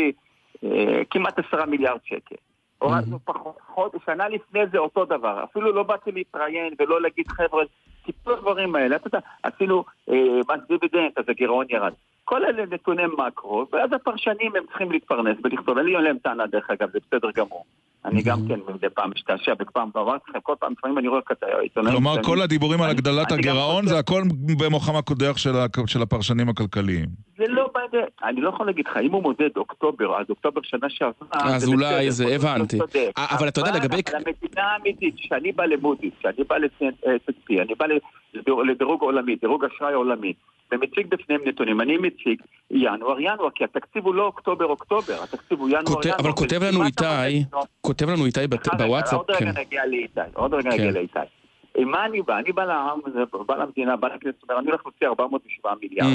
כמעט 1.09 1.39
10 1.39 1.65
מיליארד 1.65 1.99
שקל. 2.03 2.35
הורדנו 2.79 3.19
פחות, 3.25 3.93
שנה 4.05 4.29
לפני 4.29 4.59
זה 4.71 4.77
אותו 4.77 5.05
דבר, 5.05 5.43
אפילו 5.43 5.71
לא 5.71 5.83
באתי 5.83 6.11
להתראיין 6.11 6.73
ולא 6.79 7.01
להגיד 7.01 7.27
חבר'ה, 7.27 7.63
טיפול 8.05 8.33
הדברים 8.33 8.75
האלה, 8.75 8.95
אתה 8.95 9.07
יודע, 9.07 9.19
עשינו 9.43 9.83
אה, 10.09 10.15
מס 10.49 10.67
דיבידנד, 10.67 11.11
אז 11.17 11.25
הגירעון 11.27 11.65
ירד. 11.69 11.93
כל 12.25 12.45
אלה 12.45 12.65
נתוני 12.65 13.03
מקרו, 13.17 13.65
ואז 13.71 13.93
הפרשנים 13.93 14.55
הם 14.55 14.63
צריכים 14.67 14.91
להתפרנס 14.91 15.37
ולכתוב. 15.43 15.77
אין 15.77 15.85
לי 15.85 15.95
עליהם 15.95 16.17
טענה 16.17 16.47
דרך 16.47 16.69
אגב, 16.69 16.89
זה 16.91 16.99
בסדר 17.07 17.31
גמור. 17.31 17.65
אני 18.05 18.21
גם 18.23 18.37
כן 18.47 18.59
מדי 18.73 18.89
פעם 18.93 19.11
משתעשע, 19.15 19.53
ופעם 19.61 19.89
אמרתי 19.97 20.23
לכם, 20.29 20.39
כל 20.43 20.53
פעם, 20.59 20.71
לפעמים 20.77 20.97
אני 20.97 21.07
רואה 21.07 21.21
כת- 21.21 21.43
עיתונאים... 21.61 21.93
כלומר, 21.95 22.23
כל 22.23 22.41
הדיבורים 22.41 22.81
על 22.81 22.89
הגדלת 22.89 23.31
הגירעון 23.31 23.87
זה 23.87 23.99
הכל 23.99 24.21
במוחם 24.59 24.95
הקודח 24.95 25.37
של 25.87 26.01
הפרשנים 26.01 26.49
הכלכליים. 26.49 27.05
זה 27.37 27.43
לא 27.47 27.69
בעיה, 27.73 28.05
אני 28.23 28.41
לא 28.41 28.49
יכול 28.49 28.65
להגיד 28.65 28.85
לך, 28.87 28.97
אם 28.97 29.11
הוא 29.11 29.23
מודד 29.23 29.49
אוקטובר, 29.57 30.19
אז 30.19 30.25
אוקטובר 30.29 30.61
שנה 30.63 30.89
שעברה, 30.89 31.55
אז 31.55 31.67
אולי 31.67 32.11
זה, 32.11 32.25
הבנתי. 32.35 32.79
אה, 33.17 33.25
אבל 33.37 33.47
אתה 33.47 33.59
יודע, 33.61 33.71
לגבי- 33.71 34.01
אבל 34.11 34.17
המדינה 34.17 34.63
האמיתית, 34.73 35.15
כשאני 35.15 35.51
בא 35.51 35.65
למודי'ס, 35.65 36.13
כשאני 36.19 36.43
בא 36.49 36.57
ל-S&P, 36.57 37.61
אני 37.61 37.75
בא 37.79 37.85
לדירוג 38.69 39.01
עולמי, 39.01 39.35
דירוג 39.35 39.65
אשראי 39.65 39.93
עולמי, 39.93 40.33
ומציג 40.71 41.07
בפניהם 41.09 41.41
נתונים, 41.45 41.81
אני 41.81 41.97
מציג 41.97 42.41
ינואר, 42.71 43.19
ינואר, 43.19 43.49
כי 43.55 43.63
התקציב 43.63 44.05
הוא 44.05 44.15
לא 44.15 44.25
אוקטובר, 44.25 44.65
אוקטובר, 44.65 45.23
התקציב 45.23 45.59
הוא 45.59 45.69
ינואר, 45.69 45.83
כותב- 45.85 46.05
ינואר. 46.05 46.19
אבל 46.19 46.31
כותב 46.31 46.63
לנו 46.63 46.85
איתי, 46.85 47.45
כותב 47.81 48.09
לנו 48.09 48.25
איתי 48.25 48.39
בוואטסאפ, 48.77 49.13
עוד 49.13 49.31
רגע 49.31 49.39
כן. 49.53 49.59
נגיע 49.61 49.85
לאיתי, 49.85 50.19
עוד 50.33 50.53
רגע 50.53 50.71
כן. 50.71 50.77
נגיע 50.77 50.91
לאיתי. 50.91 51.19
עם 51.77 51.91
מה 51.91 52.05
אני 52.05 52.21
בא? 52.21 52.37
אני 52.39 52.51
בא 52.51 52.65
לעם, 52.65 52.99
בא 53.45 53.55
למדינה, 53.55 53.95
בא 53.95 54.07
לכנסת, 54.07 54.43
אני 54.59 54.69
הולך 54.69 54.81
להוציא 54.85 55.07
407 55.07 55.73
מיליארד. 55.81 56.09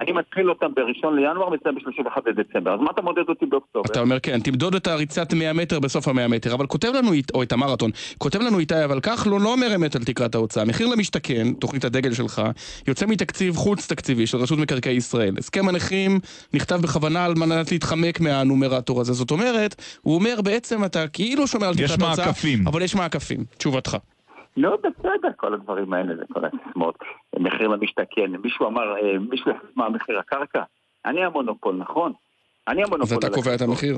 אני 0.00 0.12
מתחיל 0.12 0.50
אותם 0.50 0.66
בראשון 0.76 1.16
לינואר, 1.16 1.48
מסיים 1.50 1.74
ב-31 1.74 2.20
בדצמבר. 2.26 2.74
אז 2.74 2.80
מה 2.80 2.90
אתה 2.90 3.02
מודד 3.02 3.28
אותי 3.28 3.46
באוקטובר? 3.46 3.84
אתה 3.90 4.00
אומר 4.00 4.20
כן, 4.20 4.40
תמדוד 4.40 4.74
את 4.74 4.86
הריצת 4.86 5.34
100 5.34 5.52
מטר 5.52 5.80
בסוף 5.80 6.08
ה-100 6.08 6.28
מטר, 6.28 6.54
אבל 6.54 6.66
כותב 6.66 6.88
לנו, 6.94 7.10
או 7.34 7.42
את 7.42 7.52
המרתון, 7.52 7.90
כותב 8.18 8.40
לנו 8.40 8.58
איתי, 8.58 8.84
אבל 8.84 9.00
כחלון 9.00 9.42
לא 9.42 9.52
אומר 9.52 9.74
אמת 9.74 9.96
על 9.96 10.04
תקרת 10.04 10.34
ההוצאה. 10.34 10.64
מחיר 10.64 10.86
למשתכן, 10.86 11.52
תוכנית 11.52 11.84
הדגל 11.84 12.12
שלך, 12.12 12.42
יוצא 12.88 13.06
מתקציב 13.06 13.56
חוץ 13.56 13.86
תקציבי 13.86 14.26
של 14.26 14.38
רשות 14.38 14.58
מקרקעי 14.58 14.94
ישראל. 14.94 15.34
הסכם 15.38 15.68
הנכים 15.68 16.20
נכתב 16.54 16.76
בכוונה 16.82 17.24
על 17.24 17.34
מנת 17.34 17.72
להתחמק 17.72 18.20
מהנומרטור 18.20 19.00
הזה. 19.00 19.12
זאת 19.12 19.30
אומרת, 19.30 19.82
הוא 20.02 20.14
אומר 20.14 20.40
בעצם 20.44 20.84
אתה 20.84 21.08
כאילו 21.08 21.46
שומר 21.46 21.66
על 21.66 21.74
יש 21.78 21.92
תקרת 21.92 22.02
ההוצאה. 22.02 22.30
אבל 22.66 22.82
יש 22.82 22.94
מעקפים. 22.94 23.44
תשובתך. 23.58 23.96
לא, 24.56 24.76
בסדר, 24.76 25.28
כל 25.36 25.54
הדברים 25.54 25.92
האלה 25.92 26.16
זה 26.16 26.22
כל 26.32 26.40
הסיסמאות. 26.44 26.98
מחיר 27.38 27.68
למשתכן, 27.68 28.30
מישהו 28.42 28.66
אמר, 28.66 28.96
אה, 28.96 29.18
מישהו 29.18 29.50
יחליט 29.50 29.76
מה 29.76 29.88
מחיר 29.88 30.18
הקרקע? 30.18 30.62
אני 31.04 31.24
המונופול, 31.24 31.76
נכון? 31.76 32.12
אני 32.68 32.82
המונופול. 32.82 33.02
אז 33.02 33.24
אתה 33.24 33.26
על 33.26 33.32
קובע 33.34 33.54
את. 33.54 33.60
המחיר. 33.60 33.96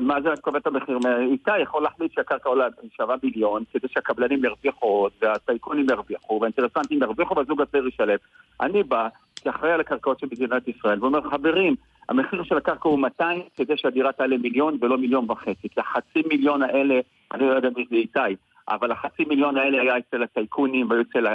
מה 0.00 0.20
זה 0.22 0.28
קובע 0.40 0.58
את 0.58 0.66
המחיר? 0.66 0.98
איתי 1.32 1.58
יכול 1.58 1.82
להחליט 1.82 2.12
שהקרקע 2.12 2.48
עולה 2.48 2.66
שווה 2.96 3.16
מיליון 3.22 3.64
כדי 3.72 3.88
שהקבלנים 3.88 4.44
ירוויחו 4.44 5.08
והטייקונים 5.22 5.86
ירוויחו 5.90 6.38
והאינטרסנטים 6.40 7.02
ירוויחו 7.02 7.36
והזוג 7.36 7.60
הצעיר 7.60 7.86
ישלם. 7.86 8.16
אני 8.60 8.82
בא 8.82 9.08
כאחראי 9.36 9.72
על 9.72 9.80
הקרקעות 9.80 10.20
של 10.20 10.26
מדינת 10.32 10.68
ישראל 10.68 10.98
ואומר 11.00 11.30
חברים, 11.30 11.74
המחיר 12.08 12.42
של 12.42 12.56
הקרקע 12.56 12.88
הוא 12.88 12.98
200 12.98 13.42
כדי 13.56 13.76
שהדירה 13.76 14.12
תעלה 14.12 14.36
מיליון 14.36 14.78
ולא 14.80 14.98
מיליון 14.98 15.30
וחצי. 15.30 15.68
כי 15.68 15.80
החצי 15.80 16.22
מיליון 16.28 16.62
האלה, 16.62 17.00
אני 17.34 17.46
לא 17.46 17.52
יודע 17.52 17.68
מי 17.76 17.84
זה 17.90 17.96
איתי, 17.96 18.36
אבל 18.68 18.92
החצי 18.92 19.24
מיליון 19.28 19.56
האלה 19.56 19.82
היה 19.82 19.98
אצל 19.98 20.22
הטייקונים 20.22 20.88
ואצל 20.90 21.26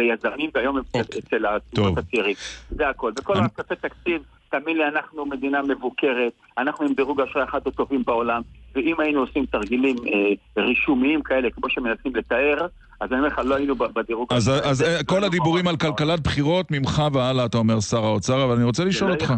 היזמים 0.00 0.50
והיום 0.54 0.76
הם 0.76 0.82
אוקיי. 0.94 1.20
אצל 1.20 1.46
הזוגות 1.46 1.98
הצעירים. 1.98 2.34
זה 2.70 2.88
הכל. 2.88 3.12
וכל 3.18 3.34
הכספי 3.36 3.76
תקציב 3.76 4.22
תאמין 4.50 4.76
לי, 4.76 4.86
אנחנו 4.86 5.26
מדינה 5.26 5.62
מבוקרת, 5.62 6.32
אנחנו 6.58 6.86
עם 6.86 6.94
דירוג 6.94 7.20
אשראי 7.20 7.44
אחד 7.44 7.60
הטובים 7.66 8.02
בעולם, 8.04 8.42
ואם 8.74 9.00
היינו 9.00 9.20
עושים 9.20 9.46
תרגילים 9.46 9.96
אה, 10.06 10.62
רישומיים 10.62 11.22
כאלה, 11.22 11.50
כמו 11.50 11.68
שמנסים 11.68 12.16
לתאר, 12.16 12.66
אז 13.00 13.12
אני 13.12 13.18
אומר 13.18 13.28
לך, 13.28 13.38
לא 13.44 13.54
היינו 13.54 13.74
בדירוג... 13.76 14.28
אז, 14.30 14.50
אז 14.64 14.82
אה, 14.82 15.04
כל 15.04 15.24
הדיבורים 15.24 15.68
על 15.68 15.76
כלכלת 15.76 16.20
בחירות, 16.20 16.70
ממך 16.70 17.02
והלאה, 17.12 17.44
אתה 17.44 17.58
אומר 17.58 17.80
שר 17.80 18.04
האוצר, 18.04 18.44
אבל 18.44 18.54
אני 18.54 18.64
רוצה 18.64 18.84
לשאול 18.84 19.10
אותך... 19.10 19.34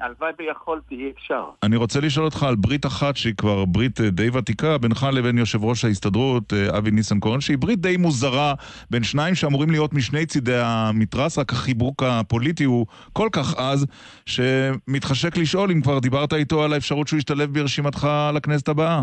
הלוואי 0.00 0.30
ויכולתי, 0.38 0.94
אי 0.94 1.10
אפשר. 1.16 1.44
אני 1.62 1.76
רוצה 1.76 2.00
לשאול 2.00 2.24
אותך 2.24 2.42
על 2.42 2.54
ברית 2.54 2.86
אחת 2.86 3.16
שהיא 3.16 3.34
כבר 3.34 3.64
ברית 3.64 4.00
אה, 4.00 4.10
די 4.10 4.28
ותיקה, 4.30 4.78
בינך 4.78 5.06
לבין 5.12 5.38
יושב 5.38 5.64
ראש 5.64 5.84
ההסתדרות, 5.84 6.52
אה, 6.52 6.78
אבי 6.78 6.90
ניסנקורן, 6.90 7.40
שהיא 7.40 7.58
ברית 7.58 7.80
די 7.80 7.96
מוזרה 7.96 8.54
בין 8.90 9.02
שניים 9.02 9.34
שאמורים 9.34 9.70
להיות 9.70 9.94
משני 9.94 10.26
צידי 10.26 10.60
המתרס, 10.64 11.38
רק 11.38 11.52
החיבוק 11.52 12.02
הפוליטי 12.02 12.64
הוא 12.64 12.86
כל 13.12 13.28
כך 13.32 13.54
עז, 13.54 13.86
שמתחשק 14.26 15.36
לשאול 15.36 15.70
אם 15.70 15.80
כבר 15.80 15.98
דיברת 15.98 16.32
איתו 16.32 16.64
על 16.64 16.72
האפשרות 16.72 17.08
שהוא 17.08 17.18
ישתלב 17.18 17.52
ברשימתך 17.54 18.08
לכנסת 18.34 18.68
הבאה. 18.68 19.02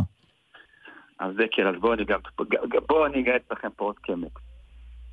אז 1.19 1.35
זה 1.35 1.43
כן, 1.51 1.67
אז 1.67 1.75
בואו 1.79 1.93
אני 1.93 2.05
גם, 2.05 2.19
בואו 2.87 3.05
אני 3.05 3.19
אגייס 3.19 3.41
לכם 3.51 3.67
פה 3.75 3.85
עוד 3.85 3.99
קמק. 3.99 4.39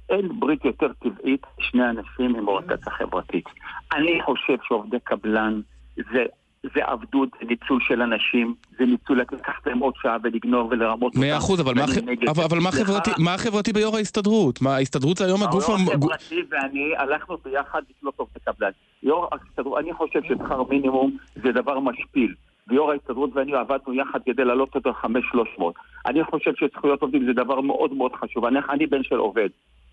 אין 0.09 0.41
ברית 0.41 0.65
יותר 0.65 0.93
טבעית 0.93 1.47
שני 1.61 1.91
אנשים 1.91 2.37
עם 2.37 2.49
אוריינטציה 2.49 2.93
חברתית. 2.93 3.45
אני 3.93 4.23
חושב 4.25 4.57
שעובדי 4.69 4.97
קבלן 5.05 5.61
זה, 5.97 6.25
זה 6.75 6.85
עבדות, 6.85 7.29
זה 7.41 7.47
ניצול 7.49 7.81
של 7.89 8.03
אנשים, 8.03 8.55
זה 8.79 8.85
ניצול 8.85 9.21
לקחת 9.21 9.67
להם 9.67 9.79
עוד 9.79 9.95
שעה 10.03 10.17
ולגנוב 10.23 10.69
ולרמות 10.71 11.15
אותם. 11.15 11.21
מאה 11.21 11.37
אחוז, 11.37 11.61
אבל, 11.61 11.75
מה, 11.75 11.85
אבל, 12.29 12.45
אבל 12.45 12.59
מה, 12.59 12.73
חברתי, 12.73 13.11
מה 13.19 13.39
חברתי 13.39 13.73
ביו"ר 13.73 13.97
ההסתדרות? 13.97 14.63
מה, 14.63 14.77
ההסתדרות 14.77 15.17
זה 15.17 15.25
היום 15.25 15.43
הגוף... 15.43 15.69
היו"ר 15.69 15.81
החברתי 15.81 16.43
ואני 16.51 16.97
הלכנו 16.97 17.37
ביחד 17.45 17.83
לקנות 17.91 18.15
עובדי 18.17 18.41
קבלן. 18.45 18.71
יו"ר 19.03 19.29
ההסתדרות, 19.33 19.79
אני 19.79 19.93
חושב 19.93 20.21
ששכר 20.23 20.63
מינימום 20.63 21.17
זה 21.43 21.53
דבר 21.53 21.81
משפיל. 21.81 22.35
ויו"ר 22.69 22.91
ההסתדרות 22.91 23.31
ואני 23.35 23.55
עבדנו 23.55 23.95
יחד 23.95 24.19
כדי 24.27 24.45
להעלות 24.45 24.75
אותו 24.75 24.93
5,300. 24.93 25.75
אני 26.07 26.25
חושב 26.25 26.53
שזכויות 26.55 27.03
עובדים 27.03 27.25
זה 27.25 27.33
דבר 27.33 27.61
מאוד 27.61 27.93
מאוד 27.93 28.13
חשוב. 28.15 28.45
אני, 28.45 28.59
אני 28.71 28.87
בן 28.87 29.03
של 29.03 29.17
עובד. 29.17 29.49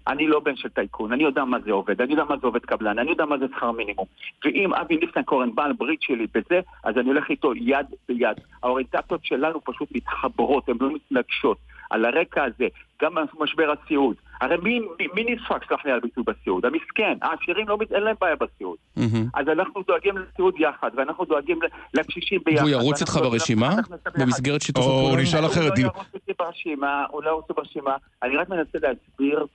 אני 0.07 0.27
לא 0.27 0.39
בן 0.39 0.55
של 0.55 0.69
טייקון, 0.69 1.13
אני 1.13 1.23
יודע 1.23 1.45
מה 1.45 1.59
זה 1.59 1.71
עובד, 1.71 2.01
אני 2.01 2.11
יודע 2.11 2.23
מה 2.23 2.37
זה 2.37 2.47
עובד 2.47 2.65
קבלן, 2.65 2.99
אני 2.99 3.09
יודע 3.09 3.25
מה 3.25 3.37
זה 3.37 3.45
שכר 3.55 3.71
מינימום. 3.71 4.05
ואם 4.45 4.73
אבי 4.73 4.97
ניסנקורן 4.97 5.55
בעל 5.55 5.73
ברית 5.73 6.01
שלי 6.01 6.27
בזה, 6.33 6.59
אז 6.83 6.97
אני 6.97 7.07
הולך 7.07 7.29
איתו 7.29 7.55
יד 7.55 7.85
ביד. 8.07 8.37
האוריינטציות 8.63 9.25
שלנו 9.25 9.61
פשוט 9.63 9.89
מתחברות, 9.95 10.69
הן 10.69 10.77
לא 10.81 10.89
מתנגשות. 10.93 11.57
על 11.89 12.05
הרקע 12.05 12.43
הזה, 12.43 12.67
גם 13.01 13.13
משבר 13.39 13.71
הסיעוד. 13.71 14.15
הרי 14.43 14.57
מי, 14.63 14.79
מי, 14.99 15.07
מי 15.15 15.23
נדפק, 15.31 15.69
סלח 15.69 15.85
לי 15.85 15.91
על 15.91 15.99
ביטוי 15.99 16.23
בסיעוד? 16.27 16.65
המסכן, 16.65 17.17
העשירים 17.21 17.67
לא, 17.67 17.77
אין 17.91 18.03
להם 18.03 18.15
בעיה 18.21 18.35
בסיעוד. 18.35 18.77
Mm-hmm. 18.97 19.29
אז 19.33 19.47
אנחנו 19.47 19.81
דואגים 19.87 20.17
לסיעוד 20.17 20.55
יחד, 20.59 20.91
ואנחנו 20.95 21.25
דואגים 21.25 21.59
לקשישים 21.93 22.39
ביחד. 22.45 22.61
והוא 22.61 22.69
ירוץ 22.69 23.01
איתך 23.01 23.15
ברשימה? 23.15 23.75
במסגרת 24.17 24.61
שיתוף 24.61 24.85
הפעולה? 24.85 25.09
או 25.09 25.21
נשאל 25.21 25.45
אחרת. 25.45 25.77
הוא 25.77 25.85
לא 25.85 25.91
ירוץ 25.95 26.07
איתי 26.13 26.31
ברשימה, 26.39 27.05
הוא 27.11 27.23
לא 27.23 27.29
ירוץ 27.29 27.45
ברשימה. 27.57 27.95
אני 28.23 28.37
רק 28.37 28.49
מנסה 28.49 28.77
להסביר 28.81 29.45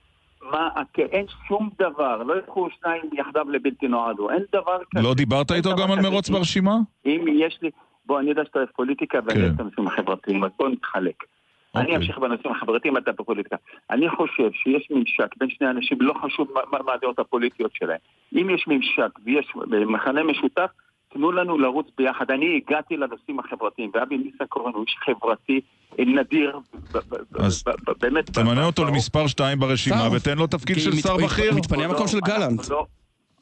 מה, 0.51 0.69
אין 0.97 1.25
שום 1.47 1.69
דבר, 1.79 2.23
לא 2.23 2.35
ילכו 2.35 2.67
שניים 2.79 3.01
יחדיו 3.13 3.49
לבלתי 3.49 3.87
נועדו, 3.87 4.29
אין 4.29 4.43
דבר 4.53 4.77
כזה. 4.91 5.03
לא 5.03 5.13
דיברת 5.13 5.51
איתו 5.51 5.75
גם 5.75 5.91
על 5.91 5.99
מרוץ 6.01 6.29
ברשימה? 6.29 6.75
אם 7.05 7.25
יש 7.27 7.59
לי, 7.61 7.69
בוא, 8.05 8.19
אני 8.19 8.29
יודע 8.29 8.41
שאתה 8.45 8.59
אוהב 8.59 8.69
פוליטיקה 8.75 9.19
ואני 9.25 9.41
אוהב 9.41 9.53
את 9.53 9.59
הנושאים 9.59 9.87
החברתיים, 9.87 10.43
אז 10.43 10.51
בוא 10.59 10.69
נתחלק. 10.69 11.23
Okay. 11.75 11.79
אני 11.79 11.85
אוקיי. 11.85 11.97
אמשיך 11.97 12.17
בנושאים 12.17 12.53
החברתיים, 12.53 12.97
אתה 12.97 13.11
בפוליטיקה. 13.11 13.55
אני 13.89 14.09
חושב 14.09 14.49
שיש 14.53 14.87
ממשק 14.91 15.37
בין 15.37 15.49
שני 15.49 15.69
אנשים, 15.69 15.97
לא 16.01 16.13
חשוב 16.23 16.47
מה, 16.71 16.79
מה 16.85 16.93
הדעות 16.93 17.19
הפוליטיות 17.19 17.71
שלהם. 17.73 17.97
אם 18.33 18.49
יש 18.49 18.65
ממשק 18.67 19.19
ויש 19.25 19.51
מכנה 19.87 20.23
משותף, 20.23 20.69
תנו 21.13 21.31
לנו 21.31 21.57
לרוץ 21.57 21.87
ביחד. 21.97 22.31
אני 22.31 22.61
הגעתי 22.65 22.97
לנושאים 22.97 23.39
החברתיים, 23.39 23.91
ואבי 23.93 24.17
ניסנקורן 24.17 24.73
הוא 24.73 24.85
איש 24.87 24.95
חברתי 25.05 25.61
נדיר, 25.99 26.59
אז 27.39 27.63
באמת... 28.01 28.29
תמנה 28.29 28.65
אותו 28.65 28.85
למספר 28.85 29.27
2 29.27 29.59
ברשימה 29.59 30.09
ותן 30.15 30.37
לו 30.37 30.47
תפקיד 30.47 30.79
של 30.79 30.91
שר 30.91 31.17
בכיר. 31.17 31.55
מתפנה 31.55 31.85
המקום 31.85 32.07
של 32.07 32.19
גלנט. 32.19 32.69
לא- 32.69 32.85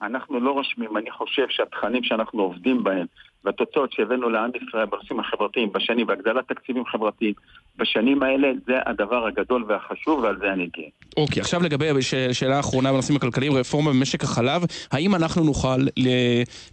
אנחנו 0.01 0.39
לא 0.39 0.51
רושמים, 0.51 0.97
אני 0.97 1.11
חושב 1.11 1.45
שהתכנים 1.49 2.03
שאנחנו 2.03 2.41
עובדים 2.41 2.83
בהם 2.83 3.05
והתוצאות 3.47 3.91
שהבאנו 3.91 4.29
לעם 4.29 4.49
ישראל 4.55 4.85
בנושאים 4.85 5.19
החברתיים 5.19 5.71
בשנים, 5.71 6.07
והגדלת 6.07 6.47
תקציבים 6.47 6.85
חברתיים 6.85 7.33
בשנים 7.77 8.23
האלה, 8.23 8.47
זה 8.67 8.73
הדבר 8.85 9.27
הגדול 9.27 9.65
והחשוב, 9.67 10.19
ועל 10.19 10.37
זה 10.39 10.53
אני 10.53 10.69
גאה. 10.77 10.85
אוקיי, 11.17 11.41
עכשיו 11.41 11.63
לגבי 11.63 12.01
שאלה 12.31 12.57
האחרונה 12.57 12.93
בנושאים 12.93 13.17
הכלכליים, 13.17 13.53
רפורמה 13.53 13.91
במשק 13.91 14.23
החלב, 14.23 14.61
האם 14.91 15.15
אנחנו 15.15 15.43
נוכל 15.43 15.77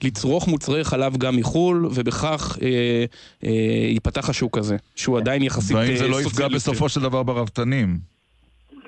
לצרוך 0.04 0.48
מוצרי 0.48 0.84
חלב 0.84 1.16
גם 1.16 1.36
מחו"ל, 1.36 1.86
ובכך 1.86 2.58
אה, 2.62 3.04
אה, 3.44 3.50
ייפתח 3.88 4.28
השוק 4.28 4.58
הזה, 4.58 4.76
שהוא 4.96 5.18
עדיין 5.18 5.42
יחסית 5.42 5.76
והאם 5.76 5.96
זה 5.96 6.08
לא 6.08 6.20
יפגע 6.20 6.48
בסופו 6.48 6.88
של 6.88 7.00
דבר 7.00 7.22
ברפתנים? 7.22 7.88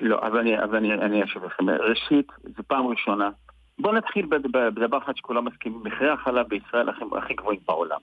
לא, 0.01 0.19
אז 0.21 0.33
אני, 0.41 0.59
אז 0.59 0.73
אני, 0.73 0.93
אני 0.93 1.23
אשב 1.23 1.39
לכם. 1.45 1.69
ראשית, 1.69 2.27
זו 2.57 2.63
פעם 2.67 2.87
ראשונה 2.87 3.29
בואו 3.79 3.93
נתחיל 3.93 4.25
בדבר 4.51 4.97
אחד 4.97 5.17
שכולם 5.17 5.45
מסכימים, 5.45 5.81
מחירי 5.83 6.09
החלב 6.09 6.47
בישראל 6.47 6.89
הכי, 6.89 7.03
הכי 7.17 7.33
גבוהים 7.33 7.59
בעולם. 7.67 7.99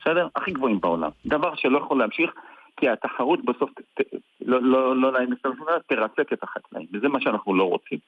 בסדר? 0.00 0.28
הכי 0.36 0.52
גבוהים 0.52 0.80
בעולם. 0.80 1.10
דבר 1.26 1.54
שלא 1.54 1.78
יכול 1.78 1.98
להמשיך, 1.98 2.30
כי 2.76 2.88
התחרות 2.88 3.44
בסוף, 3.44 3.70
ת, 3.70 4.00
לא, 4.40 4.62
לא, 4.62 4.96
לא 4.96 5.12
להם 5.12 5.30
תרסק 5.86 6.32
את 6.32 6.42
החקלאים, 6.42 6.86
וזה 6.92 7.08
מה 7.08 7.20
שאנחנו 7.20 7.54
לא 7.54 7.64
רוצים. 7.64 7.98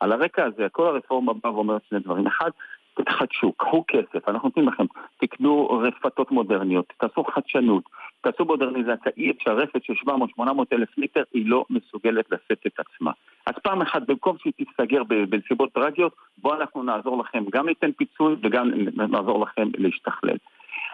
על 0.00 0.12
הרקע 0.12 0.44
הזה, 0.44 0.66
כל 0.72 0.86
הרפורמה 0.86 1.32
באה 1.32 1.54
ואומרת 1.54 1.82
שני 1.88 1.98
דברים. 1.98 2.26
אחד, 2.26 2.50
תתחדשו, 2.94 3.52
קחו 3.52 3.84
כסף, 3.88 4.28
אנחנו 4.28 4.48
נותנים 4.48 4.68
לכם, 4.68 4.84
תקנו 5.20 5.80
רפתות 5.82 6.30
מודרניות, 6.30 6.92
תעשו 6.98 7.24
חדשנות, 7.24 7.82
תעשו 8.20 8.44
מודרניזציה, 8.44 9.12
אי 9.16 9.30
אפשר 9.30 9.56
רפת 9.56 9.84
של 9.84 9.92
700-800 10.38 10.42
אלף 10.72 10.98
ליטר, 10.98 11.22
היא 11.32 11.46
לא 11.46 11.64
מסוגלת 11.70 12.24
לשאת 12.32 12.66
את 12.66 12.80
עצמה. 12.80 13.10
אז 13.46 13.54
פעם 13.62 13.82
אחת, 13.82 14.02
במקום 14.08 14.36
שהיא 14.38 14.52
תיסגר 14.52 15.02
בנסיבות 15.28 15.72
טרגיות, 15.72 16.12
בואו 16.38 16.60
אנחנו 16.60 16.82
נעזור 16.82 17.18
לכם, 17.18 17.44
גם 17.52 17.66
ניתן 17.66 17.92
פיצוי 17.92 18.36
וגם 18.42 18.70
נעזור 18.96 19.40
לכם 19.40 19.68
להשתכלל. 19.78 20.36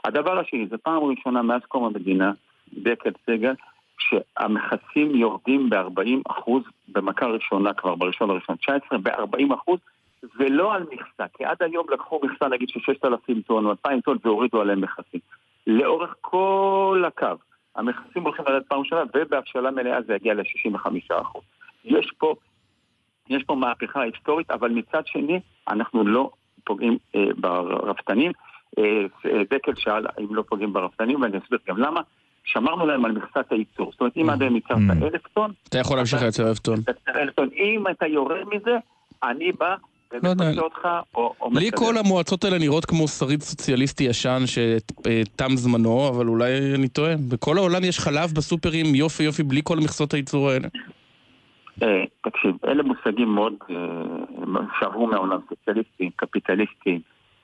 הדבר 0.05 0.39
השני, 0.39 0.67
זו 0.67 0.77
פעם 0.83 1.03
ראשונה 1.05 1.43
מאז 1.43 1.61
קום 1.69 1.85
המדינה, 1.85 2.33
דקל 2.73 3.11
סגל, 3.27 3.55
שהמכסים 3.99 5.15
יורדים 5.15 5.71
ב-40% 5.71 6.51
במכה 6.89 7.27
ראשונה 7.27 7.73
כבר, 7.73 7.95
בראשון 7.95 8.31
לראשון 8.31 8.57
19, 8.57 8.99
ב-40% 8.99 9.73
ולא 10.39 10.75
על 10.75 10.83
מכסה, 10.91 11.25
כי 11.37 11.45
עד 11.45 11.57
היום 11.61 11.87
לקחו 11.93 12.21
מכסה 12.23 12.49
נגיד 12.49 12.69
של 12.69 12.81
6,000 12.81 13.43
טון 13.43 13.67
או 13.67 13.71
2,000 13.71 14.01
טון 14.01 14.19
והורידו 14.25 14.61
עליהם 14.61 14.81
מכסים. 14.81 15.21
לאורך 15.67 16.15
כל 16.21 17.05
הקו, 17.07 17.37
המכסים 17.77 18.23
הולכים 18.23 18.45
לרדת 18.49 18.67
פעם 18.67 18.81
ראשונה 18.81 19.03
ובהבשלה 19.15 19.71
מלאה 19.71 20.03
זה 20.03 20.15
יגיע 20.15 20.35
ל-65%. 20.35 21.39
יש 21.85 22.13
פה, 22.19 22.35
יש 23.29 23.45
פה 23.45 23.55
מהפכה 23.55 24.03
היסטורית, 24.03 24.51
אבל 24.51 24.71
מצד 24.71 25.07
שני 25.07 25.41
אנחנו 25.69 26.07
לא 26.07 26.31
פוגעים 26.65 26.99
אה, 27.15 27.25
ברפתנים. 27.37 28.33
אה, 28.79 29.05
דקל 29.51 29.75
שאל 29.77 30.07
אם 30.21 30.35
לא 30.35 30.43
פוגעים 30.43 30.73
ברפתנים 30.73 31.23
ואני 31.23 31.39
אסביר 31.39 31.59
גם 31.69 31.79
למה. 31.79 32.01
שמרנו 32.45 32.87
להם 32.87 33.05
על 33.05 33.13
מכסת 33.13 33.53
הייצור. 33.53 33.91
זאת 33.93 34.01
אומרת, 34.01 34.17
אם 34.17 34.31
עד 34.31 34.43
היום 34.43 34.55
ייצרת 34.55 34.77
mm. 34.77 35.05
אלף 35.05 35.27
טון... 35.35 35.53
אתה 35.69 35.79
יכול 35.79 35.97
להמשיך 35.97 36.23
לייצר 36.23 36.51
אלף 36.51 36.59
טון. 36.59 36.79
אם 37.55 37.85
אתה 37.91 38.07
יורד 38.07 38.45
מזה, 38.53 38.77
אני 39.23 39.53
בא 39.53 39.77
לא 40.13 40.29
יודע. 40.29 40.51
לי 41.53 41.71
כל 41.77 41.95
המועצות 41.99 42.45
האלה 42.45 42.59
נראות 42.59 42.85
כמו 42.85 43.09
שריד 43.09 43.43
סוציאליסטי 43.43 44.05
ישן 44.05 44.43
שתם 44.47 45.57
זמנו, 45.57 46.09
אבל 46.09 46.29
אולי 46.29 46.75
אני 46.75 46.89
טועה. 46.89 47.15
בכל 47.31 47.59
העולם 47.59 47.85
יש 47.85 47.99
חלב 47.99 48.31
בסופרים 48.37 48.95
יופי 48.95 49.23
יופי 49.23 49.43
בלי 49.43 49.61
כל 49.65 49.77
מכסות 49.77 50.15
הייצור 50.15 50.51
האלה. 50.51 50.69
אה, 51.83 52.05
תקשיב, 52.21 52.57
אלה 52.67 52.83
מושגים 52.83 53.29
מאוד 53.29 53.55
אה, 53.71 53.77
שעברו 54.81 55.07
מהעולם, 55.07 55.39
סוציאליסטים, 55.49 56.11
קפיטליסטים, 56.17 57.01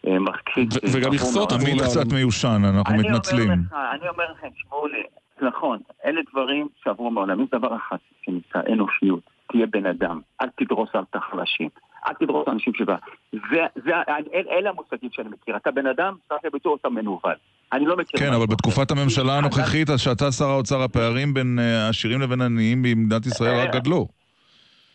אה, 0.06 0.18
מרקסיסטים. 0.18 0.90
וגם 0.92 1.10
מכסות 1.12 1.48
תמיד 1.48 1.80
קצת 1.82 2.12
מיושן, 2.12 2.62
אנחנו 2.64 2.94
מתנצלים. 2.94 3.50
אני 3.50 4.08
אומר 4.08 4.24
לכם, 4.32 4.48
שמעו 4.54 4.86
לי, 4.86 5.02
נכון, 5.42 5.78
אלה 6.04 6.20
דברים 6.32 6.68
שעברו 6.84 7.10
מהעולם. 7.10 7.42
יש 7.42 7.48
דבר 7.52 7.76
אחד 7.76 7.96
שנקרא 8.24 8.62
אנושיות, 8.72 9.30
תהיה 9.52 9.66
בן 9.66 9.86
אדם, 9.86 10.20
אל 10.42 10.48
תדרוס 10.56 10.88
על 10.92 11.04
את 11.10 11.16
החלשים. 11.16 11.68
אל 12.06 12.12
תדרוס 12.14 12.48
אנשים 12.48 12.74
שבא. 12.74 12.96
זה, 13.32 13.66
זה, 13.84 13.90
אל, 14.08 14.48
אלה 14.50 14.70
המושגים 14.70 15.10
שאני 15.12 15.28
מכיר. 15.28 15.56
אתה 15.56 15.70
בן 15.70 15.86
אדם, 15.86 16.14
סלח 16.28 16.38
לי 16.44 16.50
ביטוי, 16.50 16.74
אתה 16.80 16.88
מנוול. 16.88 17.34
אני 17.72 17.86
לא 17.86 17.96
מכיר... 17.96 18.20
כן, 18.20 18.32
אבל. 18.32 18.46
בתקופת 18.46 18.90
הממשלה 18.90 19.38
הנוכחית, 19.38 19.90
אז 19.90 20.00
שאתה 20.00 20.32
שר 20.32 20.44
האוצר, 20.44 20.82
הפערים 20.82 21.34
בין 21.34 21.58
אה, 21.58 21.88
עשירים 21.88 22.20
לבין 22.20 22.40
עניים 22.40 22.82
במדינת 22.82 23.26
ישראל 23.26 23.54
רק 23.60 23.74
גדלו. 23.74 24.06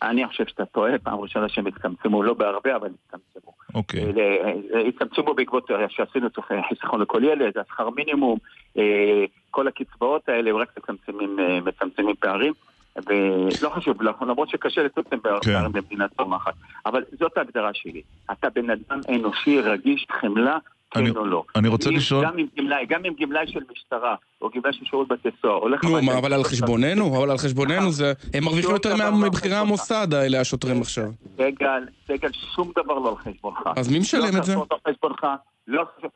אני 0.02 0.26
חושב 0.26 0.46
שאתה 0.46 0.64
טועה, 0.64 0.98
פעם 0.98 1.20
ראשונה 1.20 1.48
שהם 1.48 1.66
הצטמצמו, 1.66 2.22
לא 2.22 2.34
בהרבה, 2.34 2.76
אבל 2.76 2.88
הצטמצמו. 3.04 3.52
אוקיי. 3.74 4.04
אה, 4.04 4.52
אה, 4.74 4.88
הצטמצמו 4.88 5.34
בעקבות 5.34 5.70
אה, 5.70 5.76
שעשינו 5.88 6.26
את 6.26 6.38
חיסכון 6.68 7.00
לכל 7.00 7.24
ילד, 7.24 7.58
השכר 7.58 7.90
מינימום, 7.90 8.38
אה, 8.78 9.24
כל 9.50 9.68
הקצבאות 9.68 10.28
האלה, 10.28 10.50
הם 10.50 10.56
רק 10.56 10.68
אה, 10.88 11.60
מצמצמים 11.60 12.14
פערים. 12.20 12.52
ולא 12.96 13.68
חשוב, 13.70 14.02
לא- 14.02 14.12
למרות 14.20 14.48
שקשה 14.48 14.82
לצמצם 14.82 15.16
פערים 15.20 15.72
במדינה 15.72 16.06
צומחת. 16.16 16.52
אבל 16.86 17.02
זאת 17.20 17.36
ההגדרה 17.38 17.70
שלי. 17.74 18.02
אתה 18.32 18.48
בן 18.50 18.70
אדם 18.70 19.00
אנושי, 19.08 19.60
רגיש, 19.60 20.06
חמלה, 20.20 20.58
אני- 20.96 21.10
כן 21.10 21.16
או 21.16 21.24
לא. 21.26 21.44
אני 21.56 21.68
רוצה 21.68 21.90
אם- 21.90 21.96
לשאול- 21.96 22.24
גם 22.26 22.38
אם 22.38 22.46
גמלאי, 22.58 22.86
גם 22.86 23.00
אם 23.04 23.12
גמלאי 23.20 23.46
של 23.46 23.60
משטרה, 23.72 24.14
או 24.42 24.50
גמלאי 24.54 24.72
של 24.72 24.84
שירות 24.84 25.08
בתי 25.08 25.28
סוהר, 25.42 25.54
הולך... 25.54 25.84
נו, 25.84 26.02
מה, 26.02 26.18
אבל 26.18 26.32
על 26.32 26.44
חשבוננו? 26.44 27.18
אבל 27.18 27.30
על 27.30 27.38
חשבוננו 27.38 27.90
זה... 27.90 28.12
הם 28.34 28.44
מרוויחים 28.44 28.70
יותר 28.70 28.94
לא 28.96 29.12
מבכירי 29.12 29.54
על 29.54 29.60
המוסד 29.60 30.14
האלה, 30.14 30.40
השוטרים 30.40 30.80
עכשיו. 30.80 31.08
סגל, 31.36 31.82
סגל, 32.08 32.28
שום 32.54 32.72
דבר 32.84 32.94
לא 32.98 33.08
על 33.08 33.32
חשבונך. 33.32 33.58
אז 33.76 33.88
מי 33.92 33.98
משלם 33.98 34.20
לא 34.22 34.38
את 34.38 34.44
זה? 34.44 34.52
חשבון 34.52 34.66
על 34.70 34.92
חשבונך, 34.92 35.26
לא 35.68 35.84
חשבון... 35.96 36.10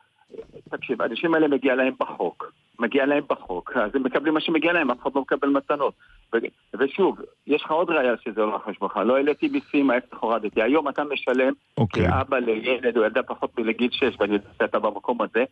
תקשיב, 0.70 1.02
האנשים 1.02 1.34
האלה 1.34 1.48
מגיע 1.48 1.74
להם 1.74 1.94
בחוק. 2.00 2.52
מגיע 2.78 3.06
להם 3.06 3.22
בחוק, 3.28 3.72
אז 3.76 3.90
הם 3.94 4.02
מקבלים 4.02 4.34
מה 4.34 4.40
שמגיע 4.40 4.72
להם, 4.72 4.90
אף 4.90 5.02
אחד 5.02 5.10
לא 5.14 5.20
מקבל 5.20 5.48
מתנות. 5.48 5.94
ו- 6.34 6.38
ושוב, 6.78 7.18
יש 7.46 7.62
לך 7.62 7.70
עוד 7.70 7.90
ראייה 7.90 8.14
שזה 8.24 8.40
לא 8.40 8.54
על 8.54 8.72
חשבונך. 8.72 8.96
לא 8.96 9.16
העליתי 9.16 9.48
מיסים, 9.48 9.90
ההפך 9.90 10.18
הורדתי. 10.18 10.62
היום 10.62 10.88
אתה 10.88 11.04
משלם 11.04 11.52
אוקיי. 11.76 12.08
כאבא 12.08 12.38
לילד 12.38 12.96
או 12.96 13.02
ילדה 13.04 13.22
פחות 13.22 13.58
מלגיל 13.58 13.90
6, 13.92 14.16
ואני 14.20 14.32
יודע 14.34 14.48
שאתה 14.58 14.78
במקום 14.78 15.18
הזה. 15.22 15.44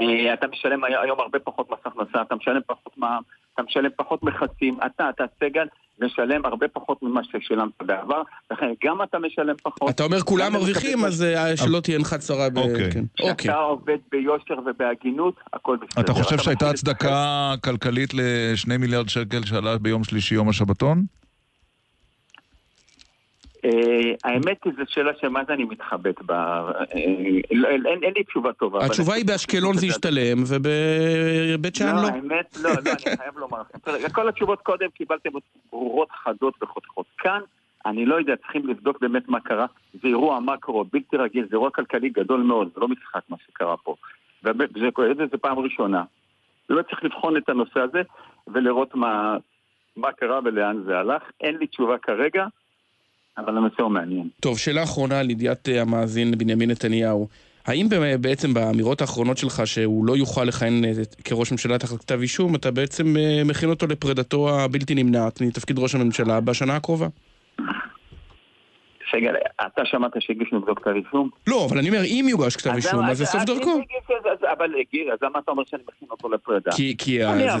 אה, 0.00 0.34
אתה 0.34 0.46
משלם 0.46 0.84
הי- 0.84 0.96
היום 0.96 1.20
הרבה 1.20 1.38
פחות 1.38 1.70
מס 1.70 1.78
הכנסה, 1.84 2.22
אתה 2.22 2.34
משלם 2.34 2.60
פחות 2.66 2.98
מע"מ, 2.98 3.22
אתה 3.54 3.62
משלם 3.62 3.90
פחות 3.96 4.22
מכסים, 4.22 4.78
אתה, 4.86 5.08
אתה 5.10 5.24
סגל, 5.40 5.66
משלם 6.00 6.44
הרבה 6.44 6.68
פחות 6.68 7.02
ממה 7.02 7.20
ששילמת 7.24 7.72
בעבר, 7.82 8.22
לכן 8.50 8.66
גם 8.84 9.02
אתה 9.02 9.18
משלם 9.18 9.54
פחות. 9.62 9.90
אתה 9.90 10.02
אומר 10.02 10.20
כולם 10.20 10.52
מרוויחים, 10.52 11.04
אז 11.04 11.22
אה, 11.22 11.56
שלא 11.56 11.80
תהיה 11.80 11.96
עינך 11.96 12.14
צרה 12.14 12.50
ב... 12.50 12.58
אוקיי. 12.58 12.90
כן. 12.90 13.04
אוקיי. 13.20 13.34
כשאתה 13.36 13.56
עובד 13.56 13.98
ביושר 14.12 14.54
ובהגינות, 14.66 15.34
הכל 15.52 15.76
בסדר. 15.76 16.02
אתה 16.02 16.12
חושב 16.12 16.38
שהייתה 16.38 16.70
הצדקה 16.70 17.54
כלכלית 17.64 18.10
לשני 18.14 18.76
מיליארד 18.76 19.08
שקל 19.08 19.44
שעלה 19.44 19.78
ביום 19.78 20.04
שלישי 20.04 20.34
יום 20.34 20.48
השבתון? 20.48 21.04
אה, 23.64 24.12
האמת 24.24 24.64
היא, 24.64 24.72
זו 24.76 24.82
שאלה 24.88 25.12
שמה 25.20 25.40
זה 25.46 25.52
אני 25.52 25.64
מתחבט 25.64 26.22
בה. 26.22 26.70
אה, 26.94 27.56
לא, 27.56 27.68
אין 27.68 28.12
לי 28.16 28.24
תשובה 28.24 28.52
טובה. 28.52 28.86
התשובה 28.86 29.14
היא 29.14 29.24
באשקלון 29.26 29.74
זה 29.76 29.86
ישתלם, 29.86 30.42
ובבית 30.46 31.74
שאן 31.74 31.96
לא, 31.96 32.02
לא. 32.02 32.08
האמת, 32.08 32.56
לא, 32.62 32.70
לא, 32.70 32.90
אני 32.90 33.16
חייב 33.16 33.38
לומר 33.38 33.62
לכם. 33.74 34.08
כל 34.12 34.28
התשובות 34.28 34.62
קודם 34.62 34.88
קיבלתם 34.94 35.30
ברורות 35.72 36.08
חדות 36.10 36.54
וחותכות. 36.62 37.06
כאן, 37.18 37.40
אני 37.86 38.06
לא 38.06 38.14
יודע, 38.14 38.36
צריכים 38.36 38.66
לבדוק 38.66 39.00
באמת 39.00 39.28
מה 39.28 39.40
קרה. 39.40 39.66
זה 40.02 40.08
אירוע 40.08 40.40
מקרו, 40.40 40.84
בלתי 40.92 41.16
רגיל, 41.16 41.44
זה 41.44 41.52
אירוע 41.52 41.70
כלכלי 41.70 42.08
גדול 42.08 42.40
מאוד, 42.40 42.70
זה 42.74 42.80
לא 42.80 42.88
משחק 42.88 43.22
מה 43.28 43.36
שקרה 43.46 43.76
פה. 43.76 43.94
ובאמת, 44.42 44.70
זה 44.80 44.88
כואב, 44.92 45.16
זה 45.30 45.38
פעם 45.38 45.58
ראשונה. 45.58 46.04
באמת 46.68 46.86
צריך 46.88 47.04
לבחון 47.04 47.36
את 47.36 47.48
הנושא 47.48 47.80
הזה 47.80 48.02
ולראות 48.48 48.94
מה, 48.94 49.36
מה 49.96 50.12
קרה 50.12 50.40
ולאן 50.44 50.82
זה 50.86 50.98
הלך. 50.98 51.22
אין 51.40 51.56
לי 51.56 51.66
תשובה 51.66 51.98
כרגע, 51.98 52.46
אבל 53.38 53.56
הנושא 53.56 53.82
הוא 53.82 53.90
מעניין. 53.90 54.28
טוב, 54.40 54.58
שאלה 54.58 54.82
אחרונה 54.82 55.22
לידיעת 55.22 55.68
אה, 55.68 55.82
המאזין 55.82 56.38
בנימין 56.38 56.70
נתניהו. 56.70 57.28
האם 57.66 57.86
בעצם 58.20 58.54
באמירות 58.54 59.00
האחרונות 59.00 59.38
שלך 59.38 59.62
שהוא 59.66 60.06
לא 60.06 60.16
יוכל 60.16 60.44
לכהן 60.44 60.84
אה, 60.84 60.90
כראש 61.24 61.52
ממשלה 61.52 61.78
תחת 61.78 61.96
כתב 62.00 62.20
אישום, 62.20 62.54
אתה 62.54 62.70
בעצם 62.70 63.16
אה, 63.16 63.42
מכין 63.44 63.70
אותו 63.70 63.86
לפרידתו 63.86 64.60
הבלתי 64.60 64.94
נמנעת 64.94 65.40
מתפקיד 65.40 65.78
ראש 65.78 65.94
הממשלה 65.94 66.40
בשנה 66.40 66.76
הקרובה? 66.76 67.06
סגל, 69.12 69.34
אתה 69.66 69.82
שמעת 69.84 70.10
שהגישו 70.20 70.56
נגדו 70.56 70.74
כתב 70.74 70.90
אישום? 70.90 71.30
לא, 71.46 71.66
אבל 71.70 71.78
אני 71.78 71.88
אומר, 71.88 72.04
אם 72.04 72.26
יוגש 72.28 72.56
כתב 72.56 72.70
אישום, 72.76 73.04
אז 73.04 73.18
זה 73.18 73.26
סוף 73.26 73.42
דרכו. 73.42 73.80
אבל 74.58 74.70
הגיש, 74.80 75.06
אז 75.12 75.18
למה 75.22 75.38
אתה 75.38 75.50
אומר 75.50 75.62
שאני 75.70 75.82
מכין 75.88 76.08
אותו 76.10 76.28
לפרידה? 76.28 76.70
כי- 76.72 76.96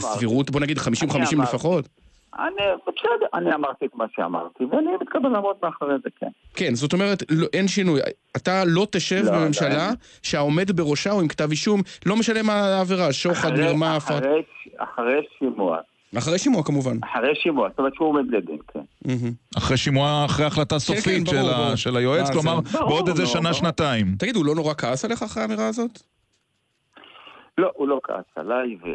סבירות, 0.00 0.50
בוא 0.50 0.60
נגיד 0.60 0.78
50-50 0.78 0.82
אני 1.16 1.24
אמרתי. 1.34 1.36
לפחות. 1.36 1.88
אני, 2.34 2.62
בסדר, 2.82 3.26
אני 3.34 3.54
אמרתי 3.54 3.86
את 3.86 3.94
מה 3.94 4.04
שאמרתי, 4.16 4.64
ואני 4.64 4.86
מתכוון 5.00 5.32
לעמוד 5.32 5.56
מאחורי 5.62 5.94
זה, 6.04 6.08
כן. 6.20 6.28
כן, 6.54 6.74
זאת 6.74 6.92
אומרת, 6.92 7.22
לא- 7.30 7.46
אין 7.52 7.68
שינוי. 7.68 8.00
אתה 8.36 8.62
לא 8.66 8.86
תשב 8.90 9.22
לא, 9.24 9.32
לא, 9.32 9.38
בממשלה 9.38 9.88
אין. 9.88 9.94
שהעומד 10.22 10.80
בראשה 10.80 11.10
הוא 11.10 11.20
עם 11.22 11.28
כתב 11.28 11.50
אישום, 11.50 11.80
לא 12.06 12.16
משנה 12.16 12.42
מה 12.42 12.52
העבירה, 12.52 13.12
שוחד, 13.12 13.50
מרמה, 13.56 13.96
הפרת... 13.96 14.22
אחרי, 14.22 14.42
אחרי 14.76 15.20
שימוע, 15.38 15.78
אחרי 16.18 16.38
שימוע 16.38 16.62
כמובן. 16.64 16.96
אחרי 17.04 17.34
שימוע, 17.34 17.68
זאת 17.68 17.78
אומרת 17.78 17.94
שהוא 17.94 18.08
עומד 18.08 18.30
לדין, 18.30 18.58
כן. 18.74 19.10
אחרי 19.58 19.76
שימוע, 19.76 20.24
אחרי 20.24 20.46
החלטה 20.46 20.78
סופית 20.78 21.28
ברור, 21.28 21.74
של 21.74 21.96
היועץ, 21.96 22.30
כלומר, 22.30 22.60
בעוד 22.72 23.08
איזה 23.08 23.22
נו, 23.22 23.28
שנה, 23.28 23.40
ברור. 23.40 23.52
שנתיים. 23.52 24.06
תגיד, 24.18 24.36
הוא 24.36 24.46
לא 24.46 24.54
נורא 24.54 24.74
כעס 24.74 25.04
עליך 25.04 25.22
אחרי 25.22 25.42
האמירה 25.42 25.68
הזאת? 25.68 25.90
לא, 27.58 27.70
הוא 27.74 27.88
לא 27.88 28.00
כעס 28.04 28.24
עליי, 28.36 28.74
ו... 28.74 28.86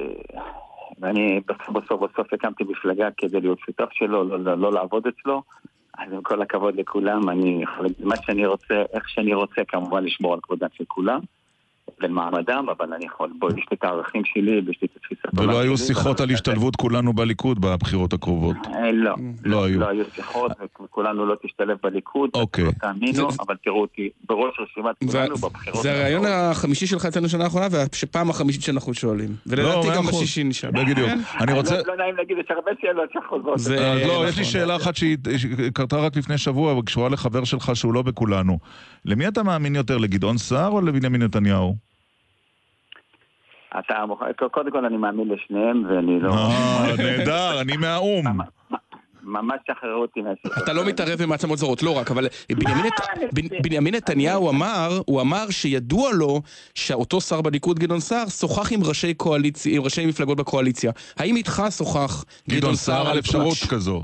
ואני 1.00 1.39
בסוף 1.48 1.70
בסוף 1.70 2.02
בסוף 2.02 2.34
הקמתי 2.34 2.64
מפלגה 2.64 3.10
כדי 3.18 3.41
להיות 3.41 3.60
שותף 3.60 3.89
שלו, 3.91 4.24
לא, 4.24 4.39
לא, 4.39 4.58
לא 4.58 4.72
לעבוד 4.72 5.08
אצלו. 5.08 5.41
אז 5.98 6.14
עם 6.14 6.22
כל 6.22 6.41
הכבוד 6.41 6.76
לכולם, 6.76 7.30
אני 7.30 7.64
יכול 7.64 7.86
להגיד 7.86 8.06
מה 8.06 8.16
שאני 8.16 8.46
רוצה, 8.46 8.84
איך 8.94 9.10
שאני 9.10 9.34
רוצה, 9.34 9.62
כמובן 9.68 10.04
לשמור 10.04 10.34
על 10.34 10.39
כבודם 10.44 10.68
של 10.74 10.84
כולם, 10.88 11.20
ולמעמדם, 12.02 12.66
אבל 12.78 12.94
אני 12.94 13.06
יכול, 13.06 13.30
בוא, 13.39 13.50
יש 13.50 13.66
לי 13.72 13.78
את 13.78 13.84
הערכים 13.84 14.22
שלי, 14.26 14.62
ויש 14.66 14.78
לי 14.82 14.88
את 14.91 14.98
התפיסת 14.98 15.38
העולם 15.38 15.50
ולא 15.50 15.60
היו 15.60 15.78
שלי, 15.78 15.88
שיחות 15.88 16.20
על 16.20 16.30
השתלבות 16.32 16.76
כולנו 16.76 17.14
בליכוד 17.14 17.62
בבחירות 17.62 18.14
הקרובות. 18.14 18.56
אה, 18.68 18.91
לא, 18.91 19.14
לא 19.44 19.64
היו. 19.64 19.80
לא 19.80 19.89
היו 19.89 20.04
שיחות, 20.16 20.52
וכולנו 20.84 21.26
לא 21.26 21.36
תשתלב 21.46 21.78
בליכוד, 21.84 22.30
אוקיי. 22.34 22.64
לא 22.66 22.72
תאמינו, 22.72 23.32
זה- 23.32 23.38
אבל 23.48 23.56
תראו 23.64 23.82
אותי 23.82 24.10
בראש 24.30 24.54
רשימת 24.60 25.12
כולנו 25.12 25.36
בבחירות. 25.36 25.84
זה 25.84 25.91
הרעיון. 25.94 26.24
החמישי 26.28 26.88
שלך 26.88 27.06
אצלנו 27.06 27.30
שנה 27.30 27.44
האחרונה, 27.44 27.68
והפעם 27.72 28.30
החמישית 28.30 28.62
שאנחנו 28.62 28.94
שואלים. 28.94 29.30
לא, 29.46 29.54
ולדעתי 29.54 29.88
גם. 29.98 30.04
בשישי 30.06 30.44
נשאל. 30.44 30.72
בדיוק. 30.72 31.10
אני 31.41 31.54
רוצה... 31.54 31.78
לא- 31.78 31.84
לא 31.88 31.96
נעים 31.98 32.16
להגיד, 32.18 32.38
יש 32.39 32.46
הרבה 32.50 32.72
שאלות 32.82 33.10
שחוזרות. 33.14 33.56
אז 33.56 33.72
לא, 33.72 34.06
נכון. 34.06 34.28
יש 34.28 34.38
לי 34.38 34.46
שאלה 34.46 34.76
אחת 34.76 34.96
שהיא 34.96 35.18
קרתה 35.74 35.98
רק 35.98 36.18
לפני 36.18 36.38
שבוע, 36.38 36.74
וקשורה 36.78 37.10
לחבר 37.10 37.44
שלך 37.44 37.72
שהוא 37.76 37.94
לא 37.94 38.02
בכולנו. 38.02 38.60
למי 39.06 39.28
אתה 39.28 39.44
מאמין 39.44 39.76
יותר, 39.76 39.98
לגדעון 39.98 40.38
סער 40.38 40.70
או 40.72 40.82
לבנימין 40.82 41.22
נתניהו? 41.24 41.76
אתה 43.80 44.05
מוכן, 44.05 44.26
קודם 44.51 44.71
כל 44.71 44.86
אני 44.86 44.97
מאמין 44.97 45.28
לשניהם, 45.28 45.86
ואני 45.89 46.19
לא... 46.19 46.34
אה, 46.34 46.86
נהדר, 46.97 47.61
אני 47.61 47.78
מהאו"ם. 47.78 48.26
ממש 49.26 49.55
שחררו 49.67 50.01
אותי 50.01 50.21
מהשאלה. 50.21 50.63
אתה 50.63 50.74
לא 50.74 50.86
מתערב 50.86 51.24
במעצמות 51.24 51.57
זרות, 51.57 51.84
לא 51.84 51.97
רק, 51.97 52.11
אבל 52.11 52.28
בנימין 52.51 52.86
בנ- 53.36 53.61
בנימין 53.63 53.95
נתניהו 53.95 54.49
אמר, 54.49 55.01
הוא 55.05 55.21
אמר 55.21 55.49
שידוע 55.49 56.09
לו 56.13 56.41
שאותו 56.76 57.21
שר 57.21 57.41
בליכוד, 57.41 57.80
גדעון 57.80 57.99
סער, 57.99 58.30
שוחח 58.30 58.71
עם 58.71 58.80
ראשי 58.84 59.13
קואליציה, 59.13 59.76
עם 59.78 59.84
ראשי 59.84 60.05
מפלגות 60.05 60.38
בקואליציה. 60.38 60.91
האם 61.17 61.36
איתך 61.36 61.63
שוחח 61.69 62.26
גדעון 62.49 62.76
סער 62.76 63.07
על 63.09 63.19
אפשרות? 63.19 63.57
כזו. 63.69 64.01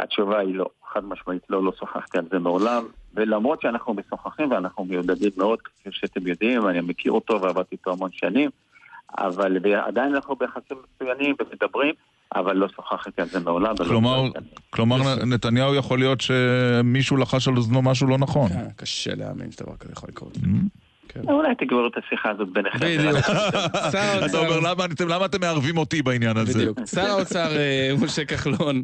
התשובה 0.00 0.38
היא 0.38 0.54
לא, 0.54 0.66
חד 0.94 1.04
משמעית 1.04 1.42
לא, 1.50 1.64
לא 1.64 1.72
שוחחתי 1.78 2.18
על 2.18 2.24
זה 2.32 2.38
מעולם, 2.38 2.82
ולמרות 3.14 3.60
שאנחנו 3.62 3.94
משוחחים 3.94 4.50
ואנחנו 4.50 4.84
מיודדים 4.84 5.30
מאוד, 5.36 5.58
כפי 5.62 5.88
שאתם 5.92 6.26
יודעים, 6.26 6.68
אני 6.68 6.80
מכיר 6.80 7.12
אותו 7.12 7.40
ועבדתי 7.42 7.68
איתו 7.72 7.92
המון 7.92 8.10
שנים, 8.12 8.50
אבל 9.18 9.56
עדיין 9.86 10.14
אנחנו 10.14 10.36
ביחסים 10.36 10.76
מצוינים 10.94 11.34
ומדברים, 11.40 11.94
אבל 12.34 12.56
לא 12.56 12.68
שוחחתי 12.76 13.22
על 13.22 13.28
זה 13.28 13.40
מעולם. 13.40 13.74
כלומר. 13.76 14.22
כלומר 14.70 15.24
נתניהו 15.24 15.74
יכול 15.74 15.98
להיות 15.98 16.20
שמישהו 16.20 17.16
לחש 17.16 17.48
על 17.48 17.56
אוזנו 17.56 17.82
משהו 17.82 18.06
לא 18.06 18.18
נכון. 18.18 18.50
אה, 18.52 18.66
קשה 18.76 19.14
להאמין 19.14 19.50
שדבר 19.52 19.76
כזה 19.76 19.92
יכול 19.92 20.08
לקרות. 20.08 20.38
אולי 21.28 21.54
תגמרו 21.54 21.86
את 21.86 21.92
השיחה 22.04 22.30
הזאת 22.30 22.48
ביניכם. 22.52 22.78
בדיוק. 22.78 23.16
אתה 24.30 24.38
אומר, 24.38 24.60
"למה 25.08 25.24
אתם- 25.26 25.40
מערבים 25.40 25.78
אותי 25.78 26.02
בעניין 26.02 26.36
הזה? 26.36 26.58
בדיוק. 26.58 26.78
שר 26.86 27.00
האוצר 27.00 27.56
אה, 27.56 27.90
משה 28.04 28.24
כחלון, 28.24 28.82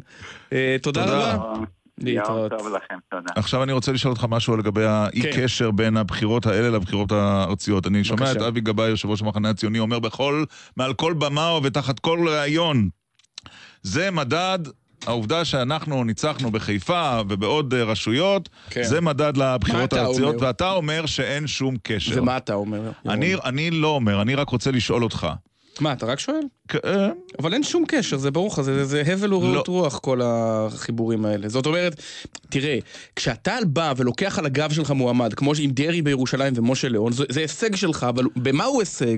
אה, 0.53 0.75
תודה. 0.81 1.05
רבה. 1.05 1.53
להתראות. 2.01 2.51
יום 2.51 2.59
טוב 2.59 2.75
לכם, 2.75 2.95
תודה. 3.11 3.33
עכשיו 3.35 3.63
אני 3.63 3.71
רוצה 3.71 3.91
לשאול 3.91 4.11
אותך 4.11 4.25
משהו 4.29 4.57
לגבי 4.57 4.85
האי 4.85 5.21
כן. 5.21 5.31
קשר 5.35 5.71
בין 5.71 5.97
הבחירות 5.97 6.45
האלה 6.45 6.69
לבחירות 6.69 7.11
הארציות. 7.11 7.87
אני 7.87 8.03
שומע. 8.03 8.31
את 8.31 8.41
אבי 8.41 8.61
גבאי, 8.61 8.89
יושב 8.89 9.09
ראש 9.09 9.21
המחנה 9.21 9.49
הציוני, 9.49 9.79
אומר 9.79 9.99
בכל, 9.99 10.43
מעל 10.77 10.93
כל 10.93 11.13
במה 11.13 11.59
ותחת 11.63 11.99
כל 11.99 12.27
ראיון, 12.27 12.89
זה 13.83 14.11
מדד, 14.11 14.59
העובדה 15.07 15.45
שאנחנו 15.45 16.03
ניצחנו 16.03 16.51
בחיפה 16.51 17.21
ובעוד 17.29 17.73
אה, 17.73 17.83
רשויות, 17.83 18.49
כן. 18.69 18.83
זה 18.83 19.01
מדד 19.01 19.37
לבחירות 19.37 19.93
הארציות, 19.93 20.35
אומר? 20.35 20.47
ואתה 20.47 20.71
אומר 20.71 21.05
שאין 21.05 21.47
שום 21.47 21.75
קשר. 21.83 22.21
ומה 22.21 22.37
אתה 22.37 22.53
אומר? 22.53 22.91
אני, 23.05 23.35
אני 23.35 23.71
לא 23.71 23.87
אומר, 23.87 24.21
אני 24.21 24.35
רק 24.35 24.49
רוצה 24.49 24.71
לשאול 24.71 25.03
אותך. 25.03 25.27
מה, 25.79 25.93
אתה 25.93 26.05
רק 26.05 26.19
שואל? 26.19 26.41
כ- 26.67 26.75
אה, 26.85 27.09
אבל 27.39 27.53
אין 27.53 27.63
שום 27.63 27.83
קשר, 27.87 28.17
זה 28.17 28.31
ברור 28.31 28.47
לך, 28.47 28.61
זה, 28.61 28.85
זה 28.85 29.03
הבל 29.07 29.33
ורעות 29.33 29.67
לא. 29.67 29.73
רוח 29.73 29.99
כל 29.99 30.21
החיבורים 30.23 31.25
האלה. 31.25 31.49
זאת 31.49 31.65
אומרת, 31.65 32.01
תראה, 32.49 32.77
כשאתה 33.15 33.55
בא 33.67 33.93
ולוקח 33.97 34.39
על 34.39 34.45
הגב 34.45 34.71
שלך 34.71 34.91
מועמד, 34.91 35.33
כמו 35.33 35.51
עם 35.59 35.71
דרעי 35.71 36.01
בירושלים 36.01 36.53
ומשה 36.55 36.89
ליאון, 36.89 37.11
זה, 37.11 37.23
זה 37.29 37.39
הישג 37.39 37.75
שלך, 37.75 38.05
אבל 38.09 38.23
במה 38.35 38.63
הוא 38.63 38.79
הישג? 38.81 39.17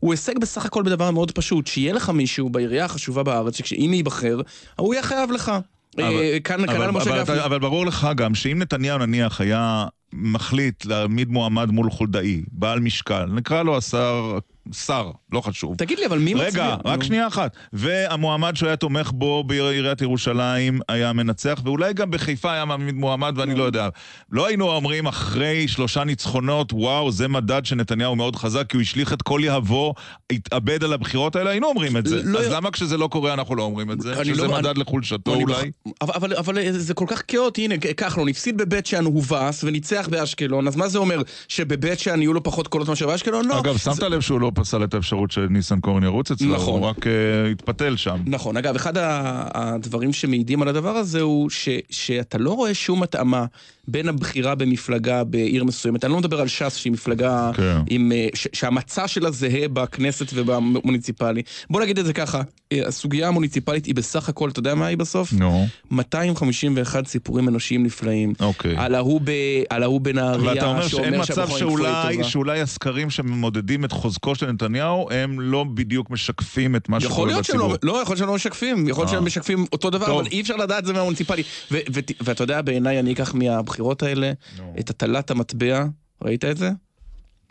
הוא 0.00 0.12
הישג 0.12 0.38
בסך 0.38 0.64
הכל 0.66 0.82
בדבר 0.82 1.10
מאוד 1.10 1.30
פשוט, 1.30 1.66
שיהיה 1.66 1.92
לך 1.92 2.10
מישהו 2.10 2.48
בעירייה 2.50 2.84
החשובה 2.84 3.22
בארץ, 3.22 3.56
שאם 3.64 3.90
ייבחר, 3.94 4.40
הוא 4.76 4.94
יהיה 4.94 5.02
חייב 5.02 5.30
לך. 5.32 5.52
אה, 5.98 6.38
כאן 6.44 6.66
כנ"ל 6.66 6.76
אבל, 6.76 6.90
משה 6.90 7.10
אבל. 7.10 7.22
אתה- 7.22 7.44
אבל 7.44 7.58
ברור 7.58 7.86
לך 7.86 8.08
גם 8.16 8.34
שאם 8.34 8.58
נתניהו 8.58 8.98
נניח 8.98 9.40
היה 9.40 9.84
מחליט 10.12 10.84
להעמיד 10.84 11.28
מועמד 11.30 11.70
מול 11.70 11.90
חולדאי, 11.90 12.42
בעל 12.52 12.80
משקל, 12.80 13.24
נקרא 13.26 13.62
לו 13.62 13.76
השר, 13.76 14.38
שר, 14.72 15.10
לא 15.32 15.40
חשוב. 15.40 15.76
תגיד 15.76 15.98
לי, 15.98 16.06
אבל 16.06 16.18
מי 16.18 16.34
מצביע? 16.34 16.48
רגע, 16.48 16.76
רק. 16.84 17.02
שנייה 17.02 17.26
אחת. 17.26 17.56
והמועמד 17.72 18.56
שהוא 18.56 18.66
היה 18.66 18.76
תומך 18.76 19.10
בו 19.14 19.44
בעיריית 19.44 20.00
ירושלים 20.02 20.80
היה 20.88 21.12
מנצח, 21.12 21.60
ואולי 21.64 21.92
גם 21.94 22.10
בחיפה 22.10 22.52
היה 22.52 22.64
מעמיד 22.64 22.94
מועמד, 22.94 23.32
ואני 23.36 23.54
לא 23.54 23.64
יודע. 23.64 23.88
לא 24.32 24.46
היינו 24.46 24.70
אומרים 24.70 25.06
אחרי 25.06 25.68
שלושה 25.68 26.04
ניצחונות, 26.04 26.72
וואו, 26.72 27.12
זה 27.12 27.28
מדד 27.28 27.66
שנתניהו 27.66 28.16
מאוד 28.16 28.36
חזק, 28.36 28.66
כי 28.68 28.76
הוא 28.76 28.82
השליך 28.82 29.12
את 29.12 29.22
כל 29.22 29.40
יהבו, 29.44 29.94
התאבד 30.32 30.84
על 30.84 30.92
הבחירות 30.92 31.36
האלה, 31.36 31.50
היינו 31.50 31.66
אומרים 31.66 31.96
את 31.96 32.06
זה. 32.06 32.20
לא- 32.24 32.38
אז 32.38 32.46
למה 32.52 32.70
כשזה 32.70 32.96
לא 32.96 33.06
קורה 33.06 33.32
אנחנו 33.34 33.54
לא 33.56 33.62
אומרים 33.62 33.90
את 33.92 34.00
זה? 34.00 34.24
שזה 34.24 34.42
לא- 34.42 34.52
מדד 34.52 34.66
אני- 34.66 34.80
לחולשתו 34.80 35.34
אני 35.34 35.42
אולי? 35.42 35.70
אבל, 36.00 36.12
אבל, 36.14 36.36
אבל 36.36 36.58
זה 36.72 36.94
כל 36.94 37.04
כך 37.08 37.22
כאוטי, 37.28 37.64
הנה, 37.64 37.74
כחלון 37.96 38.28
הפסיד 38.28 38.56
בבית 38.56 38.86
שאן, 38.86 39.04
הובס 39.04 39.64
וניצח 39.64 40.08
באשקלון, 40.10 40.68
אז 40.68 40.76
מה 40.76 40.88
זה 40.88 40.98
אומר? 40.98 41.22
שבבית 41.48 41.98
שאן 41.98 42.22
יהיו 42.22 42.32
לו 42.32 42.42
פחות 42.42 42.68
קולות 42.68 42.88
מאשר 42.88 43.06
באשקלון? 43.06 43.48
לא. 43.48 43.58
אגב, 43.60 43.76
שמת 43.76 43.98
לב 44.02 44.20
שהוא 44.20 44.40
לא 44.40 44.51
פסל 44.54 44.84
את 44.84 44.94
האפשרות 44.94 45.30
שניסנקורן 45.30 46.02
ירוץ 46.02 46.30
אצלו, 46.30 46.54
נכון. 46.54 46.80
הוא 46.80 46.88
רק 46.88 47.06
אה, 47.06 47.50
התפתל 47.50 47.96
שם. 47.96 48.16
נכון, 48.26 48.56
אגב, 48.56 48.74
אחד 48.74 48.92
הדברים 48.96 50.12
שמעידים 50.12 50.62
על 50.62 50.68
הדבר 50.68 50.96
הזה 50.96 51.20
הוא 51.20 51.50
ש, 51.50 51.68
שאתה 51.90 52.38
לא 52.38 52.50
רואה 52.50 52.74
שום 52.74 53.02
התאמה 53.02 53.46
בין 53.88 54.08
הבחירה 54.08 54.54
במפלגה 54.54 55.24
בעיר 55.24 55.64
מסוימת. 55.64 56.04
אני 56.04 56.12
לא 56.12 56.18
מדבר 56.18 56.40
על 56.40 56.48
ש"ס 56.48 56.76
שהיא 56.76 56.92
מפלגה 56.92 57.50
כן. 57.54 57.76
עם, 57.90 58.12
אה, 58.12 58.26
ש, 58.34 58.48
שהמצע 58.52 59.08
שלה 59.08 59.30
זהה 59.30 59.68
בכנסת 59.72 60.26
ובמוניציפלי. 60.34 61.42
בוא 61.70 61.80
נגיד 61.80 61.98
את 61.98 62.06
זה 62.06 62.12
ככה, 62.12 62.42
אה, 62.72 62.86
הסוגיה 62.86 63.28
המוניציפלית 63.28 63.86
היא 63.86 63.94
בסך 63.94 64.28
הכל, 64.28 64.48
אתה 64.48 64.58
יודע 64.58 64.74
מה 64.74 64.86
היא 64.86 64.96
בסוף? 64.96 65.32
נו, 65.32 65.66
251 65.90 67.06
סיפורים 67.06 67.48
אנושיים 67.48 67.82
נפלאים. 67.82 68.32
אוקיי. 68.40 68.76
על 68.76 68.94
ההוא 68.94 69.20
ב- 69.24 69.62
על 69.70 69.82
ההוא 69.82 70.00
בנהריה, 70.00 70.50
ואתה 70.54 70.66
אומר 70.66 70.88
שאין 70.88 71.20
מצב 71.20 71.48
שאולי, 71.48 72.12
טובה. 72.16 72.24
שאולי 72.28 72.60
הסקרים 72.60 73.10
שממודדים 73.10 73.84
את 73.84 73.92
חוזקו 73.92 74.34
של 74.34 74.50
נתניהו, 74.52 75.08
הם 75.10 75.40
לא 75.40 75.64
בדיוק 75.74 76.10
משקפים 76.10 76.76
את 76.76 76.88
מה 76.88 76.96
יכול 76.96 77.10
שקורה 77.10 77.26
להיות 77.26 77.44
שהם 77.44 77.56
בציבור. 77.56 77.76
לא, 77.82 77.92
לא, 77.94 78.02
יכול 78.02 78.12
להיות 78.12 78.18
שהם 78.18 78.28
לא 78.28 78.34
משקפים, 78.34 78.88
יכול 78.88 79.02
להיות 79.02 79.14
אה. 79.14 79.18
שהם 79.18 79.26
משקפים 79.26 79.66
אותו 79.72 79.90
דבר, 79.90 80.06
טוב. 80.06 80.18
אבל 80.20 80.28
אי 80.32 80.40
אפשר 80.40 80.56
לדעת 80.56 80.84
זה 80.84 80.92
מהמוניציפלי. 80.92 81.42
ו- 81.72 81.78
ו- 81.94 82.00
ואתה 82.20 82.44
יודע, 82.44 82.62
בעיניי 82.62 82.98
אני 82.98 83.12
אקח 83.12 83.34
מהבחירות 83.72 84.02
האלה 84.02 84.32
את 84.80 84.90
הטלת 84.90 85.30
המטבע, 85.30 85.84
ראית 86.22 86.44
את 86.44 86.56
זה? 86.56 86.70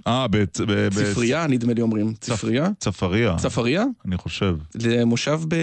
אה, 0.08 0.28
ב- 0.28 0.38
ב- 0.38 0.46
ב- 0.88 0.90
ספרייה, 0.94 1.48
נדמה 1.48 1.74
לי 1.74 1.82
אומרים. 1.82 2.14
ספרייה? 2.24 2.70
צפריה, 2.80 3.36
צפריה? 3.38 3.84
אני 4.06 4.18
חושב. 4.18 4.56
זה 4.74 5.06
מושב 5.06 5.42
ב... 5.48 5.56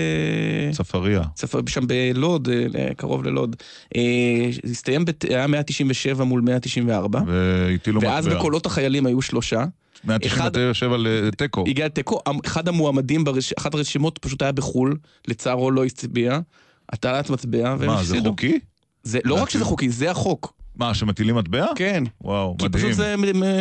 צפריה. 0.72 1.22
צפ- 1.36 1.68
שם 1.70 1.86
בלוד, 1.86 2.48
אה, 2.78 2.94
קרוב 2.96 3.24
ללוד. 3.24 3.56
אה, 3.96 4.00
זה 4.64 4.72
הסתיים, 4.72 5.04
בת- 5.04 5.24
היה 5.24 5.46
197 5.46 6.24
מול 6.24 6.40
194. 6.40 7.20
והטילו 7.26 8.00
מטבע. 8.00 8.12
ואז 8.12 8.28
בקולות 8.28 8.66
החיילים 8.66 9.06
היו 9.06 9.22
שלושה. 9.22 9.64
197 10.04 10.96
לתיקו. 10.98 11.64
הגיע 11.68 11.86
לתיקו, 11.86 12.20
אחד 12.46 12.68
המועמדים, 12.68 13.24
ברש... 13.24 13.52
אחת 13.52 13.74
הרשימות 13.74 14.18
פשוט 14.18 14.42
היה 14.42 14.52
בחו"ל, 14.52 14.96
לצערו 15.28 15.70
לא 15.70 15.84
הצביע, 15.84 16.38
הטלת 16.92 17.30
מטבע, 17.30 17.76
והם 17.78 17.86
מה, 17.90 17.96
זה 17.96 18.00
הפסידו. 18.14 18.30
חוקי? 18.30 18.58
זה 19.08 19.18
לא 19.24 19.42
רק 19.42 19.50
שזה 19.50 19.64
חוקי, 19.64 19.88
זה 19.88 20.10
החוק. 20.10 20.52
מה, 20.76 20.94
שמטילים 20.94 21.36
מטבע? 21.36 21.66
כן. 21.76 22.04
וואו, 22.20 22.56
כי 22.58 22.64
מדהים. 22.64 22.84
פשוט 22.84 22.96
זה 22.96 23.14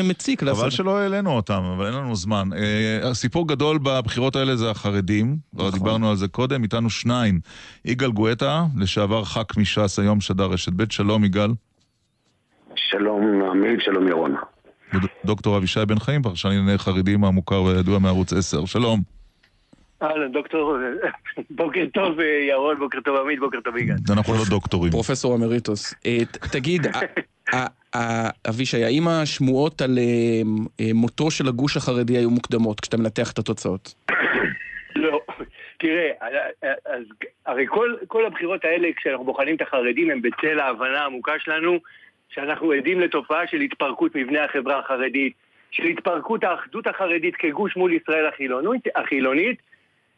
מציק. 0.03 0.43
חבל. 0.43 0.69
שלא 0.69 0.97
העלינו 0.97 1.31
אותם, 1.31 1.63
אבל 1.75 1.85
אין 1.85 1.93
לנו 1.93 2.15
זמן. 2.15 2.49
אה, 2.55 3.09
הסיפור 3.09 3.47
גדול 3.47 3.77
בבחירות 3.83 4.35
האלה 4.35 4.55
זה 4.55 4.71
החרדים, 4.71 5.37
כבר 5.55 5.67
נכון. 5.67 5.79
דיברנו 5.79 6.09
על 6.09 6.15
זה 6.15 6.27
קודם, 6.27 6.63
איתנו 6.63 6.89
שניים. 6.89 7.39
יגאל 7.85 8.11
גואטה, 8.11 8.65
לשעבר 8.77 9.23
ח"כ 9.23 9.57
מש"ס, 9.57 9.99
היום 9.99 10.21
שדר 10.21 10.45
רשת 10.45 10.73
ב', 10.75 10.91
שלום 10.91 11.23
יגאל. 11.23 11.51
שלום 12.75 13.41
עמית, 13.51 13.81
שלום 13.81 14.07
ירון. 14.07 14.35
דוקטור 15.25 15.57
אבישי 15.57 15.85
בן 15.85 15.99
חיים, 15.99 16.21
פרשן 16.21 16.49
לענייני 16.49 16.77
חרדים 16.77 17.23
המוכר 17.23 17.63
וידוע 17.63 17.99
מערוץ 17.99 18.33
10. 18.33 18.65
שלום. 18.65 19.16
אהלן, 20.01 20.31
דוקטור, 20.31 20.77
בוקר 21.49 21.85
טוב 21.93 22.19
אה, 22.19 22.25
ירון, 22.25 22.79
בוקר 22.79 22.99
טוב 23.01 23.17
עמית, 23.17 23.39
בוקר 23.39 23.61
טוב 23.61 23.77
יגאל. 23.77 23.95
אנחנו 24.13 24.33
לא 24.33 24.39
דוקטורים. 24.49 24.91
פרופסור 24.91 25.35
אמריטוס. 25.35 25.93
אה, 26.05 26.17
תגיד, 26.51 26.87
אבישי, 28.49 28.83
האם 28.83 29.07
השמועות 29.07 29.81
על 29.81 29.97
אה, 29.97 30.91
מותו 30.93 31.31
של 31.31 31.47
הגוש 31.47 31.77
החרדי 31.77 32.17
היו 32.17 32.29
מוקדמות 32.29 32.79
כשאתה 32.79 32.97
מנתח 32.97 33.31
את 33.31 33.39
התוצאות? 33.39 33.93
לא, 34.95 35.21
תראה, 35.79 36.09
אז 36.85 37.03
הרי 37.45 37.65
כל, 37.67 37.95
כל 38.07 38.25
הבחירות 38.25 38.65
האלה, 38.65 38.87
כשאנחנו 38.97 39.25
בוחנים 39.25 39.55
את 39.55 39.61
החרדים, 39.61 40.09
הם 40.11 40.21
בצל 40.21 40.59
ההבנה 40.59 41.01
העמוקה 41.01 41.33
שלנו 41.39 41.79
שאנחנו 42.29 42.71
עדים 42.71 42.99
לתופעה 42.99 43.47
של 43.47 43.61
התפרקות 43.61 44.15
מבנה 44.15 44.43
החברה 44.43 44.79
החרדית, 44.79 45.33
של 45.71 45.83
התפרקות 45.83 46.43
האחדות 46.43 46.87
החרדית 46.87 47.35
כגוש 47.35 47.77
מול 47.77 47.93
ישראל 47.93 48.27
החילונית, 48.27 48.81
החילונית 48.95 49.61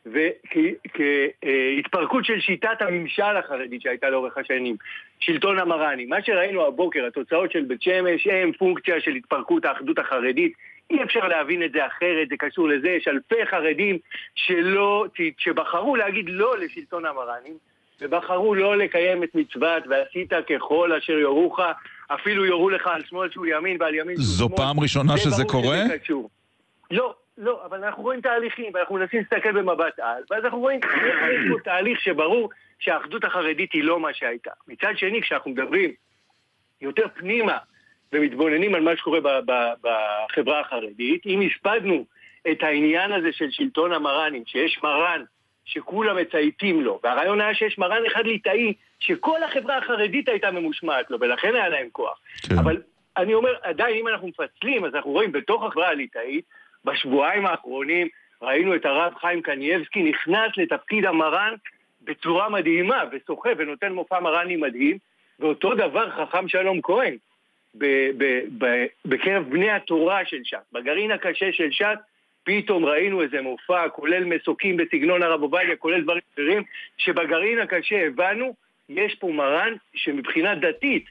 וכהתפרקות 0.05 2.25
של 2.25 2.39
שיטת 2.39 2.81
הממשל 2.81 3.23
החרדית 3.23 3.81
שהייתה 3.81 4.09
לאורך 4.09 4.37
השנים, 4.37 4.75
שלטון 5.19 5.59
המרני. 5.59 6.05
מה 6.05 6.23
שראינו 6.23 6.65
הבוקר, 6.65 7.05
התוצאות 7.05 7.51
של 7.51 7.61
בית 7.61 7.81
שמש, 7.81 8.27
הם 8.27 8.51
פונקציה 8.51 9.01
של 9.01 9.11
התפרקות 9.11 9.65
האחדות 9.65 9.99
החרדית. 9.99 10.53
אי 10.91 11.03
אפשר 11.03 11.27
להבין 11.27 11.63
את 11.63 11.71
זה 11.71 11.87
אחרת, 11.87 12.29
זה 12.29 12.35
קשור 12.39 12.67
לזה, 12.67 12.89
יש 12.89 13.07
אלפי 13.07 13.45
חרדים 13.45 13.97
שלא, 14.35 15.05
שבחרו 15.37 15.95
להגיד 15.95 16.25
לא 16.29 16.59
לשלטון 16.59 17.05
המרנים, 17.05 17.53
ובחרו 18.01 18.55
לא 18.55 18.77
לקיים 18.77 19.23
את 19.23 19.35
מצוות 19.35 19.83
ועשית 19.89 20.33
ככל 20.49 20.93
אשר 20.93 21.13
יורוך, 21.13 21.59
אפילו 22.07 22.45
יורו 22.45 22.69
לך 22.69 22.87
על 22.87 23.01
שמאל 23.09 23.29
שהוא 23.29 23.45
ימין 23.45 23.77
ועל 23.79 23.95
ימין 23.95 24.15
שהוא 24.15 24.25
זו 24.25 24.47
שמאל. 24.47 24.57
פעם 24.57 24.79
ראשונה 24.79 25.13
זה 25.13 25.19
שזה 25.21 25.43
קורה? 25.43 25.77
שזה 25.85 25.99
קשור. 25.99 26.29
לא, 26.91 27.13
לא, 27.39 27.65
אבל 27.65 27.83
אנחנו 27.83 28.03
רואים 28.03 28.21
תהליכים, 28.21 28.71
ואנחנו 28.73 28.95
מנסים 28.95 29.19
להסתכל 29.19 29.51
במבט 29.51 29.99
על, 29.99 30.23
ואז 30.29 30.45
אנחנו 30.45 30.59
רואים 30.59 30.79
פה 31.51 31.59
תהליך 31.63 32.01
שברור 32.01 32.49
שהאחדות 32.79 33.23
החרדית 33.23 33.73
היא 33.73 33.83
לא 33.83 33.99
מה 33.99 34.13
שהייתה. 34.13 34.51
מצד 34.67 34.93
שני, 34.97 35.21
כשאנחנו 35.21 35.51
מדברים 35.51 35.91
יותר 36.81 37.05
פנימה 37.15 37.57
ומתבוננים 38.13 38.75
על 38.75 38.81
מה 38.81 38.97
שקורה 38.97 39.21
ב- 39.21 39.51
ב- 39.51 39.73
בחברה 39.83 40.59
החרדית, 40.59 41.25
אם 41.25 41.41
הספדנו 41.41 42.05
את 42.51 42.63
העניין 42.63 43.11
הזה 43.11 43.31
של 43.31 43.51
שלטון 43.51 43.93
המרנים, 43.93 44.43
שיש 44.45 44.79
מרן 44.83 45.23
שכולם 45.65 46.17
מצייתים 46.17 46.81
לו, 46.81 46.99
והרעיון 47.03 47.41
היה 47.41 47.55
שיש 47.55 47.77
מרן 47.77 48.05
אחד 48.07 48.25
ליטאי 48.25 48.73
שכל 48.99 49.43
החברה 49.43 49.77
החרדית 49.77 50.29
הייתה 50.29 50.51
ממושמעת 50.51 51.11
לו, 51.11 51.17
ולכן 51.21 51.55
היה 51.55 51.69
להם 51.69 51.87
כוח. 51.91 52.19
כן. 52.49 52.57
אבל 52.59 52.81
אני 53.17 53.33
אומר, 53.33 53.53
עדיין 53.61 53.95
אם 53.95 54.07
אנחנו 54.07 54.27
מפצלים, 54.27 54.85
אז 54.85 54.95
אנחנו 54.95 55.11
רואים 55.11 55.31
בתוך 55.31 55.63
החברה 55.63 55.87
הליטאית, 55.87 56.45
בשבועיים 56.85 57.45
האחרונים 57.45 58.07
ראינו 58.41 58.75
את 58.75 58.85
הרב 58.85 59.13
חיים 59.21 59.41
קנייבסקי 59.41 60.03
נכנס 60.03 60.51
לתפקיד 60.57 61.05
המרן 61.05 61.53
בצורה 62.01 62.49
מדהימה, 62.49 63.03
ושוחה 63.11 63.49
ונותן 63.57 63.93
מופע 63.93 64.19
מרני 64.19 64.55
מדהים, 64.55 64.97
ואותו 65.39 65.73
דבר 65.73 66.09
חכם 66.09 66.47
שלום 66.47 66.81
כהן 66.81 67.15
בקרב 69.05 69.43
בני 69.49 69.71
התורה 69.71 70.25
של 70.25 70.43
ש"ס, 70.43 70.73
בגרעין 70.73 71.11
הקשה 71.11 71.51
של 71.51 71.71
ש"ס, 71.71 71.97
פתאום 72.43 72.85
ראינו 72.85 73.21
איזה 73.21 73.41
מופע, 73.41 73.89
כולל 73.89 74.23
מסוקים 74.25 74.77
בסגנון 74.77 75.23
הרב 75.23 75.41
עובדיה, 75.41 75.75
כולל 75.75 76.01
דברים 76.01 76.21
אחרים, 76.33 76.63
שבגרעין 76.97 77.59
הקשה 77.59 78.07
הבנו, 78.07 78.53
יש 78.89 79.15
פה 79.15 79.27
מרן 79.27 79.73
שמבחינה 79.93 80.55
דתית, 80.55 81.05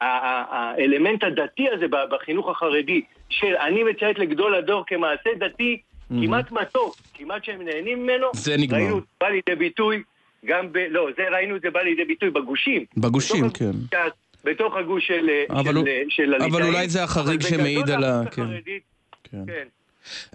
האלמנט 0.00 1.24
הדתי 1.24 1.68
הזה 1.70 1.86
בחינוך 1.88 2.48
החרדי, 2.48 3.02
של 3.32 3.54
אני 3.66 3.82
מציית 3.82 4.18
לגדול 4.18 4.54
הדור 4.54 4.84
כמעשה 4.86 5.30
דתי, 5.38 5.80
כמעט 6.08 6.52
מתוק, 6.52 6.96
כמעט 7.14 7.44
שהם 7.44 7.62
נהנים 7.64 8.02
ממנו, 8.02 8.26
זה 8.34 8.56
נגמר. 8.56 8.78
ראינו 8.78 9.00
בא 9.20 9.26
לידי 9.28 9.54
ביטוי 9.58 10.02
גם 10.46 10.72
ב... 10.72 10.78
לא, 10.90 11.06
זה 11.16 11.22
ראינו 11.32 11.56
את 11.56 11.60
זה 11.62 11.70
בא 11.70 11.80
לידי 11.80 12.04
ביטוי 12.04 12.30
בגושים. 12.30 12.84
בגושים, 12.96 13.44
בתוך 13.48 13.58
כן. 13.58 13.70
הגוש- 13.70 14.12
בתוך 14.44 14.74
הגוש 14.76 15.06
של, 15.06 15.28
אבל 15.50 15.64
של, 15.64 15.76
הוא- 15.76 15.86
של 16.08 16.34
אבל 16.34 16.42
הליטאים. 16.44 16.64
אולי 16.64 16.88
זה 16.88 17.02
החריג 17.04 17.42
שמעיד 17.42 17.90
על 17.90 18.04
ה- 18.04 18.22
כן. 18.30 18.42
החרדית, 18.42 18.82
כן. 19.24 19.44
כן. 19.46 19.66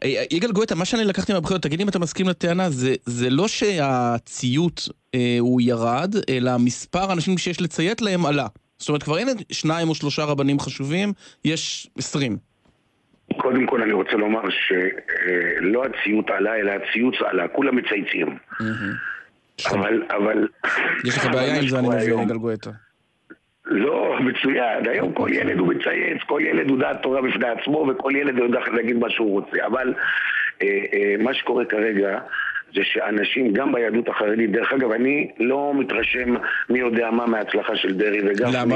אה, 0.04 0.24
יגאל 0.32 0.52
גואטה, 0.52 0.76
מה 0.76 0.86
שאני 0.86 1.04
לקחתי 1.06 1.34
מהבחירות, 1.34 1.62
תגיד 1.62 1.82
אם 1.82 1.90
אתה 1.90 2.00
מסכים 2.00 2.28
לטענה, 2.30 2.70
זה, 2.70 2.96
זה 3.06 3.30
לא 3.30 3.48
שהציות 3.48 4.90
אה, 5.16 5.38
הוא 5.40 5.62
ירד, 5.62 6.16
אלא 6.30 6.52
מספר 6.60 7.10
האנשים 7.10 7.38
שיש 7.38 7.62
לציית 7.62 8.02
להם 8.02 8.26
עלה. 8.26 8.48
זאת 8.80 8.90
אומרת, 8.90 9.04
כבר 9.04 9.18
אין 9.18 9.28
שניים 9.52 9.90
או 9.90 9.96
שלושה 9.96 10.24
רבנים 10.24 10.60
חשובים, 10.60 11.14
יש 11.46 11.88
עשרים. 11.98 12.38
קודם 13.38 13.66
כל 13.66 13.82
אני 13.82 13.94
רוצה 13.94 14.14
לומר 14.14 14.42
שלא 14.50 15.86
הציות 15.86 16.30
עלה, 16.30 16.56
אלא 16.56 16.72
הציוץ 16.72 17.16
עלה, 17.26 17.48
כולם 17.48 17.76
מצייצים. 17.76 18.38
אבל, 19.72 20.04
אבל... 20.10 20.48
יש 21.06 21.18
לך 21.18 21.26
בעיה 21.26 21.58
עם 21.58 21.68
זה, 21.68 21.80
אני 21.80 21.88
מבין, 21.88 22.20
יגאל 22.20 22.38
גואטה. 22.38 22.72
לא, 23.66 24.18
מצוין. 24.20 24.88
היום 24.90 25.14
כל 25.14 25.30
ילד 25.34 25.58
הוא 25.58 25.68
מצייץ, 25.68 26.22
כל 26.26 26.42
ילד 26.44 26.70
הוא 26.70 26.80
דעת 26.80 27.02
תורה 27.02 27.22
בפני 27.22 27.48
עצמו, 27.48 27.88
וכל 27.90 28.12
ילד 28.16 28.38
יודע 28.38 28.60
להגיד 28.74 28.98
מה 28.98 29.10
שהוא 29.10 29.32
רוצה. 29.32 29.66
אבל 29.66 29.94
אה, 30.62 30.68
אה, 30.94 31.16
מה 31.20 31.34
שקורה 31.34 31.66
כרגע... 31.66 32.20
זה 32.74 32.82
שאנשים, 32.84 33.54
גם 33.54 33.72
ביהדות 33.72 34.08
החרדית, 34.10 34.52
דרך 34.52 34.74
אגב, 34.74 34.92
אני 34.92 35.28
לא 35.40 35.74
מתרשם 35.80 36.36
מי 36.70 36.80
יודע 36.80 37.12
מה 37.12 37.26
מההצלחה 37.26 37.76
של 37.76 37.94
דרעי 37.94 38.22
וגפני. 38.22 38.52
למה? 38.54 38.76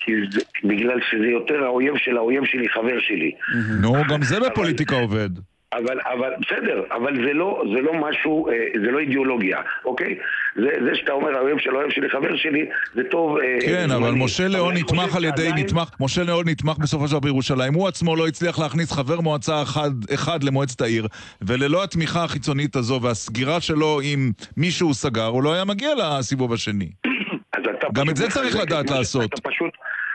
כי 0.00 0.12
זה, 0.30 0.40
בגלל 0.64 1.00
שזה 1.10 1.26
יותר 1.26 1.64
האויב 1.64 1.96
של 1.96 2.16
האויב 2.16 2.44
שלי, 2.44 2.68
חבר 2.68 3.00
שלי. 3.00 3.32
נו, 3.80 3.92
גם 4.10 4.22
זה 4.22 4.40
בפוליטיקה 4.40 4.96
עובד. 4.96 5.30
אבל, 5.74 6.00
אבל, 6.12 6.32
בסדר, 6.40 6.82
אבל 6.92 7.14
זה 7.26 7.32
לא, 7.32 7.62
זה 7.74 7.80
לא 7.80 7.94
משהו, 7.94 8.48
אה, 8.48 8.54
זה 8.84 8.90
לא 8.90 8.98
אידיאולוגיה, 8.98 9.58
אוקיי? 9.84 10.18
זה, 10.56 10.68
זה 10.84 10.94
שאתה 10.94 11.12
אומר, 11.12 11.36
האויב 11.36 11.58
של 11.58 11.70
האויב 11.70 11.90
שלי, 11.90 12.10
חבר 12.10 12.36
שלי, 12.36 12.66
זה 12.94 13.04
טוב... 13.04 13.38
אה, 13.38 13.58
כן, 13.60 13.86
זמני. 13.88 13.96
אבל 13.96 14.10
משה 14.10 14.42
אבל 14.46 14.52
ליאון 14.52 14.72
אני 14.72 14.80
נתמך 14.80 15.16
על 15.16 15.24
ידי, 15.24 15.42
שעדיין- 15.46 15.64
נתמך, 15.66 15.90
משה 16.00 16.22
ליאון 16.22 16.48
נתמך 16.48 16.78
בסופו 16.78 17.06
של 17.06 17.10
דבר 17.12 17.20
בירושלים. 17.20 17.74
הוא 17.74 17.88
עצמו 17.88 18.16
לא 18.16 18.26
הצליח 18.26 18.58
להכניס 18.58 18.92
חבר 18.92 19.20
מועצה 19.20 19.62
אחד, 19.62 19.90
אחד 20.14 20.44
למועצת 20.44 20.80
העיר, 20.80 21.06
וללא 21.42 21.84
התמיכה 21.84 22.24
החיצונית 22.24 22.76
הזו 22.76 23.00
והסגירה 23.02 23.60
שלו 23.60 24.00
עם 24.04 24.30
מי 24.56 24.70
שהוא 24.70 24.94
סגר, 24.94 25.26
הוא 25.26 25.42
לא 25.42 25.54
היה 25.54 25.64
מגיע 25.64 25.90
לסיבוב 25.94 26.52
השני. 26.52 26.88
גם 27.94 28.10
את 28.10 28.16
זה 28.16 28.28
צריך 28.28 28.56
לדעת 28.56 28.90
לעשות. 28.90 29.24
אתה 29.34 29.50
פשוט, 29.50 29.70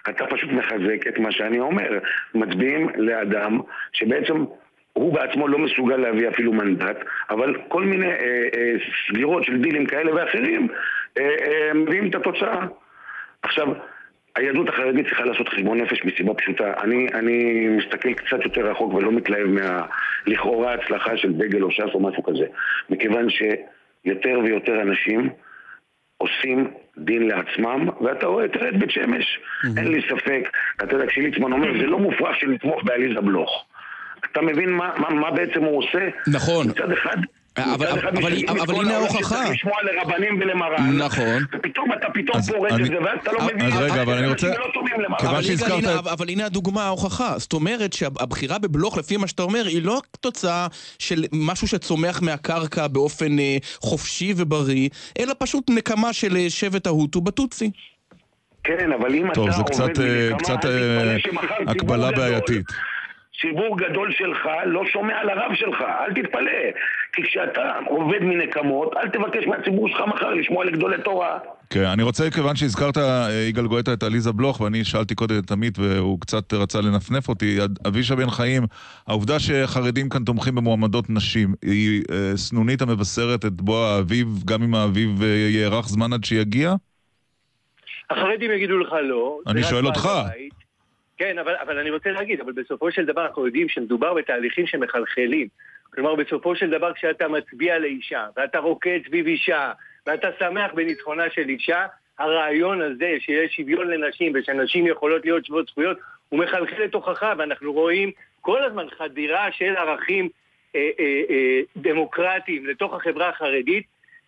אתה 0.10 0.26
פשוט 0.36 0.50
מחזק 0.50 1.08
את 1.08 1.20
מה 1.20 1.32
שאני 1.32 1.60
אומר. 1.60 1.90
מצביעים 2.36 2.90
לאדם 2.98 3.60
שבעצם 3.94 4.46
הוא 4.98 5.14
בעצמו 5.14 5.48
לא 5.48 5.58
מסוגל 5.58 5.96
להביא 5.96 6.30
אפילו 6.30 6.54
מנדט, 6.54 6.98
אבל 7.30 7.56
כל 7.68 7.84
מיני 7.84 8.08
אה, 8.08 8.48
אה, 8.56 8.74
סגירות 9.08 9.44
של 9.44 9.62
דילים 9.62 9.86
כאלה 9.86 10.16
ואחרים 10.16 10.68
אה, 11.18 11.24
אה, 11.24 11.74
מביאים 11.74 12.10
את 12.10 12.16
התוצאה. 12.16 12.66
עכשיו, 13.42 13.68
היהדות 14.36 14.70
החרדית 14.70 15.08
צריכה 15.08 15.26
לעשות 15.26 15.50
חשבון 15.50 15.82
נפש 15.82 16.06
מסיבה 16.06 16.34
פשוטה. 16.34 16.74
אני, 16.84 17.08
אני 17.14 17.68
מסתכל 17.68 18.14
קצת 18.14 18.44
יותר 18.44 18.70
רחוק 18.70 18.94
ולא 18.94 19.12
מתלהב 19.12 19.48
מהלכאורה 19.48 20.74
הצלחה 20.74 21.18
של 21.18 21.34
דגל 21.34 21.64
או 21.64 21.72
ש"ס 21.72 21.94
או 21.94 22.00
משהו 22.00 22.24
כזה. 22.24 22.46
מכיוון 22.90 23.28
שיותר 23.30 24.40
ויותר 24.44 24.82
אנשים 24.82 25.30
עושים 26.18 26.72
דין 26.98 27.28
לעצמם, 27.28 27.90
ואתה 28.02 28.28
רואה, 28.28 28.48
תראה 28.48 28.70
את 28.70 28.80
בית 28.80 28.92
שמש. 28.92 29.40
אין 29.78 29.88
לי 29.88 30.02
ספק, 30.10 30.50
אתה 30.84 30.96
יודע, 30.96 31.08
כשליצמן 31.08 31.54
אומר, 31.54 31.80
זה 31.80 31.86
לא 31.86 32.00
מופרך 32.00 32.36
שנתמוך 32.40 32.84
בעליזה 32.84 33.22
בלוך. 33.22 33.66
אתה 34.32 34.42
מבין 34.42 34.70
מה, 34.72 34.90
מה, 34.98 35.10
מה 35.10 35.32
בעצם 35.32 35.64
הוא 35.64 35.78
עושה? 35.84 36.08
נכון. 36.28 36.68
מצד 36.68 36.92
אחד... 36.92 37.18
אבל- 37.58 37.88
אבל- 37.88 38.10
אבל 38.50 38.66
כל 38.76 38.86
הנה 38.86 38.96
ההוכחה. 38.98 39.20
שצריך 39.36 39.50
לשמוע 39.50 39.74
לרבנים 39.84 40.40
ולמרן. 40.42 40.98
נכון. 40.98 41.44
ופתאום 41.54 41.94
אתה 41.94 42.08
פתאום 42.14 42.38
אז 42.38 42.50
פורט 42.50 42.72
אני- 42.72 42.82
את 42.84 42.88
זה, 42.88 42.98
ואז 43.02 43.20
אתה 43.24 43.32
לא 43.32 43.38
אז 43.40 43.44
מבין. 43.46 43.70
רגע, 43.78 44.02
אבל 44.02 44.14
אני 44.18 44.28
רוצה- 44.28 44.48
אנשים 44.48 44.62
לא 44.62 44.72
טובים 44.74 45.02
למרן. 45.02 45.18
כיוון 45.20 45.34
אבל, 45.36 45.44
שהזכרת 45.44 45.84
אבל 46.08 46.30
הנה 46.30 46.46
הדוגמה, 46.46 46.84
ההוכחה. 46.84 47.34
זאת 47.40 47.54
אומרת 47.54 47.94
שהבחירה 47.94 48.58
בבלוך, 48.60 48.98
לפי 48.98 49.18
מה 49.18 49.28
שאתה 49.28 49.44
אומר, 49.44 49.66
היא 49.66 49.82
לא 49.84 50.02
תוצאה 50.20 50.68
של 51.00 51.24
משהו 51.32 51.68
שצומח 51.68 52.22
מהקרקע 52.22 52.88
באופן 52.88 53.40
אה, 53.40 53.58
חופשי 53.80 54.34
ובריא, 54.38 54.90
אלא 55.20 55.34
פשוט 55.40 55.70
נקמה 55.70 56.14
של 56.14 56.38
אה, 56.38 56.50
שבט 56.50 56.88
ההוטו 56.88 57.22
בטוצי. 57.22 57.72
כן, 58.64 58.92
אבל 59.00 59.16
אם 59.16 59.28
טוב, 59.34 59.48
אתה 59.48 59.56
זה 59.58 59.62
עובד 59.62 59.72
קצת, 59.74 60.00
אה, 60.00 60.30
מנקמה, 60.32 60.38
קצת, 60.38 60.66
אה, 60.66 61.16
הקבלה 61.72 62.12
גדול- 62.12 62.16
בעייתית. 62.26 62.66
ציבור 63.42 63.78
גדול 63.78 64.12
שלך 64.12 64.48
לא 64.66 64.86
שומע 64.86 65.24
לרב 65.24 65.56
שלך, 65.56 65.82
אל 65.82 66.14
תתפלא. 66.14 66.52
כי 67.14 67.24
כשאתה 67.24 67.80
עובד 67.88 68.20
מנקמות, 68.22 68.94
אל 68.98 69.10
תבקש 69.10 69.48
מהציבור 69.48 69.90
שלך 69.90 70.02
מחר 70.08 70.30
לשמוע 70.34 70.66
לגדולי 70.66 70.98
תורה. 71.04 71.40
כן, 71.70 71.84
אני 71.86 72.04
רוצה, 72.04 72.32
כיוון 72.32 72.56
שהזכרת, 72.56 72.98
אה, 72.98 73.28
יגאל 73.50 73.68
גואטה, 73.68 73.94
את 73.94 74.04
עליזה 74.04 74.32
בלוך, 74.32 74.62
ואני 74.62 74.84
שאלתי 74.84 75.16
קודם 75.16 75.36
את 75.46 75.52
עמית 75.52 75.80
והוא 75.80 76.22
קצת 76.22 76.54
רצה 76.54 76.82
לנפנף 76.82 77.30
אותי, 77.30 77.58
אבישע 77.88 78.16
בן 78.16 78.30
חיים, 78.30 78.64
העובדה 79.08 79.40
שחרדים 79.40 80.10
כאן 80.10 80.24
תומכים 80.24 80.56
במועמדות 80.56 81.10
נשים, 81.10 81.54
היא 81.62 82.04
אה, 82.12 82.38
סנונית 82.38 82.82
המבשרת 82.82 83.46
את 83.46 83.62
בוא 83.62 83.86
האביב, 83.86 84.28
גם 84.46 84.64
אם 84.64 84.76
האביב 84.76 85.24
אה, 85.24 85.28
יארך 85.50 85.88
זמן 85.88 86.14
עד 86.14 86.24
שיגיע? 86.24 86.74
החרדים 88.10 88.52
יגידו 88.52 88.78
לך 88.78 88.94
לא. 89.04 89.40
אני 89.48 89.64
שואל 89.64 89.86
אותך. 89.86 90.06
הבית. 90.06 90.65
כן, 91.18 91.38
אבל, 91.38 91.56
אבל 91.56 91.80
אני 91.80 91.90
רוצה 91.90 92.12
להגיד, 92.12 92.42
אבל 92.42 92.52
בסופו 92.52 92.92
של 92.92 93.06
דבר 93.06 93.26
אנחנו 93.26 93.46
יודעים 93.46 93.70
שמדובר 93.70 94.14
בתהליכים 94.14 94.68
שמחלחלים. 94.68 95.48
כלומר, 95.94 96.16
בסופו 96.16 96.56
של 96.56 96.70
דבר 96.70 96.94
כשאתה 96.94 97.28
מצביע 97.28 97.80
לאישה, 97.80 98.26
ואתה 98.38 98.60
רוקד 98.60 99.00
סביב 99.08 99.28
אישה, 99.28 99.72
ואתה 100.08 100.28
שמח 100.40 100.72
בניצחונה 100.74 101.30
של 101.30 101.50
אישה, 101.50 101.86
הרעיון 102.20 102.82
הזה 102.82 103.16
שיש 103.20 103.56
שוויון 103.56 103.88
לנשים 103.88 104.32
ושנשים 104.36 104.88
יכולות 104.88 105.26
להיות 105.26 105.46
שוות 105.46 105.68
זכויות, 105.68 105.98
הוא 106.30 106.40
מחלחל 106.40 106.84
לתוכך, 106.84 107.34
ואנחנו 107.38 107.74
רואים 107.74 108.12
כל 108.42 108.64
הזמן 108.64 108.86
חדירה 108.98 109.52
של 109.52 109.76
ערכים 109.76 110.30
אה, 110.76 110.90
אה, 111.00 111.22
אה, 111.30 111.62
דמוקרטיים 111.78 112.66
לתוך 112.66 112.94
החברה 112.94 113.30
החרדית, 113.30 113.86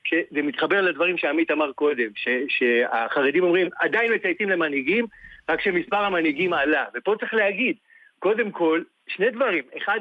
שזה 0.08 0.42
מתחבר 0.42 0.82
לדברים 0.82 1.18
שעמית 1.18 1.52
אמר 1.52 1.72
קודם, 1.72 2.08
ש, 2.16 2.28
שהחרדים 2.48 3.44
אומרים, 3.44 3.68
עדיין 3.80 4.14
מצייתים 4.14 4.50
למנהיגים, 4.50 5.06
רק 5.50 5.62
שמספר 5.62 6.04
המנהיגים 6.04 6.54
עלה. 6.54 6.86
ופה 6.96 7.16
צריך 7.20 7.34
להגיד, 7.34 7.76
קודם 8.20 8.52
כל, 8.52 8.82
שני 9.08 9.30
דברים. 9.30 9.64
אחד, 9.78 10.00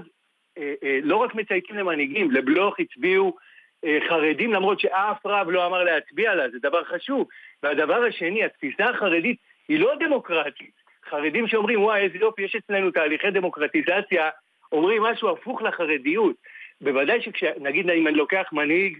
אה, 0.58 0.74
אה, 0.84 0.98
לא 1.02 1.16
רק 1.16 1.34
מצייתים 1.34 1.76
למנהיגים, 1.76 2.30
לבלוך 2.30 2.80
הצביעו 2.80 3.36
אה, 3.84 3.98
חרדים, 4.08 4.52
למרות 4.52 4.80
שאף 4.80 5.26
רב 5.26 5.50
לא 5.50 5.66
אמר 5.66 5.84
להצביע 5.84 6.34
לה, 6.34 6.50
זה 6.50 6.58
דבר 6.58 6.84
חשוב. 6.84 7.28
והדבר 7.62 8.04
השני, 8.04 8.44
התפיסה 8.44 8.84
החרדית 8.84 9.38
היא 9.68 9.80
לא 9.80 9.94
דמוקרטית. 10.00 10.86
חרדים 11.10 11.48
שאומרים, 11.48 11.82
וואי, 11.82 12.00
איזה 12.00 12.18
יופי, 12.18 12.42
יש 12.42 12.56
אצלנו 12.56 12.90
תהליכי 12.90 13.30
דמוקרטיזציה, 13.30 14.30
אומרים 14.72 15.02
משהו 15.02 15.30
הפוך 15.30 15.62
לחרדיות. 15.62 16.36
בוודאי 16.80 17.18
שנגיד 17.36 17.90
אם 17.90 18.08
אני 18.08 18.16
לוקח 18.16 18.48
מנהיג 18.52 18.98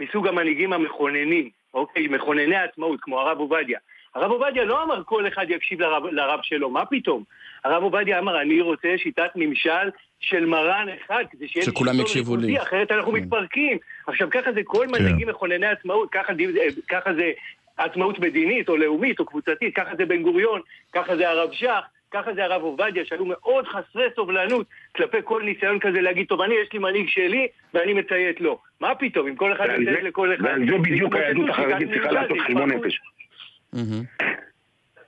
מסוג 0.00 0.28
המנהיגים 0.28 0.72
המכוננים, 0.72 1.50
אוקיי, 1.74 2.08
מכונני 2.08 2.56
העצמאות, 2.56 3.00
כמו 3.00 3.20
הרב 3.20 3.38
עובדיה. 3.38 3.78
הרב 4.14 4.30
עובדיה 4.30 4.64
לא 4.64 4.82
אמר 4.82 5.02
כל 5.04 5.28
אחד 5.28 5.46
יקשיב 5.48 5.80
לרב, 5.80 6.06
לרב 6.06 6.40
שלו, 6.42 6.70
מה 6.70 6.86
פתאום? 6.86 7.22
הרב 7.64 7.82
עובדיה 7.82 8.18
אמר, 8.18 8.40
אני 8.40 8.60
רוצה 8.60 8.88
שיטת 8.96 9.30
ממשל 9.34 9.90
של 10.20 10.46
מרן 10.46 10.86
אחד, 10.88 11.24
כדי 11.30 11.48
שיהיה 11.48 11.66
שכולם 11.66 12.00
יקשיבו 12.00 12.36
לי. 12.36 12.62
אחרת 12.62 12.90
אנחנו 12.90 13.12
כן. 13.12 13.18
מתפרקים. 13.18 13.78
עכשיו, 14.06 14.28
ככה 14.30 14.52
זה 14.52 14.60
כל 14.64 14.86
מנהיגים 14.86 15.28
מכונני 15.28 15.66
עצמאות, 15.66 16.08
ככה, 16.12 16.32
אה, 16.32 16.66
ככה 16.88 17.14
זה 17.14 17.30
עצמאות 17.76 18.18
מדינית 18.18 18.68
או 18.68 18.76
לאומית 18.76 19.20
או 19.20 19.24
קבוצתית, 19.24 19.76
ככה 19.76 19.90
זה 19.96 20.06
בן 20.06 20.22
גוריון, 20.22 20.60
ככה 20.92 21.16
זה 21.16 21.30
הרב 21.30 21.52
שך, 21.52 21.80
ככה 22.10 22.34
זה 22.34 22.44
הרב 22.44 22.62
עובדיה, 22.62 23.04
שהיו 23.04 23.24
מאוד 23.24 23.66
חסרי 23.66 24.04
סובלנות 24.16 24.66
כלפי 24.96 25.18
כל 25.24 25.42
ניסיון 25.42 25.78
כזה 25.78 26.00
להגיד, 26.00 26.26
טוב, 26.26 26.40
אני 26.40 26.54
יש 26.54 26.72
לי 26.72 26.78
מנהיג 26.78 27.08
שלי 27.08 27.48
ואני 27.74 27.92
מציית 27.94 28.40
לו. 28.40 28.58
מה 28.80 28.94
פתאום, 28.94 29.26
אם 29.26 29.36
כל 29.36 29.52
אחד 29.52 29.66
מציית 29.66 30.02
לכל 30.02 30.34
אחד... 30.34 30.44
ועל 30.44 30.70
זה 30.70 30.78
בדיוק 30.78 31.14
היהדות 31.16 31.48
החרדית 31.48 31.88
צריכה 31.88 32.12
לעשות 32.12 32.38
חשבון. 32.40 32.70
נפש. 32.72 33.00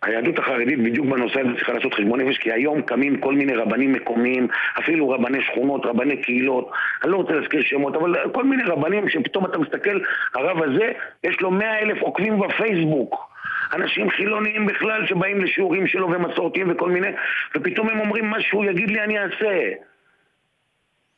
היהדות 0.02 0.38
החרדית 0.38 0.78
בדיוק 0.78 1.06
בנושא 1.06 1.40
הזה 1.40 1.50
צריכה 1.56 1.72
לעשות 1.72 1.94
חשבון 1.94 2.20
נפש, 2.20 2.38
כי 2.38 2.52
היום 2.52 2.82
קמים 2.82 3.20
כל 3.20 3.34
מיני 3.34 3.54
רבנים 3.54 3.92
מקומיים, 3.92 4.48
אפילו 4.78 5.08
רבני 5.08 5.38
שכונות, 5.42 5.86
רבני 5.86 6.22
קהילות, 6.22 6.70
אני 7.02 7.12
לא 7.12 7.16
רוצה 7.16 7.32
להזכיר 7.32 7.62
שמות, 7.62 7.96
אבל 7.96 8.14
כל 8.32 8.44
מיני 8.44 8.62
רבנים 8.62 9.08
שפתאום 9.08 9.44
אתה 9.44 9.58
מסתכל, 9.58 10.00
הרב 10.34 10.62
הזה, 10.62 10.92
יש 11.24 11.40
לו 11.40 11.50
מאה 11.50 11.78
אלף 11.78 12.02
עוקבים 12.02 12.40
בפייסבוק. 12.40 13.37
אנשים 13.72 14.10
חילוניים 14.10 14.66
בכלל 14.66 15.06
שבאים 15.06 15.44
לשיעורים 15.44 15.86
שלו 15.86 16.10
ומסורתיים 16.10 16.70
וכל 16.70 16.90
מיני, 16.90 17.08
ופתאום 17.56 17.88
הם 17.88 18.00
אומרים 18.00 18.24
מה 18.24 18.40
שהוא 18.40 18.64
יגיד 18.64 18.90
לי 18.90 19.00
אני 19.00 19.18
אעשה. 19.18 19.72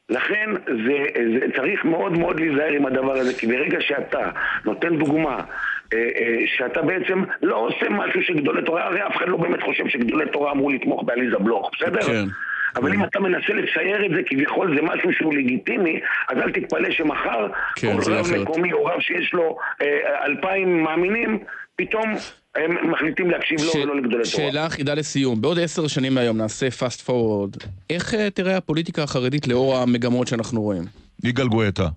לכן 0.08 0.50
זה, 0.66 1.04
זה 1.40 1.46
צריך 1.56 1.84
מאוד 1.84 2.18
מאוד 2.18 2.40
להיזהר 2.40 2.72
עם 2.72 2.86
הדבר 2.86 3.12
הזה, 3.12 3.38
כי 3.38 3.46
ברגע 3.46 3.78
שאתה 3.80 4.30
נותן 4.64 4.98
דוגמה 4.98 5.40
אה, 5.92 5.98
אה, 5.98 6.36
שאתה 6.46 6.82
בעצם 6.82 7.22
לא 7.42 7.56
עושה 7.56 7.88
משהו 7.88 8.22
שגדולי 8.22 8.62
תורה, 8.62 8.86
הרי 8.86 9.06
אף 9.06 9.16
אחד 9.16 9.28
לא 9.28 9.36
באמת 9.36 9.62
חושב 9.62 9.88
שגדולי 9.88 10.30
תורה 10.32 10.52
אמרו 10.52 10.70
לתמוך 10.70 11.02
בעליזה 11.04 11.38
בלוך, 11.38 11.70
בסדר? 11.74 12.00
כן. 12.00 12.24
אבל 12.76 12.92
אם 12.94 13.04
אתה 13.04 13.20
מנסה 13.20 13.52
לצייר 13.52 14.06
את 14.06 14.10
זה 14.10 14.22
כביכול 14.26 14.76
זה 14.76 14.82
משהו 14.82 15.12
שהוא 15.12 15.34
לגיטימי, 15.34 16.00
אז 16.28 16.38
אל 16.38 16.50
תתפלא 16.50 16.90
שמחר 16.90 17.48
כן, 17.76 17.88
כל 17.92 18.12
רב. 18.12 18.26
מקומי 18.42 18.72
או 18.72 18.84
רב 18.84 19.00
שיש 19.00 19.32
לו 19.32 19.58
אה, 19.82 20.24
אלפיים 20.24 20.82
מאמינים, 20.82 21.38
פתאום 21.76 22.14
הם 22.56 22.90
מחליטים 22.92 23.30
להקשיב 23.30 23.60
לו 23.60 23.72
ש- 23.72 23.74
ולא 23.76 23.96
לגדולי 23.96 24.14
תורה. 24.16 24.24
שאלה 24.26 24.68
חידה 24.70 24.94
לסיום. 24.94 25.40
בעוד 25.40 25.58
עשר 25.58 25.86
שנים 25.86 26.14
מהיום 26.14 26.36
נעשה 26.36 26.68
fast 26.68 27.06
forward. 27.08 27.66
איך 27.90 28.14
אה, 28.14 28.30
תראה 28.30 28.56
הפוליטיקה 28.56 29.02
החרדית 29.02 29.46
לאור 29.48 29.76
המגמות 29.76 30.28
שאנחנו 30.28 30.62
רואים? 30.62 30.82
יגאל 31.24 31.48
גואטה. 31.48 31.88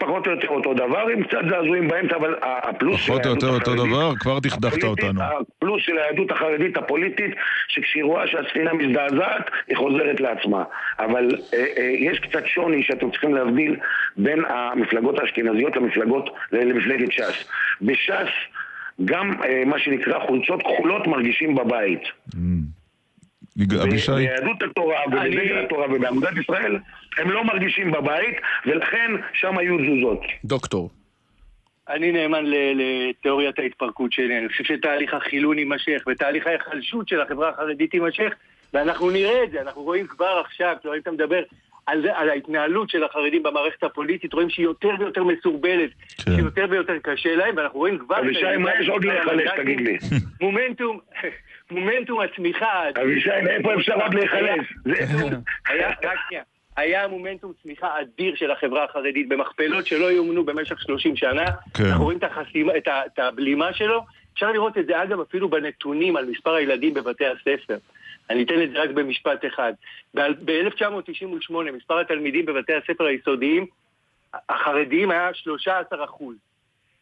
פחות 0.00 0.26
או 0.26 0.32
יותר 0.32 0.48
אותו 0.48 0.74
דבר, 0.74 1.06
עם 1.12 1.22
קצת 1.22 1.38
זעזועים 1.50 1.88
באמצע, 1.88 2.16
אבל 2.16 2.34
הפלוס 2.42 3.00
של 3.00 3.12
היהדות 3.12 3.42
החרדית... 3.42 3.62
פחות 3.62 3.68
או 3.68 3.72
יותר 3.72 3.72
אותו 3.72 3.86
דבר? 3.86 4.16
כבר 4.16 4.38
דכדכת 4.38 4.84
אותנו. 4.84 5.20
הפלוס 5.22 5.82
של 5.82 5.98
היהדות 5.98 6.30
החרדית 6.30 6.76
הפוליטית, 6.76 7.34
שכשהיא 7.68 8.04
רואה 8.04 8.26
שהספינה 8.26 8.72
מזדעזעת, 8.72 9.50
היא 9.68 9.76
חוזרת 9.76 10.20
לעצמה. 10.20 10.64
אבל 10.98 11.28
אה, 11.54 11.64
אה, 11.78 11.82
יש 11.98 12.18
קצת 12.18 12.46
שוני 12.46 12.82
שאתם 12.82 13.10
צריכים 13.10 13.34
להבדיל 13.34 13.76
בין 14.16 14.44
המפלגות 14.48 15.18
האשכנזיות 15.18 15.76
למפלגות, 15.76 16.30
למפלגת 16.52 17.12
ש"ס. 17.12 17.44
בש"ס 17.82 18.30
גם 19.04 19.30
אה, 19.44 19.62
מה 19.66 19.78
שנקרא 19.78 20.18
חולצות 20.26 20.62
כחולות 20.62 21.06
מרגישים 21.06 21.54
בבית. 21.54 22.02
Mm. 22.34 22.36
אבישי? 23.82 24.12
ביהדות 24.12 24.62
התורה 24.62 25.00
ובדגל 25.06 25.64
התורה 25.64 25.86
ובאגודת 25.90 26.36
ישראל 26.36 26.78
הם 27.18 27.30
לא 27.30 27.44
מרגישים 27.44 27.90
בבית 27.90 28.36
ולכן 28.66 29.10
שם 29.34 29.58
היו 29.58 29.78
תזוזות. 29.78 30.20
דוקטור. 30.44 30.90
אני 31.88 32.12
נאמן 32.12 32.44
לתיאוריית 32.46 33.58
ההתפרקות 33.58 34.12
שלי, 34.12 34.38
אני 34.38 34.48
חושב 34.48 34.64
שתהליך 34.64 35.14
החילון 35.14 35.58
יימשך 35.58 36.02
ותהליך 36.08 36.46
ההיחלשות 36.46 37.08
של 37.08 37.20
החברה 37.20 37.48
החרדית 37.48 37.94
יימשך 37.94 38.32
ואנחנו 38.74 39.10
נראה 39.10 39.44
את 39.44 39.50
זה, 39.50 39.60
אנחנו 39.60 39.82
רואים 39.82 40.06
כבר 40.06 40.42
עכשיו, 40.46 40.76
אם 40.84 41.00
אתה 41.00 41.10
מדבר 41.10 41.42
על, 41.86 42.02
זה, 42.02 42.16
על 42.16 42.30
ההתנהלות 42.30 42.90
של 42.90 43.04
החרדים 43.04 43.42
במערכת 43.42 43.82
הפוליטית, 43.82 44.32
רואים 44.32 44.50
שהיא 44.50 44.64
יותר 44.64 44.90
ויותר 44.98 45.24
מסורבלת, 45.24 45.90
כן. 45.90 46.32
שהיא 46.32 46.38
יותר 46.38 46.66
ויותר 46.70 46.98
קשה 47.02 47.36
להם, 47.36 47.56
ואנחנו 47.56 47.78
רואים 47.78 47.98
כבר... 47.98 48.20
אבישי, 48.20 48.56
מה 48.58 48.70
יש 48.80 48.88
עוד 48.88 49.04
להיחלש, 49.04 49.50
תגיד 49.56 49.80
לי? 49.80 49.98
מומנטום, 50.40 50.98
מומנטום 51.70 52.20
הצמיחה... 52.20 52.82
אבישי, 53.02 53.30
מאיפה 53.44 53.74
אפשר 53.74 53.94
עוד 54.02 54.14
להיחלש? 54.14 54.72
היה 56.76 57.08
מומנטום 57.08 57.52
צמיחה 57.62 58.00
אדיר 58.00 58.34
של 58.36 58.50
החברה 58.50 58.84
החרדית 58.84 59.28
במכפלות 59.28 59.86
שלא 59.86 60.12
יאומנו 60.12 60.44
במשך 60.44 60.80
30 60.80 61.16
שנה. 61.16 61.44
כן. 61.74 61.84
אנחנו 61.84 62.04
רואים 62.04 62.18
את, 62.18 62.24
החסימה, 62.24 62.76
את, 62.76 62.88
ה, 62.88 63.02
את 63.06 63.18
הבלימה 63.18 63.72
שלו. 63.72 64.00
אפשר 64.34 64.52
לראות 64.52 64.78
את 64.78 64.86
זה 64.86 65.02
אגב 65.02 65.20
אפילו 65.20 65.48
בנתונים 65.48 66.16
על 66.16 66.26
מספר 66.26 66.54
הילדים 66.54 66.94
בבתי 66.94 67.24
הספר. 67.26 67.78
אני 68.30 68.42
אתן 68.42 68.62
את 68.62 68.70
זה 68.70 68.82
רק 68.82 68.90
במשפט 68.90 69.44
אחד. 69.44 69.72
ב-1998 70.14 71.52
מספר 71.72 71.98
התלמידים 71.98 72.46
בבתי 72.46 72.72
הספר 72.72 73.04
היסודיים 73.04 73.66
החרדיים 74.48 75.10
היה 75.10 75.34
13 75.34 76.04
אחוז. 76.04 76.36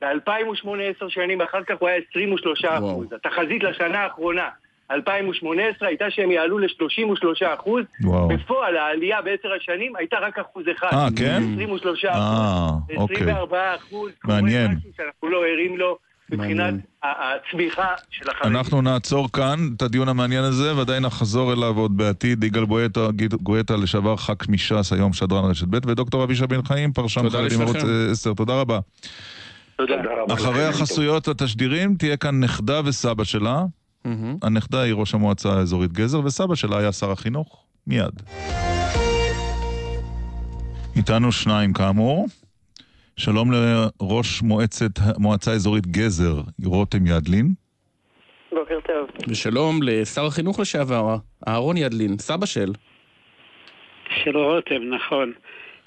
ב-2008, 0.00 0.68
עשר 0.96 1.08
שנים 1.08 1.40
אחר 1.40 1.64
כך 1.64 1.74
הוא 1.78 1.88
היה 1.88 2.00
23 2.10 2.64
אחוז. 2.64 3.12
התחזית 3.12 3.62
לשנה 3.62 3.98
האחרונה, 3.98 4.48
2018, 4.90 5.88
הייתה 5.88 6.04
שהם 6.10 6.30
יעלו 6.30 6.58
ל-33 6.58 7.54
אחוז. 7.54 7.84
בפועל 8.28 8.76
העלייה 8.76 9.22
בעשר 9.22 9.48
השנים 9.56 9.96
הייתה 9.96 10.16
רק 10.16 10.38
אחוז 10.38 10.64
אחד. 10.76 10.88
אה, 10.92 11.08
כן? 11.16 11.42
23 11.54 12.04
אחוז. 12.04 12.98
אה, 12.98 13.04
24 13.04 13.74
אחוז. 13.76 14.12
מעניין. 14.24 14.70
שאנחנו 14.96 15.28
לא 15.28 15.46
ערים 15.46 15.78
לו. 15.78 15.98
מבחינת 16.32 16.74
הצמיחה 17.02 17.86
של 18.10 18.30
החרדים. 18.30 18.56
אנחנו 18.56 18.82
נעצור 18.82 19.32
כאן 19.32 19.58
את 19.76 19.82
הדיון 19.82 20.08
המעניין 20.08 20.44
הזה, 20.44 20.76
ועדיין 20.76 21.02
נחזור 21.02 21.52
אליו 21.52 21.78
עוד 21.78 21.96
בעתיד. 21.96 22.44
יגאל 22.44 22.64
גואטה, 23.42 23.76
לשעבר 23.76 24.16
ח"כ 24.16 24.48
מש"ס, 24.48 24.92
היום 24.92 25.12
שדרן 25.12 25.50
רשת 25.50 25.66
ב', 25.70 25.78
ודוקטור 25.86 26.24
אבישי 26.24 26.46
בן 26.46 26.62
חיים, 26.62 26.92
פרשן 26.92 27.30
חרדים 27.30 27.60
ערוץ 27.60 27.76
10. 28.10 28.34
תודה 28.34 28.60
רבה. 28.60 28.78
תודה 29.76 29.94
רבה. 29.94 30.34
אחרי 30.34 30.64
החסויות 30.64 31.28
התשדירים 31.28 31.94
תהיה 31.94 32.16
כאן 32.16 32.40
נכדה 32.40 32.80
וסבא 32.84 33.24
שלה. 33.24 33.62
הנכדה 34.42 34.82
היא 34.82 34.94
ראש 34.94 35.14
המועצה 35.14 35.52
האזורית 35.52 35.92
גזר, 35.92 36.20
וסבא 36.24 36.54
שלה 36.54 36.78
היה 36.78 36.92
שר 36.92 37.10
החינוך. 37.10 37.64
מיד. 37.86 38.22
איתנו 40.96 41.32
שניים 41.32 41.72
כאמור. 41.72 42.26
שלום 43.16 43.50
לראש 43.52 44.42
מועצת, 44.42 44.90
מועצה 45.18 45.52
אזורית 45.52 45.86
גזר, 45.86 46.40
רותם 46.64 47.06
ידלין. 47.06 47.54
בוקר 48.52 48.78
טוב. 48.86 49.08
ושלום 49.28 49.82
לשר 49.82 50.26
החינוך 50.26 50.60
לשעבר, 50.60 51.16
אהרון 51.48 51.76
ידלין, 51.76 52.18
סבא 52.18 52.46
של. 52.46 52.72
של 54.24 54.36
רותם, 54.36 54.82
נכון. 54.94 55.32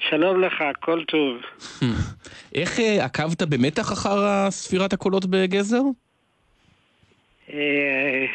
שלום 0.10 0.42
לך, 0.42 0.64
כל 0.80 1.04
טוב. 1.08 1.38
איך 2.56 2.80
אה, 2.80 3.06
עקבת 3.06 3.42
במתח 3.42 3.94
אחר 3.94 4.50
ספירת 4.50 4.94
הקולות 4.94 5.26
בגזר? 5.26 5.82
אה, 7.54 8.26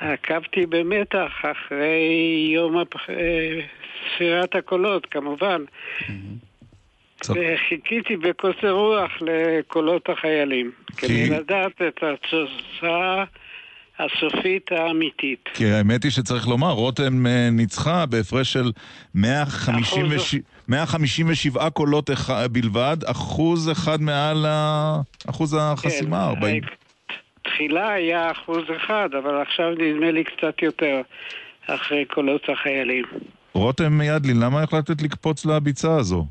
עקבתי 0.00 0.66
במתח 0.66 1.32
אחרי 1.42 2.50
יום 2.54 2.78
אה, 2.78 2.82
ספירת 4.14 4.54
הקולות, 4.54 5.06
כמובן. 5.06 5.64
וחיכיתי 7.28 8.16
בקוצר 8.16 8.70
רוח 8.70 9.10
לקולות 9.20 10.08
החיילים. 10.08 10.70
כדי 10.96 11.30
לדעת 11.30 11.82
את 11.88 12.02
התוצאה 12.02 13.24
הסופית 13.98 14.72
האמיתית. 14.72 15.48
כי 15.54 15.66
האמת 15.66 16.02
היא 16.02 16.12
שצריך 16.12 16.48
לומר, 16.48 16.70
רותם 16.70 17.26
אה, 17.26 17.50
ניצחה 17.50 18.06
בהפרש 18.06 18.52
של 18.52 18.72
157 19.14 21.70
קולות 21.70 22.10
בלבד, 22.52 22.96
אחוז 23.04 23.70
אחד 23.70 24.02
מעל 24.02 24.46
אחוז 25.26 25.56
החסימה. 25.60 26.30
כן, 26.34 26.44
40. 26.44 26.62
תחילה 27.52 27.92
היה 27.92 28.30
אחוז 28.30 28.64
אחד, 28.76 29.08
אבל 29.18 29.42
עכשיו 29.42 29.70
נדמה 29.70 30.10
לי 30.10 30.24
קצת 30.24 30.62
יותר 30.62 31.00
אחרי 31.66 32.04
קולות 32.04 32.48
החיילים. 32.48 33.04
רותם 33.54 34.00
ידלין, 34.00 34.36
למה 34.44 34.62
החלטת 34.62 35.02
לקפוץ 35.02 35.46
לביצה 35.46 35.96
הזו? 35.96 36.24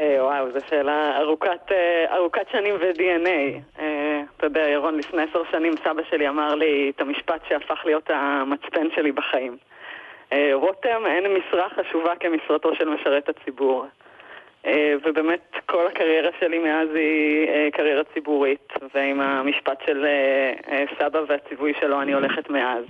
אה, 0.00 0.16
וואו, 0.24 0.52
זו 0.52 0.58
שאלה 0.70 1.18
ארוכת, 1.20 1.72
אה, 1.72 2.16
ארוכת 2.16 2.46
שנים 2.52 2.74
ו-DNA. 2.74 3.80
אה, 3.80 4.22
אתה 4.36 4.46
יודע, 4.46 4.60
ירון, 4.60 4.98
לפני 4.98 5.22
עשר 5.22 5.42
שנים 5.52 5.74
סבא 5.84 6.02
שלי 6.10 6.28
אמר 6.28 6.54
לי 6.54 6.92
את 6.96 7.00
המשפט 7.00 7.40
שהפך 7.48 7.80
להיות 7.84 8.10
המצפן 8.10 8.86
שלי 8.94 9.12
בחיים. 9.12 9.56
רותם, 10.52 11.02
אין 11.06 11.24
משרה 11.34 11.68
חשובה 11.70 12.12
כמשרתו 12.20 12.74
של 12.74 12.88
משרת 12.88 13.28
הציבור. 13.28 13.86
ובאמת 15.04 15.56
כל 15.66 15.86
הקריירה 15.86 16.30
שלי 16.40 16.58
מאז 16.58 16.88
היא 16.94 17.70
קריירה 17.72 18.02
ציבורית, 18.14 18.72
ועם 18.94 19.20
המשפט 19.20 19.82
של 19.86 20.06
סבא 20.98 21.20
והציווי 21.28 21.72
שלו 21.80 22.02
אני 22.02 22.12
הולכת 22.12 22.50
מאז. 22.50 22.84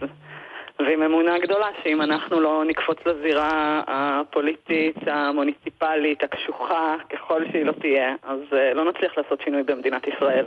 ועם 0.78 1.02
אמונה 1.02 1.38
גדולה 1.38 1.66
שאם 1.82 2.02
אנחנו 2.02 2.40
לא 2.40 2.62
נקפוץ 2.66 2.98
לזירה 3.06 3.82
הפוליטית, 3.86 4.96
המוניציפלית, 5.06 6.24
הקשוחה, 6.24 6.96
ככל 7.10 7.42
שהיא 7.50 7.64
לא 7.64 7.72
תהיה, 7.72 8.14
אז 8.22 8.38
אה, 8.52 8.74
לא 8.74 8.84
נצליח 8.84 9.18
לעשות 9.18 9.40
שינוי 9.40 9.62
במדינת 9.62 10.06
ישראל. 10.06 10.44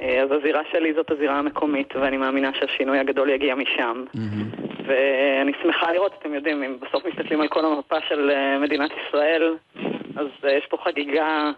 אה, 0.00 0.22
אז 0.22 0.28
הזירה 0.32 0.60
שלי 0.72 0.94
זאת 0.94 1.10
הזירה 1.10 1.38
המקומית, 1.38 1.96
ואני 1.96 2.16
מאמינה 2.16 2.50
שהשינוי 2.60 2.98
הגדול 2.98 3.30
יגיע 3.30 3.54
משם. 3.54 4.04
Mm-hmm. 4.14 4.60
ואני 4.86 5.52
שמחה 5.62 5.92
לראות, 5.92 6.12
אתם 6.18 6.34
יודעים, 6.34 6.62
אם 6.62 6.76
בסוף 6.80 7.06
מסתכלים 7.06 7.40
על 7.40 7.48
כל 7.48 7.64
המפה 7.64 7.96
של 8.08 8.30
אה, 8.30 8.58
מדינת 8.58 8.90
ישראל, 9.06 9.56
אז 10.16 10.26
יש 10.58 10.66
פה 10.70 10.76
חגיגה, 10.84 11.50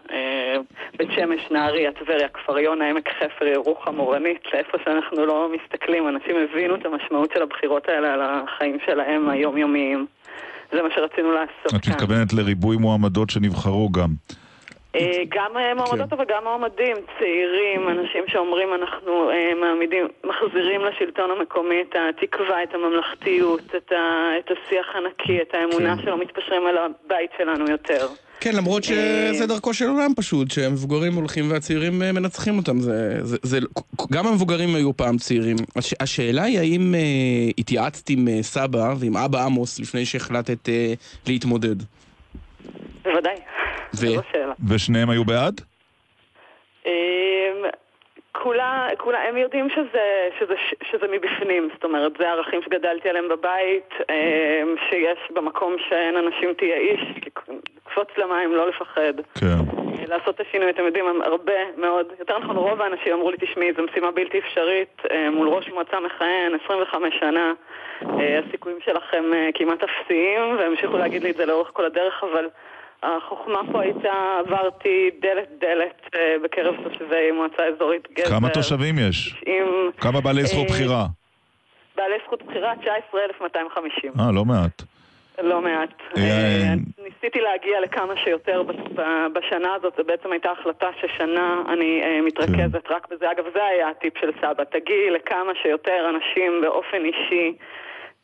בית 0.97 1.09
שמש, 1.15 1.51
נהריה, 1.51 1.91
טבריה, 1.91 2.27
כפר 2.29 2.59
יונה, 2.59 2.89
עמק 2.89 3.09
חפר, 3.09 3.47
ירוחם, 3.47 3.99
אורנית, 3.99 4.41
לאיפה 4.53 4.77
שאנחנו 4.85 5.25
לא 5.25 5.51
מסתכלים. 5.53 6.07
אנשים 6.07 6.35
הבינו 6.35 6.75
את 6.75 6.85
המשמעות 6.85 7.31
של 7.33 7.41
הבחירות 7.41 7.89
האלה 7.89 8.13
על 8.13 8.21
החיים 8.23 8.77
שלהם 8.85 9.29
היומיומיים. 9.29 10.05
זה 10.71 10.81
מה 10.81 10.89
שרצינו 10.95 11.31
לעשות 11.31 11.83
את 11.83 11.87
מתכוונת 11.87 12.33
לריבוי 12.33 12.77
מועמדות 12.77 13.29
שנבחרו 13.29 13.89
גם. 13.89 14.09
אה, 14.95 15.21
גם 15.29 15.57
אה, 15.57 15.73
מועמדות, 15.73 16.09
כן. 16.09 16.15
אבל 16.15 16.25
גם 16.29 16.43
מועמדים 16.43 16.97
צעירים, 17.19 17.89
אנשים 17.89 18.23
שאומרים 18.27 18.69
אנחנו 18.73 19.31
אה, 19.31 19.51
מעמידים, 19.61 20.07
מחזירים 20.23 20.81
לשלטון 20.85 21.31
המקומי 21.31 21.81
את 21.81 21.95
התקווה, 21.95 22.63
את 22.63 22.73
הממלכתיות, 22.73 23.75
את, 23.75 23.91
ה, 23.91 24.31
את 24.39 24.51
השיח 24.51 24.95
הנקי, 24.95 25.41
את 25.41 25.53
האמונה 25.53 25.95
כן. 25.95 26.01
שלא 26.03 26.17
מתפשרים 26.17 26.67
על 26.67 26.77
הבית 26.77 27.31
שלנו 27.37 27.69
יותר. 27.71 28.07
כן, 28.41 28.55
למרות 28.55 28.83
שזה 28.83 29.47
דרכו 29.47 29.73
של 29.73 29.85
עולם 29.85 30.13
פשוט, 30.15 30.51
שהמבוגרים 30.51 31.13
הולכים 31.13 31.51
והצעירים 31.51 31.99
מנצחים 31.99 32.57
אותם. 32.57 32.79
זה, 32.79 33.17
זה, 33.21 33.37
זה, 33.43 33.59
גם 34.11 34.27
המבוגרים 34.27 34.75
היו 34.75 34.97
פעם 34.97 35.17
צעירים. 35.17 35.55
הש, 35.75 35.93
השאלה 35.99 36.43
היא 36.43 36.59
האם 36.59 36.95
אה, 36.95 36.99
התייעצת 37.57 38.09
עם 38.09 38.27
אה, 38.27 38.43
סבא 38.43 38.93
ועם 38.99 39.17
אבא 39.17 39.45
עמוס 39.45 39.79
לפני 39.79 40.05
שהחלטת 40.05 40.69
אה, 40.69 40.93
להתמודד. 41.27 41.75
בוודאי. 43.03 43.35
ו... 43.93 44.05
ושניהם 44.69 45.09
היו 45.09 45.25
בעד? 45.25 45.61
אמ, 46.85 46.91
כולה, 48.31 48.87
כולה, 48.97 49.19
הם 49.29 49.37
יודעים 49.37 49.69
שזה, 49.69 50.29
שזה, 50.39 50.55
שזה 50.91 51.05
מבפנים, 51.11 51.69
זאת 51.73 51.83
אומרת, 51.83 52.11
זה 52.19 52.29
ערכים 52.29 52.61
שגדלתי 52.61 53.09
עליהם 53.09 53.29
בבית, 53.29 53.89
אמ, 54.09 54.75
שיש 54.89 55.19
במקום 55.33 55.75
שאין 55.89 56.15
אנשים 56.17 56.53
תהיה 56.53 56.77
איש, 56.77 57.01
לקפוץ 57.25 58.07
למים, 58.17 58.55
לא 58.55 58.69
לפחד. 58.69 59.13
כן. 59.39 59.79
לעשות 60.09 60.35
את 60.35 60.47
השינוי, 60.47 60.69
אתם 60.69 60.83
יודעים, 60.85 61.05
הרבה 61.21 61.53
מאוד, 61.77 62.07
יותר 62.19 62.39
נכון 62.39 62.55
רוב 62.55 62.81
האנשים 62.81 63.13
אמרו 63.13 63.31
לי, 63.31 63.37
תשמעי, 63.39 63.73
זו 63.73 63.83
משימה 63.83 64.11
בלתי 64.11 64.39
אפשרית, 64.39 65.01
אה, 65.11 65.29
מול 65.29 65.47
ראש 65.47 65.69
מועצה 65.69 65.99
מכהן, 65.99 66.51
25 66.65 67.15
שנה, 67.19 67.53
אה, 68.19 68.39
הסיכויים 68.39 68.77
שלכם 68.85 69.23
אה, 69.33 69.49
כמעט 69.53 69.83
אפסיים, 69.83 70.57
והמשיכו 70.57 70.97
להגיד 70.97 71.23
לי 71.23 71.31
את 71.31 71.35
זה 71.35 71.45
לאורך 71.45 71.69
כל 71.73 71.85
הדרך, 71.85 72.23
אבל... 72.23 72.49
החוכמה 73.03 73.61
פה 73.71 73.81
הייתה, 73.81 74.39
עברתי 74.39 75.09
דלת 75.21 75.49
דלת 75.59 76.15
אה, 76.15 76.35
בקרב 76.43 76.75
תושבי 76.83 77.31
מועצה 77.31 77.63
אזורית 77.75 78.07
גזר. 78.13 78.29
כמה 78.29 78.49
תושבים 78.49 78.95
יש? 79.09 79.33
90, 79.41 79.91
כמה 79.97 80.21
בעלי 80.21 80.43
זכות 80.43 80.67
אה, 80.67 80.73
בחירה? 80.73 81.05
בעלי 81.95 82.15
זכות 82.25 82.43
בחירה 82.43 82.73
19,250. 82.75 84.11
אה, 84.19 84.31
לא 84.31 84.45
מעט. 84.45 84.81
לא 85.43 85.61
מעט. 85.61 85.93
אה, 86.17 86.73
ניסיתי 87.03 87.41
להגיע 87.41 87.81
לכמה 87.81 88.13
שיותר 88.23 88.63
בשנה 89.33 89.73
הזאת, 89.73 89.93
זו 89.97 90.03
בעצם 90.03 90.31
הייתה 90.31 90.51
החלטה 90.51 90.89
ששנה 91.01 91.63
אני 91.73 92.01
אה, 92.03 92.21
מתרכזת 92.21 92.87
כן. 92.87 92.93
רק 92.93 93.07
בזה. 93.11 93.31
אגב, 93.31 93.43
זה 93.53 93.63
היה 93.63 93.89
הטיפ 93.89 94.17
של 94.17 94.31
סבא, 94.41 94.63
תגיעי 94.63 95.09
לכמה 95.09 95.51
שיותר 95.61 96.09
אנשים 96.09 96.61
באופן 96.61 97.05
אישי. 97.05 97.53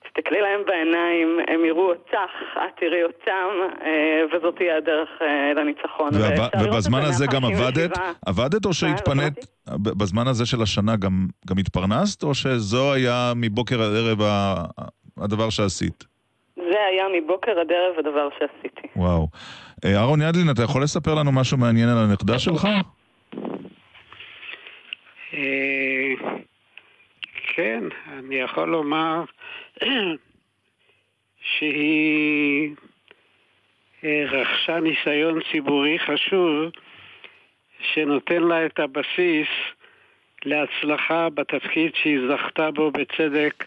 תסתכלי 0.06 0.42
להם 0.42 0.62
בעיניים, 0.68 1.40
הם 1.48 1.66
יראו 1.66 1.90
אותך, 1.90 2.32
את 2.54 2.80
תראי 2.80 3.04
אותם, 3.04 3.50
אה, 3.82 4.22
וזאת 4.32 4.56
תהיה 4.56 4.78
הדרך 4.78 5.10
אה, 5.22 5.54
לניצחון. 5.54 6.10
ובזמן 6.64 7.02
זה 7.02 7.08
הזה 7.08 7.26
גם 7.34 7.42
157. 7.42 7.68
עבדת? 7.68 7.98
עבדת 8.26 8.66
או 8.66 8.74
שהתפנית? 8.74 9.34
ב- 9.70 9.98
בזמן 10.02 10.28
הזה 10.28 10.46
של 10.46 10.62
השנה 10.62 10.96
גם 10.96 11.28
גם 11.48 11.58
התפרנסת? 11.58 12.24
או 12.24 12.34
שזו 12.34 12.94
היה 12.94 13.34
מבוקר 13.36 13.82
עד 13.82 13.96
ערב 13.96 14.20
הדבר 15.18 15.50
שעשית? 15.50 16.04
זה 16.56 16.80
היה 16.92 17.06
מבוקר 17.22 17.52
עד 17.52 17.72
ערב 17.72 18.00
הדבר 18.00 18.30
שעשיתי. 18.40 18.88
וואו. 18.96 19.28
אה, 19.86 19.98
אהרון 19.98 20.22
ידלין, 20.22 20.50
אתה 20.52 20.64
יכול 20.64 20.84
לספר 20.84 21.14
לנו 21.16 21.32
משהו 21.32 21.58
מעניין 21.58 21.90
על 21.90 21.98
הנכדה 21.98 22.40
שלך? 22.40 22.68
אה, 25.34 26.14
כן, 27.56 27.84
אני 28.20 28.36
יכול 28.36 28.70
לומר 28.70 29.24
שהיא 31.58 32.70
אה, 34.04 34.26
רכשה 34.32 34.80
ניסיון 34.80 35.40
ציבורי 35.52 36.00
חשוב 36.00 36.72
שנותן 37.94 38.44
לה 38.44 38.66
את 38.66 38.80
הבסיס 38.80 39.48
להצלחה 40.46 41.30
בתפקיד 41.30 41.92
שהיא 42.04 42.20
זכתה 42.30 42.72
בו 42.72 42.92
בצדק 42.92 43.66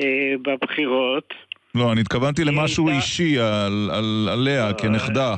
אה, 0.00 0.32
בבחירות. 0.42 1.34
לא, 1.74 1.92
אני 1.92 2.00
התכוונתי 2.00 2.44
למשהו 2.44 2.88
אישי 2.88 3.38
על- 3.38 3.90
על- 3.92 4.28
עליה 4.32 4.74
כנכדה. 4.74 5.34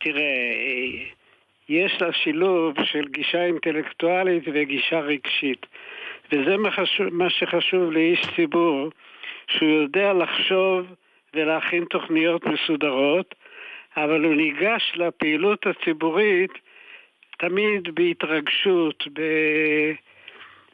תראה, 0.00 0.20
אה, 0.22 1.04
יש 1.68 1.92
לה 2.00 2.12
שילוב 2.12 2.74
של 2.84 3.08
גישה 3.08 3.44
אינטלקטואלית 3.44 4.42
וגישה 4.54 5.00
רגשית. 5.00 5.66
וזה 6.32 6.56
מה, 6.56 6.70
חשוב, 6.70 7.06
מה 7.14 7.30
שחשוב 7.30 7.92
לאיש 7.92 8.26
ציבור, 8.36 8.90
שהוא 9.48 9.70
יודע 9.70 10.12
לחשוב 10.12 10.86
ולהכין 11.34 11.84
תוכניות 11.84 12.46
מסודרות, 12.46 13.34
אבל 13.96 14.24
הוא 14.24 14.34
ניגש 14.34 14.92
לפעילות 14.96 15.66
הציבורית 15.66 16.50
תמיד 17.38 17.94
בהתרגשות, 17.94 19.04
ב... 19.12 19.20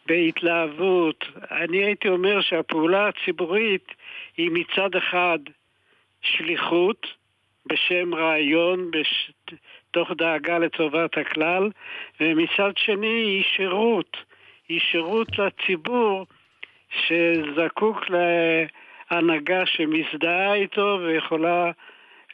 בהתלהבות. 0.06 1.24
אני 1.50 1.84
הייתי 1.84 2.08
אומר 2.08 2.40
שהפעולה 2.40 3.08
הציבורית 3.08 3.94
היא 4.36 4.50
מצד 4.52 4.96
אחד 4.96 5.38
שליחות 6.20 7.06
בשם 7.66 8.14
רעיון, 8.14 8.90
בש... 8.90 9.32
תוך 9.90 10.10
דאגה 10.16 10.58
לטובת 10.58 11.18
הכלל, 11.18 11.70
ומצד 12.20 12.72
שני 12.76 13.06
היא 13.06 13.44
שירות, 13.56 14.16
היא 14.68 14.80
שירות 14.80 15.28
לציבור 15.38 16.26
שזקוק 16.90 18.04
להנהגה 19.10 19.66
שמזדהה 19.66 20.54
איתו 20.54 20.98
ויכולה 21.02 21.70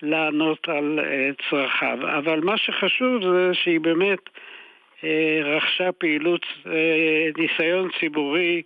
לענות 0.02 0.68
על 0.68 1.00
אה, 1.02 1.30
צרכיו. 1.50 1.98
אבל 2.18 2.40
מה 2.40 2.56
שחשוב 2.58 3.22
זה 3.22 3.54
שהיא 3.54 3.80
באמת 3.80 4.18
אה, 5.04 5.40
רכשה 5.44 5.92
פעילות, 5.92 6.46
אה, 6.66 7.28
ניסיון 7.36 7.88
ציבורי 8.00 8.62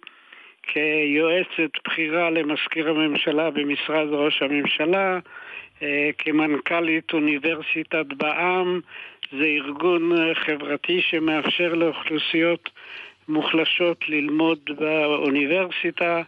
כיועצת 0.62 1.70
בכירה 1.86 2.31
למזכיר 2.31 2.89
הממשלה 2.90 3.51
במשרד 3.51 4.09
ראש 4.11 4.43
הממשלה, 4.43 5.19
כמנכ"לית 6.19 7.12
אוניברסיטת 7.12 8.07
בע"מ, 8.16 8.81
זה 9.32 9.45
ארגון 9.45 10.35
חברתי 10.35 11.01
שמאפשר 11.03 11.74
לאוכלוסיות 11.74 12.70
מוחלשות 13.28 14.09
ללמוד 14.09 14.59
באוניברסיטה. 14.78 16.22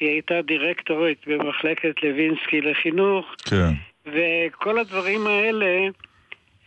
היא 0.00 0.08
הייתה 0.08 0.42
דירקטורית 0.42 1.18
במחלקת 1.26 2.02
לוינסקי 2.02 2.60
לחינוך, 2.60 3.34
כן. 3.50 3.72
וכל 4.06 4.78
הדברים 4.78 5.26
האלה 5.26 5.88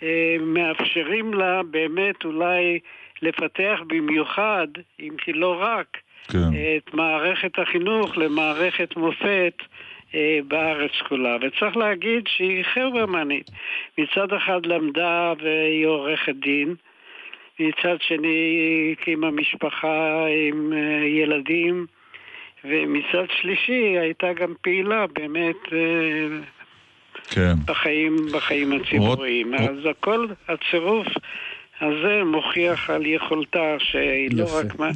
אה, 0.03 0.35
מאפשרים 0.41 1.33
לה 1.33 1.63
באמת 1.63 2.25
אולי 2.25 2.79
לפתח 3.21 3.79
במיוחד, 3.87 4.67
אם 4.99 5.15
כי 5.17 5.33
לא 5.33 5.57
רק, 5.61 5.97
כן. 6.27 6.37
את 6.77 6.93
מערכת 6.93 7.59
החינוך 7.59 8.17
למערכת 8.17 8.95
מופת 8.97 9.53
אה, 10.15 10.39
בארץ 10.47 10.91
כולה. 11.09 11.37
וצריך 11.41 11.77
להגיד 11.77 12.23
שהיא 12.27 12.63
חברמנית. 12.73 13.51
מצד 13.97 14.33
אחד 14.33 14.65
למדה 14.65 15.33
והיא 15.43 15.85
עורכת 15.87 16.35
דין, 16.35 16.75
מצד 17.61 17.95
שני 18.01 18.27
היא 18.27 18.95
הקימה 19.01 19.31
משפחה 19.31 20.25
עם 20.49 20.73
אה, 20.73 20.79
ילדים, 21.07 21.85
ומצד 22.65 23.25
שלישי 23.41 23.97
הייתה 23.99 24.27
גם 24.33 24.53
פעילה 24.61 25.05
באמת 25.07 25.55
אה, 25.73 26.38
כן. 27.29 27.53
בחיים, 27.65 28.15
בחיים 28.33 28.71
הציבוריים. 28.71 29.53
אז 29.53 29.85
הכל, 29.89 30.27
הצירוף 30.47 31.07
הזה 31.81 32.21
מוכיח 32.25 32.89
על 32.89 33.05
יכולתה 33.05 33.75
שהיא 33.79 34.29
לא. 34.33 34.45
רק, 34.59 34.79
מה- 34.79 34.89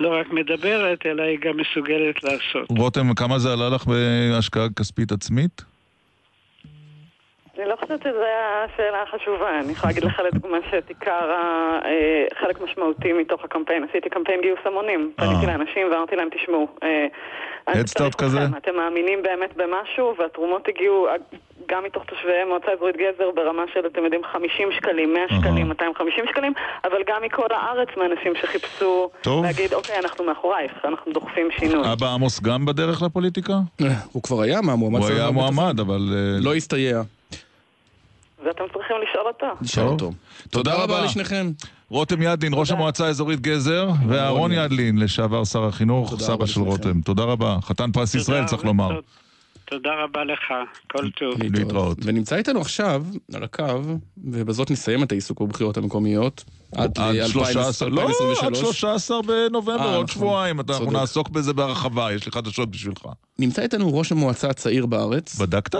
לא 0.00 0.20
רק 0.20 0.32
מדברת, 0.32 1.06
אלא 1.06 1.22
היא 1.22 1.38
גם 1.38 1.56
מסוגלת 1.56 2.24
לעשות. 2.24 2.66
רותם, 2.78 3.14
כמה 3.14 3.38
זה 3.38 3.52
עלה 3.52 3.68
לך 3.74 3.84
בהשקעה 3.86 4.66
כספית 4.78 5.12
עצמית? 5.12 5.75
אני 7.58 7.68
לא 7.68 7.76
חושבת 7.80 8.00
שזו 8.02 8.24
השאלה 8.64 9.02
החשובה. 9.02 9.60
אני 9.60 9.72
יכולה 9.72 9.92
להגיד 9.92 10.04
לך 10.04 10.22
לדוגמה 10.26 10.58
שאת 10.70 10.88
עיקר, 10.88 11.30
אה, 11.84 12.24
חלק 12.40 12.60
משמעותי 12.60 13.12
מתוך 13.12 13.44
הקמפיין, 13.44 13.84
עשיתי 13.90 14.10
קמפיין 14.10 14.40
גיוס 14.40 14.58
המונים. 14.64 15.12
פניתי 15.16 15.46
לאנשים 15.46 15.90
ואמרתי 15.92 16.16
להם, 16.16 16.28
תשמעו, 16.34 16.68
אה, 16.82 17.06
רוצה 17.80 18.04
start 18.04 18.16
כזה? 18.18 18.38
אתם 18.56 18.76
מאמינים 18.76 19.22
באמת 19.22 19.56
במשהו, 19.56 20.14
והתרומות 20.18 20.68
הגיעו 20.68 21.08
אה, 21.08 21.14
גם 21.68 21.84
מתוך 21.84 22.04
תושבי 22.04 22.44
מועצה 22.48 22.72
אזורית 22.72 22.96
גזר 22.96 23.30
ברמה 23.34 23.62
של, 23.74 23.86
אתם 23.86 24.04
יודעים, 24.04 24.20
50 24.32 24.68
שקלים, 24.72 25.12
100 25.12 25.22
שקלים, 25.40 25.68
250 25.68 26.24
שקלים, 26.30 26.52
אבל 26.84 26.98
גם 27.06 27.22
מכל 27.22 27.46
הארץ 27.50 27.88
מאנשים 27.96 28.32
שחיפשו 28.42 29.10
טוב. 29.20 29.44
להגיד, 29.44 29.74
אוקיי, 29.74 29.98
אנחנו 29.98 30.24
מאחורייך, 30.24 30.72
אנחנו 30.84 31.12
דוחפים 31.12 31.48
שינוי. 31.58 31.92
אבא 31.92 32.06
עמוס 32.14 32.40
גם 32.40 32.64
בדרך 32.66 33.02
לפוליטיקה? 33.02 33.54
הוא 34.12 34.22
כבר 34.22 34.42
היה 34.42 34.60
מהמועמד. 34.60 35.00
הוא 35.00 35.08
היה 35.08 35.30
מועמד, 35.30 35.80
אבל... 35.80 36.00
אה, 36.14 36.38
לא 36.40 36.54
הסתייע. 36.54 37.02
ואתם 38.46 38.64
צריכים 38.72 38.96
לשאול 39.02 39.26
אותו. 39.26 39.46
טוב. 39.74 39.92
אותו. 39.92 40.12
תודה 40.50 40.74
רבה. 40.74 41.04
לשניכם. 41.04 41.50
רותם 41.88 42.22
ידלין, 42.22 42.52
ראש 42.54 42.70
המועצה 42.70 43.06
האזורית 43.06 43.40
גזר, 43.40 43.88
ואהרון 44.08 44.52
ידלין, 44.52 44.98
לשעבר 44.98 45.44
שר 45.44 45.64
החינוך, 45.64 46.14
סבא 46.20 46.46
של. 46.46 46.60
רותם. 46.60 47.00
תודה 47.00 47.22
רבה. 47.22 47.58
חתן 47.62 47.92
פרס 47.92 48.14
ישראל, 48.14 48.44
צריך 48.44 48.64
לומר. 48.64 49.00
תודה 49.64 49.90
רבה 50.04 50.24
לך, 50.24 50.40
כל 50.90 51.10
טוב. 51.10 51.42
להתראות. 51.42 51.98
ונמצא 52.04 52.36
איתנו 52.36 52.60
עכשיו, 52.60 53.04
על 53.34 53.44
הקו, 53.44 53.82
ובזאת 54.24 54.70
נסיים 54.70 55.02
את 55.02 55.12
העיסוק 55.12 55.40
בבחירות 55.40 55.76
המקומיות. 55.76 56.44
עד 56.76 56.98
עד 56.98 57.26
13, 57.26 57.88
לא, 57.88 58.02
עד 58.02 58.08
2023. 58.08 58.80
13 58.80 59.22
בנובמבר, 59.22 59.80
אה, 59.80 59.84
עוד 59.84 59.94
נכון. 59.94 60.06
שבועיים. 60.06 60.60
אנחנו. 60.60 60.90
נעסוק 60.90 61.28
בזה 61.28 61.52
בהרחבה, 61.52 62.12
יש 62.12 62.26
לי 62.26 62.32
חדשות 62.32 62.70
בשבילך. 62.70 63.06
נמצא 63.38 63.62
איתנו 63.62 63.98
ראש 63.98 64.12
המועצה 64.12 64.50
הצעיר 64.50 64.86
בארץ. 64.86 65.38
בדקת? 65.38 65.74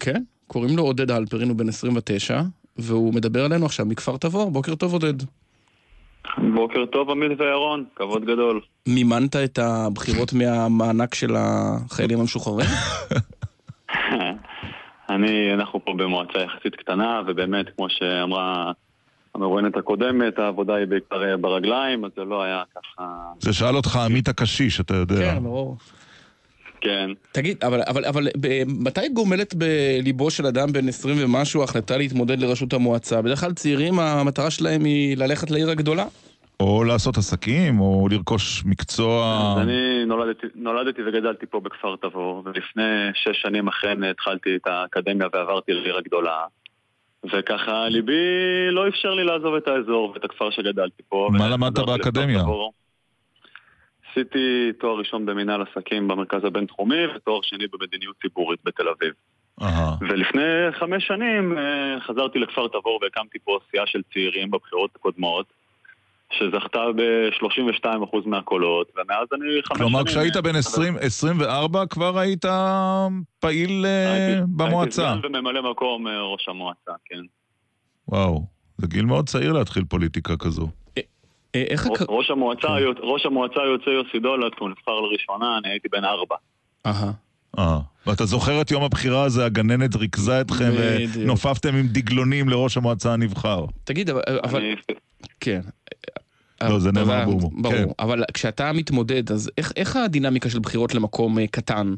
כן, 0.00 0.22
קוראים 0.48 0.76
לו 0.76 0.82
עודד 0.82 1.10
הלפרין, 1.10 1.48
הוא 1.48 1.56
בן 1.56 1.68
29, 1.68 2.40
והוא 2.76 3.14
מדבר 3.14 3.44
עלינו 3.44 3.66
עכשיו 3.66 3.86
מכפר 3.86 4.16
תבור. 4.16 4.50
בוקר 4.50 4.74
טוב 4.74 4.92
עודד. 4.92 5.14
בוקר 6.54 6.86
טוב 6.86 7.10
עמית 7.10 7.40
וירון, 7.40 7.84
כבוד 7.96 8.24
גדול. 8.24 8.60
מימנת 8.86 9.36
את 9.36 9.58
הבחירות 9.58 10.32
מהמענק 10.32 11.14
של 11.14 11.34
החיילים 11.36 12.20
המשוחררים? 12.20 12.68
אני, 15.10 15.54
אנחנו 15.54 15.84
פה 15.84 15.92
במועצה 15.96 16.38
יחסית 16.38 16.74
קטנה, 16.74 17.22
ובאמת, 17.26 17.66
כמו 17.76 17.86
שאמרה 17.90 18.72
המרואיינת 19.34 19.76
הקודמת, 19.76 20.38
העבודה 20.38 20.74
היא 20.74 20.86
בעיקר 20.86 21.36
ברגליים, 21.40 22.04
אז 22.04 22.10
זה 22.16 22.24
לא 22.24 22.42
היה 22.42 22.62
ככה... 22.74 23.04
זה 23.40 23.52
שאל 23.52 23.76
אותך 23.76 23.96
עמית 23.96 24.28
הקשיש, 24.28 24.80
אתה 24.80 24.94
יודע. 24.94 25.34
כן, 25.34 25.42
ברור. 25.42 25.76
כן. 26.80 27.10
תגיד, 27.32 27.64
אבל, 27.64 27.80
אבל, 27.88 28.04
אבל 28.04 28.28
ב- 28.40 28.62
מתי 28.66 29.08
גומלת 29.08 29.54
בליבו 29.54 30.30
של 30.30 30.46
אדם 30.46 30.72
בן 30.72 30.88
20 30.88 31.16
ומשהו 31.20 31.62
החלטה 31.62 31.96
להתמודד 31.96 32.40
לראשות 32.40 32.72
המועצה? 32.72 33.22
בדרך 33.22 33.40
כלל 33.40 33.52
צעירים, 33.52 33.98
המטרה 33.98 34.50
שלהם 34.50 34.84
היא 34.84 35.16
ללכת 35.16 35.50
לעיר 35.50 35.70
הגדולה. 35.70 36.04
או 36.60 36.84
לעשות 36.84 37.16
עסקים, 37.16 37.80
או 37.80 38.08
לרכוש 38.10 38.62
מקצוע. 38.64 39.40
אז 39.56 39.62
אני 39.62 40.04
נולדתי, 40.06 40.46
נולדתי 40.54 41.02
וגדלתי 41.02 41.46
פה 41.46 41.60
בכפר 41.60 41.96
תבור, 41.96 42.42
ולפני 42.44 42.82
שש 43.14 43.42
שנים 43.42 43.68
אכן 43.68 44.02
התחלתי 44.04 44.56
את 44.56 44.66
האקדמיה 44.66 45.26
ועברתי 45.32 45.72
לעיר 45.72 45.96
הגדולה. 45.96 46.40
וככה 47.24 47.88
ליבי 47.88 48.12
לא 48.70 48.88
אפשר 48.88 49.14
לי 49.14 49.24
לעזוב 49.24 49.54
את 49.54 49.68
האזור 49.68 50.10
ואת 50.14 50.24
הכפר 50.24 50.50
שגדלתי 50.50 51.02
פה. 51.08 51.28
מה 51.32 51.48
למדת 51.48 51.78
באקדמיה? 51.78 52.42
תבור. 52.42 52.72
עשיתי 54.10 54.72
תואר 54.80 54.98
ראשון 54.98 55.26
במנהל 55.26 55.62
עסקים 55.62 56.08
במרכז 56.08 56.44
הבינתחומי 56.44 57.06
ותואר 57.16 57.40
שני 57.42 57.64
במדיניות 57.72 58.16
ציבורית 58.22 58.60
בתל 58.64 58.88
אביב. 58.88 59.12
ולפני 60.00 60.42
חמש 60.78 61.06
שנים 61.06 61.58
אה, 61.58 62.00
חזרתי 62.06 62.38
לכפר 62.38 62.68
תבור 62.68 62.98
והקמתי 63.02 63.38
פה 63.44 63.58
סיעה 63.70 63.86
של 63.86 64.00
צעירים 64.12 64.50
בבחירות 64.50 64.90
הקודמות, 64.96 65.46
שזכתה 66.32 66.78
ב-32% 66.96 67.88
מהקולות, 68.26 68.88
ומאז 68.96 69.26
אני 69.32 69.62
חמש 69.64 69.78
כלומר, 69.78 69.98
שנים... 70.00 70.06
כשהיית 70.06 70.36
בן 70.36 70.56
20, 70.56 70.94
24 71.00 71.86
כבר 71.86 72.18
היית 72.18 72.44
פעיל 73.40 73.86
אה, 73.86 74.12
הייתי- 74.12 74.40
במועצה. 74.56 75.10
הייתי 75.12 75.28
סגן 75.28 75.36
וממלא 75.36 75.70
מקום 75.70 76.06
אה, 76.08 76.20
ראש 76.22 76.48
המועצה, 76.48 76.92
כן. 77.04 77.20
וואו, 78.08 78.46
זה 78.78 78.86
גיל 78.86 79.04
מאוד 79.04 79.28
צעיר 79.28 79.52
להתחיל 79.52 79.84
פוליטיקה 79.84 80.36
כזו. 80.36 80.68
אה, 81.54 81.64
איך. 81.70 81.86
ראש 82.08 82.30
המועצה, 82.30 82.68
כן. 82.68 83.00
ראש 83.02 83.26
המועצה 83.26 83.60
יוצא 83.60 83.90
יוסי 83.90 84.18
דולת, 84.18 84.52
הוא 84.58 84.68
נבחר 84.68 85.00
לראשונה, 85.00 85.58
אני 85.58 85.72
הייתי 85.72 85.88
בן 85.88 86.04
ארבע. 86.04 86.36
אהה. 86.86 87.10
אה, 87.58 87.78
ואתה 88.06 88.24
זוכר 88.24 88.60
את 88.60 88.70
יום 88.70 88.82
הבחירה 88.82 89.22
הזה, 89.24 89.44
הגננת 89.44 89.96
ריכזה 89.96 90.40
אתכם 90.40 90.70
בדיוק. 90.78 91.10
ונופפתם 91.14 91.74
עם 91.74 91.86
דגלונים 91.88 92.48
לראש 92.48 92.76
המועצה 92.76 93.12
הנבחר. 93.12 93.64
תגיד, 93.84 94.10
אבל... 94.10 94.62
כן. 95.40 95.60
לא, 96.62 96.78
זה 96.78 96.92
נאמר 96.92 97.24
בהומור. 97.24 97.52
ברור, 97.54 97.74
כן. 97.74 97.84
אבל 97.98 98.22
כשאתה 98.34 98.72
מתמודד, 98.72 99.32
אז 99.32 99.50
איך- 99.58 99.72
איך 99.76 99.96
הדינמיקה 99.96 100.50
של 100.50 100.58
בחירות 100.58 100.94
למקום 100.94 101.38
אה, 101.38 101.46
קטן, 101.46 101.94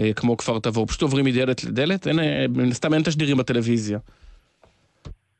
אה, 0.00 0.12
כמו 0.12 0.36
כפר 0.36 0.58
תבור? 0.58 0.86
פשוט 0.86 1.02
עוברים 1.02 1.24
מדלת 1.24 1.64
לדלת? 1.64 2.06
אין, 2.06 2.18
אה, 2.20 2.44
מן 2.48 2.68
הסתם 2.68 2.94
אין 2.94 3.02
תשדירים 3.02 3.36
בטלוויזיה. 3.36 3.98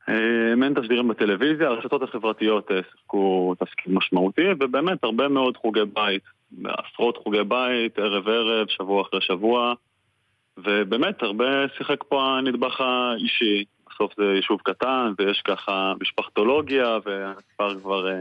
אה, 0.09 0.15
אין 0.63 0.73
תשדירים 0.81 1.07
בטלוויזיה, 1.07 1.67
הרשתות 1.67 2.01
החברתיות 2.01 2.71
אה, 2.71 2.79
שיחקו 2.91 3.55
תפקיד 3.59 3.93
משמעותי, 3.93 4.47
ובאמת 4.59 5.03
הרבה 5.03 5.27
מאוד 5.27 5.57
חוגי 5.57 5.85
בית. 5.93 6.23
עשרות 6.65 7.17
חוגי 7.17 7.43
בית, 7.43 7.99
ערב 7.99 8.27
ערב, 8.27 8.67
שבוע 8.67 9.01
אחרי 9.01 9.21
שבוע, 9.21 9.73
ובאמת 10.57 11.23
הרבה 11.23 11.45
שיחק 11.77 12.03
פה 12.03 12.23
הנדבך 12.23 12.81
האישי. 12.81 13.63
בסוף 13.89 14.13
זה 14.17 14.23
יישוב 14.23 14.59
קטן, 14.63 15.13
ויש 15.17 15.41
ככה 15.41 15.93
משפחתולוגיה, 16.01 16.97
והכפר 17.05 17.79
כבר 17.79 18.07
אה, 18.07 18.13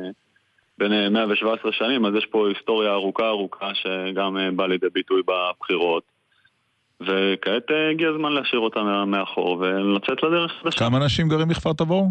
אה, 0.83 1.09
117 1.09 1.73
שנים, 1.73 2.07
אז 2.07 2.15
יש 2.15 2.27
פה 2.27 2.49
היסטוריה 2.49 2.93
ארוכה 2.93 3.29
ארוכה 3.29 3.75
שגם 3.75 4.39
אה, 4.39 4.51
באה 4.51 4.67
לידי 4.67 4.87
ביטוי 4.93 5.23
בבחירות. 5.23 6.03
וכעת 7.07 7.71
אה, 7.71 7.91
הגיע 7.91 8.09
הזמן 8.09 8.33
להשאיר 8.33 8.61
אותה 8.61 9.05
מאחור 9.07 9.59
ולצאת 9.61 10.23
לדרך 10.23 10.53
חדשה. 10.63 10.79
כמה 10.79 10.99
אנשים 10.99 11.29
גרים 11.29 11.49
בכפר 11.49 11.73
תבור? 11.73 12.11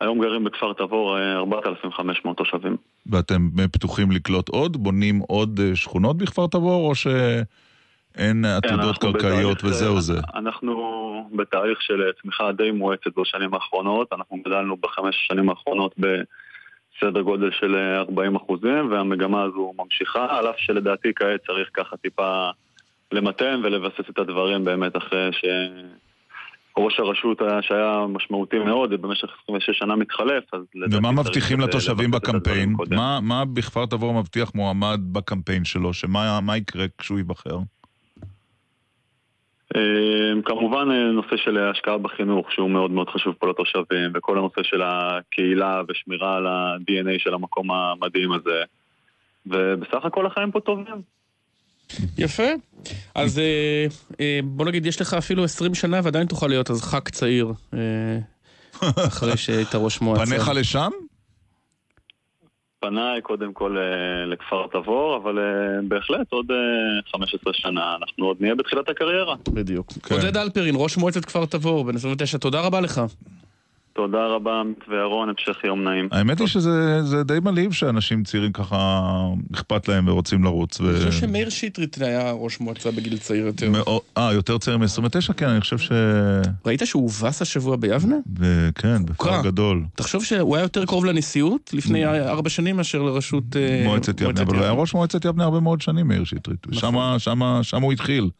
היום 0.00 0.20
גרים 0.20 0.44
בכפר 0.44 0.72
תבור 0.72 1.18
אה, 1.18 1.36
4,500 1.36 2.36
תושבים. 2.36 2.76
ואתם 3.06 3.48
פתוחים 3.72 4.10
לקלוט 4.10 4.48
עוד? 4.48 4.76
בונים 4.76 5.18
עוד 5.18 5.60
אה, 5.62 5.76
שכונות 5.76 6.16
בכפר 6.16 6.46
תבור, 6.46 6.88
או 6.88 6.94
שאין 6.94 8.44
עתודות 8.44 8.98
כן, 8.98 9.12
קרקעיות 9.12 9.58
בתהליך, 9.58 9.64
וזהו 9.64 9.96
אה, 9.96 10.00
זה? 10.00 10.20
אנחנו 10.34 11.30
בתהליך 11.36 11.82
של 11.82 12.02
אה, 12.02 12.12
צמיחה 12.22 12.52
די 12.52 12.70
מואצת 12.70 13.18
בשנים 13.18 13.54
האחרונות. 13.54 14.12
אנחנו 14.12 14.36
גדלנו 14.46 14.76
בחמש 14.76 15.16
השנים 15.24 15.48
האחרונות 15.48 15.94
בסדר 15.98 17.20
גודל 17.20 17.50
של 17.60 17.76
אה, 17.76 17.98
40 17.98 18.36
אחוזים, 18.36 18.90
והמגמה 18.90 19.42
הזו 19.42 19.72
ממשיכה, 19.78 20.38
על 20.38 20.50
אף 20.50 20.54
שלדעתי 20.58 21.12
כעת 21.16 21.40
צריך 21.46 21.68
ככה 21.74 21.96
טיפה 21.96 22.50
למתן 23.12 23.60
ולבסס 23.64 24.10
את 24.10 24.18
הדברים 24.18 24.64
באמת 24.64 24.96
אחרי 24.96 25.28
ש... 25.32 25.44
ראש 26.76 27.00
הרשות 27.00 27.40
היה- 27.42 27.62
שהיה 27.62 28.04
משמעותי 28.08 28.58
מאוד, 28.58 28.92
ובמשך 28.92 29.28
26 29.44 29.78
שנה 29.78 29.96
מתחלף, 29.96 30.44
אז 30.54 30.60
לדעתי 30.74 30.96
ומה 30.96 31.12
מבטיחים 31.12 31.60
אה, 31.60 31.66
לתושבים 31.66 32.10
בקמפיין? 32.10 32.76
מה- 32.90 33.20
מה 33.22 33.44
בכפר 33.44 33.86
תבור 33.86 34.14
מבטיח 34.20 34.54
מועמד 34.54 35.00
בקמפיין 35.12 35.64
שלו? 35.64 35.92
שמה 35.92 36.40
מה 36.40 36.56
יקרה 36.56 36.84
כשהוא 36.98 37.18
ייבחר? 37.18 37.58
אה, 39.76 39.80
כמובן 40.44 40.90
אה, 40.90 41.04
נושא 41.12 41.36
של 41.36 41.58
השקעה 41.58 41.98
בחינוך 41.98 42.52
שהוא 42.52 42.70
מאוד 42.70 42.90
מאוד 42.90 43.08
חשוב 43.08 43.34
פה 43.38 43.48
לתושבים 43.50 44.10
וכל 44.14 44.38
הנושא 44.38 44.62
של 44.62 44.82
הקהילה 44.84 45.82
ושמירה 45.88 46.36
על 46.36 46.46
ה-DNA 46.46 47.18
של 47.18 47.34
המקום 47.34 47.70
המדהים 47.70 48.32
הזה 48.32 48.62
ובסך 49.46 50.04
הכל 50.04 50.26
החיים 50.26 50.50
פה 50.50 50.60
טובים. 50.60 51.02
יפה. 52.18 52.48
אז 53.14 53.38
אה, 53.38 53.86
אה, 54.20 54.40
בוא 54.44 54.66
נגיד, 54.66 54.86
יש 54.86 55.00
לך 55.00 55.14
אפילו 55.14 55.44
20 55.44 55.74
שנה 55.74 56.00
ועדיין 56.04 56.26
תוכל 56.26 56.46
להיות 56.46 56.70
אז 56.70 56.82
ח"כ 56.82 57.10
צעיר. 57.10 57.52
אה, 57.74 57.78
אחרי 59.08 59.36
שהיית 59.36 59.74
ראש 59.74 60.00
מועצה. 60.00 60.26
פניך 60.26 60.50
לשם? 60.54 60.90
פניי 62.80 63.20
קודם 63.22 63.52
כל 63.52 63.76
לכפר 64.26 64.66
תבור 64.72 65.16
אבל 65.16 65.38
בהחלט 65.88 66.32
עוד 66.32 66.46
אה, 66.50 67.12
15 67.12 67.52
שנה 67.52 67.96
אנחנו 68.00 68.26
עוד 68.26 68.36
נהיה 68.40 68.54
בתחילת 68.54 68.88
הקריירה. 68.88 69.34
בדיוק. 69.48 69.92
כן. 69.92 70.14
עודד 70.14 70.36
אלפרין, 70.36 70.74
ראש 70.78 70.96
מועצת 70.96 71.24
כפר 71.24 71.44
תבור, 71.44 71.84
בן 71.84 71.96
29, 71.96 72.38
תודה 72.38 72.60
רבה 72.60 72.80
לך. 72.80 73.00
תודה 73.94 74.26
רבה 74.26 74.60
עמית 74.60 74.78
וירון, 74.88 75.28
המשך 75.28 75.64
יום 75.64 75.84
נעים. 75.88 76.08
האמת 76.12 76.38
היא 76.40 76.46
שזה 76.46 77.02
זה 77.02 77.22
די 77.24 77.38
מלהיב 77.42 77.72
שאנשים 77.72 78.24
צעירים 78.24 78.52
ככה 78.52 79.00
אכפת 79.54 79.88
להם 79.88 80.08
ורוצים 80.08 80.44
לרוץ. 80.44 80.80
אני 80.80 80.96
חושב 80.98 81.12
שמאיר 81.12 81.48
שטרית 81.48 82.02
היה 82.02 82.30
ראש 82.32 82.60
מועצה 82.60 82.90
בגיל 82.90 83.18
צעיר 83.18 83.46
יותר. 83.46 83.72
אה, 84.18 84.32
יותר 84.32 84.58
צעיר 84.58 84.78
מ-29? 84.78 85.32
כן, 85.36 85.48
אני 85.48 85.60
חושב 85.60 85.78
ש... 85.78 85.92
ראית 86.66 86.82
שהוא 86.84 87.02
הובס 87.02 87.42
השבוע 87.42 87.76
ביבנה? 87.76 88.16
כן, 88.74 89.04
בפער. 89.06 89.42
גדול. 89.42 89.84
תחשוב 89.94 90.24
שהוא 90.24 90.56
היה 90.56 90.62
יותר 90.64 90.84
קרוב 90.84 91.04
לנשיאות 91.04 91.70
לפני 91.74 92.06
ארבע 92.06 92.50
שנים 92.50 92.76
מאשר 92.76 93.02
לראשות 93.02 93.44
אה, 93.56 93.82
מועצת 93.86 94.20
יבנה, 94.20 94.42
אבל 94.42 94.54
הוא 94.56 94.62
היה 94.62 94.72
ראש 94.72 94.94
מועצת 94.94 95.24
יבנה 95.24 95.44
הרבה 95.44 95.60
מאוד 95.60 95.80
שנים, 95.80 96.08
מאיר 96.08 96.24
שטרית. 96.24 96.66
נכון. 96.68 97.18
שמה 97.62 97.82
הוא 97.82 97.92
התחיל. 97.92 98.30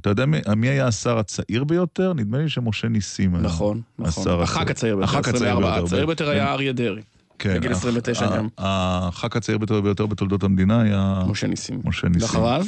אתה 0.00 0.10
יודע 0.10 0.24
מי- 0.56 0.68
היה 0.68 0.86
השר 0.86 1.18
הצעיר 1.18 1.64
ביותר? 1.64 2.12
נדמה 2.12 2.38
לי 2.38 2.48
שמשה 2.48 2.88
ניסים 2.88 3.34
היה. 3.34 3.42
נכון, 3.44 3.80
נכון. 3.98 4.22
השר 4.22 4.42
הח"כ 4.42 4.70
הצעיר 4.70 4.99
הח"כ 5.04 5.16
הצעיר 5.28 5.34
24. 5.34 5.70
ביותר. 5.70 5.84
הצעיר 5.84 6.06
ביותר 6.06 6.24
כן. 6.26 6.30
היה 6.30 6.52
אריה 6.52 6.72
דרעי. 6.72 7.02
כן, 7.38 7.54
בגיל 7.56 7.72
הח- 7.72 7.78
29 7.78 8.26
ה- 8.26 8.36
גם. 8.36 8.48
הח"כ 8.58 9.36
הצעיר 9.36 9.58
ביותר 9.58 9.80
ביותר 9.80 10.06
בתולדות 10.06 10.42
המדינה 10.42 10.82
היה 10.82 11.22
משה 11.28 11.46
ניסים. 11.46 11.80
משה 11.84 12.08
ניסים. 12.08 12.22
ואחריו? 12.28 12.66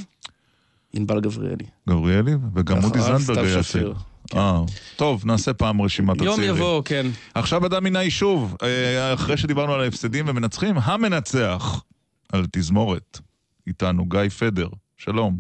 ענבל 0.92 1.20
גבריאלי. 1.20 1.64
גבריאלי, 1.88 2.32
וגם 2.54 2.84
אודי 2.84 2.98
ואחריו 2.98 3.18
זנדברג 3.18 3.46
היה. 3.46 3.62
צעיר. 3.62 3.94
אה, 4.34 4.60
טוב, 4.96 5.26
נעשה 5.26 5.52
פעם 5.52 5.82
רשימת 5.82 6.20
יום 6.20 6.34
הצעירים. 6.34 6.56
יבוא, 6.56 6.82
כן. 6.84 7.06
עכשיו 7.34 7.66
אדם 7.66 7.84
מן 7.84 7.96
היישוב, 7.96 8.56
אה, 8.62 9.14
אחרי 9.14 9.36
שדיברנו 9.36 9.74
על 9.74 9.80
ההפסדים 9.80 10.24
ומנצחים, 10.28 10.74
המנצח 10.78 11.82
על 12.32 12.44
תזמורת. 12.52 13.20
איתנו 13.66 14.04
גיא 14.06 14.28
פדר, 14.28 14.68
שלום. 14.96 15.38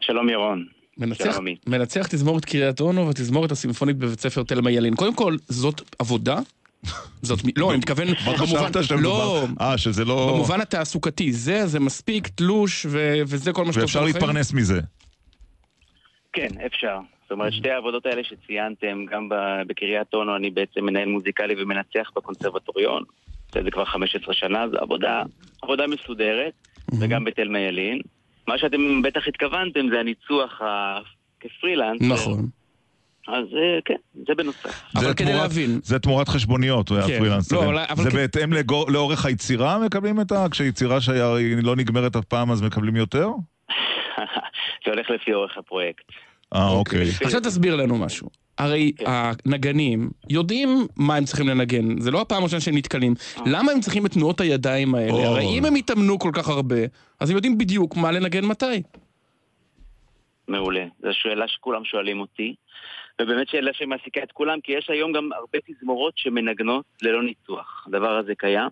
שלום 0.00 0.28
ירון. 0.28 0.64
מנצח. 0.98 1.38
מנצח 1.66 2.06
תזמורת 2.06 2.44
קריית 2.44 2.80
אונו 2.80 3.06
והתזמורת 3.06 3.52
הסימפונית 3.52 3.96
בבית 3.96 4.20
ספר 4.20 4.42
תלמה 4.42 4.70
ילין. 4.70 4.94
קודם 4.94 5.14
כל, 5.14 5.36
זאת 5.48 5.80
עבודה? 5.98 6.38
זאת, 7.22 7.38
לא, 7.56 7.70
אני 7.70 7.78
מתכוון, 7.78 8.06
שמדובר? 8.82 9.00
לא, 9.00 9.46
אה, 9.60 9.78
שזה 9.78 10.04
לא... 10.04 10.32
במובן 10.32 10.60
התעסוקתי, 10.60 11.32
זה, 11.32 11.66
זה 11.66 11.80
מספיק, 11.80 12.28
תלוש, 12.28 12.86
ו- 12.88 13.20
וזה 13.26 13.52
כל 13.52 13.64
מה 13.64 13.72
שאתה 13.72 13.82
ואפשר 13.82 14.00
עושה 14.00 14.10
בחיים? 14.10 14.26
להתפרנס 14.26 14.52
מזה. 14.52 14.80
כן, 16.32 16.48
אפשר. 16.66 16.98
זאת 17.22 17.32
אומרת, 17.32 17.52
שתי 17.52 17.70
העבודות 17.70 18.06
האלה 18.06 18.22
שציינתם, 18.24 19.04
גם 19.10 19.28
ב- 19.28 19.62
בקריית 19.66 20.14
אונו 20.14 20.36
אני 20.36 20.50
בעצם 20.50 20.84
מנהל 20.84 21.08
מוזיקלי 21.08 21.62
ומנצח 21.62 22.10
בקונסרבטוריון. 22.16 23.02
זה 23.52 23.70
כבר 23.70 23.84
15 23.84 24.34
שנה, 24.34 24.68
זו 24.68 24.76
עבודה, 24.78 25.22
עבודה 25.62 25.86
מסודרת, 25.86 26.52
וגם 27.00 27.24
בתלמה 27.24 27.58
ילין. 27.58 28.00
מה 28.48 28.58
שאתם 28.58 29.02
בטח 29.02 29.20
התכוונתם 29.28 29.80
זה 29.92 30.00
הניצוח 30.00 30.60
ה- 30.62 30.98
כפרילנס. 31.40 32.02
נכון. 32.02 32.46
אז 33.28 33.44
אה, 33.54 33.78
כן, 33.84 33.94
זה 34.28 34.34
בנוסף. 34.34 34.82
זה 34.98 35.14
תמורת- 35.14 35.50
זה 35.82 35.98
תמורת 35.98 36.28
חשבוניות, 36.28 36.88
כן. 36.88 36.94
הפרילנסרים. 36.94 37.62
לא, 37.62 37.66
אבל- 37.66 37.84
אבל 37.90 38.04
זה 38.04 38.10
כן. 38.10 38.16
בהתאם 38.16 38.52
לגו- 38.52 38.86
לאורך 38.88 39.26
היצירה 39.26 39.78
מקבלים 39.78 40.20
את 40.20 40.32
ה... 40.32 40.46
כשיצירה 40.50 41.00
שהיא 41.00 41.56
לא 41.62 41.76
נגמרת 41.76 42.16
אף 42.16 42.24
פעם 42.24 42.50
אז 42.50 42.62
מקבלים 42.62 42.96
יותר? 42.96 43.28
זה 44.84 44.90
הולך 44.90 45.10
לפי 45.10 45.34
אורך 45.34 45.58
הפרויקט. 45.58 46.04
אה, 46.54 46.68
אוקיי. 46.68 47.10
עכשיו 47.24 47.40
תסביר 47.40 47.76
לנו 47.76 47.98
משהו. 47.98 48.28
הרי 48.58 48.92
הנגנים 49.06 50.10
יודעים 50.30 50.86
מה 50.96 51.16
הם 51.16 51.24
צריכים 51.24 51.48
לנגן, 51.48 52.00
זה 52.00 52.10
לא 52.10 52.20
הפעם 52.20 52.42
הראשונה 52.42 52.60
שהם 52.60 52.76
נתקלים. 52.76 53.14
למה 53.46 53.72
הם 53.72 53.80
צריכים 53.80 54.06
את 54.06 54.12
תנועות 54.12 54.40
הידיים 54.40 54.94
האלה? 54.94 55.12
אוי. 55.12 55.24
הרי 55.24 55.44
אם 55.58 55.64
הם 55.64 55.74
התאמנו 55.74 56.18
כל 56.18 56.30
כך 56.32 56.48
הרבה, 56.48 56.76
אז 57.20 57.30
הם 57.30 57.36
יודעים 57.36 57.58
בדיוק 57.58 57.96
מה 57.96 58.12
לנגן 58.12 58.44
מתי. 58.44 58.82
מעולה. 60.48 60.84
זו 61.02 61.08
שאלה 61.12 61.48
שכולם 61.48 61.84
שואלים 61.84 62.20
אותי, 62.20 62.54
ובאמת 63.22 63.48
שאלה 63.48 63.70
שמעסיקה 63.74 64.22
את 64.22 64.32
כולם, 64.32 64.60
כי 64.60 64.72
יש 64.72 64.90
היום 64.90 65.12
גם 65.12 65.30
הרבה 65.32 65.58
תזמורות 65.66 66.12
שמנגנות 66.16 66.84
ללא 67.02 67.22
ניצוח. 67.22 67.84
הדבר 67.86 68.16
הזה 68.18 68.32
קיים. 68.38 68.68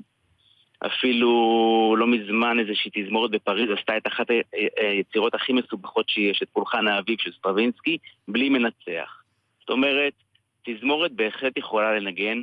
אפילו 0.86 1.94
לא 1.98 2.06
מזמן 2.06 2.58
איזושהי 2.58 2.90
תזמורת 2.94 3.30
בפריז 3.30 3.70
עשתה 3.78 3.96
את 3.96 4.06
אחת 4.06 4.30
ה- 4.30 4.58
היצירות 4.76 5.34
הכי 5.34 5.52
מסובכות 5.52 6.08
שיש, 6.08 6.42
את 6.42 6.48
פולחן 6.52 6.88
האביב 6.88 7.16
של 7.20 7.32
סטרווינסקי, 7.32 7.98
בלי 8.28 8.48
מנצח. 8.48 9.22
זאת 9.60 9.70
אומרת, 9.70 10.12
תזמורת 10.64 11.12
בהחלט 11.12 11.56
יכולה 11.56 11.98
לנגן 11.98 12.42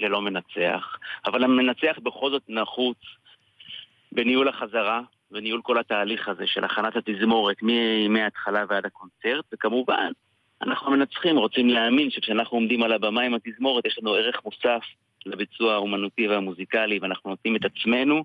ללא 0.00 0.22
מנצח, 0.22 0.98
אבל 1.26 1.44
המנצח 1.44 1.98
בכל 2.02 2.30
זאת 2.30 2.42
נחוץ 2.48 2.98
בניהול 4.12 4.48
החזרה 4.48 5.00
וניהול 5.30 5.62
כל 5.62 5.78
התהליך 5.78 6.28
הזה 6.28 6.46
של 6.46 6.64
הכנת 6.64 6.96
התזמורת 6.96 7.56
מההתחלה 8.08 8.64
ועד 8.68 8.86
הקונצרט, 8.86 9.44
וכמובן, 9.52 10.12
אנחנו 10.62 10.90
מנצחים, 10.90 11.36
רוצים 11.36 11.68
להאמין 11.68 12.10
שכשאנחנו 12.10 12.56
עומדים 12.56 12.82
על 12.82 12.92
הבמה 12.92 13.22
עם 13.22 13.34
התזמורת 13.34 13.86
יש 13.86 13.98
לנו 14.02 14.14
ערך 14.14 14.44
מוסף 14.44 14.82
לביצוע 15.26 15.74
האומנותי 15.74 16.28
והמוזיקלי, 16.28 16.98
ואנחנו 17.02 17.30
נותנים 17.30 17.56
את 17.56 17.60
עצמנו, 17.64 18.24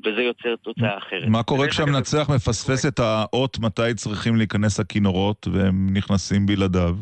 וזה 0.00 0.22
יוצר 0.22 0.56
תוצאה 0.56 0.98
אחרת. 0.98 1.28
מה 1.28 1.42
קורה 1.42 1.68
כשהמנצח 1.68 2.30
מפספס 2.30 2.86
את 2.86 2.98
האות 2.98 3.58
מתי 3.58 3.94
צריכים 3.96 4.36
להיכנס 4.36 4.80
הכינורות 4.80 5.48
והם 5.52 5.88
נכנסים 5.92 6.46
בלעדיו? 6.46 6.96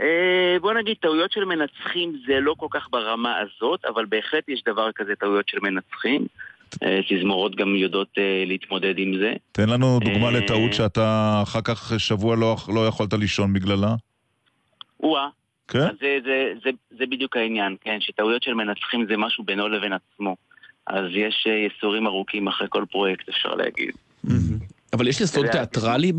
אה, 0.00 0.56
בוא 0.60 0.72
נגיד, 0.72 0.96
טעויות 1.00 1.32
של 1.32 1.44
מנצחים 1.44 2.16
זה 2.26 2.40
לא 2.40 2.54
כל 2.58 2.66
כך 2.70 2.88
ברמה 2.90 3.34
הזאת, 3.38 3.84
אבל 3.84 4.04
בהחלט 4.04 4.48
יש 4.48 4.62
דבר 4.66 4.92
כזה 4.94 5.12
טעויות 5.20 5.48
של 5.48 5.58
מנצחים. 5.62 6.26
אה, 6.82 7.00
תזמורות 7.08 7.56
גם 7.56 7.76
יודעות 7.76 8.08
אה, 8.18 8.44
להתמודד 8.46 8.94
עם 8.98 9.18
זה. 9.18 9.32
תן 9.52 9.68
לנו 9.68 9.98
דוגמה 10.04 10.30
לטעות 10.30 10.72
שאתה 10.72 11.40
אחר 11.42 11.60
כך 11.64 11.92
שבוע 11.98 12.36
לא, 12.36 12.56
לא 12.74 12.86
יכולת 12.86 13.12
לישון 13.12 13.52
בגללה. 13.52 13.94
או-אה. 15.00 15.28
כן? 15.68 15.78
זה, 16.00 16.18
זה, 16.24 16.52
זה, 16.64 16.70
זה 16.98 17.06
בדיוק 17.06 17.36
העניין, 17.36 17.76
כן, 17.80 17.96
שטעויות 18.00 18.42
של 18.42 18.54
מנצחים 18.54 19.06
זה 19.08 19.16
משהו 19.16 19.44
בינו 19.44 19.68
לבין 19.68 19.92
עצמו. 19.92 20.36
אז 20.86 21.04
יש 21.10 21.46
ייסורים 21.46 22.06
ארוכים 22.06 22.48
אחרי 22.48 22.66
כל 22.70 22.84
פרויקט, 22.90 23.28
אפשר 23.28 23.54
להגיד. 23.54 23.92
אבל 24.92 25.08
יש 25.08 25.20
יסוד 25.20 25.46
תיאטרלי 25.46 26.12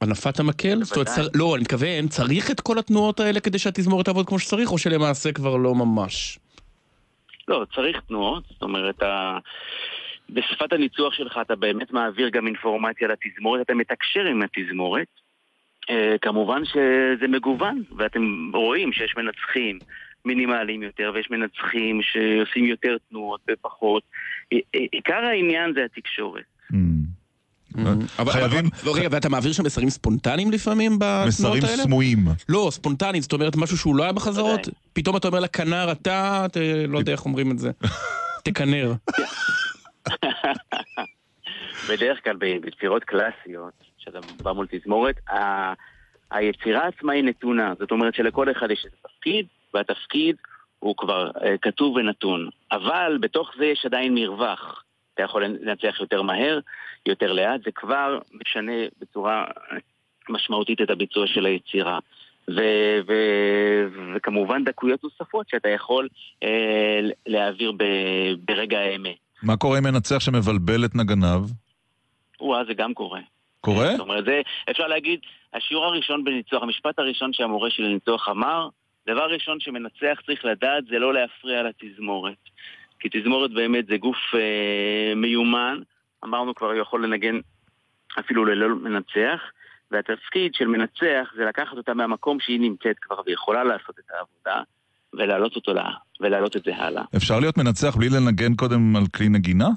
בהנפת 0.00 0.40
המקל? 0.40 0.82
זאת 0.82 0.96
אומרת, 0.96 1.30
לא, 1.34 1.54
אני 1.54 1.62
מתכוון, 1.62 2.08
צריך 2.08 2.50
את 2.50 2.60
כל 2.60 2.78
התנועות 2.78 3.20
האלה 3.20 3.40
כדי 3.40 3.58
שהתזמורת 3.58 4.06
תעבוד 4.06 4.26
כמו 4.26 4.38
שצריך, 4.38 4.72
או 4.72 4.78
שלמעשה 4.78 5.32
כבר 5.32 5.56
לא 5.56 5.74
ממש? 5.74 6.38
לא, 7.48 7.66
צריך 7.74 8.00
תנועות, 8.08 8.44
זאת 8.50 8.62
אומרת. 8.62 9.02
בשפת 10.30 10.72
הניצוח 10.72 11.14
שלך 11.14 11.38
אתה 11.42 11.56
באמת 11.56 11.92
מעביר 11.92 12.28
גם 12.28 12.46
אינפורמציה 12.46 13.08
לתזמורת, 13.08 13.60
אתה 13.60 13.74
מתקשר 13.74 14.20
עם 14.20 14.42
התזמורת. 14.42 15.06
Uh, 15.90 15.94
כמובן 16.20 16.64
שזה 16.64 17.28
מגוון, 17.28 17.82
ואתם 17.96 18.50
רואים 18.54 18.92
שיש 18.92 19.14
מנצחים 19.16 19.78
מינימליים 20.24 20.82
יותר, 20.82 21.10
ויש 21.14 21.30
מנצחים 21.30 22.00
שעושים 22.02 22.64
יותר 22.64 22.96
תנועות 23.10 23.40
ופחות. 23.50 24.02
עיקר 24.72 25.14
העניין 25.14 25.72
זה 25.74 25.84
התקשורת. 25.84 26.44
Mm. 26.72 26.76
אבל 28.18 28.32
חייבים... 28.32 28.64
לא, 28.84 28.94
רגע, 28.96 29.08
ואתה 29.10 29.28
מעביר 29.28 29.52
שם 29.52 29.64
מסרים 29.64 29.90
ספונטניים 29.90 30.50
לפעמים 30.50 30.98
בתנועות 30.98 31.56
האלה? 31.56 31.58
מסרים 31.58 31.76
סמויים. 31.76 32.18
לא, 32.48 32.68
ספונטניים, 32.72 33.22
זאת 33.22 33.32
אומרת 33.32 33.56
משהו 33.56 33.78
שהוא 33.78 33.96
לא 33.96 34.02
היה 34.02 34.12
בחזרות? 34.12 34.68
פתאום 34.92 35.16
אתה 35.16 35.28
אומר 35.28 35.40
לכנר, 35.40 35.92
אתה, 35.92 36.46
לא 36.88 36.98
יודע 36.98 37.12
איך 37.12 37.24
אומרים 37.24 37.50
את 37.50 37.58
זה. 37.58 37.70
תכנר. 38.44 38.92
בדרך 41.88 42.24
כלל 42.24 42.36
ביצירות 42.36 43.04
קלאסיות, 43.04 43.72
שאתה 44.04 44.18
בא 44.42 44.52
מול 44.52 44.66
תזמורת, 44.70 45.16
היצירה 46.30 46.86
עצמה 46.86 47.12
היא 47.12 47.24
נתונה. 47.24 47.72
זאת 47.78 47.90
אומרת 47.90 48.14
שלכל 48.14 48.50
אחד 48.50 48.70
יש 48.70 48.86
את 48.86 48.92
התפקיד, 49.04 49.46
והתפקיד 49.74 50.36
הוא 50.78 50.96
כבר 50.96 51.30
אה, 51.42 51.58
כתוב 51.62 51.96
ונתון. 51.96 52.48
אבל 52.72 53.18
בתוך 53.20 53.50
זה 53.58 53.64
יש 53.64 53.86
עדיין 53.86 54.14
מרווח. 54.14 54.84
אתה 55.14 55.22
יכול 55.22 55.44
לנצח 55.44 56.00
יותר 56.00 56.22
מהר, 56.22 56.58
יותר 57.06 57.32
לאט, 57.32 57.60
זה 57.64 57.70
כבר 57.74 58.18
משנה 58.32 58.72
בצורה 59.00 59.44
משמעותית 60.28 60.80
את 60.80 60.90
הביצוע 60.90 61.26
של 61.26 61.46
היצירה. 61.46 61.98
ו- 62.48 63.00
ו- 63.08 63.86
וכמובן 64.16 64.64
דקויות 64.64 65.04
נוספות 65.04 65.48
שאתה 65.48 65.68
יכול 65.68 66.08
אה, 66.42 67.00
להעביר 67.26 67.72
ב- 67.72 68.34
ברגע 68.44 68.78
האמת. 68.78 69.16
מה 69.42 69.56
קורה 69.56 69.78
עם 69.78 69.84
מנצח 69.84 70.18
שמבלבל 70.18 70.84
את 70.84 70.94
נגניו? 70.94 71.40
וואה, 72.40 72.64
זה 72.64 72.74
גם 72.74 72.94
קורה. 72.94 73.20
קורה? 73.62 73.90
זאת 73.90 74.00
אומרת, 74.00 74.24
זה, 74.24 74.40
אפשר 74.70 74.86
להגיד, 74.86 75.20
השיעור 75.54 75.84
הראשון 75.84 76.24
בניצוח, 76.24 76.62
המשפט 76.62 76.98
הראשון 76.98 77.32
שהמורה 77.32 77.70
שלי 77.70 77.84
לניצוח 77.84 78.28
אמר, 78.28 78.68
דבר 79.06 79.26
ראשון 79.32 79.60
שמנצח 79.60 80.20
צריך 80.26 80.44
לדעת 80.44 80.84
זה 80.90 80.98
לא 80.98 81.14
להפריע 81.14 81.62
לתזמורת. 81.62 82.42
כי 82.98 83.08
תזמורת 83.12 83.50
באמת 83.54 83.86
זה 83.86 83.96
גוף 83.96 84.16
אה, 84.34 85.14
מיומן, 85.16 85.78
אמרנו 86.24 86.54
כבר, 86.54 86.66
הוא 86.66 86.80
יכול 86.80 87.04
לנגן 87.04 87.38
אפילו 88.20 88.44
ללא 88.44 88.68
מנצח, 88.68 89.40
והתפקיד 89.90 90.54
של 90.54 90.66
מנצח 90.66 91.32
זה 91.36 91.44
לקחת 91.44 91.76
אותה 91.76 91.94
מהמקום 91.94 92.40
שהיא 92.40 92.60
נמצאת 92.60 92.96
כבר 93.00 93.16
ויכולה 93.26 93.64
לעשות 93.64 93.98
את 93.98 94.04
העבודה, 94.10 94.62
ולהעלות 95.12 95.56
אותו 95.56 95.74
לה, 95.74 95.90
ולהעלות 96.20 96.56
את 96.56 96.62
זה 96.64 96.76
הלאה. 96.76 97.04
אפשר 97.16 97.40
להיות 97.40 97.58
מנצח 97.58 97.96
בלי 97.96 98.08
לנגן 98.08 98.54
קודם 98.54 98.96
על 98.96 99.02
כלי 99.16 99.28
נגינה? 99.28 99.68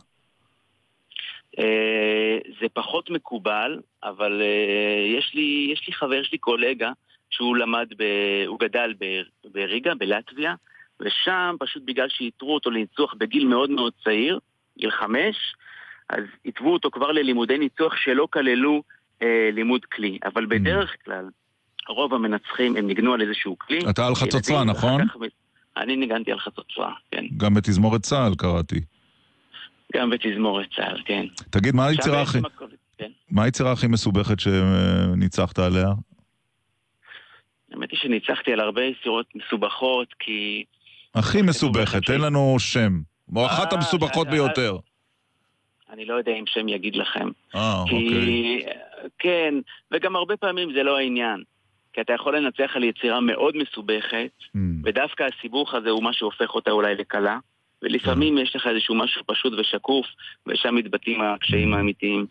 אה, 1.60 2.38
זה 2.62 2.68
פחות 2.74 3.10
מקובל, 3.10 3.80
אבל 4.04 4.42
אה, 4.42 5.18
יש 5.18 5.32
לי, 5.34 5.70
יש 5.74 5.88
לי 5.88 5.94
חבר, 5.94 6.14
יש 6.14 6.32
לי 6.32 6.38
קולגה, 6.38 6.92
שהוא 7.30 7.56
למד, 7.56 7.88
ב, 7.98 8.04
הוא 8.48 8.60
גדל 8.60 8.94
בריגה, 9.54 9.96
בלטביה, 9.96 10.56
ושם 11.00 11.56
פשוט 11.60 11.84
בגלל 11.86 12.10
שאיתרו 12.10 12.54
אותו 12.54 12.72
לניצוח 12.72 13.14
בגיל 13.18 13.48
מאוד 13.48 13.70
מאוד 13.70 13.94
צעיר, 14.04 14.40
גיל 14.78 14.92
חמש, 14.92 15.36
אז 16.10 16.24
התוו 16.46 16.74
אותו 16.74 16.92
כבר 16.92 17.12
ללימודי 17.12 17.58
ניצוח 17.58 17.96
שלא 17.96 18.28
כללו 18.34 18.84
אה, 19.22 19.50
לימוד 19.54 19.86
כלי. 19.86 20.20
אבל 20.26 20.44
mm. 20.44 20.48
בדרך 20.48 20.96
כלל, 21.06 21.30
רוב 21.90 22.14
המנצחים 22.14 22.78
הם 22.78 22.88
ניגנו 22.88 23.14
על 23.14 23.22
איזשהו 23.22 23.58
כלי. 23.60 23.80
אתה 23.90 24.08
על 24.08 24.16
חצוצרה, 24.16 24.64
נכון? 24.64 25.02
אני 25.78 25.96
ניגנתי 25.96 26.32
על 26.32 26.40
חצוצרה, 26.40 26.94
כן. 27.12 27.26
גם 27.38 27.54
בתזמורת 27.54 28.02
צה"ל 28.02 28.36
קראתי. 28.36 28.82
גם 29.94 30.10
בתזמורת 30.10 30.66
צה"ל, 30.76 31.02
כן. 31.06 31.26
תגיד, 31.50 31.76
מה 31.76 31.88
היצירה 31.88 32.22
הכי... 32.22 32.38
כן. 32.98 33.12
מה 33.32 33.44
היצירה 33.44 33.72
הכי 33.72 33.88
מסובכת 33.88 34.40
שניצחת 34.40 35.60
עליה? 35.60 35.88
האמת 37.72 37.92
היא 37.92 38.00
שניצחתי 38.00 38.54
על 38.54 38.60
הרבה 38.60 38.82
יצירות 38.84 39.26
מסובכות, 39.36 40.08
כי... 40.20 40.64
הכי 41.16 41.42
מסובכת, 41.42 42.06
תן 42.06 42.22
לנו 42.22 42.56
שם. 42.60 42.92
או 43.36 43.46
אחת 43.46 43.74
אה, 43.74 43.78
המסובכות 43.78 44.28
ביותר. 44.28 44.78
אני 45.90 46.06
לא 46.06 46.14
יודע 46.14 46.32
אם 46.32 46.44
שם 46.48 46.68
יגיד 46.68 46.96
לכם. 46.96 47.30
אה, 47.56 47.82
אוקיי. 47.82 48.66
כן, 49.20 49.54
וגם 49.92 50.16
הרבה 50.16 50.38
פעמים 50.38 50.74
זה 50.74 50.84
לא 50.84 50.98
העניין. 50.98 51.44
כי 51.94 52.02
אתה 52.02 52.14
יכול 52.14 52.38
לנצח 52.38 52.72
על 52.76 52.84
יצירה 52.84 53.20
מאוד 53.20 53.58
מסובכת, 53.58 54.32
mm. 54.56 54.60
ודווקא 54.84 55.24
הסיבוך 55.24 55.74
הזה 55.74 55.90
הוא 55.90 56.04
מה 56.04 56.14
שהופך 56.14 56.50
אותה 56.50 56.72
אולי 56.72 56.96
לקלה, 56.96 57.38
ולפעמים 57.86 58.38
mm. 58.38 58.42
יש 58.42 58.56
לך 58.56 58.68
איזשהו 58.68 58.96
משהו 58.96 59.22
פשוט 59.26 59.54
ושקוף, 59.60 60.06
ושם 60.48 60.76
מתבטאים 60.76 61.22
הקשיים 61.22 61.74
mm. 61.74 61.78
האמיתיים. 61.78 62.26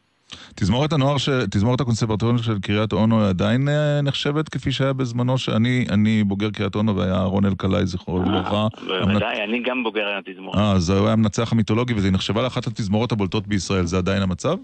תזמורת 0.55 0.93
הנוער, 0.93 1.19
ש... 1.19 1.29
תזמורת 1.51 1.81
הקונסרבטוריון 1.81 2.39
של 2.39 2.59
קריית 2.59 2.93
אונו 2.93 3.21
עדיין 3.21 3.69
אה, 3.69 4.01
נחשבת 4.03 4.49
כפי 4.49 4.73
שהיה 4.73 4.93
בזמנו, 4.93 5.39
שאני 5.39 5.87
אני 5.91 6.25
בוגר 6.25 6.51
קריית 6.51 6.75
אונו 6.75 6.97
והיה 6.97 7.23
רון 7.23 7.45
אלקלעי, 7.45 7.87
זכרו 7.87 8.21
אה, 8.21 8.25
לברכה. 8.27 8.67
בוודאי, 8.87 9.45
אני 9.45 9.63
גם 9.63 9.83
בוגר 9.83 10.19
התזמורת. 10.19 10.59
אה, 10.59 10.73
אז 10.73 10.91
הוא 10.91 11.05
היה 11.05 11.13
המנצח 11.13 11.53
המיתולוגי 11.53 11.95
וזה 11.95 12.11
נחשבה 12.11 12.43
לאחת 12.43 12.67
התזמורות 12.67 13.13
הבולטות 13.13 13.47
בישראל, 13.47 13.85
זה 13.85 13.99
עדיין 13.99 14.23
המצב? 14.23 14.57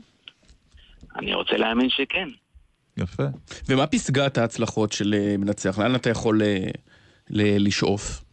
אני 1.19 1.35
רוצה 1.35 1.57
להאמין 1.57 1.91
שכן. 1.91 2.29
יפה. 2.97 3.25
ומה 3.69 3.87
פסגת 3.87 4.39
ההצלחות 4.39 4.93
של 4.93 5.15
אה, 5.15 5.37
מנצח? 5.39 5.79
לאן 5.79 5.95
אתה 5.95 6.11
יכול 6.11 6.43
לשאוף? 7.31 8.25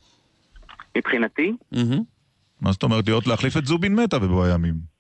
מבחינתי? 0.98 1.54
מה 2.62 2.72
זאת 2.72 2.84
אומרת, 2.84 3.08
להיות 3.08 3.28
להחליף 3.28 3.58
את 3.58 3.66
זובין 3.66 3.96
מתה 3.96 4.20
בבוא 4.20 4.46
הימים. 4.46 4.98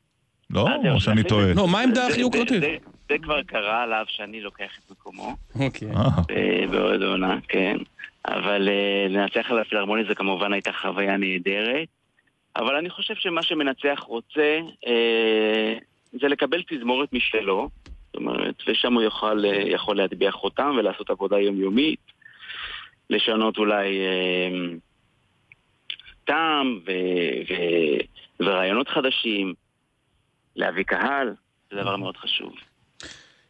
לא, 0.49 0.67
אה, 0.67 0.93
או 0.93 0.99
שאני 0.99 1.23
טועה. 1.23 1.53
לא, 1.53 1.67
מה 1.67 1.79
העמדה 1.79 2.07
הכי 2.07 2.21
יוקרתית? 2.21 2.63
זה 3.09 3.17
כבר 3.21 3.43
קרה 3.43 3.83
עליו 3.83 4.05
שאני 4.07 4.41
לוקח 4.41 4.71
את 4.79 4.91
מקומו. 4.91 5.35
אוקיי. 5.59 5.91
אה. 5.91 6.67
בעוד 6.71 7.03
עונה, 7.03 7.37
כן. 7.47 7.77
אבל 8.27 8.69
אה, 8.69 9.07
לנצח 9.09 9.51
על 9.51 9.59
הפילהרמוני 9.59 10.03
זה 10.07 10.15
כמובן 10.15 10.53
הייתה 10.53 10.71
חוויה 10.81 11.17
נהדרת. 11.17 11.87
אבל 12.55 12.75
אני 12.75 12.89
חושב 12.89 13.13
שמה 13.15 13.43
שמנצח 13.43 13.99
רוצה 14.07 14.59
זה 16.13 16.27
לקבל 16.27 16.63
תזמורת 16.69 17.13
משלו. 17.13 17.69
זאת 18.05 18.15
אומרת, 18.15 18.55
ושם 18.67 18.93
הוא 18.93 19.01
יוכל, 19.01 19.43
יכול 19.45 19.97
להטביע 19.97 20.31
חותם 20.31 20.75
ולעשות 20.79 21.09
עבודה 21.09 21.39
יומיומית. 21.39 21.99
לשנות 23.09 23.57
אולי 23.57 23.99
טעם 26.27 26.79
ורעיונות 28.39 28.87
חדשים. 28.89 29.53
להביא 30.55 30.83
קהל, 30.83 31.33
זה 31.71 31.81
דבר 31.81 31.95
מאוד 31.97 32.17
חשוב. 32.17 32.53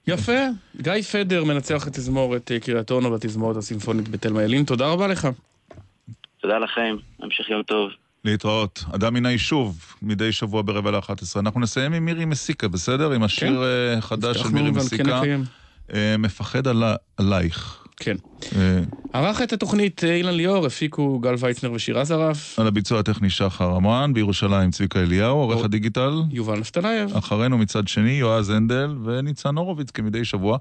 יפה. 0.07 0.41
גיא 0.81 1.01
פדר, 1.01 1.43
מנצח 1.43 1.87
את 1.87 1.93
תזמורת 1.93 2.51
אה, 2.51 2.59
קריית 2.59 2.91
אונו 2.91 3.11
בתזמורת 3.11 3.57
הסימפונית 3.57 4.09
בתלמה 4.09 4.43
ילין, 4.43 4.63
תודה 4.63 4.87
רבה 4.87 5.07
לך. 5.07 5.27
תודה 6.41 6.57
לכם, 6.57 6.95
המשך 7.19 7.49
יום 7.49 7.63
טוב. 7.63 7.89
להתראות. 8.25 8.83
אדם 8.95 9.13
מן 9.13 9.25
היישוב, 9.25 9.95
מדי 10.01 10.31
שבוע 10.31 10.61
ברבע 10.61 10.91
לאחת 10.91 11.21
עשרה. 11.21 11.41
אנחנו 11.41 11.59
נסיים 11.59 11.93
עם 11.93 12.05
מירי 12.05 12.25
מסיקה, 12.25 12.67
בסדר? 12.67 13.11
עם 13.11 13.23
השיר 13.23 13.49
כן. 13.49 13.95
אה, 13.95 14.01
חדש 14.01 14.37
של 14.37 14.49
מירי 14.49 14.71
מסיקה. 14.71 15.21
אה, 15.93 16.15
מפחד 16.19 16.63
עלייך. 17.17 17.86
כן. 17.99 18.15
ערך 19.13 19.41
את 19.41 19.53
התוכנית 19.53 20.03
אילן 20.03 20.33
ליאור, 20.33 20.65
הפיקו 20.65 21.19
גל 21.19 21.35
ויצנר 21.39 21.71
ושירה 21.71 22.03
זרף. 22.03 22.59
על 22.59 22.67
הביצוע 22.67 22.99
הטכני 22.99 23.29
שחר 23.29 23.75
עמרן, 23.75 24.13
בירושלים 24.13 24.71
צביקה 24.71 24.99
אליהו, 24.99 25.37
עורך 25.37 25.65
הדיגיטל. 25.65 26.21
יובל 26.31 26.59
נפתלייב. 26.59 27.15
אחרינו 27.17 27.57
מצד 27.57 27.87
שני 27.87 28.11
יועז 28.11 28.49
הנדל 28.49 28.95
וניצן 29.05 29.55
הורוביץ 29.57 29.91
כמדי 29.91 30.25
שבוע. 30.25 30.57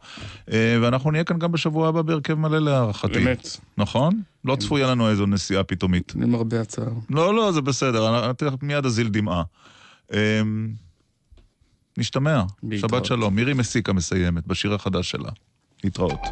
ואנחנו 0.48 1.10
נהיה 1.10 1.24
כאן 1.24 1.38
גם 1.38 1.52
בשבוע 1.52 1.88
הבא 1.88 2.02
בהרכב 2.02 2.34
מלא 2.34 2.58
להערכתי. 2.58 3.12
באמת. 3.12 3.56
נכון? 3.78 4.20
לא 4.44 4.56
צפויה 4.56 4.86
לנו 4.90 5.10
איזו 5.10 5.26
נסיעה 5.26 5.64
פתאומית. 5.64 6.12
למרבה 6.16 6.60
הצער. 6.60 6.92
לא, 7.10 7.34
לא, 7.34 7.52
זה 7.52 7.60
בסדר, 7.60 8.32
מיד 8.62 8.86
אזיל 8.86 9.08
דמעה. 9.08 9.42
נשתמע. 11.98 12.42
שבת 12.76 13.04
שלום. 13.04 13.34
מירי 13.34 13.54
מסיקה 13.54 13.92
מסיימת 13.92 14.46
בשיר 14.46 14.74
החדש 14.74 15.10
שלה. 15.10 15.30
להתראות. 15.84 16.30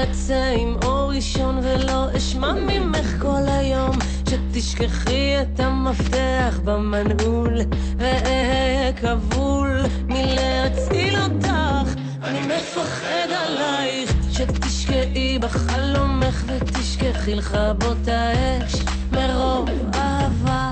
שאצא 0.00 0.54
עם 0.58 0.76
אור 0.84 1.12
ראשון 1.12 1.58
ולא 1.62 2.16
אשמע 2.16 2.52
ממך 2.52 3.22
כל 3.22 3.42
היום. 3.46 3.96
שתשכחי 4.28 5.42
את 5.42 5.60
המפתח 5.60 6.60
במנעול 6.64 7.54
ואהיה 7.96 8.92
כבול 8.92 9.80
מלהציל 10.06 11.20
אותך. 11.20 11.92
אני 12.22 12.40
מפחד 12.40 13.28
עלייך. 13.30 14.12
שתשקעי 14.32 15.38
בחלומך 15.38 16.44
ותשכחי 16.46 17.34
לכבות 17.34 18.08
האש. 18.08 18.74
מרוב 19.12 19.68
אהבה 19.94 20.70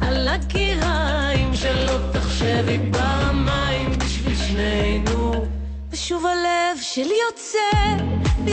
על 0.00 0.28
הקיריים 0.28 1.54
שלא 1.54 1.98
תחשבי 2.12 2.78
פעמיים 2.92 3.98
בשביל 3.98 4.36
שנינו. 4.36 5.44
ושוב 5.92 6.26
הלב 6.26 6.82
שלי 6.82 7.14
יוצא 7.30 8.05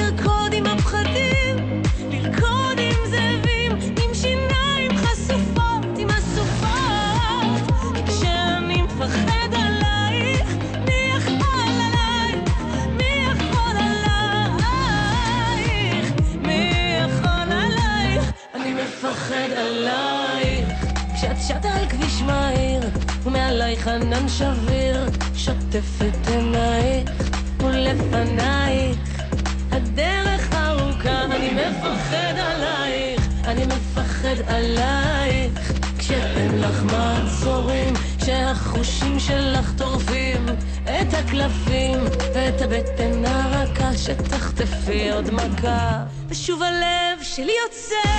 לרקוד 0.04 0.54
עם 0.54 0.66
הפחדים 0.66 1.82
לרקוד 2.12 2.80
עם 2.80 2.96
זאבים 3.10 3.72
עם 4.04 4.14
שיניים 4.14 4.92
חשופות 4.98 5.86
עם 5.98 6.08
הסופות. 6.10 7.74
כשאני 8.08 8.82
מפחד 8.82 9.50
עלייך 9.54 10.48
מי 10.86 11.12
יכול 11.18 11.68
עלייך? 11.68 12.50
מי 12.98 13.26
יכול 13.32 13.78
עלייך? 13.78 14.94
מי 16.42 16.72
יכול 17.06 17.52
עלייך? 17.52 18.32
אני 18.56 18.74
מפחד 18.74 19.50
עלייך. 19.58 20.70
כשאת 21.16 21.38
שטה 21.48 21.70
על 21.70 21.86
כביש 21.90 22.22
מהיר 22.22 22.82
ומעלייך 23.24 23.88
ענן 23.88 24.30
שביר 24.30 25.06
שוטף 25.36 26.02
את 26.08 26.28
עינייך 26.28 27.10
ולפנייך 27.60 28.98
מפחד 31.94 32.38
עלייך 32.38 33.22
אני 33.46 33.66
מפחד 33.66 34.36
עלייך. 34.48 35.74
כשאין 35.98 36.62
לך 36.62 36.84
מעצורים 36.84 37.94
כשהחושים 38.22 39.20
שלך 39.20 39.72
טורפים 39.78 40.46
את 40.84 41.14
הקלפים 41.14 42.00
ואת 42.34 42.62
הבטן 42.62 43.26
הרכה 43.26 43.98
שתחטפי 43.98 45.12
עוד 45.12 45.30
מכה. 45.32 46.04
ושוב 46.30 46.64
הלב 46.64 47.24
שלי 47.24 47.54
יוצא 47.66 48.10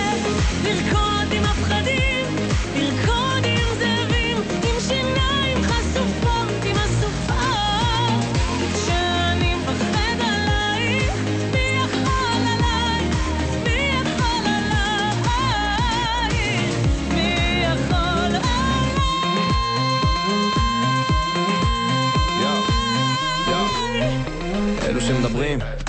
לרקוד 0.64 1.32
עם 1.32 1.44
הפחדים 1.44 2.23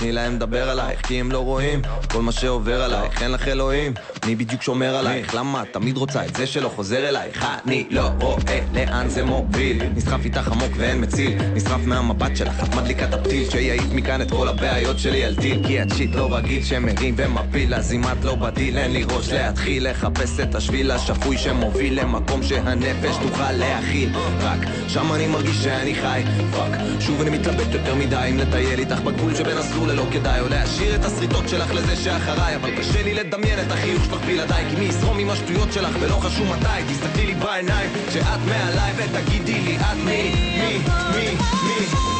תני 0.06 0.14
להם 0.14 0.36
לדבר 0.36 0.70
עלייך 0.70 1.08
כי 1.08 1.20
הם 1.20 1.32
לא 1.32 1.40
רואים. 1.40 1.82
כל 2.12 2.22
מה 2.22 2.32
שעובר 2.32 2.84
עלייך, 2.84 3.22
אין 3.22 3.32
לך 3.32 3.48
אלוהים 3.48 3.94
מי 4.26 4.36
בדיוק 4.36 4.62
שומר 4.62 4.96
עלייך? 4.96 5.36
למה? 5.36 5.62
את 5.62 5.68
תמיד 5.74 5.98
רוצה 5.98 6.26
את 6.26 6.36
זה 6.36 6.48
שלא 6.48 6.70
חוזר 6.70 7.10
אלייך? 7.10 7.46
אני 7.66 7.86
לא 7.90 8.10
רואה 8.20 8.60
לאן 8.74 9.10
זה 9.10 9.24
מוביל. 9.24 9.84
נסחף 9.96 10.26
איתך 10.26 10.48
עמוק 10.48 10.72
ואין 10.78 11.04
מציל. 11.04 11.38
נשרף 11.54 11.86
מהמבט 11.86 12.36
שלך, 12.36 12.64
את 12.64 12.76
מדליקה 12.76 13.06
את 13.06 13.14
הפתיל. 13.14 13.50
שיעיף 13.50 13.84
מכאן 13.92 14.22
את 14.22 14.32
כל 14.32 14.48
הבעיות 14.48 15.00
שלי 15.00 15.26
על 15.26 15.36
טיל. 15.36 15.68
כי 15.68 15.82
את 15.82 15.88
שיט 15.98 16.16
לא 16.16 16.36
רגיל 16.36 16.64
שמרים 16.64 17.16
ומפיל 17.18 17.74
אז 17.74 17.94
אם 17.94 18.04
את 18.04 18.24
לא 18.24 18.36
בדיל 18.36 18.78
אין 18.78 18.92
לי 18.92 19.04
ראש 19.04 19.32
להתחיל. 19.32 19.90
לחפש 19.90 20.40
את 20.40 20.56
השביל 20.56 20.92
השפוי 20.92 21.38
שמוביל 21.38 22.00
למקום 22.02 22.44
שהנפש 22.44 23.16
תוכל 23.22 23.52
להכיל. 23.52 24.10
רק 24.40 24.60
שם 24.88 25.14
אני 25.14 25.28
מרגיש 25.28 25.64
שאני 25.64 25.96
חי. 25.96 26.24
fuck. 26.52 26.72
שוב 27.00 27.22
אני 27.22 27.30
מתלבט 27.30 27.74
יותר 27.74 27.96
מדי 27.96 28.28
אם 28.30 28.38
לטייל 28.38 28.80
איתך 28.80 29.00
בגבול 29.00 29.36
שבין 29.36 29.58
הסלול 29.58 29.90
ללא 29.90 30.06
כדאי. 30.12 30.40
או 30.40 30.50
להשאיר 30.50 30.96
את 30.96 31.06
השריטות 31.06 31.50
שלך 31.50 31.74
לזה 31.74 31.96
שאחריי. 31.96 32.56
אבל 32.56 32.78
קשה 32.78 33.04
לי 33.04 33.14
לדמיין 33.14 33.60
את 33.60 33.72
החיוך 33.72 34.08
בלעדיי 34.22 34.66
כי 34.70 34.76
מי 34.76 34.86
יזרום 34.86 35.20
עם 35.20 35.30
השטויות 35.30 35.74
שלך 35.74 35.96
ולא 36.00 36.16
חשוב 36.16 36.48
מתי? 36.52 36.94
תסתכלי 36.94 37.26
לי 37.26 37.36
בעיניים 37.36 37.90
כשאת 38.08 38.40
מעליי 38.46 38.94
ותגידי 38.98 39.60
לי 39.62 39.78
את 39.78 39.98
מי, 40.06 40.32
מי, 40.58 40.78
מי, 41.16 41.38
מי 41.64 42.15